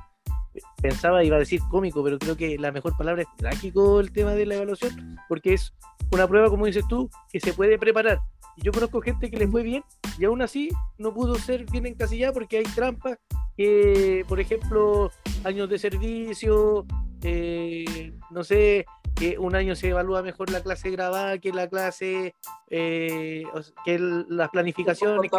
Pensaba, 0.81 1.25
iba 1.25 1.37
a 1.37 1.41
decir 1.41 1.61
cómico, 1.69 2.03
pero 2.05 2.19
creo 2.19 2.37
que 2.37 2.57
la 2.59 2.71
mejor 2.71 2.97
palabra 2.97 3.23
es 3.23 3.29
trágico 3.37 3.99
el 3.99 4.13
tema 4.13 4.33
de 4.33 4.47
la 4.47 4.55
evaluación, 4.55 5.19
porque 5.29 5.55
es 5.55 5.75
una 6.13 6.29
prueba, 6.29 6.49
como 6.49 6.67
dices 6.67 6.85
tú, 6.89 7.11
que 7.33 7.41
se 7.41 7.53
puede 7.53 7.77
preparar. 7.77 8.21
Yo 8.59 8.71
conozco 8.71 9.01
gente 9.01 9.31
que 9.31 9.37
les 9.37 9.51
fue 9.51 9.65
bien 9.65 9.83
y 10.17 10.25
aún 10.25 10.41
así 10.43 10.71
no 10.97 11.13
pudo 11.13 11.35
ser 11.35 11.69
bien 11.71 11.87
encasillada 11.87 12.33
porque 12.33 12.59
hay 12.59 12.65
trampas 12.65 13.19
que, 13.57 14.25
por 14.29 14.39
ejemplo, 14.39 15.11
años 15.43 15.69
de 15.69 15.79
servicio, 15.79 16.87
eh, 17.25 18.13
no 18.31 18.45
sé, 18.45 18.87
que 19.15 19.39
un 19.39 19.55
año 19.55 19.75
se 19.77 19.89
evalúa 19.89 20.23
mejor 20.23 20.51
la 20.51 20.63
clase 20.63 20.91
grabada 20.91 21.39
que 21.39 21.53
la 21.53 21.69
clase, 21.69 22.35
eh, 22.71 23.45
que 23.85 23.99
las 23.99 24.51
planificaciones. 24.51 25.31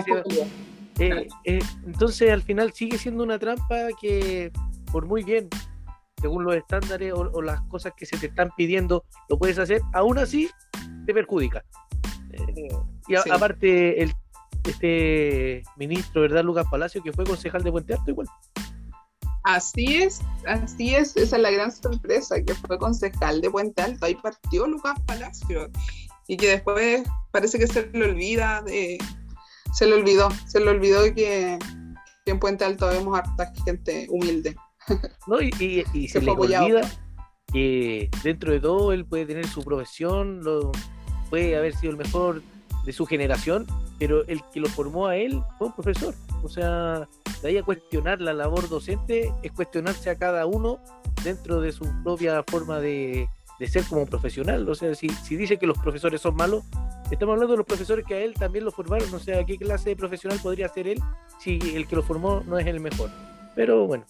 Eh, 0.97 1.27
eh, 1.43 1.59
entonces 1.85 2.31
al 2.31 2.41
final 2.41 2.71
sigue 2.71 2.97
siendo 2.97 3.23
una 3.23 3.37
trampa 3.37 3.89
que 3.99 4.51
por 4.93 5.05
muy 5.05 5.23
bien, 5.23 5.49
según 6.21 6.45
los 6.45 6.55
estándares 6.55 7.13
o, 7.13 7.41
las 7.41 7.61
cosas 7.63 7.93
que 7.97 8.05
se 8.05 8.17
te 8.17 8.27
están 8.27 8.49
pidiendo, 8.55 9.03
lo 9.27 9.37
puedes 9.37 9.59
hacer, 9.59 9.81
aún 9.93 10.17
así 10.17 10.49
te 11.05 11.13
perjudica. 11.13 11.65
y 13.07 13.15
aparte 13.15 14.01
el 14.01 14.13
este 14.63 15.61
ministro, 15.75 16.21
¿verdad? 16.21 16.43
Lucas 16.43 16.65
Palacio, 16.71 17.03
que 17.03 17.13
fue 17.13 17.23
concejal 17.23 17.61
de 17.61 17.71
Puente 17.71 17.93
Alto 17.93 18.09
igual. 18.09 18.27
Así 19.45 19.97
es, 19.97 20.21
así 20.47 20.95
es, 20.95 21.15
esa 21.15 21.35
es 21.35 21.41
la 21.41 21.51
gran 21.51 21.71
sorpresa, 21.71 22.43
que 22.43 22.55
fue 22.55 22.79
concejal 22.79 23.41
de 23.41 23.51
Puente 23.51 23.79
Alto, 23.79 24.07
ahí 24.07 24.15
partió 24.15 24.65
Lucas 24.65 24.99
Palacio, 25.05 25.69
y 26.27 26.35
que 26.35 26.49
después 26.49 27.03
parece 27.29 27.59
que 27.59 27.67
se 27.67 27.87
le 27.93 28.05
olvida 28.05 28.63
de, 28.63 28.97
se 29.71 29.85
le 29.85 29.93
olvidó, 29.93 30.29
se 30.47 30.59
le 30.59 30.71
olvidó 30.71 31.03
que, 31.13 31.59
en 32.25 32.39
Puente 32.39 32.65
Alto 32.65 32.87
vemos 32.87 33.17
harta 33.17 33.53
gente 33.63 34.07
humilde. 34.09 34.55
No, 35.27 35.41
y, 35.41 35.83
se, 36.07 36.21
le 36.21 36.31
olvida 36.31 36.81
que 37.51 38.09
dentro 38.23 38.51
de 38.51 38.59
todo 38.59 38.93
él 38.93 39.05
puede 39.05 39.25
tener 39.25 39.47
su 39.47 39.63
profesión, 39.63 40.43
lo, 40.43 40.71
puede 41.29 41.55
haber 41.55 41.75
sido 41.75 41.91
el 41.91 41.97
mejor 41.97 42.41
de 42.83 42.93
su 42.93 43.05
generación, 43.05 43.67
pero 43.99 44.25
el 44.27 44.41
que 44.53 44.59
lo 44.59 44.69
formó 44.69 45.07
a 45.07 45.17
él 45.17 45.41
fue 45.57 45.67
un 45.67 45.73
profesor, 45.73 46.15
O 46.45 46.49
sea, 46.49 47.09
de 47.41 47.47
ahí 47.47 47.57
a 47.57 47.63
cuestionar 47.63 48.21
la 48.21 48.33
labor 48.33 48.69
docente 48.69 49.33
es 49.41 49.51
cuestionarse 49.51 50.09
a 50.09 50.17
cada 50.17 50.45
uno 50.45 50.79
dentro 51.23 51.59
de 51.59 51.71
su 51.71 51.85
propia 52.03 52.43
forma 52.43 52.79
de, 52.79 53.27
ser 53.67 53.83
como 53.85 54.05
profesional. 54.05 54.67
O 54.69 54.75
sea, 54.75 54.93
si, 54.93 55.09
si 55.09 55.35
dice 55.35 55.57
que 55.57 55.65
los 55.65 55.77
profesores 55.79 56.21
son 56.21 56.35
malos, 56.35 56.63
estamos 57.09 57.33
hablando 57.33 57.53
de 57.53 57.57
los 57.57 57.65
profesores 57.65 58.05
que 58.05 58.13
a 58.13 58.19
él 58.19 58.35
también 58.35 58.63
lo 58.63 58.71
formaron. 58.71 59.11
O 59.13 59.19
sea, 59.19 59.43
¿qué 59.43 59.57
clase 59.57 59.89
de 59.89 59.95
profesional 59.95 60.39
podría 60.41 60.69
ser 60.69 60.87
él 60.87 60.99
si 61.39 61.59
el 61.75 61.87
que 61.87 61.95
lo 61.95 62.03
formó 62.03 62.41
no 62.45 62.59
es 62.59 62.67
el 62.67 62.79
mejor? 62.79 63.09
Pero 63.55 63.87
bueno. 63.87 64.05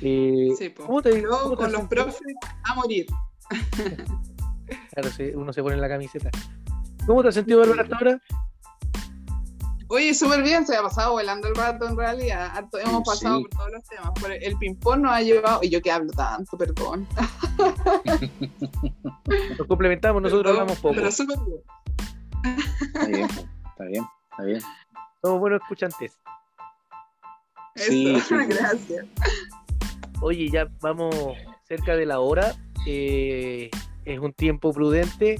Eh, 0.00 0.50
sí, 0.58 0.70
¿cómo 0.70 1.00
te, 1.00 1.14
digo? 1.14 1.56
con 1.56 1.70
los 1.72 1.82
profes 1.82 2.20
a 2.64 2.74
morir. 2.74 3.06
claro, 4.92 5.08
uno 5.36 5.52
se 5.52 5.62
pone 5.62 5.76
en 5.76 5.80
la 5.80 5.88
camiseta. 5.88 6.30
¿Cómo 7.06 7.22
te 7.22 7.28
has 7.28 7.34
sentido, 7.34 7.60
Bárbara, 7.60 7.82
hasta 7.82 7.96
ahora? 7.96 8.20
Oye, 9.94 10.12
súper 10.12 10.42
bien, 10.42 10.66
se 10.66 10.76
ha 10.76 10.82
pasado 10.82 11.12
volando 11.12 11.46
el 11.46 11.54
rato 11.54 11.86
en 11.86 11.96
realidad. 11.96 12.68
Hemos 12.84 13.04
pasado 13.04 13.42
por 13.42 13.50
todos 13.50 13.70
los 13.70 13.84
temas. 13.84 14.10
el 14.40 14.58
ping-pong 14.58 15.02
nos 15.02 15.12
ha 15.12 15.20
llevado. 15.20 15.60
Y 15.62 15.70
yo 15.70 15.80
que 15.80 15.92
hablo 15.92 16.12
tanto, 16.12 16.58
perdón. 16.58 17.06
Nos 19.56 19.68
complementamos, 19.68 20.20
nosotros 20.20 20.50
hablamos 20.50 20.80
poco. 20.80 20.96
Pero 20.96 21.12
súper 21.12 21.38
bien. 21.46 21.60
Está 22.82 23.06
bien, 23.06 23.28
está 23.70 23.84
bien, 23.84 24.04
está 24.30 24.42
bien. 24.42 24.60
Somos 25.22 25.38
buenos 25.38 25.62
escuchantes. 25.62 26.18
sí, 27.76 28.20
gracias. 28.48 29.06
Oye, 30.20 30.50
ya 30.50 30.66
vamos 30.80 31.14
cerca 31.68 31.94
de 31.94 32.06
la 32.06 32.18
hora. 32.18 32.56
Eh, 32.84 33.70
es 34.04 34.18
un 34.18 34.32
tiempo 34.32 34.72
prudente 34.72 35.36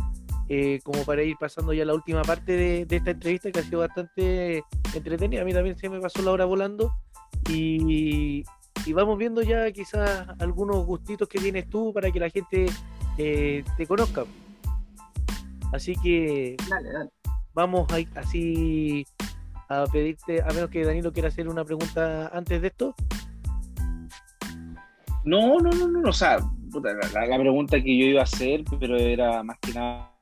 eh, 0.48 0.80
como 0.82 1.04
para 1.04 1.22
ir 1.22 1.36
pasando 1.38 1.72
ya 1.72 1.84
la 1.84 1.94
última 1.94 2.22
parte 2.22 2.52
de, 2.52 2.96
esta 2.96 3.12
entrevista 3.12 3.50
que 3.50 3.60
ha 3.60 3.62
sido 3.62 3.80
bastante 3.80 4.62
entretenida. 4.94 5.40
A 5.40 5.44
mí 5.44 5.54
también 5.54 5.76
se 5.76 5.88
me 5.88 6.00
pasó 6.00 6.22
la 6.22 6.32
hora 6.32 6.44
volando 6.44 6.92
y, 7.48 8.44
vamos 8.92 9.16
viendo 9.16 9.40
ya 9.40 9.70
quizás 9.72 10.28
algunos 10.38 10.84
gustitos 10.84 11.28
que 11.28 11.38
tienes 11.38 11.68
tú 11.70 11.92
para 11.94 12.10
que 12.10 12.20
la 12.20 12.28
gente 12.28 12.66
eh, 13.16 13.64
te 13.76 13.86
conozca. 13.86 14.24
Así 15.72 15.94
que 15.96 16.56
vamos 17.54 17.86
a, 17.90 18.20
así 18.20 19.06
a 19.68 19.86
pedirte, 19.90 20.42
a 20.42 20.48
menos 20.48 20.68
que 20.68 20.84
Danilo 20.84 21.12
quiera 21.12 21.28
hacer 21.28 21.48
una 21.48 21.64
pregunta 21.64 22.28
antes 22.34 22.60
de 22.60 22.68
esto. 22.68 22.94
No, 25.24 25.58
no, 25.58 25.70
no, 25.70 25.88
no, 25.88 26.10
o 26.10 26.12
sea, 26.12 26.36
la, 26.36 27.38
pregunta 27.38 27.82
que 27.82 27.98
yo 27.98 28.04
iba 28.04 28.20
a 28.20 28.24
hacer, 28.24 28.62
pero 28.78 28.98
era 28.98 29.42
más 29.42 29.58
que 29.58 29.72
nada 29.72 30.13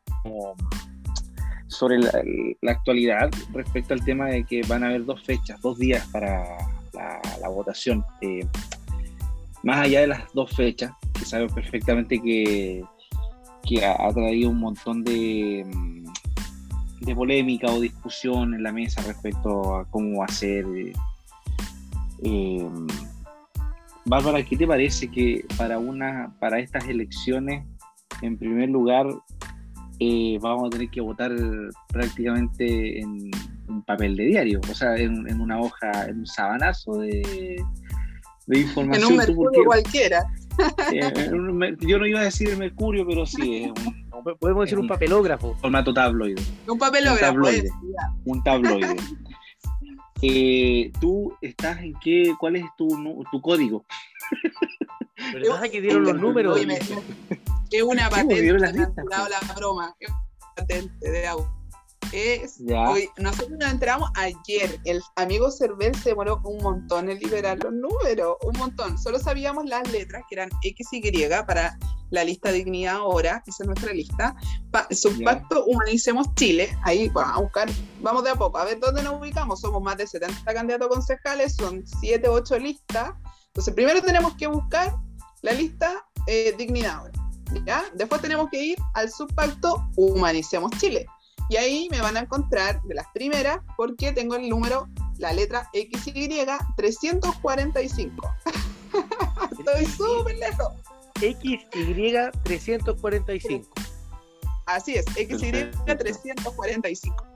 sobre 1.69 1.99
la, 1.99 2.73
actualidad 2.73 3.31
respecto 3.53 3.95
al 3.95 4.05
tema 4.05 4.27
de 4.27 4.45
que 4.45 4.63
van 4.63 4.85
a 4.85 4.89
haber 4.89 5.05
dos 5.05 5.23
fechas, 5.23 5.61
dos 5.61 5.79
días 5.79 6.07
para 6.09 6.45
la, 7.41 7.49
votación. 7.49 8.05
Eh, 8.21 8.47
más 9.63 9.79
allá 9.79 10.01
de 10.03 10.07
las 10.09 10.33
dos 10.33 10.55
fechas, 10.55 10.93
que 11.13 11.25
sabemos 11.25 11.53
perfectamente 11.53 12.21
que, 12.21 12.85
que 13.65 13.85
ha, 13.85 14.09
traído 14.13 14.51
un 14.51 14.59
montón 14.59 15.03
de, 15.03 15.65
mm, 15.67 16.05
de 17.01 17.15
polémica 17.15 17.69
o 17.69 17.81
discusión 17.81 18.55
en 18.55 18.63
la 18.63 18.73
mesa 18.73 19.03
respecto 19.03 19.77
a 19.77 19.85
cómo 19.87 20.21
va 20.21 20.27
a 20.27 20.33
ser. 20.33 20.65
Eh, 22.25 22.69
Bárbara, 24.05 24.43
¿qué 24.43 24.57
te 24.57 24.67
parece 24.67 25.09
que 25.09 25.45
para 25.57 25.79
una 25.79 26.35
para 26.41 26.59
estas 26.59 26.89
elecciones, 26.89 27.65
en 28.21 28.37
primer 28.37 28.69
lugar, 28.69 29.07
eh, 29.99 30.39
vamos 30.41 30.67
a 30.67 30.71
tener 30.71 30.91
que 30.91 31.01
votar 31.01 31.33
prácticamente 31.89 33.01
en 33.01 33.31
un 33.69 33.83
papel 33.83 34.17
de 34.17 34.25
diario, 34.25 34.61
o 34.71 34.75
sea, 34.75 34.97
en, 34.97 35.41
una 35.41 35.61
hoja, 35.61 36.07
en 36.09 36.21
un 36.21 36.27
sabanazo 36.27 36.99
de, 36.99 37.63
información. 38.49 39.05
En 39.05 39.11
un 39.13 39.17
mercurio 39.17 39.65
cualquiera. 39.65 40.25
Eh, 40.93 41.13
yo 41.81 41.99
no 41.99 42.07
iba 42.07 42.21
a 42.21 42.25
decir 42.25 42.51
el 42.51 42.59
mercurio, 42.59 43.07
pero 43.07 43.25
sí, 43.25 43.73
podemos 44.39 44.65
decir 44.65 44.79
un 44.79 44.89
papelógrafo. 44.89 45.55
Formato 45.61 45.95
tabloide. 45.95 46.43
Un 46.67 46.79
papelógrafo. 46.79 47.41
Un 48.25 48.43
tabloide. 48.43 48.97
Eh, 50.25 50.93
¿Tú 51.01 51.35
estás 51.41 51.83
en 51.83 51.95
qué? 52.01 52.33
¿Cuál 52.39 52.55
es 52.55 52.65
tu, 52.79 52.87
tu 53.33 53.41
código? 53.41 53.85
¿Verdad 55.33 55.63
que 55.69 55.81
dieron 55.81 56.05
los 56.05 56.21
números? 56.21 56.61
Es 57.73 57.83
una 57.83 58.11
patente, 58.11 58.53
la, 58.53 59.29
la 59.29 59.55
broma, 59.55 59.97
es 59.99 60.09
una 60.09 60.55
patente 60.57 61.11
de 61.11 61.27
agua. 61.27 61.59
Es, 62.13 62.61
hoy, 62.61 63.09
nosotros 63.17 63.59
nos 63.59 63.73
enteramos 63.73 64.11
ayer. 64.17 64.79
El 64.85 65.01
amigo 65.17 65.51
Cervel 65.51 65.95
se 65.95 66.11
demoró 66.11 66.43
un 66.45 66.63
montón 66.63 67.09
en 67.09 67.19
liberar 67.19 67.59
los 67.65 67.73
números, 67.73 68.37
un 68.43 68.59
montón. 68.59 68.99
Solo 68.99 69.19
sabíamos 69.19 69.65
las 69.65 69.91
letras 69.91 70.23
que 70.29 70.35
eran 70.35 70.51
X 70.63 70.89
y 70.93 70.99
Y 70.99 71.29
para 71.47 71.79
la 72.11 72.25
lista 72.25 72.53
Dignidad 72.53 72.97
ahora, 72.97 73.43
esa 73.47 73.63
es 73.63 73.67
nuestra 73.67 73.95
lista. 73.95 74.37
Pa 74.71 74.87
Subpacto 74.91 75.65
Humanicemos 75.65 76.27
Chile. 76.35 76.77
Ahí 76.83 77.09
vamos 77.09 77.39
a 77.39 77.41
buscar, 77.41 77.71
vamos 78.03 78.25
de 78.25 78.31
a 78.31 78.35
poco, 78.35 78.59
a 78.59 78.67
ver 78.67 78.79
dónde 78.79 79.03
nos 79.03 79.19
ubicamos. 79.19 79.61
Somos 79.61 79.83
más 79.83 79.97
de 79.97 80.07
70 80.07 80.53
candidatos 80.53 80.89
concejales, 80.89 81.57
son 81.57 81.83
7, 82.01 82.29
8 82.29 82.59
listas. 82.59 83.13
Entonces, 83.47 83.73
primero 83.73 84.03
tenemos 84.03 84.37
que 84.37 84.47
buscar 84.47 84.95
la 85.41 85.53
lista 85.53 86.05
eh, 86.27 86.55
Dignidad 86.59 86.97
ahora. 86.97 87.22
¿Ya? 87.67 87.85
Después 87.95 88.21
tenemos 88.21 88.49
que 88.51 88.63
ir 88.63 88.79
al 88.95 89.11
subpacto 89.11 89.89
Humanicemos 89.97 90.71
Chile. 90.79 91.07
Y 91.49 91.57
ahí 91.57 91.89
me 91.91 92.01
van 92.01 92.17
a 92.17 92.21
encontrar 92.21 92.81
de 92.83 92.95
las 92.95 93.07
primeras 93.13 93.59
porque 93.77 94.13
tengo 94.13 94.37
el 94.37 94.49
número, 94.49 94.89
la 95.19 95.33
letra 95.33 95.69
XY 95.73 96.47
345. 96.77 98.35
Estoy 99.59 99.87
súper 99.87 100.37
lejos. 100.39 100.73
XY 101.17 102.15
345. 102.43 103.69
Así 104.67 104.95
es, 104.95 105.05
XY 105.07 105.71
345. 105.85 107.27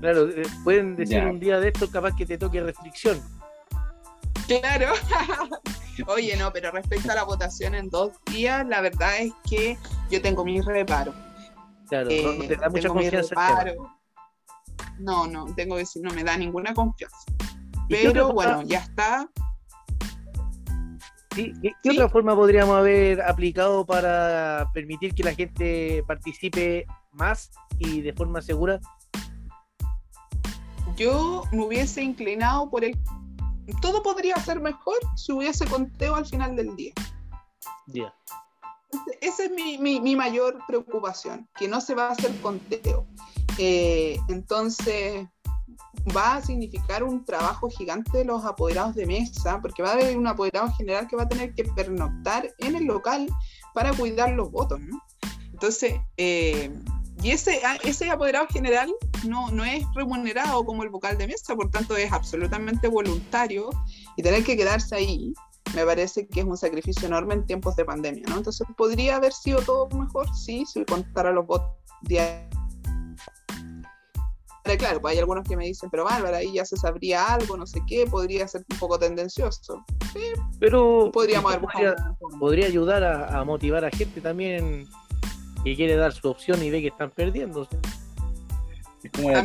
Claro, 0.00 0.28
eh, 0.28 0.42
pueden 0.64 0.96
decir 0.96 1.24
un 1.24 1.40
día 1.40 1.58
de 1.60 1.68
esto 1.68 1.90
capaz 1.90 2.14
que 2.16 2.24
te 2.24 2.38
toque 2.38 2.60
restricción. 2.60 3.20
Claro. 4.46 4.92
Oye, 6.06 6.36
no, 6.36 6.52
pero 6.52 6.70
respecto 6.70 7.10
a 7.10 7.14
la 7.14 7.24
votación 7.24 7.74
en 7.74 7.90
dos 7.90 8.12
días, 8.32 8.66
la 8.66 8.80
verdad 8.80 9.18
es 9.18 9.32
que 9.48 9.76
yo 10.10 10.22
tengo 10.22 10.44
mis 10.44 10.64
reparos. 10.64 11.14
Claro, 11.88 12.08
no, 12.10 12.46
te 12.46 12.56
da 12.56 12.66
eh, 12.66 12.70
mucha 12.70 12.88
confianza. 12.88 13.64
No, 14.98 15.26
no, 15.26 15.46
tengo 15.54 15.76
que 15.76 15.80
decir, 15.80 16.02
no 16.02 16.12
me 16.12 16.24
da 16.24 16.36
ninguna 16.36 16.74
confianza. 16.74 17.18
Pero 17.88 18.32
bueno, 18.32 18.62
ya 18.62 18.80
está. 18.80 19.28
¿Qué, 21.34 21.90
otra 21.90 22.08
forma 22.08 22.34
podríamos 22.34 22.76
haber 22.76 23.22
aplicado 23.22 23.86
para 23.86 24.68
permitir 24.74 25.14
que 25.14 25.22
la 25.22 25.34
gente 25.34 26.02
participe 26.06 26.84
más 27.12 27.50
y 27.78 28.00
de 28.00 28.12
forma 28.12 28.42
segura? 28.42 28.80
Yo 30.96 31.44
me 31.52 31.64
hubiese 31.64 32.02
inclinado 32.02 32.68
por 32.68 32.84
el 32.84 32.98
todo 33.80 34.02
podría 34.02 34.36
ser 34.36 34.60
mejor 34.60 34.96
si 35.16 35.32
hubiese 35.32 35.66
conteo 35.66 36.14
al 36.14 36.26
final 36.26 36.56
del 36.56 36.74
día. 36.76 36.92
Ya. 37.86 38.14
Esa 39.20 39.44
es 39.44 39.50
mi, 39.50 40.16
mayor 40.16 40.58
preocupación, 40.66 41.48
que 41.58 41.68
no 41.68 41.80
se 41.80 41.94
va 41.94 42.08
a 42.08 42.12
hacer 42.12 42.34
conteo. 42.40 43.06
Eh, 43.58 44.18
entonces, 44.28 45.26
va 46.16 46.36
a 46.36 46.42
significar 46.42 47.02
un 47.02 47.24
trabajo 47.24 47.68
gigante 47.68 48.18
de 48.18 48.24
los 48.24 48.44
apoderados 48.44 48.94
de 48.94 49.06
mesa, 49.06 49.60
porque 49.60 49.82
va 49.82 49.90
a 49.90 49.92
haber 49.94 50.16
un 50.16 50.26
apoderado 50.26 50.72
general 50.72 51.06
que 51.06 51.16
va 51.16 51.24
a 51.24 51.28
tener 51.28 51.54
que 51.54 51.64
pernoctar 51.64 52.54
en 52.58 52.76
el 52.76 52.84
local 52.84 53.28
para 53.74 53.92
cuidar 53.92 54.30
los 54.30 54.50
votos. 54.50 54.80
Entonces, 55.52 56.00
eh, 56.16 56.72
y 57.22 57.30
ese, 57.30 57.60
ah, 57.64 57.76
ese 57.84 58.10
apoderado 58.10 58.46
general 58.48 58.92
no, 59.26 59.50
no 59.50 59.64
es 59.64 59.84
remunerado 59.94 60.64
como 60.64 60.82
el 60.82 60.88
vocal 60.88 61.18
de 61.18 61.26
mesa, 61.26 61.54
por 61.56 61.70
tanto 61.70 61.96
es 61.96 62.12
absolutamente 62.12 62.88
voluntario 62.88 63.70
y 64.16 64.22
tener 64.22 64.44
que 64.44 64.56
quedarse 64.56 64.94
ahí 64.96 65.32
me 65.74 65.84
parece 65.84 66.26
que 66.26 66.40
es 66.40 66.46
un 66.46 66.56
sacrificio 66.56 67.06
enorme 67.06 67.34
en 67.34 67.46
tiempos 67.46 67.76
de 67.76 67.84
pandemia, 67.84 68.24
¿no? 68.28 68.38
Entonces 68.38 68.66
podría 68.76 69.16
haber 69.16 69.32
sido 69.32 69.60
todo 69.60 69.88
mejor, 69.90 70.26
sí, 70.34 70.64
si 70.66 70.84
contara 70.84 71.32
los 71.32 71.46
votos 71.46 71.68
diarios. 72.02 72.48
Claro, 74.78 75.00
pues 75.00 75.12
hay 75.12 75.18
algunos 75.18 75.48
que 75.48 75.56
me 75.56 75.64
dicen, 75.64 75.88
pero 75.90 76.04
Bárbara, 76.04 76.38
ahí 76.38 76.52
ya 76.52 76.64
se 76.64 76.76
sabría 76.76 77.26
algo, 77.32 77.56
no 77.56 77.66
sé 77.66 77.80
qué, 77.86 78.06
podría 78.06 78.46
ser 78.46 78.66
un 78.70 78.78
poco 78.78 78.98
tendencioso. 78.98 79.82
Sí, 80.12 80.20
pero 80.60 81.10
podríamos 81.10 81.56
podría, 81.56 81.96
podría 82.38 82.66
ayudar 82.66 83.02
a, 83.02 83.38
a 83.38 83.44
motivar 83.44 83.84
a 83.86 83.90
gente 83.90 84.20
también 84.20 84.86
que 85.64 85.76
quiere 85.76 85.96
dar 85.96 86.12
su 86.12 86.28
opción 86.28 86.62
y 86.62 86.70
ve 86.70 86.80
que 86.80 86.88
están 86.88 87.10
perdiendo. 87.10 87.68
Es 89.02 89.10
como 89.12 89.30
la 89.30 89.44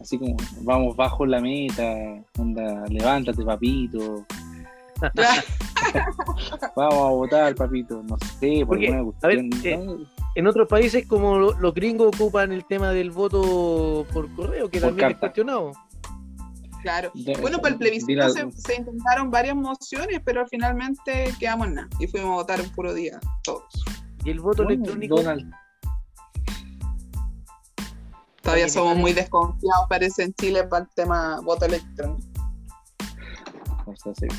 así 0.00 0.18
como 0.18 0.36
vamos 0.60 0.96
bajo 0.96 1.24
la 1.24 1.40
meta, 1.40 2.22
onda, 2.38 2.84
levántate 2.88 3.44
papito. 3.44 4.26
vamos 6.76 6.94
a 6.94 7.10
votar, 7.10 7.54
papito, 7.54 8.02
no 8.04 8.16
sé, 8.38 8.64
por 8.64 8.78
a 8.78 9.26
ver, 9.26 9.44
eh, 9.64 9.98
en 10.34 10.46
otros 10.46 10.68
países 10.68 11.06
como 11.06 11.38
los 11.38 11.74
gringos 11.74 12.14
ocupan 12.14 12.52
el 12.52 12.64
tema 12.64 12.90
del 12.90 13.10
voto 13.10 14.06
por 14.12 14.32
correo, 14.34 14.70
que 14.70 14.80
también 14.80 15.10
es 15.10 15.16
cuestionado. 15.16 15.72
Claro. 16.82 17.12
bueno, 17.40 17.58
para 17.58 17.74
el 17.74 17.78
plebiscito 17.78 18.28
se, 18.30 18.74
intentaron 18.76 19.30
varias 19.30 19.54
mociones, 19.54 20.20
pero 20.24 20.46
finalmente 20.48 21.32
quedamos 21.38 21.68
en 21.68 21.74
nada 21.74 21.88
y 22.00 22.08
fuimos 22.08 22.30
a 22.30 22.34
votar 22.34 22.60
un 22.60 22.68
puro 22.70 22.92
día, 22.92 23.20
todos. 23.44 23.84
¿Y 24.24 24.30
el 24.30 24.40
voto 24.40 24.62
electrónico? 24.62 25.16
Todavía 28.42 28.68
somos 28.68 28.96
muy 28.96 29.12
desconfiados, 29.12 29.86
parece, 29.88 30.24
en 30.24 30.34
Chile 30.34 30.64
para 30.64 30.84
el 30.84 30.90
tema 30.94 31.40
voto 31.42 31.64
electrónico. 31.64 32.31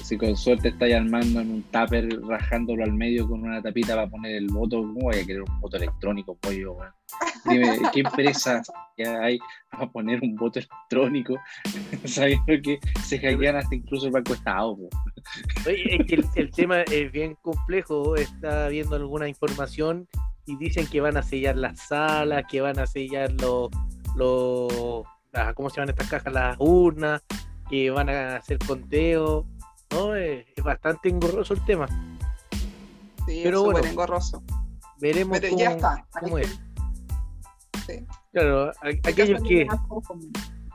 Si, 0.04 0.18
con 0.18 0.36
suerte 0.36 0.70
estáis 0.70 0.96
armando 0.96 1.42
en 1.42 1.52
un 1.52 1.64
tupper, 1.64 2.08
rajándolo 2.22 2.84
al 2.84 2.94
medio 2.94 3.28
con 3.28 3.44
una 3.44 3.62
tapita 3.62 3.96
para 3.96 4.10
poner 4.10 4.36
el 4.36 4.48
voto, 4.48 4.78
¿cómo 4.78 5.02
voy 5.02 5.16
a 5.16 5.26
querer 5.26 5.42
un 5.42 5.60
voto 5.60 5.78
electrónico, 5.78 6.36
pollo? 6.36 6.78
Dime, 7.46 7.78
¿qué 7.94 8.02
empresa 8.02 8.62
ya 8.98 9.22
hay 9.22 9.40
para 9.70 9.92
poner 9.92 10.22
un 10.22 10.36
voto 10.36 10.60
electrónico? 10.60 11.36
Sabiendo 12.06 12.54
que 12.64 12.80
se 13.04 13.20
hackean 13.20 13.58
hasta 13.58 13.76
incluso 13.76 14.08
el 14.08 14.14
Banco 14.14 14.34
Estado. 14.34 14.78
Oye, 15.66 15.98
es 16.00 16.08
que 16.08 16.24
el, 16.40 16.52
tema 16.52 16.82
es 16.82 17.12
bien 17.12 17.36
complejo. 17.42 18.16
Está 18.16 18.70
viendo 18.70 18.96
alguna 18.96 19.28
información 19.28 20.08
y 20.46 20.56
dicen 20.58 20.88
que 20.88 21.02
van 21.02 21.18
a 21.18 21.24
sellar 21.24 21.58
las 21.58 21.80
salas, 21.88 22.44
que 22.50 22.62
van 22.62 22.80
a 22.80 22.88
sellar 22.88 23.32
los, 23.34 23.70
los 24.16 25.04
¿cómo 25.56 25.70
se 25.70 25.78
llaman 25.78 25.90
estas 25.90 26.10
cajas? 26.10 26.34
Las 26.34 26.56
urnas 26.60 27.24
que 27.74 27.90
van 27.90 28.08
a 28.08 28.36
hacer 28.36 28.60
conteo. 28.60 29.48
¿no? 29.92 30.16
Es, 30.16 30.46
bastante 30.64 31.10
engorroso 31.10 31.56
el 31.56 31.66
tema. 31.66 31.88
Sí, 33.26 33.42
Pero 33.44 33.64
bueno, 33.64 33.88
engorroso. 33.88 34.44
Veremos 35.00 35.40
cómo, 35.40 35.58
ya 35.58 35.72
está. 35.72 36.06
es. 36.40 36.60
Claro, 38.32 38.72
aquellos 39.04 39.42
que 39.44 39.68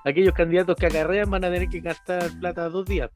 aquellos 0.04 0.34
candidatos 0.34 0.76
que 0.76 0.86
acarrean 0.86 1.30
van 1.30 1.44
a 1.44 1.50
tener 1.50 1.68
que 1.68 1.80
gastar 1.80 2.30
plata 2.40 2.68
dos 2.68 2.84
días. 2.84 3.10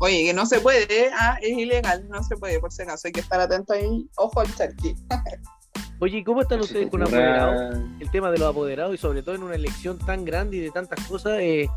Oye, 0.00 0.24
que 0.24 0.32
no 0.32 0.46
se 0.46 0.60
puede, 0.60 1.10
ah, 1.12 1.38
es 1.42 1.58
ilegal, 1.58 2.08
no 2.08 2.22
se 2.22 2.36
puede, 2.36 2.58
por 2.60 2.72
si 2.72 2.82
acaso, 2.82 3.08
hay 3.08 3.12
que 3.12 3.20
estar 3.20 3.40
atento 3.40 3.74
ahí, 3.74 4.08
ojo 4.16 4.40
al 4.40 4.54
charqui. 4.54 4.94
Oye, 6.02 6.24
¿cómo 6.24 6.40
están 6.40 6.60
ustedes 6.60 6.88
con 6.88 7.02
apoderados? 7.02 7.78
El 8.00 8.10
tema 8.10 8.30
de 8.30 8.38
los 8.38 8.48
apoderados 8.48 8.94
y 8.94 8.98
sobre 8.98 9.22
todo 9.22 9.34
en 9.34 9.42
una 9.42 9.54
elección 9.54 9.98
tan 9.98 10.24
grande 10.24 10.56
y 10.56 10.60
de 10.60 10.70
tantas 10.70 11.04
cosas, 11.06 11.38
eh, 11.40 11.68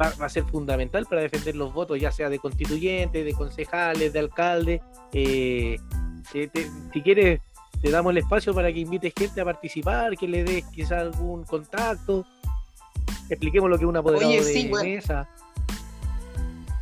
va, 0.00 0.12
a 0.24 0.28
ser 0.28 0.44
fundamental 0.44 1.06
para 1.06 1.22
defender 1.22 1.56
los 1.56 1.72
votos, 1.72 2.00
ya 2.00 2.10
sea 2.10 2.28
de 2.28 2.38
constituyentes, 2.38 3.24
de 3.24 3.32
concejales, 3.32 4.12
de 4.12 4.18
alcaldes. 4.18 4.80
Eh, 5.12 5.76
si 6.92 7.02
quieres, 7.02 7.40
te 7.80 7.90
damos 7.90 8.10
el 8.10 8.18
espacio 8.18 8.54
para 8.54 8.72
que 8.72 8.80
invites 8.80 9.12
gente 9.16 9.40
a 9.40 9.44
participar, 9.44 10.16
que 10.16 10.26
le 10.26 10.44
des 10.44 10.64
quizás 10.66 11.02
algún 11.02 11.44
contacto. 11.44 12.24
Expliquemos 13.28 13.70
lo 13.70 13.78
que 13.78 13.84
es 13.84 13.88
un 13.88 13.96
apoderado 13.96 14.32
de 14.32 14.70
mesa. 14.82 15.28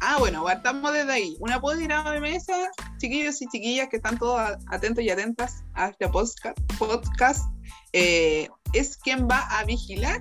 Ah, 0.00 0.16
bueno, 0.18 0.44
partamos 0.44 0.92
desde 0.92 1.12
ahí. 1.12 1.36
Un 1.40 1.50
apoderado 1.50 2.10
de 2.10 2.20
mesa, 2.20 2.70
chiquillos 2.98 3.40
y 3.40 3.48
chiquillas 3.48 3.88
que 3.88 3.96
están 3.96 4.18
todos 4.18 4.38
atentos 4.68 5.02
y 5.02 5.08
atentas 5.08 5.64
a 5.72 5.88
este 5.88 6.08
podcast, 6.08 6.58
podcast 6.78 7.50
eh, 7.94 8.48
es 8.74 8.98
quien 8.98 9.26
va 9.26 9.38
a 9.58 9.64
vigilar, 9.64 10.20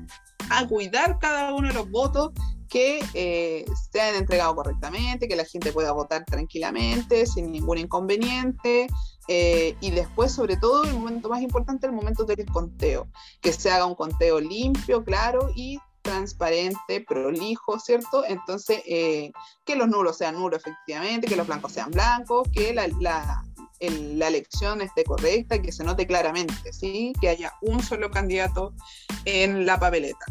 a 0.50 0.66
cuidar 0.68 1.20
cada 1.20 1.54
uno 1.54 1.68
de 1.68 1.74
los 1.74 1.90
votos 1.92 2.32
que 2.74 3.06
eh, 3.14 3.66
se 3.92 4.02
han 4.02 4.16
entregado 4.16 4.56
correctamente, 4.56 5.28
que 5.28 5.36
la 5.36 5.46
gente 5.46 5.72
pueda 5.72 5.92
votar 5.92 6.26
tranquilamente, 6.26 7.28
sin 7.28 7.52
ningún 7.52 7.78
inconveniente. 7.78 8.88
Eh, 9.28 9.78
y 9.80 9.92
después, 9.92 10.32
sobre 10.32 10.58
todo, 10.58 10.84
el 10.84 10.96
momento 10.96 11.30
más 11.30 11.44
importante, 11.44 11.86
el 11.86 11.94
momento 11.94 12.24
del 12.24 12.44
conteo, 12.48 13.08
que 13.42 13.54
se 13.54 13.70
haga 13.70 13.86
un 13.86 13.94
conteo 13.94 14.40
limpio, 14.40 15.04
claro 15.04 15.52
y 15.56 15.78
transparente, 16.02 17.06
prolijo, 17.08 17.80
¿cierto? 17.80 18.26
Entonces, 18.26 18.82
eh, 18.88 19.32
que 19.66 19.76
los 19.76 19.88
nulos 19.88 20.18
sean 20.18 20.34
nulos 20.34 20.60
efectivamente, 20.60 21.28
que 21.28 21.36
los 21.36 21.46
blancos 21.46 21.74
sean 21.74 21.92
blancos, 21.92 22.50
que 22.52 22.74
la 22.74 24.28
elección 24.28 24.82
esté 24.82 25.04
correcta, 25.04 25.62
que 25.62 25.72
se 25.72 25.84
note 25.84 26.08
claramente, 26.08 26.74
¿sí? 26.74 27.14
Que 27.22 27.30
haya 27.30 27.54
un 27.62 27.84
solo 27.84 28.10
candidato 28.10 28.74
en 29.26 29.68
la 29.68 29.80
papeleta. 29.80 30.26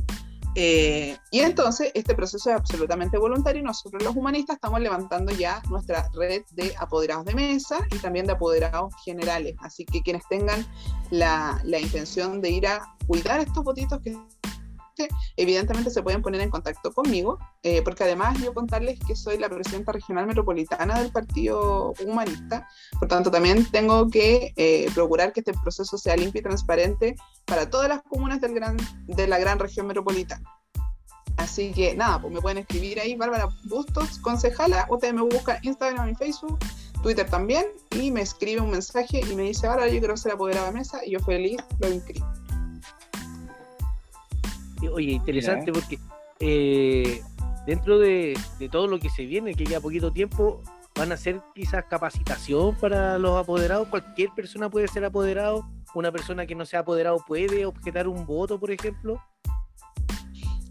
Eh, 0.55 1.17
y 1.31 1.41
entonces 1.41 1.91
este 1.95 2.15
proceso 2.15 2.51
es 2.51 2.57
absolutamente 2.57 3.17
voluntario 3.17 3.63
y 3.63 3.65
nosotros 3.65 4.03
los 4.03 4.15
humanistas 4.15 4.57
estamos 4.57 4.81
levantando 4.81 5.33
ya 5.33 5.63
nuestra 5.71 6.09
red 6.13 6.43
de 6.53 6.75
apoderados 6.79 7.25
de 7.25 7.35
mesa 7.35 7.79
y 7.91 7.99
también 7.99 8.27
de 8.27 8.33
apoderados 8.33 8.93
generales. 9.05 9.55
Así 9.61 9.85
que 9.87 10.03
quienes 10.03 10.27
tengan 10.29 10.67
la, 11.11 11.61
intención 11.65 12.41
de 12.41 12.51
ir 12.51 12.67
a 12.67 12.95
cuidar 13.07 13.41
estos 13.41 13.65
votitos 13.65 14.01
que 14.03 14.17
evidentemente 15.37 15.91
se 15.91 16.03
pueden 16.03 16.23
poner 16.23 16.41
en 16.41 16.51
contacto 16.51 16.93
conmigo, 16.93 17.39
eh, 17.63 17.83
porque 17.83 18.05
además 18.05 18.39
yo 18.41 18.55
contarles 18.55 18.99
que 19.01 19.17
soy 19.17 19.39
la 19.39 19.49
presidenta 19.49 19.93
regional 19.93 20.27
metropolitana 20.27 21.01
del 21.01 21.13
Partido 21.13 21.95
Humanista, 22.05 22.69
por 22.99 23.09
tanto 23.09 23.31
también 23.31 23.65
tengo 23.71 24.09
que 24.09 24.53
eh, 24.57 24.91
procurar 24.95 25.33
que 25.33 25.41
este 25.41 25.53
proceso 25.55 25.99
sea 25.99 26.17
limpio 26.17 26.41
y 26.41 26.45
transparente 26.45 27.17
para 27.45 27.69
todas 27.69 27.89
las 27.89 28.03
comunas 28.03 28.41
del 28.41 28.55
gran, 28.55 28.77
de 29.07 29.27
la 29.27 29.39
gran 29.39 29.59
región 29.59 29.87
metropolitana. 29.87 30.43
Así 31.37 31.73
que 31.73 31.95
nada, 31.95 32.21
pues 32.21 32.33
me 32.33 32.41
pueden 32.41 32.59
escribir 32.59 33.01
ahí, 33.01 33.17
Bárbara 33.17 33.49
Bustos, 33.65 34.19
concejala, 34.19 34.87
ustedes 34.91 35.15
me 35.15 35.23
buscan 35.23 35.59
Instagram 35.63 36.11
y 36.11 36.15
Facebook, 36.15 36.59
Twitter 37.03 37.29
también, 37.29 37.65
y 37.91 38.11
me 38.11 38.21
escribe 38.21 38.61
un 38.61 38.71
mensaje 38.71 39.21
y 39.21 39.35
me 39.35 39.45
dice, 39.45 39.67
ahora 39.67 39.89
yo 39.89 39.99
quiero 39.99 40.17
ser 40.17 40.33
apoderada 40.33 40.69
de 40.69 40.75
mesa, 40.75 41.01
y 41.05 41.13
yo 41.13 41.21
feliz 41.21 41.57
lo 41.81 41.89
inscribo. 41.89 42.27
Oye, 44.89 45.13
interesante 45.13 45.73
porque 45.73 45.99
eh, 46.41 47.23
dentro 47.67 47.99
de, 47.99 48.37
todo 48.71 48.87
lo 48.87 48.99
que 48.99 49.11
se 49.11 49.27
viene, 49.27 49.55
que 49.55 49.65
ya 49.65 49.81
poquito 49.81 50.11
tiempo, 50.11 50.63
van 50.95 51.13
a 51.13 51.17
ser 51.17 51.41
quizás 51.55 51.85
capacitación 51.85 52.75
para 52.77 53.19
los 53.19 53.37
apoderados. 53.39 53.89
Cualquier 53.89 54.31
persona 54.35 54.69
puede 54.69 54.89
ser 54.89 55.05
apoderado. 55.05 55.65
Una 55.95 56.11
persona 56.11 56.47
que 56.47 56.55
no 56.55 56.65
sea 56.65 56.81
apoderado 56.81 57.23
puede 57.27 57.67
objetar 57.67 58.09
un 58.09 58.27
voto, 58.27 58.59
por 58.59 58.71
ejemplo. 58.71 59.21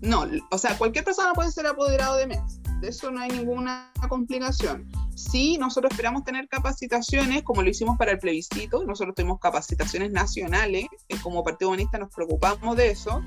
No, 0.02 0.28
o 0.50 0.58
sea, 0.58 0.78
cualquier 0.78 1.06
persona 1.06 1.34
puede 1.34 1.52
ser 1.52 1.68
apoderado 1.68 2.18
de 2.18 2.28
mes. 2.28 2.60
De 2.82 2.90
eso 2.90 3.12
no 3.12 3.22
hay 3.22 3.30
ninguna 3.30 3.92
complicación. 4.10 4.92
Sí, 5.16 5.58
nosotros 5.60 5.92
esperamos 5.92 6.24
tener 6.24 6.48
capacitaciones, 6.48 7.44
como 7.44 7.62
lo 7.62 7.70
hicimos 7.70 7.98
para 7.98 8.14
el 8.14 8.18
plebiscito. 8.18 8.84
Nosotros 8.84 9.14
tuvimos 9.16 9.40
capacitaciones 9.40 10.12
nacionales. 10.12 10.86
Eh, 11.08 11.16
como 11.22 11.44
Partido 11.44 11.70
Comunista 11.70 12.00
nos 12.00 12.12
preocupamos 12.14 12.76
de 12.76 12.90
eso. 12.90 13.22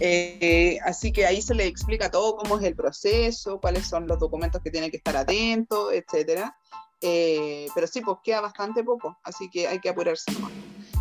Eh, 0.00 0.78
así 0.84 1.12
que 1.12 1.24
ahí 1.24 1.40
se 1.40 1.54
le 1.54 1.66
explica 1.66 2.10
todo 2.10 2.36
cómo 2.36 2.58
es 2.58 2.64
el 2.64 2.76
proceso, 2.76 3.58
cuáles 3.60 3.86
son 3.86 4.06
los 4.06 4.18
documentos 4.18 4.60
que 4.62 4.70
tiene 4.70 4.90
que 4.90 4.98
estar 4.98 5.16
atento, 5.16 5.90
etcétera. 5.90 6.54
Eh, 7.00 7.66
pero 7.74 7.86
sí, 7.86 8.00
pues 8.02 8.18
queda 8.22 8.40
bastante 8.40 8.84
poco, 8.84 9.18
así 9.24 9.48
que 9.50 9.66
hay 9.66 9.80
que 9.80 9.88
apurarse 9.88 10.30
más. 10.38 10.52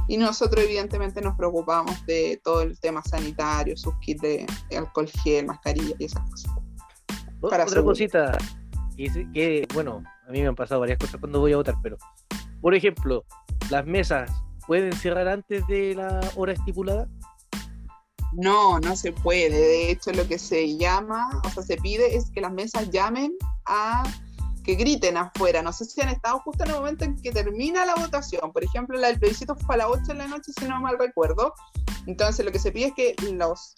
Y 0.07 0.17
nosotros 0.17 0.65
evidentemente 0.65 1.21
nos 1.21 1.35
preocupamos 1.35 2.05
de 2.05 2.39
todo 2.43 2.61
el 2.61 2.79
tema 2.79 3.01
sanitario, 3.03 3.77
sus 3.77 3.93
kits 3.99 4.21
de, 4.21 4.45
alcohol 4.77 5.07
gel, 5.23 5.45
mascarilla 5.45 5.95
y 5.99 6.05
esas 6.05 6.29
cosas. 6.29 6.51
Otra 7.41 7.65
cosita, 7.83 8.37
que, 9.33 9.67
bueno, 9.73 10.03
a 10.27 10.31
mí 10.31 10.41
me 10.41 10.47
han 10.47 10.55
pasado 10.55 10.81
varias 10.81 10.99
cosas 10.99 11.19
cuando 11.19 11.39
voy 11.39 11.53
a 11.53 11.57
votar, 11.57 11.75
pero, 11.81 11.97
por 12.61 12.75
ejemplo, 12.75 13.23
las 13.69 13.85
mesas 13.85 14.31
pueden 14.67 14.93
cerrar 14.93 15.27
antes 15.27 15.65
de 15.67 15.95
la 15.95 16.19
hora 16.35 16.53
estipulada. 16.53 17.07
No, 18.33 18.79
no 18.79 18.95
se 18.95 19.11
puede. 19.11 19.49
De 19.49 19.91
hecho, 19.91 20.11
lo 20.11 20.27
que 20.27 20.39
se 20.39 20.77
llama, 20.77 21.41
o 21.43 21.49
sea, 21.49 21.63
se 21.63 21.77
pide 21.77 22.15
es 22.15 22.31
que 22.31 22.41
las 22.41 22.53
mesas 22.53 22.89
llamen 22.89 23.33
a 23.65 24.03
que 24.63 24.75
griten 24.75 25.17
afuera. 25.17 25.61
No 25.61 25.73
sé 25.73 25.85
si 25.85 26.01
han 26.01 26.09
estado 26.09 26.39
justo 26.39 26.63
en 26.63 26.71
el 26.71 26.75
momento 26.75 27.05
en 27.05 27.15
que 27.21 27.31
termina 27.31 27.85
la 27.85 27.95
votación. 27.95 28.51
Por 28.51 28.63
ejemplo, 28.63 28.97
la 28.97 29.07
del 29.07 29.19
plebiscito 29.19 29.55
fue 29.55 29.75
a 29.75 29.79
las 29.79 29.87
8 29.87 30.01
de 30.07 30.13
la 30.15 30.27
noche, 30.27 30.51
si 30.57 30.65
no 30.65 30.79
mal 30.79 30.97
recuerdo. 30.99 31.53
Entonces, 32.07 32.45
lo 32.45 32.51
que 32.51 32.59
se 32.59 32.71
pide 32.71 32.87
es 32.87 32.93
que 32.93 33.15
los, 33.31 33.75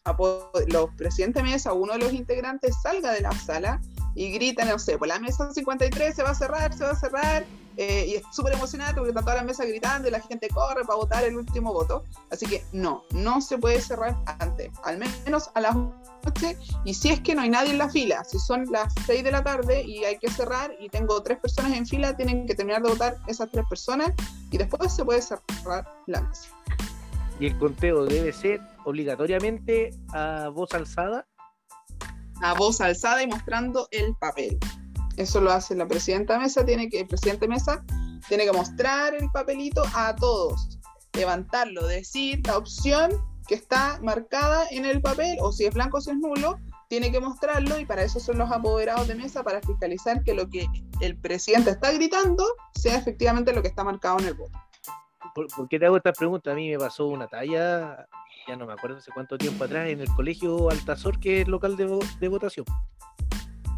los 0.67 0.89
presidentes 0.95 1.43
de 1.43 1.49
mesa 1.49 1.73
uno 1.73 1.93
de 1.93 1.99
los 1.99 2.13
integrantes 2.13 2.75
salga 2.81 3.11
de 3.11 3.21
la 3.21 3.31
sala 3.33 3.81
y 4.15 4.31
griten, 4.31 4.67
no 4.67 4.79
sé, 4.79 4.97
pues 4.97 5.09
la 5.09 5.19
mesa 5.19 5.51
53 5.51 6.15
se 6.15 6.23
va 6.23 6.29
a 6.29 6.35
cerrar, 6.35 6.73
se 6.73 6.83
va 6.83 6.91
a 6.91 6.95
cerrar, 6.95 7.45
eh, 7.77 8.05
y 8.07 8.15
es 8.15 8.23
súper 8.31 8.53
emocionante 8.53 8.95
porque 8.95 9.09
está 9.09 9.21
toda 9.21 9.35
la 9.35 9.43
mesa 9.43 9.65
gritando 9.65 10.07
y 10.07 10.11
la 10.11 10.19
gente 10.19 10.47
corre 10.49 10.83
para 10.85 10.97
votar 10.97 11.23
el 11.23 11.35
último 11.35 11.73
voto. 11.73 12.03
Así 12.31 12.45
que 12.45 12.63
no, 12.71 13.03
no 13.11 13.41
se 13.41 13.57
puede 13.57 13.81
cerrar 13.81 14.15
antes, 14.39 14.71
al 14.83 14.97
menos 14.97 15.49
a 15.55 15.61
las 15.61 15.75
8. 15.75 16.57
Y 16.85 16.93
si 16.93 17.09
es 17.09 17.19
que 17.21 17.35
no 17.35 17.41
hay 17.41 17.49
nadie 17.49 17.71
en 17.71 17.77
la 17.77 17.89
fila, 17.89 18.23
si 18.23 18.39
son 18.39 18.65
las 18.71 18.93
6 19.05 19.23
de 19.23 19.31
la 19.31 19.43
tarde 19.43 19.81
y 19.81 20.03
hay 20.03 20.17
que 20.17 20.29
cerrar 20.29 20.75
y 20.79 20.89
tengo 20.89 21.21
tres 21.23 21.39
personas 21.39 21.73
en 21.73 21.85
fila, 21.85 22.15
tienen 22.15 22.45
que 22.45 22.55
terminar 22.55 22.81
de 22.81 22.89
votar 22.89 23.17
esas 23.27 23.49
tres 23.51 23.65
personas 23.69 24.11
y 24.51 24.57
después 24.57 24.93
se 24.93 25.03
puede 25.03 25.21
cerrar 25.21 25.87
la 26.07 26.21
mesa. 26.21 26.49
¿Y 27.39 27.47
el 27.47 27.57
conteo 27.57 28.05
debe 28.05 28.31
ser 28.31 28.61
obligatoriamente 28.85 29.91
a 30.13 30.49
voz 30.49 30.73
alzada? 30.73 31.27
A 32.41 32.53
voz 32.53 32.79
alzada 32.81 33.23
y 33.23 33.27
mostrando 33.27 33.87
el 33.91 34.15
papel. 34.15 34.59
Eso 35.17 35.41
lo 35.41 35.51
hace 35.51 35.75
la 35.75 35.87
presidenta 35.87 36.39
Mesa, 36.39 36.65
tiene 36.65 36.89
que, 36.89 37.01
el 37.01 37.07
presidente 37.07 37.47
Mesa 37.47 37.83
tiene 38.27 38.45
que 38.45 38.51
mostrar 38.51 39.13
el 39.15 39.29
papelito 39.31 39.83
a 39.93 40.15
todos, 40.15 40.79
levantarlo, 41.13 41.85
decir 41.85 42.41
la 42.45 42.57
opción 42.57 43.11
que 43.47 43.55
está 43.55 43.99
marcada 44.01 44.65
en 44.71 44.85
el 44.85 45.01
papel, 45.01 45.37
o 45.41 45.51
si 45.51 45.65
es 45.65 45.73
blanco 45.73 45.97
o 45.97 46.01
si 46.01 46.11
es 46.11 46.17
nulo, 46.17 46.57
tiene 46.87 47.11
que 47.11 47.19
mostrarlo 47.19 47.79
y 47.79 47.85
para 47.85 48.03
eso 48.03 48.19
son 48.19 48.37
los 48.37 48.51
apoderados 48.51 49.07
de 49.07 49.15
mesa, 49.15 49.43
para 49.43 49.61
fiscalizar 49.61 50.23
que 50.23 50.33
lo 50.33 50.49
que 50.49 50.67
el 51.01 51.17
presidente 51.17 51.71
está 51.71 51.91
gritando 51.91 52.45
sea 52.73 52.97
efectivamente 52.97 53.53
lo 53.53 53.61
que 53.61 53.67
está 53.67 53.83
marcado 53.83 54.19
en 54.19 54.27
el 54.27 54.33
voto. 54.35 54.57
¿Por, 55.33 55.67
qué 55.67 55.79
te 55.79 55.85
hago 55.85 55.97
esta 55.97 56.13
pregunta? 56.13 56.51
A 56.51 56.55
mí 56.55 56.69
me 56.69 56.77
pasó 56.77 57.07
una 57.07 57.27
talla, 57.27 58.07
ya 58.47 58.55
no 58.55 58.67
me 58.67 58.73
acuerdo 58.73 58.97
hace 58.97 59.11
cuánto 59.11 59.37
tiempo 59.37 59.63
atrás, 59.63 59.89
en 59.89 60.01
el 60.01 60.09
colegio 60.09 60.69
Altazor, 60.69 61.19
que 61.19 61.41
es 61.41 61.47
local 61.47 61.75
de, 61.75 62.27
votación. 62.27 62.65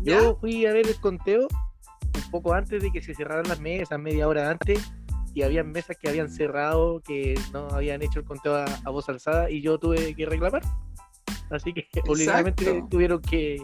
Yo 0.01 0.38
fui 0.39 0.65
a 0.65 0.73
ver 0.73 0.88
el 0.88 0.99
conteo 0.99 1.47
un 2.15 2.31
poco 2.31 2.53
antes 2.53 2.81
de 2.81 2.91
que 2.91 3.01
se 3.01 3.13
cerraran 3.13 3.47
las 3.47 3.59
mesas, 3.59 3.99
media 3.99 4.27
hora 4.27 4.49
antes, 4.49 4.91
y 5.34 5.43
había 5.43 5.63
mesas 5.63 5.97
que 5.97 6.09
habían 6.09 6.30
cerrado, 6.30 7.01
que 7.01 7.38
no 7.51 7.67
habían 7.69 8.01
hecho 8.01 8.19
el 8.19 8.26
conteo 8.26 8.55
a, 8.55 8.89
voz 8.89 9.09
alzada, 9.09 9.49
y 9.49 9.61
yo 9.61 9.77
tuve 9.77 10.15
que 10.15 10.26
reclamar. 10.26 10.61
Así 11.51 11.73
que 11.73 11.88
obligadamente 12.07 12.84
tuvieron 12.89 13.22
que, 13.22 13.61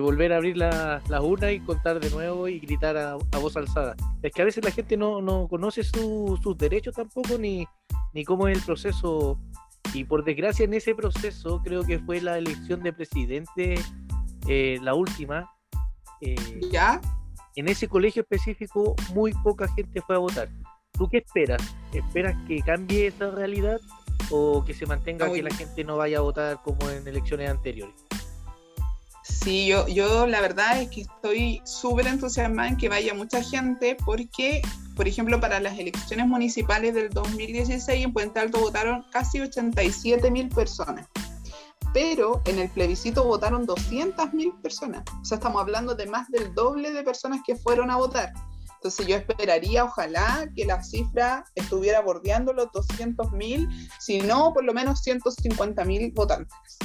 volver 0.00 0.34
a 0.34 0.36
abrir 0.36 0.56
las 0.58 1.08
la 1.08 1.22
urnas 1.22 1.52
y 1.52 1.60
contar 1.60 1.98
de 1.98 2.10
nuevo 2.10 2.46
y 2.46 2.58
gritar 2.58 2.96
a, 2.96 3.16
voz 3.38 3.56
alzada. 3.56 3.96
Es 4.22 4.32
que 4.32 4.42
a 4.42 4.44
veces 4.44 4.64
la 4.64 4.70
gente 4.70 4.96
no, 4.96 5.46
conoce 5.48 5.82
sus 5.82 6.58
derechos 6.58 6.94
tampoco, 6.94 7.38
ni, 7.38 7.66
ni 8.14 8.24
cómo 8.24 8.48
es 8.48 8.58
el 8.58 8.64
proceso. 8.64 9.38
Y 9.94 10.04
por 10.04 10.24
desgracia 10.24 10.64
en 10.64 10.74
ese 10.74 10.94
proceso 10.94 11.62
creo 11.64 11.82
que 11.82 11.98
fue 11.98 12.20
la 12.20 12.36
elección 12.36 12.82
de 12.82 12.92
presidente, 12.92 13.76
eh, 14.46 14.78
la 14.82 14.94
última. 14.94 15.50
Eh, 16.20 16.60
¿Ya? 16.70 17.00
En 17.56 17.68
ese 17.68 17.88
colegio 17.88 18.22
específico 18.22 18.94
muy 19.14 19.32
poca 19.42 19.68
gente 19.74 20.00
fue 20.02 20.16
a 20.16 20.18
votar. 20.18 20.48
¿Tú 20.92 21.08
qué 21.08 21.18
esperas? 21.18 21.62
¿Esperas 21.92 22.36
que 22.46 22.60
cambie 22.60 23.08
esa 23.08 23.30
realidad 23.30 23.80
o 24.30 24.64
que 24.64 24.74
se 24.74 24.86
mantenga 24.86 25.32
que 25.32 25.42
la 25.42 25.54
gente 25.54 25.84
no 25.84 25.96
vaya 25.96 26.18
a 26.18 26.20
votar 26.20 26.60
como 26.62 26.90
en 26.90 27.06
elecciones 27.06 27.50
anteriores? 27.50 27.94
Sí, 29.22 29.66
yo, 29.66 29.86
yo 29.88 30.26
la 30.26 30.40
verdad 30.40 30.80
es 30.80 30.88
que 30.88 31.02
estoy 31.02 31.60
súper 31.64 32.06
entusiasmada 32.06 32.68
en 32.68 32.76
que 32.76 32.88
vaya 32.88 33.12
mucha 33.14 33.42
gente 33.42 33.96
porque, 34.04 34.62
por 34.96 35.06
ejemplo, 35.06 35.38
para 35.38 35.60
las 35.60 35.78
elecciones 35.78 36.26
municipales 36.26 36.94
del 36.94 37.10
2016 37.10 38.04
en 38.04 38.12
Puente 38.12 38.40
Alto 38.40 38.58
votaron 38.58 39.04
casi 39.12 39.40
87 39.40 40.30
mil 40.30 40.48
personas, 40.48 41.06
pero 41.92 42.42
en 42.46 42.58
el 42.58 42.70
plebiscito 42.70 43.24
votaron 43.24 43.66
200 43.66 44.32
mil 44.32 44.52
personas. 44.62 45.04
O 45.20 45.24
sea, 45.24 45.36
estamos 45.36 45.60
hablando 45.60 45.94
de 45.94 46.06
más 46.06 46.28
del 46.28 46.54
doble 46.54 46.92
de 46.92 47.02
personas 47.02 47.40
que 47.46 47.56
fueron 47.56 47.90
a 47.90 47.96
votar. 47.96 48.32
Entonces 48.78 49.06
yo 49.08 49.16
esperaría, 49.16 49.84
ojalá, 49.84 50.48
que 50.54 50.64
la 50.64 50.82
cifra 50.84 51.44
estuviera 51.56 52.00
bordeando 52.00 52.52
los 52.52 52.70
200 52.72 53.32
mil, 53.32 53.68
si 53.98 54.20
no, 54.20 54.52
por 54.52 54.64
lo 54.64 54.72
menos 54.72 55.00
150 55.00 55.84
mil 55.84 56.12
votantes. 56.12 56.78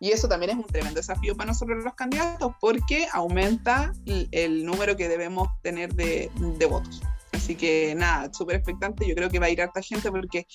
Y 0.00 0.10
eso 0.10 0.28
también 0.28 0.50
es 0.50 0.56
un 0.56 0.66
tremendo 0.66 1.00
desafío 1.00 1.36
para 1.36 1.48
nosotros 1.48 1.82
los 1.82 1.94
candidatos 1.94 2.52
porque 2.60 3.08
aumenta 3.12 3.92
el, 4.32 4.64
número 4.64 4.96
que 4.96 5.08
debemos 5.08 5.48
tener 5.62 5.94
de, 5.94 6.30
votos. 6.68 7.02
Así 7.32 7.56
que 7.56 7.94
nada, 7.94 8.32
súper 8.32 8.56
expectante. 8.56 9.08
Yo 9.08 9.14
creo 9.14 9.30
que 9.30 9.38
va 9.38 9.46
a 9.46 9.50
ir 9.50 9.60
harta 9.60 9.82
gente 9.82 10.10
porque, 10.10 10.46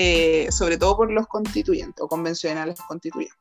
eh, 0.00 0.46
sobre 0.52 0.78
todo 0.78 0.96
por 0.96 1.10
los 1.10 1.26
constituyentes 1.26 2.00
o 2.00 2.06
convencionales 2.06 2.80
constituyentes. 2.82 3.36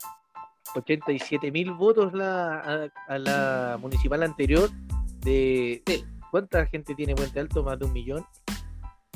87 0.73 1.51
mil 1.51 1.71
votos 1.73 2.13
la, 2.13 2.89
a, 3.07 3.17
la 3.19 3.77
municipal 3.79 4.23
anterior 4.23 4.71
de, 5.19 5.83
¿Cuánta 6.31 6.65
gente 6.65 6.95
tiene 6.95 7.13
Puente 7.13 7.39
Alto? 7.39 7.61
Más 7.61 7.77
de 7.77 7.85
un 7.85 7.93
millón. 7.93 8.25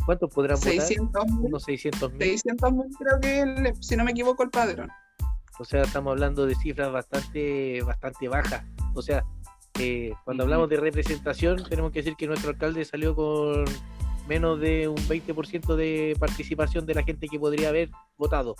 ¿Cuántos 0.05 0.31
podrán 0.31 0.57
600 0.57 1.07
votar? 1.07 1.39
Unos 1.39 1.63
600 1.63 2.11
mil. 2.11 2.21
600 2.21 2.73
mil 2.73 2.85
creo 2.99 3.19
que, 3.19 3.73
si 3.79 3.95
no 3.95 4.03
me 4.03 4.11
equivoco, 4.11 4.43
el 4.43 4.51
padrón. 4.51 4.89
O 5.57 5.65
sea, 5.65 5.81
estamos 5.81 6.11
hablando 6.11 6.45
de 6.45 6.53
cifras 6.53 6.91
bastante, 6.91 7.81
bastante 7.81 8.27
bajas. 8.27 8.63
O 8.93 9.01
sea, 9.01 9.25
eh, 9.79 10.13
cuando 10.25 10.43
hablamos 10.43 10.69
de 10.69 10.77
representación, 10.77 11.63
tenemos 11.67 11.91
que 11.91 11.99
decir 11.99 12.15
que 12.15 12.27
nuestro 12.27 12.51
alcalde 12.51 12.85
salió 12.85 13.15
con 13.15 13.65
menos 14.27 14.59
de 14.59 14.87
un 14.87 14.97
20% 14.97 15.75
de 15.75 16.15
participación 16.19 16.85
de 16.85 16.93
la 16.93 17.03
gente 17.03 17.27
que 17.27 17.39
podría 17.39 17.69
haber 17.69 17.89
votado. 18.17 18.55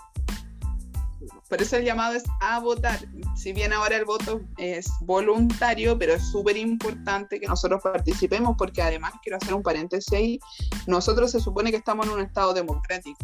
Por 1.49 1.61
eso 1.61 1.77
el 1.77 1.85
llamado 1.85 2.15
es 2.15 2.23
a 2.39 2.59
votar. 2.59 2.99
Si 3.35 3.53
bien 3.53 3.73
ahora 3.73 3.95
el 3.95 4.05
voto 4.05 4.41
es 4.57 4.89
voluntario, 5.01 5.97
pero 5.97 6.13
es 6.13 6.31
súper 6.31 6.57
importante 6.57 7.39
que 7.39 7.47
nosotros 7.47 7.81
participemos 7.83 8.55
porque 8.57 8.81
además 8.81 9.13
quiero 9.21 9.37
hacer 9.37 9.53
un 9.53 9.61
paréntesis 9.61 10.11
ahí, 10.13 10.39
nosotros 10.87 11.31
se 11.31 11.39
supone 11.39 11.71
que 11.71 11.77
estamos 11.77 12.07
en 12.07 12.13
un 12.13 12.21
estado 12.21 12.53
democrático, 12.53 13.19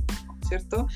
¿cierto? 0.47 0.87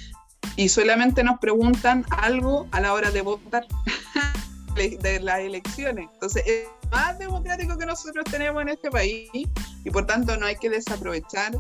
Y 0.56 0.70
solamente 0.70 1.24
nos 1.24 1.40
preguntan 1.40 2.06
algo 2.10 2.68
a 2.72 2.82
la 2.82 2.94
hora 2.94 3.12
de 3.12 3.22
votar 3.22 3.66
de 4.76 5.20
las 5.22 5.40
elecciones. 5.40 6.10
Entonces 6.14 6.44
es 6.46 6.68
más 6.92 7.18
democrático 7.20 7.78
que 7.78 7.86
nosotros 7.86 8.26
tenemos 8.30 8.62
en 8.62 8.70
este 8.70 8.90
país 8.90 9.30
y 9.34 9.90
por 9.92 10.06
tanto 10.06 10.38
no 10.38 10.46
hay 10.46 10.56
que 10.56 10.70
desaprovechar 10.70 11.54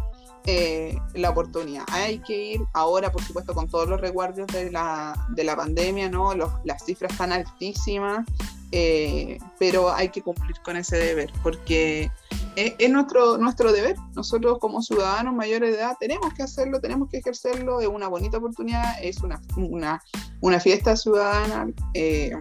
eh, 0.46 0.98
la 1.14 1.30
oportunidad. 1.30 1.84
Hay 1.92 2.20
que 2.20 2.54
ir 2.54 2.62
ahora, 2.74 3.12
por 3.12 3.22
supuesto, 3.24 3.54
con 3.54 3.70
todos 3.70 3.88
los 3.88 4.02
reguardios 4.02 4.48
de 4.48 4.72
la, 4.72 5.14
de 5.30 5.44
la 5.44 5.56
pandemia, 5.56 6.10
¿no? 6.10 6.34
las 6.64 6.84
cifras 6.84 7.12
están 7.12 7.32
altísimas, 7.32 8.26
eh, 8.72 9.38
pero 9.60 9.94
hay 9.94 10.10
que 10.10 10.24
cumplir 10.24 10.56
con 10.64 10.78
ese 10.78 10.98
deber, 10.98 11.32
porque 11.44 12.10
es, 12.56 12.90
nuestro, 12.90 13.38
nuestro 13.38 13.72
deber. 13.72 13.96
Nosotros 14.16 14.58
como 14.60 14.82
ciudadanos 14.82 15.36
mayores 15.36 15.72
de 15.72 15.78
edad 15.78 15.96
tenemos 16.00 16.34
que 16.34 16.42
hacerlo, 16.44 16.80
tenemos 16.80 17.10
que 17.10 17.18
ejercerlo, 17.18 17.80
es 17.80 17.88
una 17.88 18.08
bonita 18.08 18.38
oportunidad, 18.38 18.96
es 19.00 19.22
una, 19.22 19.40
una, 19.58 20.02
una 20.42 20.60
fiesta 20.60 20.96
ciudadana, 20.96 21.68
eh, 21.94 22.32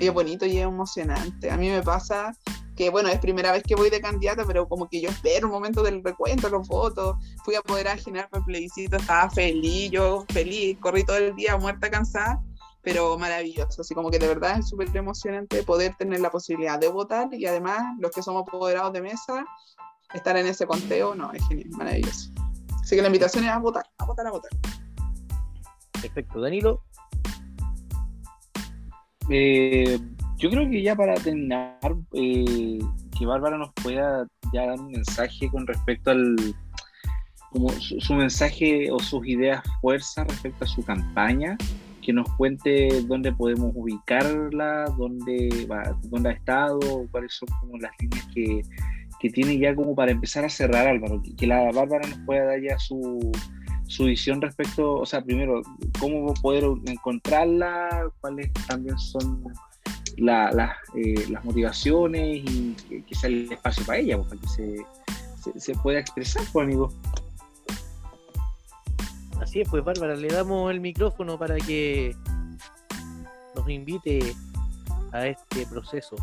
es 0.00 0.12
bonito 0.12 0.46
y 0.46 0.58
es 0.58 0.64
emocionante. 0.64 1.50
A 1.50 1.56
mí 1.56 1.68
me 1.68 1.82
pasa 1.82 2.36
que 2.76 2.90
bueno, 2.90 3.08
es 3.08 3.18
primera 3.18 3.52
vez 3.52 3.62
que 3.62 3.74
voy 3.74 3.90
de 3.90 4.00
candidata, 4.00 4.44
pero 4.46 4.68
como 4.68 4.88
que 4.88 5.00
yo 5.00 5.10
espero 5.10 5.46
un 5.46 5.52
momento 5.52 5.82
del 5.82 6.02
recuento, 6.02 6.48
los 6.48 6.66
votos, 6.68 7.16
fui 7.44 7.54
a 7.54 7.60
poder 7.60 7.86
generar 7.98 8.28
el 8.32 8.44
plebiscito, 8.44 8.96
estaba 8.96 9.30
feliz, 9.30 9.90
yo 9.90 10.24
feliz, 10.32 10.78
corrí 10.80 11.04
todo 11.04 11.18
el 11.18 11.34
día 11.36 11.56
muerta, 11.58 11.90
cansada, 11.90 12.42
pero 12.82 13.16
maravilloso, 13.18 13.82
así 13.82 13.94
como 13.94 14.10
que 14.10 14.18
de 14.18 14.26
verdad 14.26 14.58
es 14.58 14.68
súper 14.68 14.94
emocionante 14.96 15.62
poder 15.62 15.94
tener 15.96 16.20
la 16.20 16.30
posibilidad 16.30 16.78
de 16.78 16.88
votar 16.88 17.28
y 17.32 17.46
además 17.46 17.82
los 17.98 18.10
que 18.10 18.22
somos 18.22 18.42
apoderados 18.48 18.92
de 18.92 19.02
mesa, 19.02 19.44
estar 20.14 20.36
en 20.36 20.46
ese 20.46 20.66
conteo, 20.66 21.14
no, 21.14 21.32
es 21.32 21.46
genial, 21.48 21.70
maravilloso. 21.70 22.30
Así 22.80 22.96
que 22.96 23.02
la 23.02 23.08
invitación 23.08 23.44
es 23.44 23.50
a 23.50 23.58
votar, 23.58 23.84
a 23.98 24.04
votar, 24.04 24.26
a 24.26 24.30
votar. 24.30 24.50
Perfecto, 26.00 26.40
Danilo. 26.40 26.82
Eh, 29.30 29.98
yo 30.38 30.50
creo 30.50 30.68
que 30.68 30.82
ya 30.82 30.96
para 30.96 31.14
terminar, 31.14 31.78
eh, 32.14 32.78
que 33.16 33.26
Bárbara 33.26 33.58
nos 33.58 33.72
pueda 33.82 34.26
ya 34.52 34.66
dar 34.66 34.80
un 34.80 34.90
mensaje 34.90 35.48
con 35.48 35.66
respecto 35.66 36.10
al, 36.10 36.36
como 37.50 37.68
su, 37.70 38.14
mensaje 38.14 38.90
o 38.90 38.98
sus 38.98 39.26
ideas 39.26 39.62
fuerza 39.80 40.24
respecto 40.24 40.64
a 40.64 40.68
su 40.68 40.82
campaña, 40.84 41.56
que 42.02 42.12
nos 42.12 42.28
cuente 42.36 43.02
dónde 43.06 43.30
podemos 43.32 43.72
ubicarla, 43.74 44.86
dónde, 44.98 45.66
va, 45.70 45.96
dónde 46.04 46.30
ha 46.30 46.32
estado, 46.32 46.80
cuáles 47.10 47.34
son 47.34 47.48
como 47.60 47.78
las 47.78 47.92
líneas 48.00 48.26
que, 48.34 48.62
que 49.20 49.30
tiene 49.30 49.58
ya 49.58 49.74
como 49.74 49.94
para 49.94 50.10
empezar 50.10 50.44
a 50.44 50.48
cerrar 50.48 50.88
Álvaro, 50.88 51.22
que, 51.22 51.36
que 51.36 51.46
la 51.46 51.70
Bárbara 51.70 52.08
nos 52.08 52.18
pueda 52.26 52.46
dar 52.46 52.60
ya 52.60 52.76
su, 52.78 53.30
su 53.92 54.04
visión 54.04 54.40
respecto, 54.40 54.94
o 54.94 55.04
sea, 55.04 55.22
primero, 55.22 55.60
cómo 56.00 56.32
poder 56.34 56.64
encontrarla, 56.86 58.10
cuáles 58.20 58.50
también 58.66 58.98
son 58.98 59.44
la, 60.16 60.76
eh, 60.94 61.26
las 61.28 61.44
motivaciones 61.44 62.42
y 62.42 62.74
que, 63.06 63.14
sea 63.14 63.28
el 63.28 63.52
espacio 63.52 63.84
para 63.84 63.98
ella, 63.98 64.16
pues, 64.16 64.28
para 64.28 64.40
que 64.40 64.48
se, 64.48 65.60
se, 65.60 65.74
pueda 65.74 66.00
expresar, 66.00 66.42
pues, 66.52 66.64
amigo. 66.64 66.90
Así 69.40 69.60
es, 69.60 69.68
pues 69.68 69.84
Bárbara, 69.84 70.16
le 70.16 70.28
damos 70.28 70.70
el 70.70 70.80
micrófono 70.80 71.38
para 71.38 71.56
que 71.56 72.16
nos 73.54 73.68
invite 73.68 74.34
a 75.12 75.26
este 75.26 75.66
proceso. 75.66 76.16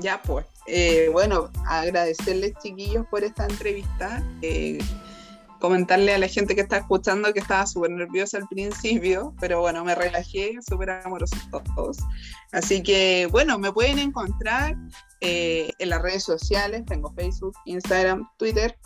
Ya, 0.00 0.20
pues. 0.22 0.46
Eh, 0.66 1.08
bueno, 1.12 1.50
agradecerles, 1.66 2.54
chiquillos, 2.60 3.06
por 3.06 3.22
esta 3.22 3.46
entrevista. 3.46 4.22
Eh, 4.42 4.78
comentarle 5.60 6.14
a 6.14 6.18
la 6.18 6.28
gente 6.28 6.54
que 6.54 6.60
está 6.60 6.78
escuchando 6.78 7.32
que 7.32 7.40
estaba 7.40 7.66
súper 7.66 7.90
nerviosa 7.90 8.38
al 8.38 8.48
principio, 8.48 9.34
pero 9.40 9.60
bueno, 9.60 9.84
me 9.84 9.94
relajé, 9.94 10.54
súper 10.66 10.90
amorosos 10.90 11.38
todos. 11.74 11.98
Así 12.52 12.82
que 12.82 13.28
bueno, 13.30 13.58
me 13.58 13.72
pueden 13.72 13.98
encontrar 13.98 14.76
eh, 15.20 15.70
en 15.78 15.88
las 15.90 16.02
redes 16.02 16.24
sociales, 16.24 16.84
tengo 16.86 17.12
Facebook, 17.14 17.54
Instagram, 17.64 18.28
Twitter, 18.36 18.78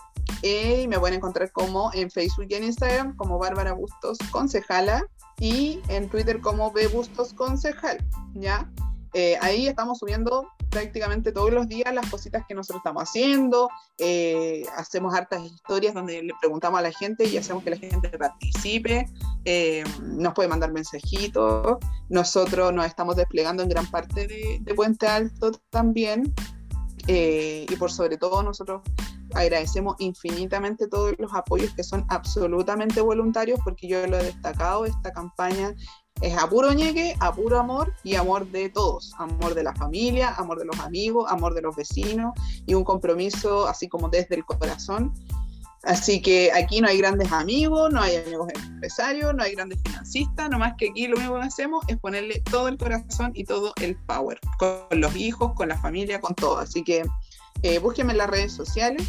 y 0.43 0.87
me 0.89 0.99
pueden 0.99 1.17
encontrar 1.17 1.51
como 1.53 1.91
en 1.95 2.11
Facebook 2.11 2.47
y 2.49 2.55
en 2.55 2.65
Instagram 2.65 3.17
como 3.17 3.39
Bárbara 3.39 3.73
Bustos 3.73 4.19
Concejala 4.31 5.05
y 5.39 5.81
en 5.89 6.09
Twitter 6.09 6.41
como 6.41 6.73
B 6.73 6.87
Bustos 6.89 7.35
Concejal, 7.35 7.99
¿ya? 8.35 8.71
Eh, 9.15 9.37
ahí 9.41 9.67
estamos 9.67 9.99
subiendo 9.99 10.49
prácticamente 10.73 11.33
todos 11.33 11.53
los 11.53 11.69
días 11.69 11.95
las 11.95 12.11
cositas 12.11 12.45
que 12.49 12.55
nosotros 12.55 12.81
estamos 12.81 13.03
haciendo, 13.05 13.69
eh, 13.99 14.65
hacemos 14.75 15.15
hartas 15.15 15.43
historias 15.45 15.93
donde 15.93 16.23
le 16.23 16.33
preguntamos 16.41 16.81
a 16.81 16.83
la 16.83 16.91
gente 16.91 17.25
y 17.29 17.37
hacemos 17.37 17.63
que 17.63 17.71
la 17.71 17.77
gente 17.77 18.09
participe. 18.19 19.07
eh, 19.45 19.85
nos 20.01 20.35
puede 20.35 20.49
mandar 20.49 20.73
mensajitos. 20.73 21.79
Nosotros 22.09 22.73
nos 22.73 22.87
estamos 22.87 23.17
desplegando 23.17 23.63
en 23.63 23.69
gran 23.69 23.87
parte 23.91 24.27
de, 24.27 24.75
Puente 24.75 25.07
Alto 25.07 25.53
también. 25.71 26.33
Eh, 27.07 27.67
y 27.69 27.77
por 27.77 27.91
sobre 27.91 28.17
todo 28.17 28.43
nosotros 28.43 28.81
agradecemos 29.35 29.97
infinitamente 29.99 30.87
todos 30.87 31.15
los 31.19 31.35
apoyos 31.35 31.75
que 31.75 31.83
son 31.83 32.05
absolutamente 32.09 33.01
voluntarios 33.01 33.59
porque 33.65 33.89
yo 33.89 34.07
lo 34.07 34.19
he 34.19 34.25
destacado, 34.25 34.85
esta 34.87 35.13
campaña 35.13 35.75
es 36.23 36.37
a 36.39 36.49
puro 36.49 36.73
ñeque, 36.73 37.17
a 37.21 37.33
puro 37.33 37.59
amor 37.59 37.93
y 38.03 38.15
amor 38.15 38.47
de 38.47 38.71
todos, 38.71 39.13
amor 39.19 39.55
de 39.55 39.65
la 39.65 39.75
familia, 39.75 40.35
amor 40.37 40.59
de 40.59 40.65
los 40.65 40.79
amigos, 40.81 41.31
amor 41.31 41.55
de 41.55 41.63
los 41.63 41.77
vecinos 41.77 42.33
y 42.67 42.75
un 42.75 42.85
compromiso 42.85 43.67
así 43.67 43.89
como 43.89 44.09
desde 44.09 44.37
el 44.37 44.45
corazón 44.45 45.13
Así 45.85 46.23
que 46.23 46.53
aquí 46.53 46.81
no 46.81 46.87
hay 46.87 46.99
grandes 46.99 47.33
amigos, 47.33 47.93
no 47.93 48.01
hay 48.01 48.17
amigos 48.17 48.49
empresarios, 48.55 49.35
no 49.35 49.43
hay 49.43 49.55
grandes 49.55 49.81
financistas, 49.85 50.49
nomás 50.49 50.75
que 50.79 50.91
aquí 50.91 51.09
lo 51.09 51.17
único 51.17 51.41
que 51.41 51.47
hacemos 51.47 51.85
es 51.89 51.97
ponerle 51.99 52.41
todo 52.51 52.69
el 52.69 52.79
corazón 52.79 53.33
y 53.35 53.43
todo 53.45 53.73
el 53.81 53.97
power, 53.97 54.39
con 54.59 55.01
los 55.01 55.17
hijos, 55.17 55.55
con 55.55 55.69
la 55.69 55.79
familia, 55.79 56.21
con 56.21 56.37
todo. 56.37 56.59
Así 56.59 56.85
que 56.85 57.03
eh, 57.63 57.79
búsquenme 57.81 58.13
en 58.13 58.19
las 58.19 58.31
redes 58.31 58.53
sociales. 58.53 59.09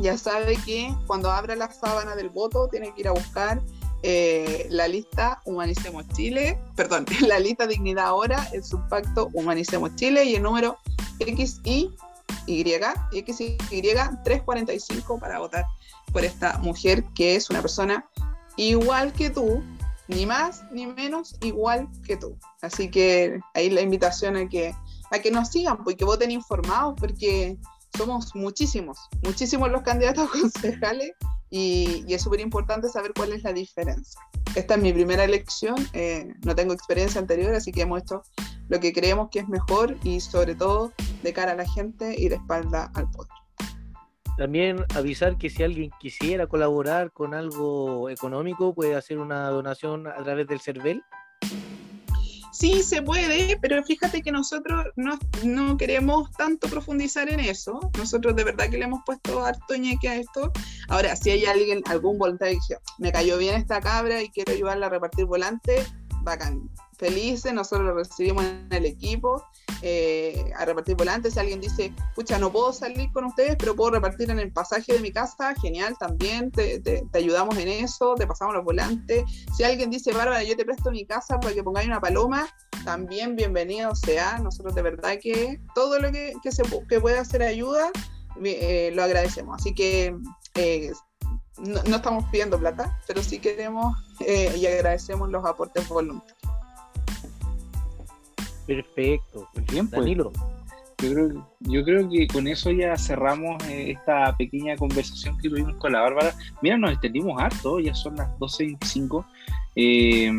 Ya 0.00 0.16
sabe 0.16 0.56
que 0.64 0.94
cuando 1.06 1.30
abra 1.30 1.56
la 1.56 1.70
sábana 1.70 2.16
del 2.16 2.30
voto 2.30 2.68
tiene 2.68 2.94
que 2.94 3.02
ir 3.02 3.08
a 3.08 3.12
buscar 3.12 3.60
eh, 4.02 4.66
la 4.70 4.86
lista 4.86 5.40
Humanicemos 5.44 6.06
Chile, 6.08 6.58
perdón, 6.76 7.04
la 7.26 7.38
lista 7.38 7.66
Dignidad 7.66 8.06
Ahora, 8.06 8.48
el 8.52 8.62
subpacto 8.62 9.28
Humanicemos 9.32 9.94
Chile 9.96 10.24
y 10.24 10.36
el 10.36 10.42
número 10.42 10.78
XY, 11.18 11.90
XY 12.46 13.58
345 14.24 15.18
para 15.18 15.38
votar 15.40 15.64
por 16.12 16.24
esta 16.24 16.58
mujer 16.58 17.04
que 17.14 17.36
es 17.36 17.50
una 17.50 17.60
persona 17.60 18.08
igual 18.56 19.12
que 19.12 19.30
tú, 19.30 19.62
ni 20.06 20.26
más 20.26 20.62
ni 20.72 20.86
menos 20.86 21.36
igual 21.42 21.88
que 22.06 22.16
tú. 22.16 22.38
Así 22.62 22.90
que 22.90 23.40
ahí 23.54 23.70
la 23.70 23.80
invitación 23.80 24.36
a 24.36 24.48
que, 24.48 24.74
a 25.10 25.18
que 25.18 25.30
nos 25.30 25.48
sigan, 25.48 25.78
porque 25.84 26.04
pues, 26.04 26.16
voten 26.16 26.30
informados, 26.30 26.94
porque 26.98 27.58
somos 27.96 28.34
muchísimos, 28.34 28.98
muchísimos 29.22 29.70
los 29.70 29.82
candidatos 29.82 30.30
concejales 30.32 31.12
y, 31.50 32.04
y 32.06 32.14
es 32.14 32.22
súper 32.22 32.40
importante 32.40 32.88
saber 32.88 33.12
cuál 33.14 33.32
es 33.32 33.42
la 33.42 33.52
diferencia. 33.52 34.20
Esta 34.54 34.74
es 34.74 34.82
mi 34.82 34.92
primera 34.92 35.24
elección, 35.24 35.76
eh, 35.92 36.26
no 36.44 36.54
tengo 36.54 36.72
experiencia 36.72 37.20
anterior, 37.20 37.54
así 37.54 37.72
que 37.72 37.82
hemos 37.82 38.02
hecho 38.02 38.22
lo 38.68 38.80
que 38.80 38.92
creemos 38.92 39.28
que 39.30 39.40
es 39.40 39.48
mejor 39.48 39.96
y 40.02 40.20
sobre 40.20 40.54
todo 40.54 40.92
de 41.22 41.32
cara 41.32 41.52
a 41.52 41.56
la 41.56 41.68
gente 41.68 42.14
y 42.16 42.28
de 42.28 42.36
espalda 42.36 42.90
al 42.94 43.10
poder. 43.10 43.30
También 44.36 44.84
avisar 44.94 45.36
que 45.36 45.50
si 45.50 45.64
alguien 45.64 45.90
quisiera 45.98 46.46
colaborar 46.46 47.10
con 47.12 47.34
algo 47.34 48.08
económico, 48.08 48.72
puede 48.72 48.94
hacer 48.94 49.18
una 49.18 49.48
donación 49.48 50.06
a 50.06 50.22
través 50.22 50.46
del 50.46 50.60
CERVEL. 50.60 51.02
Sí, 52.52 52.82
se 52.82 53.02
puede, 53.02 53.58
pero 53.60 53.82
fíjate 53.84 54.22
que 54.22 54.32
nosotros 54.32 54.86
no, 54.96 55.18
no, 55.44 55.76
queremos 55.76 56.30
tanto 56.32 56.68
profundizar 56.68 57.28
en 57.28 57.40
eso. 57.40 57.78
Nosotros 57.96 58.34
de 58.36 58.44
verdad 58.44 58.70
que 58.70 58.78
le 58.78 58.84
hemos 58.84 59.00
puesto 59.04 59.44
harto 59.44 59.76
ñeque 59.76 60.08
a 60.08 60.16
esto. 60.16 60.52
Ahora, 60.88 61.14
si 61.16 61.30
hay 61.30 61.44
alguien, 61.44 61.82
algún 61.86 62.18
voluntario 62.18 62.58
que 62.66 62.76
me 62.98 63.12
cayó 63.12 63.38
bien 63.38 63.54
esta 63.54 63.80
cabra 63.80 64.22
y 64.22 64.30
quiero 64.30 64.52
ayudarla 64.52 64.86
a 64.86 64.90
repartir 64.90 65.26
volantes, 65.26 65.92
bacán 66.22 66.68
felices, 66.98 67.52
nosotros 67.52 67.86
lo 67.86 67.94
recibimos 67.94 68.44
en 68.44 68.68
el 68.70 68.84
equipo, 68.84 69.42
eh, 69.82 70.50
a 70.56 70.64
repartir 70.64 70.96
volantes. 70.96 71.34
Si 71.34 71.40
alguien 71.40 71.60
dice, 71.60 71.92
pucha, 72.14 72.38
no 72.38 72.50
puedo 72.50 72.72
salir 72.72 73.10
con 73.12 73.24
ustedes, 73.24 73.56
pero 73.56 73.76
puedo 73.76 73.92
repartir 73.92 74.30
en 74.30 74.40
el 74.40 74.52
pasaje 74.52 74.94
de 74.94 75.00
mi 75.00 75.12
casa, 75.12 75.54
genial, 75.54 75.96
también 75.98 76.50
te, 76.50 76.80
te, 76.80 77.06
ayudamos 77.14 77.56
en 77.56 77.68
eso, 77.68 78.14
te 78.16 78.26
pasamos 78.26 78.54
los 78.54 78.64
volantes. 78.64 79.24
Si 79.56 79.62
alguien 79.62 79.90
dice, 79.90 80.12
Bárbara, 80.12 80.42
yo 80.42 80.56
te 80.56 80.64
presto 80.64 80.90
mi 80.90 81.06
casa 81.06 81.38
para 81.38 81.54
que 81.54 81.62
pongáis 81.62 81.86
una 81.86 82.00
paloma, 82.00 82.48
también 82.84 83.36
bienvenido 83.36 83.94
sea. 83.94 84.38
Nosotros 84.38 84.74
de 84.74 84.82
verdad 84.82 85.18
que 85.22 85.60
todo 85.74 86.00
lo 86.00 86.10
que, 86.10 86.34
se 86.50 86.62
que 86.88 87.00
pueda 87.00 87.20
hacer 87.20 87.42
ayuda, 87.42 87.90
eh, 88.42 88.90
lo 88.92 89.04
agradecemos. 89.04 89.60
Así 89.60 89.72
que 89.72 90.16
eh, 90.56 90.92
no, 91.58 91.96
estamos 91.96 92.24
pidiendo 92.32 92.58
plata, 92.58 92.98
pero 93.06 93.22
sí 93.22 93.38
queremos 93.38 93.96
y 94.20 94.66
agradecemos 94.66 95.28
los 95.28 95.44
aportes 95.44 95.88
voluntarios. 95.88 96.57
Perfecto. 98.68 99.48
Bien, 99.72 99.88
pues. 99.88 100.02
Danilo. 100.02 100.30
Yo 101.00 101.14
creo, 101.14 101.48
yo 101.60 101.84
creo 101.84 102.10
que 102.10 102.26
con 102.26 102.48
eso 102.48 102.72
ya 102.72 102.96
cerramos 102.96 103.62
eh, 103.68 103.92
esta 103.92 104.36
pequeña 104.36 104.76
conversación 104.76 105.38
que 105.38 105.48
tuvimos 105.48 105.76
con 105.76 105.92
la 105.92 106.00
Bárbara. 106.00 106.34
Mira, 106.60 106.76
nos 106.76 106.90
extendimos 106.90 107.40
harto, 107.40 107.78
ya 107.78 107.94
son 107.94 108.16
las 108.16 108.28
12.25. 108.38 109.24
Eh, 109.76 110.30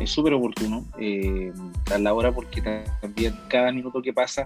es 0.00 0.10
súper 0.10 0.34
oportuno 0.34 0.84
eh, 0.98 1.50
a 1.90 1.96
la 1.96 2.12
hora 2.12 2.30
porque 2.30 2.60
también 3.00 3.34
cada 3.48 3.72
minuto 3.72 4.02
que 4.02 4.12
pasa 4.12 4.44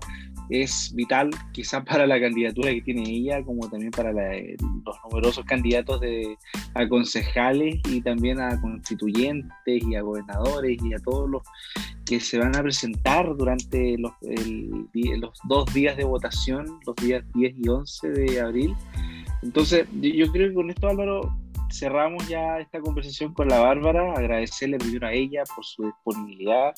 es 0.48 0.92
vital, 0.94 1.30
quizás 1.52 1.84
para 1.84 2.06
la 2.06 2.20
candidatura 2.20 2.70
que 2.70 2.82
tiene 2.82 3.02
ella, 3.02 3.42
como 3.42 3.68
también 3.68 3.90
para 3.90 4.12
los 4.12 4.96
numerosos 5.10 5.44
candidatos 5.46 6.00
de, 6.00 6.38
a 6.74 6.88
concejales 6.88 7.80
y 7.90 8.00
también 8.02 8.40
a 8.40 8.60
constituyentes 8.60 9.82
y 9.82 9.96
a 9.96 10.02
gobernadores 10.02 10.78
y 10.80 10.94
a 10.94 10.98
todos 10.98 11.28
los 11.28 11.42
que 12.06 12.20
se 12.20 12.38
van 12.38 12.56
a 12.56 12.62
presentar 12.62 13.36
durante 13.36 13.98
los, 13.98 14.12
los 14.22 15.38
dos 15.48 15.74
días 15.74 15.96
de 15.96 16.04
votación, 16.04 16.78
los 16.86 16.96
días 16.96 17.24
10 17.34 17.54
y 17.58 17.68
11 17.68 18.08
de 18.10 18.40
abril. 18.40 18.74
Entonces, 19.42 19.86
yo 20.00 20.30
creo 20.32 20.48
que 20.48 20.54
con 20.54 20.70
esto, 20.70 20.88
Álvaro, 20.88 21.36
cerramos 21.70 22.26
ya 22.28 22.58
esta 22.60 22.80
conversación 22.80 23.34
con 23.34 23.48
la 23.48 23.60
Bárbara, 23.60 24.12
agradecerle 24.12 24.78
primero 24.78 25.08
a 25.08 25.12
ella 25.12 25.42
por 25.54 25.64
su 25.64 25.84
disponibilidad, 25.84 26.74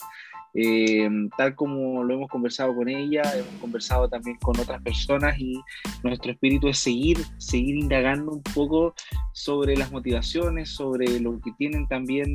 eh, 0.55 1.09
tal 1.37 1.55
como 1.55 2.03
lo 2.05 2.15
hemos 2.15 2.29
conversado 2.29 2.75
con 2.75 2.89
ella, 2.89 3.23
hemos 3.35 3.61
conversado 3.61 4.09
también 4.09 4.37
con 4.39 4.59
otras 4.59 4.83
personas 4.83 5.39
y 5.39 5.61
nuestro 6.03 6.33
espíritu 6.33 6.69
es 6.69 6.79
seguir, 6.79 7.19
seguir 7.39 7.77
indagando 7.77 8.33
un 8.33 8.43
poco 8.43 8.95
sobre 9.33 9.77
las 9.77 9.93
motivaciones, 9.93 10.71
sobre 10.71 11.21
lo 11.21 11.41
que 11.41 11.53
tienen 11.59 11.87
también 11.89 12.35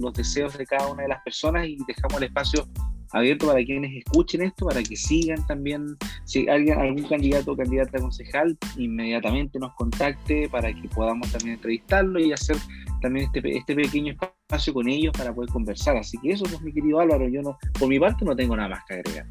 los 0.00 0.12
deseos 0.14 0.56
de 0.56 0.66
cada 0.66 0.88
una 0.88 1.02
de 1.02 1.08
las 1.08 1.22
personas 1.22 1.66
y 1.66 1.78
dejamos 1.86 2.18
el 2.18 2.24
espacio 2.24 2.66
abierto 3.12 3.46
para 3.48 3.64
quienes 3.64 4.04
escuchen 4.04 4.42
esto, 4.42 4.66
para 4.66 4.82
que 4.82 4.96
sigan 4.96 5.44
también, 5.46 5.96
si 6.24 6.48
alguien, 6.48 6.78
algún 6.78 7.02
candidato 7.04 7.52
o 7.52 7.56
candidata 7.56 7.98
concejal, 7.98 8.56
inmediatamente 8.76 9.58
nos 9.58 9.74
contacte 9.74 10.48
para 10.48 10.72
que 10.72 10.88
podamos 10.88 11.30
también 11.32 11.56
entrevistarlo 11.56 12.20
y 12.20 12.32
hacer 12.32 12.56
también 13.00 13.26
este, 13.26 13.56
este 13.56 13.74
pequeño 13.74 14.12
espacio 14.12 14.39
con 14.72 14.88
ellos 14.88 15.12
para 15.16 15.34
poder 15.34 15.50
conversar. 15.50 15.96
Así 15.96 16.18
que 16.18 16.32
eso, 16.32 16.44
pues, 16.44 16.60
mi 16.60 16.72
querido 16.72 17.00
Álvaro, 17.00 17.28
yo 17.28 17.42
no, 17.42 17.58
por 17.78 17.88
mi 17.88 17.98
parte 17.98 18.24
no 18.24 18.34
tengo 18.36 18.56
nada 18.56 18.68
más 18.68 18.84
que 18.86 18.94
agregar. 18.94 19.26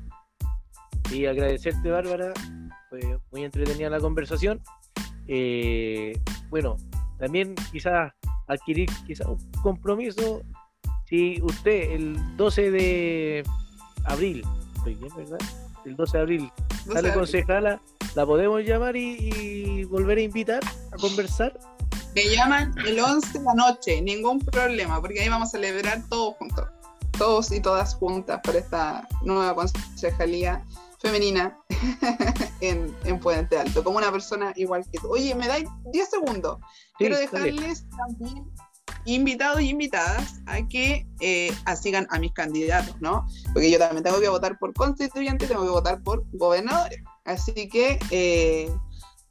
Y 1.12 1.26
agradecerte, 1.26 1.90
Bárbara, 1.90 2.34
fue 2.90 3.00
muy 3.32 3.44
entretenida 3.44 3.90
la 3.90 4.00
conversación. 4.00 4.62
Eh, 5.28 6.18
bueno, 6.50 6.78
también 7.18 7.56
quizás 7.72 8.12
adquirir 8.48 8.90
quizás 9.06 9.28
un 9.28 9.52
compromiso 9.62 10.42
si 11.10 11.42
usted 11.42 11.92
el 11.92 12.38
12 12.38 12.72
de 12.72 13.44
abril, 14.06 14.44
estoy 14.76 14.94
bien, 14.94 15.12
¿verdad? 15.16 15.40
El 15.86 15.96
12 15.96 16.18
de 16.18 16.22
abril 16.22 16.52
sale 16.92 17.14
concejala, 17.14 17.82
la 18.16 18.26
podemos 18.28 18.64
llamar 18.64 18.96
y, 18.96 19.84
volver 19.86 20.20
a 20.20 20.22
invitar 20.22 20.62
a 20.92 20.98
conversar. 20.98 21.58
Me 22.16 22.30
llaman 22.36 22.74
el 22.86 23.00
11 23.00 23.40
de 23.40 23.44
la 23.46 23.54
noche, 23.54 24.02
ningún 24.02 24.40
problema, 24.40 25.00
porque 25.00 25.22
ahí 25.22 25.30
vamos 25.30 25.50
a 25.50 25.52
celebrar 25.52 26.04
todos 26.10 26.36
juntos, 26.38 26.68
todos 27.18 27.52
y 27.52 27.60
todas 27.60 27.96
juntas 27.96 28.40
por 28.44 28.56
esta 28.56 29.08
nueva 29.22 29.56
concejalía 29.56 30.66
femenina 31.00 31.58
en, 32.62 32.96
en, 33.06 33.20
Puente 33.20 33.58
Alto, 33.58 33.84
como 33.84 33.98
una 33.98 34.12
persona 34.12 34.54
igual 34.56 34.84
que 34.92 35.00
tú. 35.00 35.10
Oye, 35.10 35.34
me 35.36 35.48
dais 35.48 35.68
10 35.92 36.10
segundos. 36.10 36.60
Quiero 36.98 37.18
dejarles 37.18 37.86
también 37.90 38.52
invitados 39.06 39.62
y 39.62 39.70
invitadas 39.70 40.42
a 40.46 40.68
que 40.68 41.08
eh, 41.20 41.54
sigan 41.82 42.08
a 42.10 42.20
mis 42.20 42.34
candidatos, 42.34 42.96
¿no? 43.00 43.26
Porque 43.54 43.72
yo 43.72 43.80
también 43.80 44.04
tengo 44.04 44.20
que 44.20 44.30
votar 44.30 44.58
por 44.60 44.74
constituyentes, 44.74 45.48
tengo 45.48 45.64
que 45.64 45.70
votar 45.70 46.02
por 46.02 46.24
gobernadores. 46.34 47.02
Así 47.26 47.70
que 47.70 48.00
eh, 48.12 48.70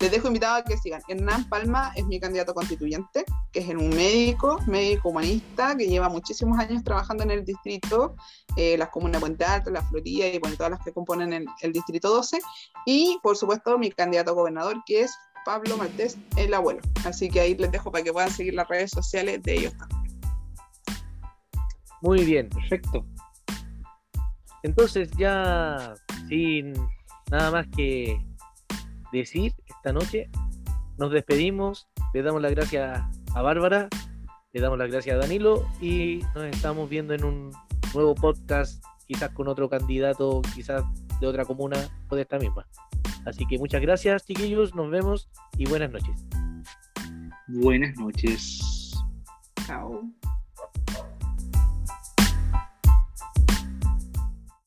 les 0.00 0.12
dejo 0.12 0.28
invitado 0.28 0.56
a 0.56 0.62
que 0.62 0.76
sigan. 0.76 1.02
Hernán 1.08 1.48
Palma 1.48 1.92
es 1.96 2.06
mi 2.06 2.20
candidato 2.20 2.54
constituyente, 2.54 3.24
que 3.52 3.60
es 3.60 3.68
un 3.68 3.88
médico, 3.90 4.60
médico 4.66 5.08
humanista, 5.08 5.76
que 5.76 5.88
lleva 5.88 6.08
muchísimos 6.08 6.58
años 6.58 6.84
trabajando 6.84 7.24
en 7.24 7.32
el 7.32 7.44
distrito, 7.44 8.14
eh, 8.56 8.78
las 8.78 8.90
comunas 8.90 9.14
de 9.14 9.20
Puente 9.20 9.44
Alto, 9.44 9.70
la 9.70 9.82
Florida 9.82 10.28
y 10.28 10.38
todas 10.38 10.70
las 10.70 10.80
que 10.84 10.92
componen 10.92 11.32
el, 11.32 11.46
el 11.62 11.72
distrito 11.72 12.10
12. 12.10 12.40
Y 12.86 13.18
por 13.22 13.36
supuesto 13.36 13.76
mi 13.76 13.90
candidato 13.90 14.34
gobernador, 14.34 14.76
que 14.86 15.02
es 15.02 15.16
Pablo 15.44 15.76
Maltés, 15.76 16.16
el 16.36 16.54
abuelo. 16.54 16.80
Así 17.04 17.28
que 17.28 17.40
ahí 17.40 17.56
les 17.56 17.72
dejo 17.72 17.90
para 17.90 18.04
que 18.04 18.12
puedan 18.12 18.30
seguir 18.30 18.54
las 18.54 18.68
redes 18.68 18.92
sociales 18.92 19.42
de 19.42 19.54
ellos 19.54 19.72
también. 19.76 19.98
Muy 22.02 22.24
bien, 22.24 22.48
perfecto. 22.48 23.04
Entonces 24.62 25.10
ya 25.18 25.94
sin 26.28 26.74
nada 27.30 27.50
más 27.50 27.66
que 27.76 28.24
decir 29.12 29.55
esta 29.66 29.93
noche, 29.93 30.30
nos 30.98 31.12
despedimos, 31.12 31.89
le 32.12 32.22
damos 32.22 32.43
las 32.43 32.52
gracias 32.52 33.02
a 33.35 33.43
Bárbara 33.43 33.89
Le 34.52 34.60
damos 34.60 34.78
las 34.78 34.90
gracias 34.90 35.16
a 35.16 35.18
Danilo 35.18 35.66
y 35.80 36.22
nos 36.35 36.44
estamos 36.44 36.89
viendo 36.89 37.14
en 37.14 37.24
un 37.24 37.52
nuevo 37.94 38.14
podcast, 38.14 38.82
quizás 39.06 39.30
con 39.30 39.48
otro 39.48 39.68
candidato, 39.68 40.43
quizás 40.55 40.82
de 41.20 41.26
otra 41.26 41.44
comuna 41.44 41.76
o 42.09 42.16
de 42.16 42.22
esta 42.22 42.39
misma. 42.39 42.66
Así 43.26 43.47
que 43.47 43.59
muchas 43.59 43.82
gracias, 43.82 44.24
chiquillos, 44.24 44.74
nos 44.74 44.90
vemos 44.90 45.28
y 45.56 45.66
buenas 45.66 45.90
noches. 45.90 46.24
Buenas 47.48 47.97
noches. 47.97 48.94
Chao. 49.66 50.02